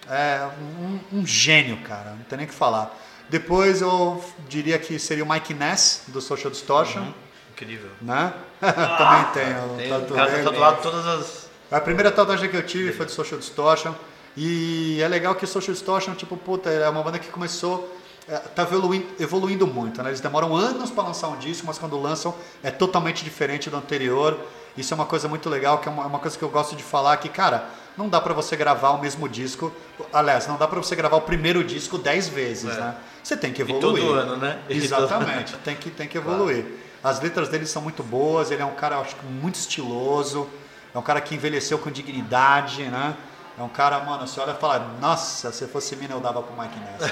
É 0.09 0.47
um, 0.81 1.19
um 1.19 1.25
gênio, 1.25 1.77
cara, 1.77 2.11
não 2.11 2.23
tem 2.23 2.37
nem 2.37 2.47
o 2.47 2.49
que 2.49 2.55
falar. 2.55 2.97
Depois 3.29 3.81
eu 3.81 4.23
diria 4.47 4.79
que 4.79 4.97
seria 4.97 5.23
o 5.23 5.29
Mike 5.29 5.53
Ness, 5.53 6.03
do 6.07 6.19
Social 6.19 6.49
Distortion, 6.49 7.05
Incrível. 7.51 7.91
né? 8.01 8.33
também 8.59 9.25
tem 9.33 9.65
o 9.65 9.77
Tem 9.77 9.89
tatu 9.89 10.13
o 10.13 10.15
cara 10.15 10.31
tá 10.31 10.43
tatuado 10.43 10.81
todas 10.81 11.05
as. 11.05 11.49
A 11.71 11.79
primeira 11.79 12.11
tatuagem 12.11 12.49
que 12.49 12.57
eu 12.57 12.65
tive 12.65 12.91
foi 12.91 13.05
do 13.05 13.11
Social 13.11 13.39
Distortion. 13.39 13.93
E 14.35 14.99
é 15.01 15.07
legal 15.07 15.35
que 15.35 15.45
o 15.45 15.47
Social 15.47 15.73
Distortion, 15.73 16.15
tipo, 16.15 16.35
puta, 16.35 16.69
é 16.69 16.89
uma 16.89 17.03
banda 17.03 17.19
que 17.19 17.29
começou. 17.29 17.98
É, 18.29 18.37
tá 18.37 18.63
evoluindo, 18.63 19.05
evoluindo 19.19 19.65
muito, 19.67 20.01
né? 20.03 20.09
Eles 20.09 20.19
demoram 20.21 20.55
anos 20.55 20.89
para 20.91 21.03
lançar 21.03 21.27
um 21.29 21.37
disco, 21.37 21.65
mas 21.67 21.77
quando 21.77 21.99
lançam 21.99 22.33
é 22.63 22.69
totalmente 22.71 23.23
diferente 23.23 23.69
do 23.69 23.77
anterior. 23.77 24.37
Isso 24.77 24.93
é 24.93 24.95
uma 24.95 25.05
coisa 25.05 25.27
muito 25.27 25.49
legal, 25.49 25.79
que 25.79 25.89
é 25.89 25.91
uma, 25.91 26.03
é 26.03 26.05
uma 26.05 26.19
coisa 26.19 26.37
que 26.37 26.43
eu 26.43 26.49
gosto 26.49 26.75
de 26.75 26.83
falar 26.83 27.17
que, 27.17 27.27
cara, 27.27 27.65
não 27.97 28.07
dá 28.07 28.21
para 28.21 28.33
você 28.33 28.55
gravar 28.55 28.91
o 28.91 29.01
mesmo 29.01 29.27
disco. 29.27 29.73
Aliás, 30.13 30.47
não 30.47 30.57
dá 30.57 30.67
para 30.67 30.77
você 30.79 30.95
gravar 30.95 31.17
o 31.17 31.21
primeiro 31.21 31.63
disco 31.63 31.97
dez 31.97 32.27
vezes, 32.29 32.71
É. 32.77 32.79
né? 32.79 32.95
Você 33.23 33.35
tem 33.35 33.51
que 33.51 33.61
E 33.61 33.63
evoluir. 33.63 34.03
todo 34.03 34.13
ano, 34.13 34.37
né? 34.37 34.59
E 34.69 34.77
Exatamente, 34.77 35.55
tem 35.57 35.75
que, 35.75 35.89
tem 35.89 36.07
que 36.07 36.17
evoluir. 36.17 36.65
As 37.03 37.19
letras 37.19 37.49
dele 37.49 37.65
são 37.65 37.81
muito 37.81 38.03
boas, 38.03 38.51
ele 38.51 38.61
é 38.61 38.65
um 38.65 38.75
cara, 38.75 38.99
acho 38.99 39.15
que 39.15 39.25
muito 39.25 39.55
estiloso, 39.55 40.47
é 40.93 40.97
um 40.97 41.01
cara 41.01 41.19
que 41.21 41.35
envelheceu 41.35 41.77
com 41.79 41.89
dignidade, 41.91 42.83
né? 42.83 43.15
É 43.59 43.61
um 43.61 43.67
cara, 43.67 43.99
mano, 43.99 44.25
você 44.25 44.39
olha 44.39 44.53
e 44.53 44.55
fala, 44.55 44.79
nossa, 45.01 45.51
se 45.51 45.67
fosse 45.67 45.93
mina 45.97 46.13
eu 46.13 46.21
dava 46.21 46.41
pro 46.41 46.55
Mike 46.57 46.79
Ness. 46.79 47.11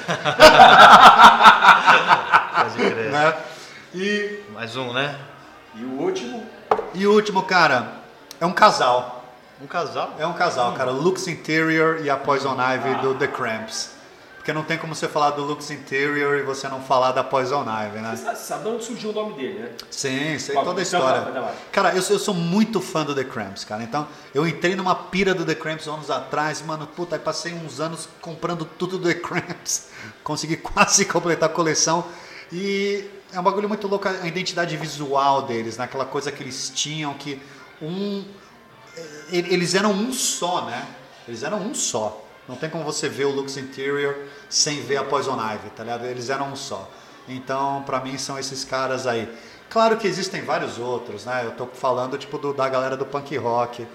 Pode 2.56 2.74
crer. 2.74 3.10
né? 3.12 3.36
E, 3.94 4.44
Mais 4.54 4.74
um, 4.74 4.94
né? 4.94 5.14
E 5.74 5.84
o 5.84 6.00
último, 6.00 6.46
e 6.94 7.06
o 7.06 7.12
último, 7.12 7.42
cara, 7.42 7.92
é 8.40 8.46
um 8.46 8.52
casal. 8.52 9.24
Um 9.60 9.66
casal. 9.66 10.14
É 10.18 10.26
um 10.26 10.32
casal, 10.32 10.72
cara. 10.72 10.90
O 10.90 10.94
Lux 10.94 11.28
Interior 11.28 12.00
e 12.02 12.08
a 12.08 12.16
Poison 12.16 12.56
Ivy 12.58 12.94
do 13.02 13.14
The 13.14 13.26
Cramps. 13.26 13.97
Porque 14.48 14.58
não 14.58 14.64
tem 14.64 14.78
como 14.78 14.94
você 14.94 15.06
falar 15.06 15.32
do 15.32 15.44
Lux 15.44 15.70
Interior 15.70 16.38
e 16.38 16.42
você 16.42 16.66
não 16.70 16.80
falar 16.80 17.12
da 17.12 17.22
Poison 17.22 17.66
Ivy, 17.68 17.98
né? 17.98 18.16
você 18.16 18.22
sabe, 18.24 18.38
sabe 18.38 18.62
de 18.62 18.68
onde 18.70 18.84
surgiu 18.86 19.10
o 19.10 19.12
nome 19.12 19.34
dele, 19.34 19.58
né? 19.58 19.70
Sim, 19.90 20.38
sei 20.38 20.54
Qual- 20.54 20.64
toda 20.64 20.80
a 20.80 20.82
história. 20.82 21.20
vai, 21.20 21.32
vai. 21.42 21.54
Cara, 21.70 21.94
eu 21.94 22.00
sou, 22.00 22.16
eu 22.16 22.18
sou 22.18 22.32
muito 22.32 22.80
fã 22.80 23.04
do 23.04 23.14
The 23.14 23.24
Cramps, 23.24 23.66
cara. 23.66 23.82
Então, 23.82 24.08
eu 24.34 24.48
entrei 24.48 24.74
numa 24.74 24.94
pira 24.94 25.34
do 25.34 25.44
The 25.44 25.54
Cramps 25.54 25.86
anos 25.86 26.10
atrás, 26.10 26.62
mano, 26.62 26.86
puta, 26.86 27.16
aí 27.16 27.18
passei 27.20 27.52
uns 27.52 27.78
anos 27.78 28.08
comprando 28.22 28.64
tudo 28.64 28.96
do 28.96 29.06
The 29.06 29.16
Cramps. 29.20 29.88
Consegui 30.24 30.56
quase 30.56 31.04
completar 31.04 31.50
a 31.50 31.52
coleção. 31.52 32.06
E 32.50 33.04
é 33.34 33.38
um 33.38 33.42
bagulho 33.42 33.68
muito 33.68 33.86
louco 33.86 34.08
a 34.08 34.26
identidade 34.26 34.74
visual 34.78 35.42
deles, 35.42 35.76
né? 35.76 35.84
Aquela 35.84 36.06
coisa 36.06 36.32
que 36.32 36.42
eles 36.42 36.72
tinham 36.74 37.12
que 37.12 37.38
um 37.82 38.24
e- 39.30 39.44
eles 39.52 39.74
eram 39.74 39.92
um 39.92 40.10
só, 40.10 40.64
né? 40.64 40.86
Eles 41.28 41.42
eram 41.42 41.58
um 41.58 41.74
só. 41.74 42.24
Não 42.48 42.56
tem 42.56 42.70
como 42.70 42.82
você 42.82 43.08
ver 43.08 43.26
o 43.26 43.30
Lux 43.30 43.56
Interior 43.56 44.16
sem 44.48 44.80
ver 44.80 44.96
a 44.96 45.04
Poison 45.04 45.34
Ivy, 45.38 45.70
tá 45.76 45.84
ligado? 45.84 46.06
Eles 46.06 46.30
eram 46.30 46.48
um 46.52 46.56
só. 46.56 46.90
Então, 47.28 47.82
pra 47.84 48.00
mim, 48.00 48.16
são 48.16 48.38
esses 48.38 48.64
caras 48.64 49.06
aí. 49.06 49.28
Claro 49.68 49.98
que 49.98 50.06
existem 50.06 50.42
vários 50.42 50.78
outros, 50.78 51.26
né? 51.26 51.42
Eu 51.44 51.50
tô 51.50 51.66
falando, 51.66 52.16
tipo, 52.16 52.38
do- 52.38 52.54
da 52.54 52.66
galera 52.68 52.96
do 52.96 53.04
punk 53.04 53.36
rock. 53.36 53.86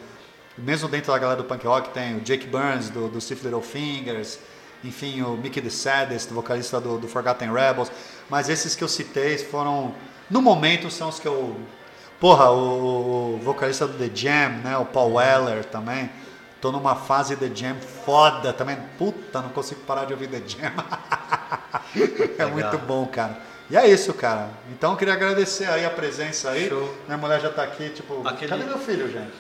Mesmo 0.56 0.88
dentro 0.88 1.12
da 1.12 1.18
galera 1.18 1.42
do 1.42 1.48
punk 1.48 1.66
rock 1.66 1.90
tem 1.90 2.16
o 2.16 2.22
Jake 2.22 2.46
Burns, 2.46 2.90
do, 2.92 3.08
do 3.08 3.20
Stiff 3.20 3.44
Little 3.44 3.62
Fingers. 3.64 4.38
Enfim, 4.84 5.24
o 5.24 5.32
Mickey 5.36 5.62
the 5.62 5.72
Saddest, 5.72 6.32
vocalista 6.32 6.80
do, 6.80 7.00
do 7.00 7.08
Forgotten 7.08 7.52
Rebels. 7.52 7.92
Mas 8.30 8.50
esses 8.50 8.76
que 8.76 8.84
eu 8.84 8.88
citei 8.88 9.38
foram... 9.40 9.96
No 10.30 10.42
momento, 10.42 10.92
são 10.92 11.10
os 11.10 11.20
que 11.20 11.28
eu 11.28 11.56
Porra, 12.20 12.52
o, 12.52 13.36
o 13.36 13.40
vocalista 13.44 13.86
do 13.86 13.98
The 13.98 14.10
Jam, 14.16 14.50
né? 14.64 14.78
O 14.78 14.86
Paul 14.86 15.16
Weller 15.16 15.66
também. 15.66 16.10
Tô 16.64 16.72
numa 16.72 16.96
fase 16.96 17.36
The 17.36 17.52
Jam 17.54 17.76
foda 18.06 18.54
também. 18.54 18.78
Puta, 18.98 19.42
não 19.42 19.50
consigo 19.50 19.82
parar 19.82 20.06
de 20.06 20.14
ouvir 20.14 20.30
The 20.30 20.42
Jam. 20.48 20.72
é 22.40 22.46
muito 22.46 22.78
bom, 22.78 23.06
cara. 23.06 23.38
E 23.70 23.76
é 23.76 23.86
isso, 23.86 24.14
cara. 24.14 24.48
Então 24.72 24.92
eu 24.92 24.98
queria 24.98 25.14
agradecer 25.14 25.66
aí 25.66 25.86
a 25.86 25.90
presença 25.90 26.52
aí. 26.52 26.70
Show. 26.70 26.96
Minha 27.06 27.18
mulher 27.18 27.42
já 27.42 27.50
tá 27.50 27.64
aqui, 27.64 27.90
tipo, 27.90 28.26
Aquele- 28.26 28.50
cadê 28.50 28.64
meu 28.64 28.78
filho, 28.78 29.12
gente? 29.12 29.34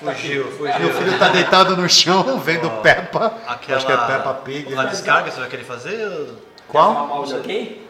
Fugiu, 0.00 0.46
Meu 0.46 0.52
fugiu. 0.56 0.92
filho 0.94 1.18
tá 1.20 1.28
deitado 1.28 1.76
no 1.76 1.88
chão, 1.88 2.40
vendo 2.44 2.68
Peppa. 2.82 3.32
Aquela... 3.46 3.78
Acho 3.78 3.86
que 3.86 3.92
é 3.92 3.96
Peppa 3.96 4.34
Pig. 4.44 4.74
A 4.76 4.84
descarga 4.86 5.30
você 5.30 5.38
vai 5.38 5.48
querer 5.48 5.62
fazer? 5.64 5.98
Quer 5.98 6.72
falar 6.72 6.94
Qual? 6.94 7.06
mal 7.06 7.24
de 7.26 7.34
alguém? 7.34 7.82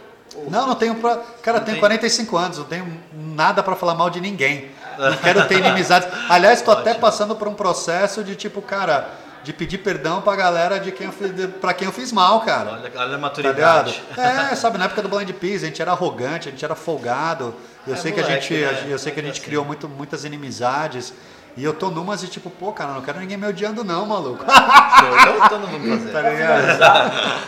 Não, 0.50 0.66
não 0.66 0.74
tenho 0.74 0.94
pra... 0.96 1.16
Cara, 1.42 1.58
Não 1.58 1.64
tenho 1.64 1.76
tem. 1.76 1.80
45 1.80 2.36
anos, 2.36 2.58
não 2.58 2.64
tenho 2.66 3.00
nada 3.12 3.62
pra 3.62 3.74
falar 3.74 3.94
mal 3.94 4.10
de 4.10 4.20
ninguém. 4.20 4.70
Não 5.00 5.16
quero 5.16 5.46
ter 5.48 5.58
inimizades. 5.58 6.08
Aliás, 6.28 6.60
tô 6.62 6.70
até 6.70 6.94
passando 6.94 7.34
por 7.34 7.48
um 7.48 7.54
processo 7.54 8.22
de 8.22 8.34
tipo, 8.36 8.60
cara, 8.60 9.08
de 9.42 9.52
pedir 9.52 9.78
perdão 9.78 10.20
pra 10.20 10.36
galera 10.36 10.78
de 10.78 10.92
quem 10.92 11.06
eu 11.06 11.12
fiz, 11.12 11.34
de- 11.34 11.48
pra 11.48 11.72
quem 11.72 11.86
eu 11.86 11.92
fiz 11.92 12.12
mal, 12.12 12.40
cara. 12.42 12.72
Olha, 12.72 12.92
olha 12.94 13.04
a 13.06 13.10
Tá 13.12 13.18
maturidade. 13.18 14.02
ligado? 14.14 14.50
É, 14.52 14.54
sabe, 14.54 14.76
na 14.78 14.84
época 14.84 15.00
do 15.02 15.08
Blind 15.08 15.30
Peas, 15.32 15.62
a 15.62 15.66
gente 15.66 15.80
era 15.80 15.92
arrogante, 15.92 16.48
a 16.48 16.50
gente 16.50 16.64
era 16.64 16.74
folgado. 16.74 17.54
Eu 17.86 17.94
É, 17.94 17.96
sei 17.96 18.12
que 18.12 18.20
a 18.20 18.22
moleque, 18.24 18.42
gente, 18.54 18.60
né? 18.86 18.86
eu 18.92 18.98
sei 18.98 19.12
que 19.12 19.20
a 19.20 19.22
gente 19.22 19.36
Assim. 19.38 19.42
criou 19.44 19.64
muito, 19.64 19.88
muitas 19.88 20.24
inimizades. 20.24 21.14
E 21.56 21.64
eu 21.64 21.72
tô 21.72 21.90
numas 21.90 22.22
e 22.22 22.28
tipo, 22.28 22.48
pô, 22.50 22.72
cara, 22.72 22.92
não 22.92 23.00
quero 23.02 23.18
ninguém 23.18 23.36
me 23.36 23.46
odiando 23.46 23.82
não, 23.82 24.04
maluco. 24.06 24.44
Então, 24.44 25.46
então 25.46 25.58
não 25.58 25.66
vamos 25.68 25.88
fazer. 26.02 26.12
Tá 26.12 26.20
ligado? 26.22 27.40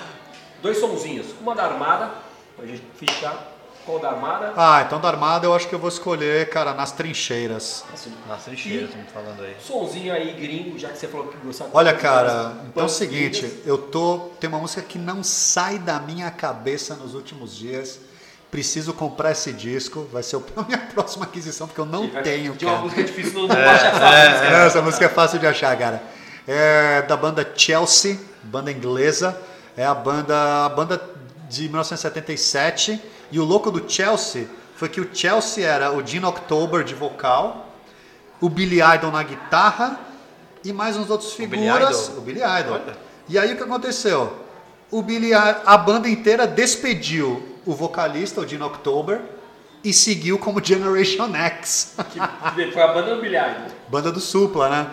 Dois 0.63 0.79
sonzinhos. 0.81 1.27
Uma 1.41 1.55
da 1.55 1.65
Armada, 1.65 2.11
pra 2.57 2.67
gente 2.67 2.83
fechar. 2.97 3.52
Qual 3.85 3.99
da 3.99 4.11
Armada? 4.11 4.53
Ah, 4.57 4.83
então 4.87 5.01
da 5.01 5.09
Armada 5.09 5.45
eu 5.47 5.55
acho 5.55 5.69
que 5.69 5.75
eu 5.75 5.79
vou 5.79 5.89
escolher, 5.89 6.49
cara, 6.51 6.73
nas 6.73 6.93
trincheiras. 6.93 7.85
Assim, 7.93 8.13
Nas 8.29 8.45
trincheiras, 8.45 8.91
estamos 8.91 9.11
falando 9.13 9.43
aí. 9.43 9.57
Sonzinho 9.61 10.13
aí, 10.15 10.33
gringo, 10.35 10.79
já 10.79 10.89
que 10.91 10.99
você 10.99 11.09
falou 11.09 11.27
que 11.29 11.37
gostava 11.39 11.71
de 11.71 11.77
Olha, 11.77 11.93
cara, 11.95 12.53
então 12.69 12.83
é 12.85 12.87
o 12.87 12.89
seguinte, 12.89 13.41
gringas. 13.41 13.67
eu 13.67 13.79
tô. 13.79 14.31
Tem 14.39 14.49
uma 14.49 14.59
música 14.59 14.83
que 14.83 14.99
não 14.99 15.23
sai 15.25 15.79
da 15.79 15.99
minha 15.99 16.31
cabeça 16.31 16.95
nos 16.95 17.15
últimos 17.15 17.57
dias. 17.57 17.99
Preciso 18.53 18.93
comprar 18.93 19.33
esse 19.33 19.53
disco. 19.53 20.07
Vai 20.13 20.23
ser 20.23 20.37
a 20.57 20.63
minha 20.63 20.79
próxima 20.79 21.25
aquisição, 21.25 21.67
porque 21.67 21.81
eu 21.81 21.87
não 21.87 22.09
Vai- 22.09 22.23
tenho, 22.23 22.55
De 22.55 22.65
uma 22.65 22.77
música 22.79 23.03
difícil, 23.03 23.33
não, 23.33 23.49
não 23.49 23.57
baixa 23.57 23.87
essa 23.87 23.99
música. 23.99 24.47
É, 24.57 24.67
essa 24.67 24.83
música 24.83 25.05
é 25.07 25.09
fácil 25.09 25.39
de 25.41 25.47
achar, 25.47 25.77
cara. 25.77 26.03
É 26.47 27.03
da 27.03 27.17
banda 27.17 27.51
Chelsea, 27.57 28.19
banda 28.45 28.71
inglesa. 28.71 29.37
É 29.77 29.85
a 29.87 29.95
banda, 29.95 30.67
a 30.67 30.69
banda 30.69 31.03
de 31.49 31.63
1977. 31.63 33.01
E 33.33 33.41
o 33.41 33.45
louco 33.45 33.71
do 33.71 33.91
Chelsea 33.91 34.47
foi 34.77 34.91
que 34.91 35.01
o 35.01 35.09
Chelsea 35.13 35.67
era 35.67 35.91
o 35.91 36.07
Gene 36.07 36.27
October 36.27 36.85
de 36.85 36.95
vocal, 36.95 37.67
o 38.39 38.49
Billy 38.49 38.81
Idol 38.83 39.11
na 39.11 39.23
guitarra 39.23 39.99
e 40.63 40.71
mais 40.71 40.99
uns 40.99 41.09
outros 41.09 41.35
Billy 41.35 41.49
figuras. 41.49 42.09
Idol? 42.09 42.19
O 42.19 42.21
Billy 42.21 42.41
Idol. 42.61 42.81
E 43.27 43.39
aí 43.39 43.55
o 43.55 43.57
que 43.57 43.63
aconteceu? 43.63 44.37
O 44.91 45.01
Billy, 45.01 45.33
a 45.33 45.77
banda 45.79 46.09
inteira 46.09 46.47
despediu 46.47 47.59
o 47.65 47.73
vocalista, 47.73 48.43
o 48.43 48.47
Gene 48.47 48.63
October, 48.65 49.23
e 49.83 49.95
seguiu 49.95 50.39
como 50.39 50.61
Generation 50.65 51.35
X. 51.35 51.97
Que 52.11 52.71
Foi 52.71 52.83
a 52.83 52.89
banda 52.89 53.15
do 53.15 53.23
Bilhar. 53.23 53.69
Banda 53.89 54.13
do 54.13 54.21
Supla, 54.21 54.69
né? 54.69 54.91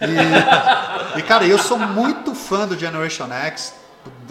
E, 0.00 1.18
e, 1.20 1.22
cara, 1.22 1.46
eu 1.46 1.58
sou 1.58 1.78
muito 1.78 2.34
fã 2.34 2.66
do 2.66 2.78
Generation 2.78 3.30
X, 3.30 3.74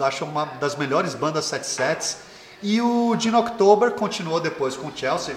acho 0.00 0.24
uma 0.24 0.46
das 0.60 0.74
melhores 0.74 1.14
bandas 1.14 1.44
77s. 1.44 2.31
E 2.62 2.80
o 2.80 3.16
Gene 3.18 3.36
October 3.36 3.90
continuou 3.92 4.38
depois 4.40 4.76
com 4.76 4.88
o 4.88 4.92
Chelsea, 4.94 5.34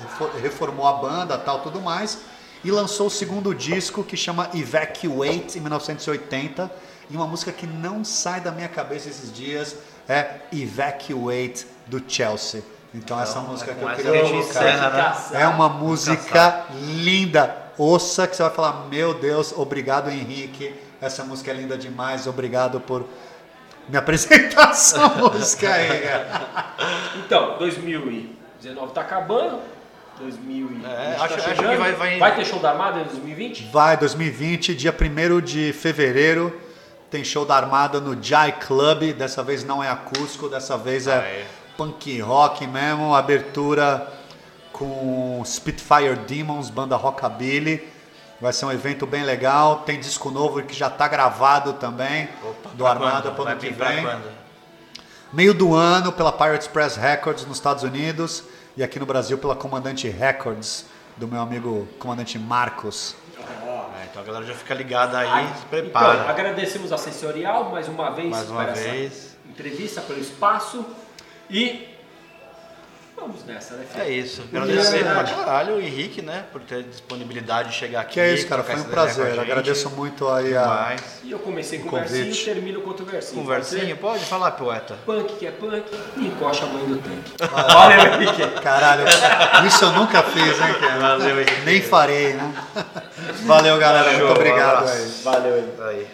refo- 0.00 0.30
reformou 0.40 0.86
a 0.86 0.92
banda, 0.94 1.38
tal, 1.38 1.60
tudo 1.60 1.80
mais, 1.80 2.18
e 2.64 2.70
lançou 2.70 3.06
o 3.06 3.10
segundo 3.10 3.54
disco 3.54 4.02
que 4.02 4.16
chama 4.16 4.48
Evacuate 4.54 5.58
em 5.58 5.60
1980. 5.60 6.70
E 7.08 7.14
uma 7.16 7.26
música 7.26 7.52
que 7.52 7.66
não 7.66 8.04
sai 8.04 8.40
da 8.40 8.50
minha 8.50 8.68
cabeça 8.68 9.08
esses 9.08 9.32
dias 9.32 9.76
é 10.08 10.40
Evacuate 10.52 11.66
do 11.86 12.02
Chelsea. 12.06 12.62
Então, 12.92 13.20
essa 13.20 13.38
música 13.40 13.70
é 13.70 13.74
que 13.74 13.82
eu 13.82 13.88
queria 13.96 14.12
colocar. 14.30 14.60
né? 15.32 15.40
É 15.42 15.46
uma 15.46 15.68
música 15.68 16.64
linda. 16.80 17.56
Ouça 17.78 18.26
que 18.26 18.34
você 18.34 18.42
vai 18.42 18.52
falar, 18.52 18.86
meu 18.90 19.14
Deus, 19.14 19.52
obrigado 19.56 20.10
Henrique. 20.10 20.74
Essa 21.00 21.22
música 21.22 21.50
é 21.50 21.54
linda 21.54 21.76
demais. 21.76 22.26
Obrigado 22.26 22.80
por 22.80 23.04
música 25.16 25.72
aí, 25.72 26.00
cara. 26.00 26.66
Então, 27.24 27.56
2019 27.58 28.92
tá 28.92 29.00
acabando. 29.00 29.60
2020 30.18 30.84
É, 30.86 31.14
tá 31.14 31.24
acho- 31.24 31.34
acho 31.34 31.42
chegando. 31.44 31.70
que 31.72 31.76
vai- 31.76 31.92
vai- 31.92 32.18
ter 32.36 32.44
show 32.46 32.58
da 32.58 32.70
Armada 32.70 33.00
em 33.00 33.04
2020? 33.04 33.64
Vai 33.70 33.96
2020, 33.98 34.74
dia 34.74 34.90
1 34.92 35.40
de 35.42 35.72
fevereiro, 35.74 36.58
tem 37.10 37.22
show 37.22 37.44
da 37.44 37.54
Armada 37.54 38.00
no 38.00 38.20
Jai 38.22 38.52
Club. 38.52 39.12
Dessa 39.12 39.42
vez 39.42 39.62
não 39.62 39.84
é 39.84 39.90
acústico, 39.90 40.48
dessa 40.48 40.76
vez 40.78 41.06
é 41.06 41.18
Aê. 41.18 41.44
punk 41.76 42.18
rock 42.20 42.66
mesmo. 42.66 43.14
Abertura 43.14 44.10
com 44.72 45.42
Spitfire 45.44 46.16
Demons, 46.26 46.70
banda 46.70 46.96
rockabilly. 46.96 47.86
Vai 48.40 48.52
ser 48.52 48.66
um 48.66 48.72
evento 48.72 49.06
bem 49.06 49.22
legal. 49.22 49.78
Tem 49.86 49.98
disco 49.98 50.30
novo 50.30 50.62
que 50.62 50.74
já 50.74 50.88
está 50.88 51.08
gravado 51.08 51.74
também 51.74 52.28
Opa, 52.42 52.70
do 52.74 52.86
Armada 52.86 53.30
quando? 53.30 53.34
para 53.34 53.44
o 53.44 53.48
ano 53.48 53.60
que 53.60 53.70
vem. 53.70 54.06
Meio 55.32 55.54
do 55.54 55.74
ano 55.74 56.12
pela 56.12 56.30
Pirates 56.30 56.68
Press 56.68 56.96
Records 56.96 57.46
nos 57.46 57.56
Estados 57.56 57.82
Unidos 57.82 58.44
e 58.76 58.82
aqui 58.84 58.98
no 58.98 59.06
Brasil 59.06 59.38
pela 59.38 59.56
Comandante 59.56 60.08
Records 60.08 60.84
do 61.16 61.26
meu 61.26 61.40
amigo 61.40 61.88
Comandante 61.98 62.38
Marcos. 62.38 63.16
É, 63.38 64.04
então 64.10 64.22
a 64.22 64.24
galera 64.24 64.44
já 64.44 64.54
fica 64.54 64.74
ligada 64.74 65.18
aí, 65.18 65.28
Ai, 65.28 65.54
se 65.58 65.64
prepara. 65.66 66.14
Então, 66.14 66.28
agradecemos 66.28 66.92
a 66.92 66.98
Sensorial 66.98 67.70
mais 67.70 67.88
uma 67.88 68.10
vez 68.10 68.30
Mais 68.30 68.50
uma 68.50 68.66
vez. 68.66 69.36
entrevista, 69.48 70.00
pelo 70.02 70.20
espaço. 70.20 70.84
E 71.48 71.95
vamos 73.16 73.44
nessa, 73.44 73.74
né, 73.74 73.84
filho? 73.90 74.04
É 74.04 74.10
isso. 74.10 74.42
Agradecer 74.52 75.02
pra 75.04 75.24
caralho 75.24 75.76
o 75.76 75.80
Henrique, 75.80 76.22
né? 76.22 76.44
Por 76.52 76.60
ter 76.60 76.82
disponibilidade 76.84 77.70
de 77.70 77.74
chegar 77.74 78.00
aqui. 78.02 78.14
Que 78.14 78.20
é 78.20 78.34
isso, 78.34 78.46
cara, 78.46 78.62
foi 78.62 78.76
um 78.76 78.84
prazer. 78.84 79.38
Agradeço 79.38 79.90
muito 79.90 80.28
aí 80.28 80.56
a, 80.56 80.62
Demais. 80.62 81.20
E 81.24 81.30
eu 81.32 81.38
comecei 81.38 81.78
com 81.78 81.88
O 81.88 81.98
versinho, 81.98 82.24
convite. 82.26 82.44
termino 82.44 82.80
com 82.82 82.88
outro 82.88 83.06
versinho. 83.06 83.40
Conversinha, 83.42 83.96
pode 83.96 84.24
falar, 84.24 84.52
poeta. 84.52 84.96
Punk 85.04 85.34
que 85.36 85.46
é 85.46 85.50
punk, 85.50 85.84
encoxa 86.16 86.64
a 86.64 86.68
mãe 86.68 86.84
do 86.84 86.96
tanque. 86.98 87.32
Valeu, 87.72 88.00
Henrique. 88.22 88.60
Caralho, 88.62 89.04
isso 89.66 89.84
eu 89.84 89.92
nunca 89.92 90.22
fiz, 90.22 90.60
hein, 90.60 90.74
cara? 90.80 90.98
Valeu, 91.18 91.40
Henrique. 91.40 91.60
Nem 91.64 91.82
farei, 91.82 92.34
né? 92.34 92.54
Valeu, 93.44 93.78
galera. 93.78 94.10
Show, 94.16 94.26
Muito 94.26 94.38
obrigado 94.38 94.88
aí. 94.88 95.10
Valeu, 95.24 95.58
Henrique. 95.58 95.82
Aí. 95.82 96.06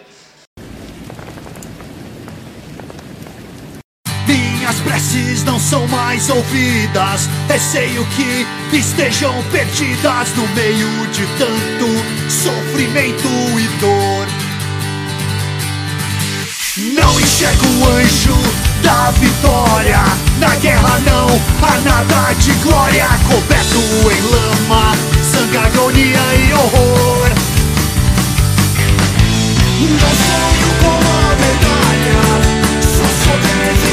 Minhas 4.27 4.72
preces 4.83 5.43
não 5.43 5.59
são 5.59 5.87
mais 5.87 6.29
ouvidas. 6.29 7.29
Receio 7.47 8.05
que 8.15 8.45
estejam 8.75 9.33
perdidas 9.51 10.29
no 10.35 10.47
meio 10.49 11.07
de 11.07 11.25
tanto 11.37 12.31
sofrimento 12.31 13.27
e 13.59 13.67
dor. 13.79 14.27
Não 16.95 17.19
enxergo 17.19 17.65
o 17.67 17.87
anjo 17.89 18.35
da 18.81 19.11
vitória. 19.11 20.01
Na 20.39 20.55
guerra 20.55 20.99
não 21.05 21.27
há 21.61 21.77
nada 21.81 22.33
de 22.33 22.51
glória. 22.63 23.07
Coberto 23.27 23.79
em 24.11 24.21
lama, 24.31 24.95
sangue, 25.21 25.57
agonia 25.57 26.19
e 26.35 26.53
horror. 26.53 27.29
Não 29.81 30.09
sonho 30.09 30.69
com 30.81 30.97
a 30.97 31.35
medalha, 31.35 32.21
só 32.81 33.05
sobreviver 33.23 33.92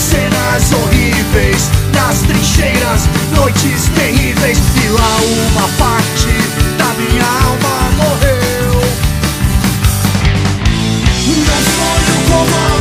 horas 0.51 0.71
horríveis 0.73 1.69
nas 1.93 2.19
trincheiras, 2.21 3.07
noites 3.35 3.87
terríveis. 3.95 4.57
E 4.83 4.89
lá 4.89 5.17
uma 5.51 5.67
parte 5.77 6.27
da 6.77 6.93
minha 6.95 7.23
alma 7.23 7.91
morreu. 7.97 8.81
Não 11.27 11.61
sonho 11.73 12.15
como 12.27 12.80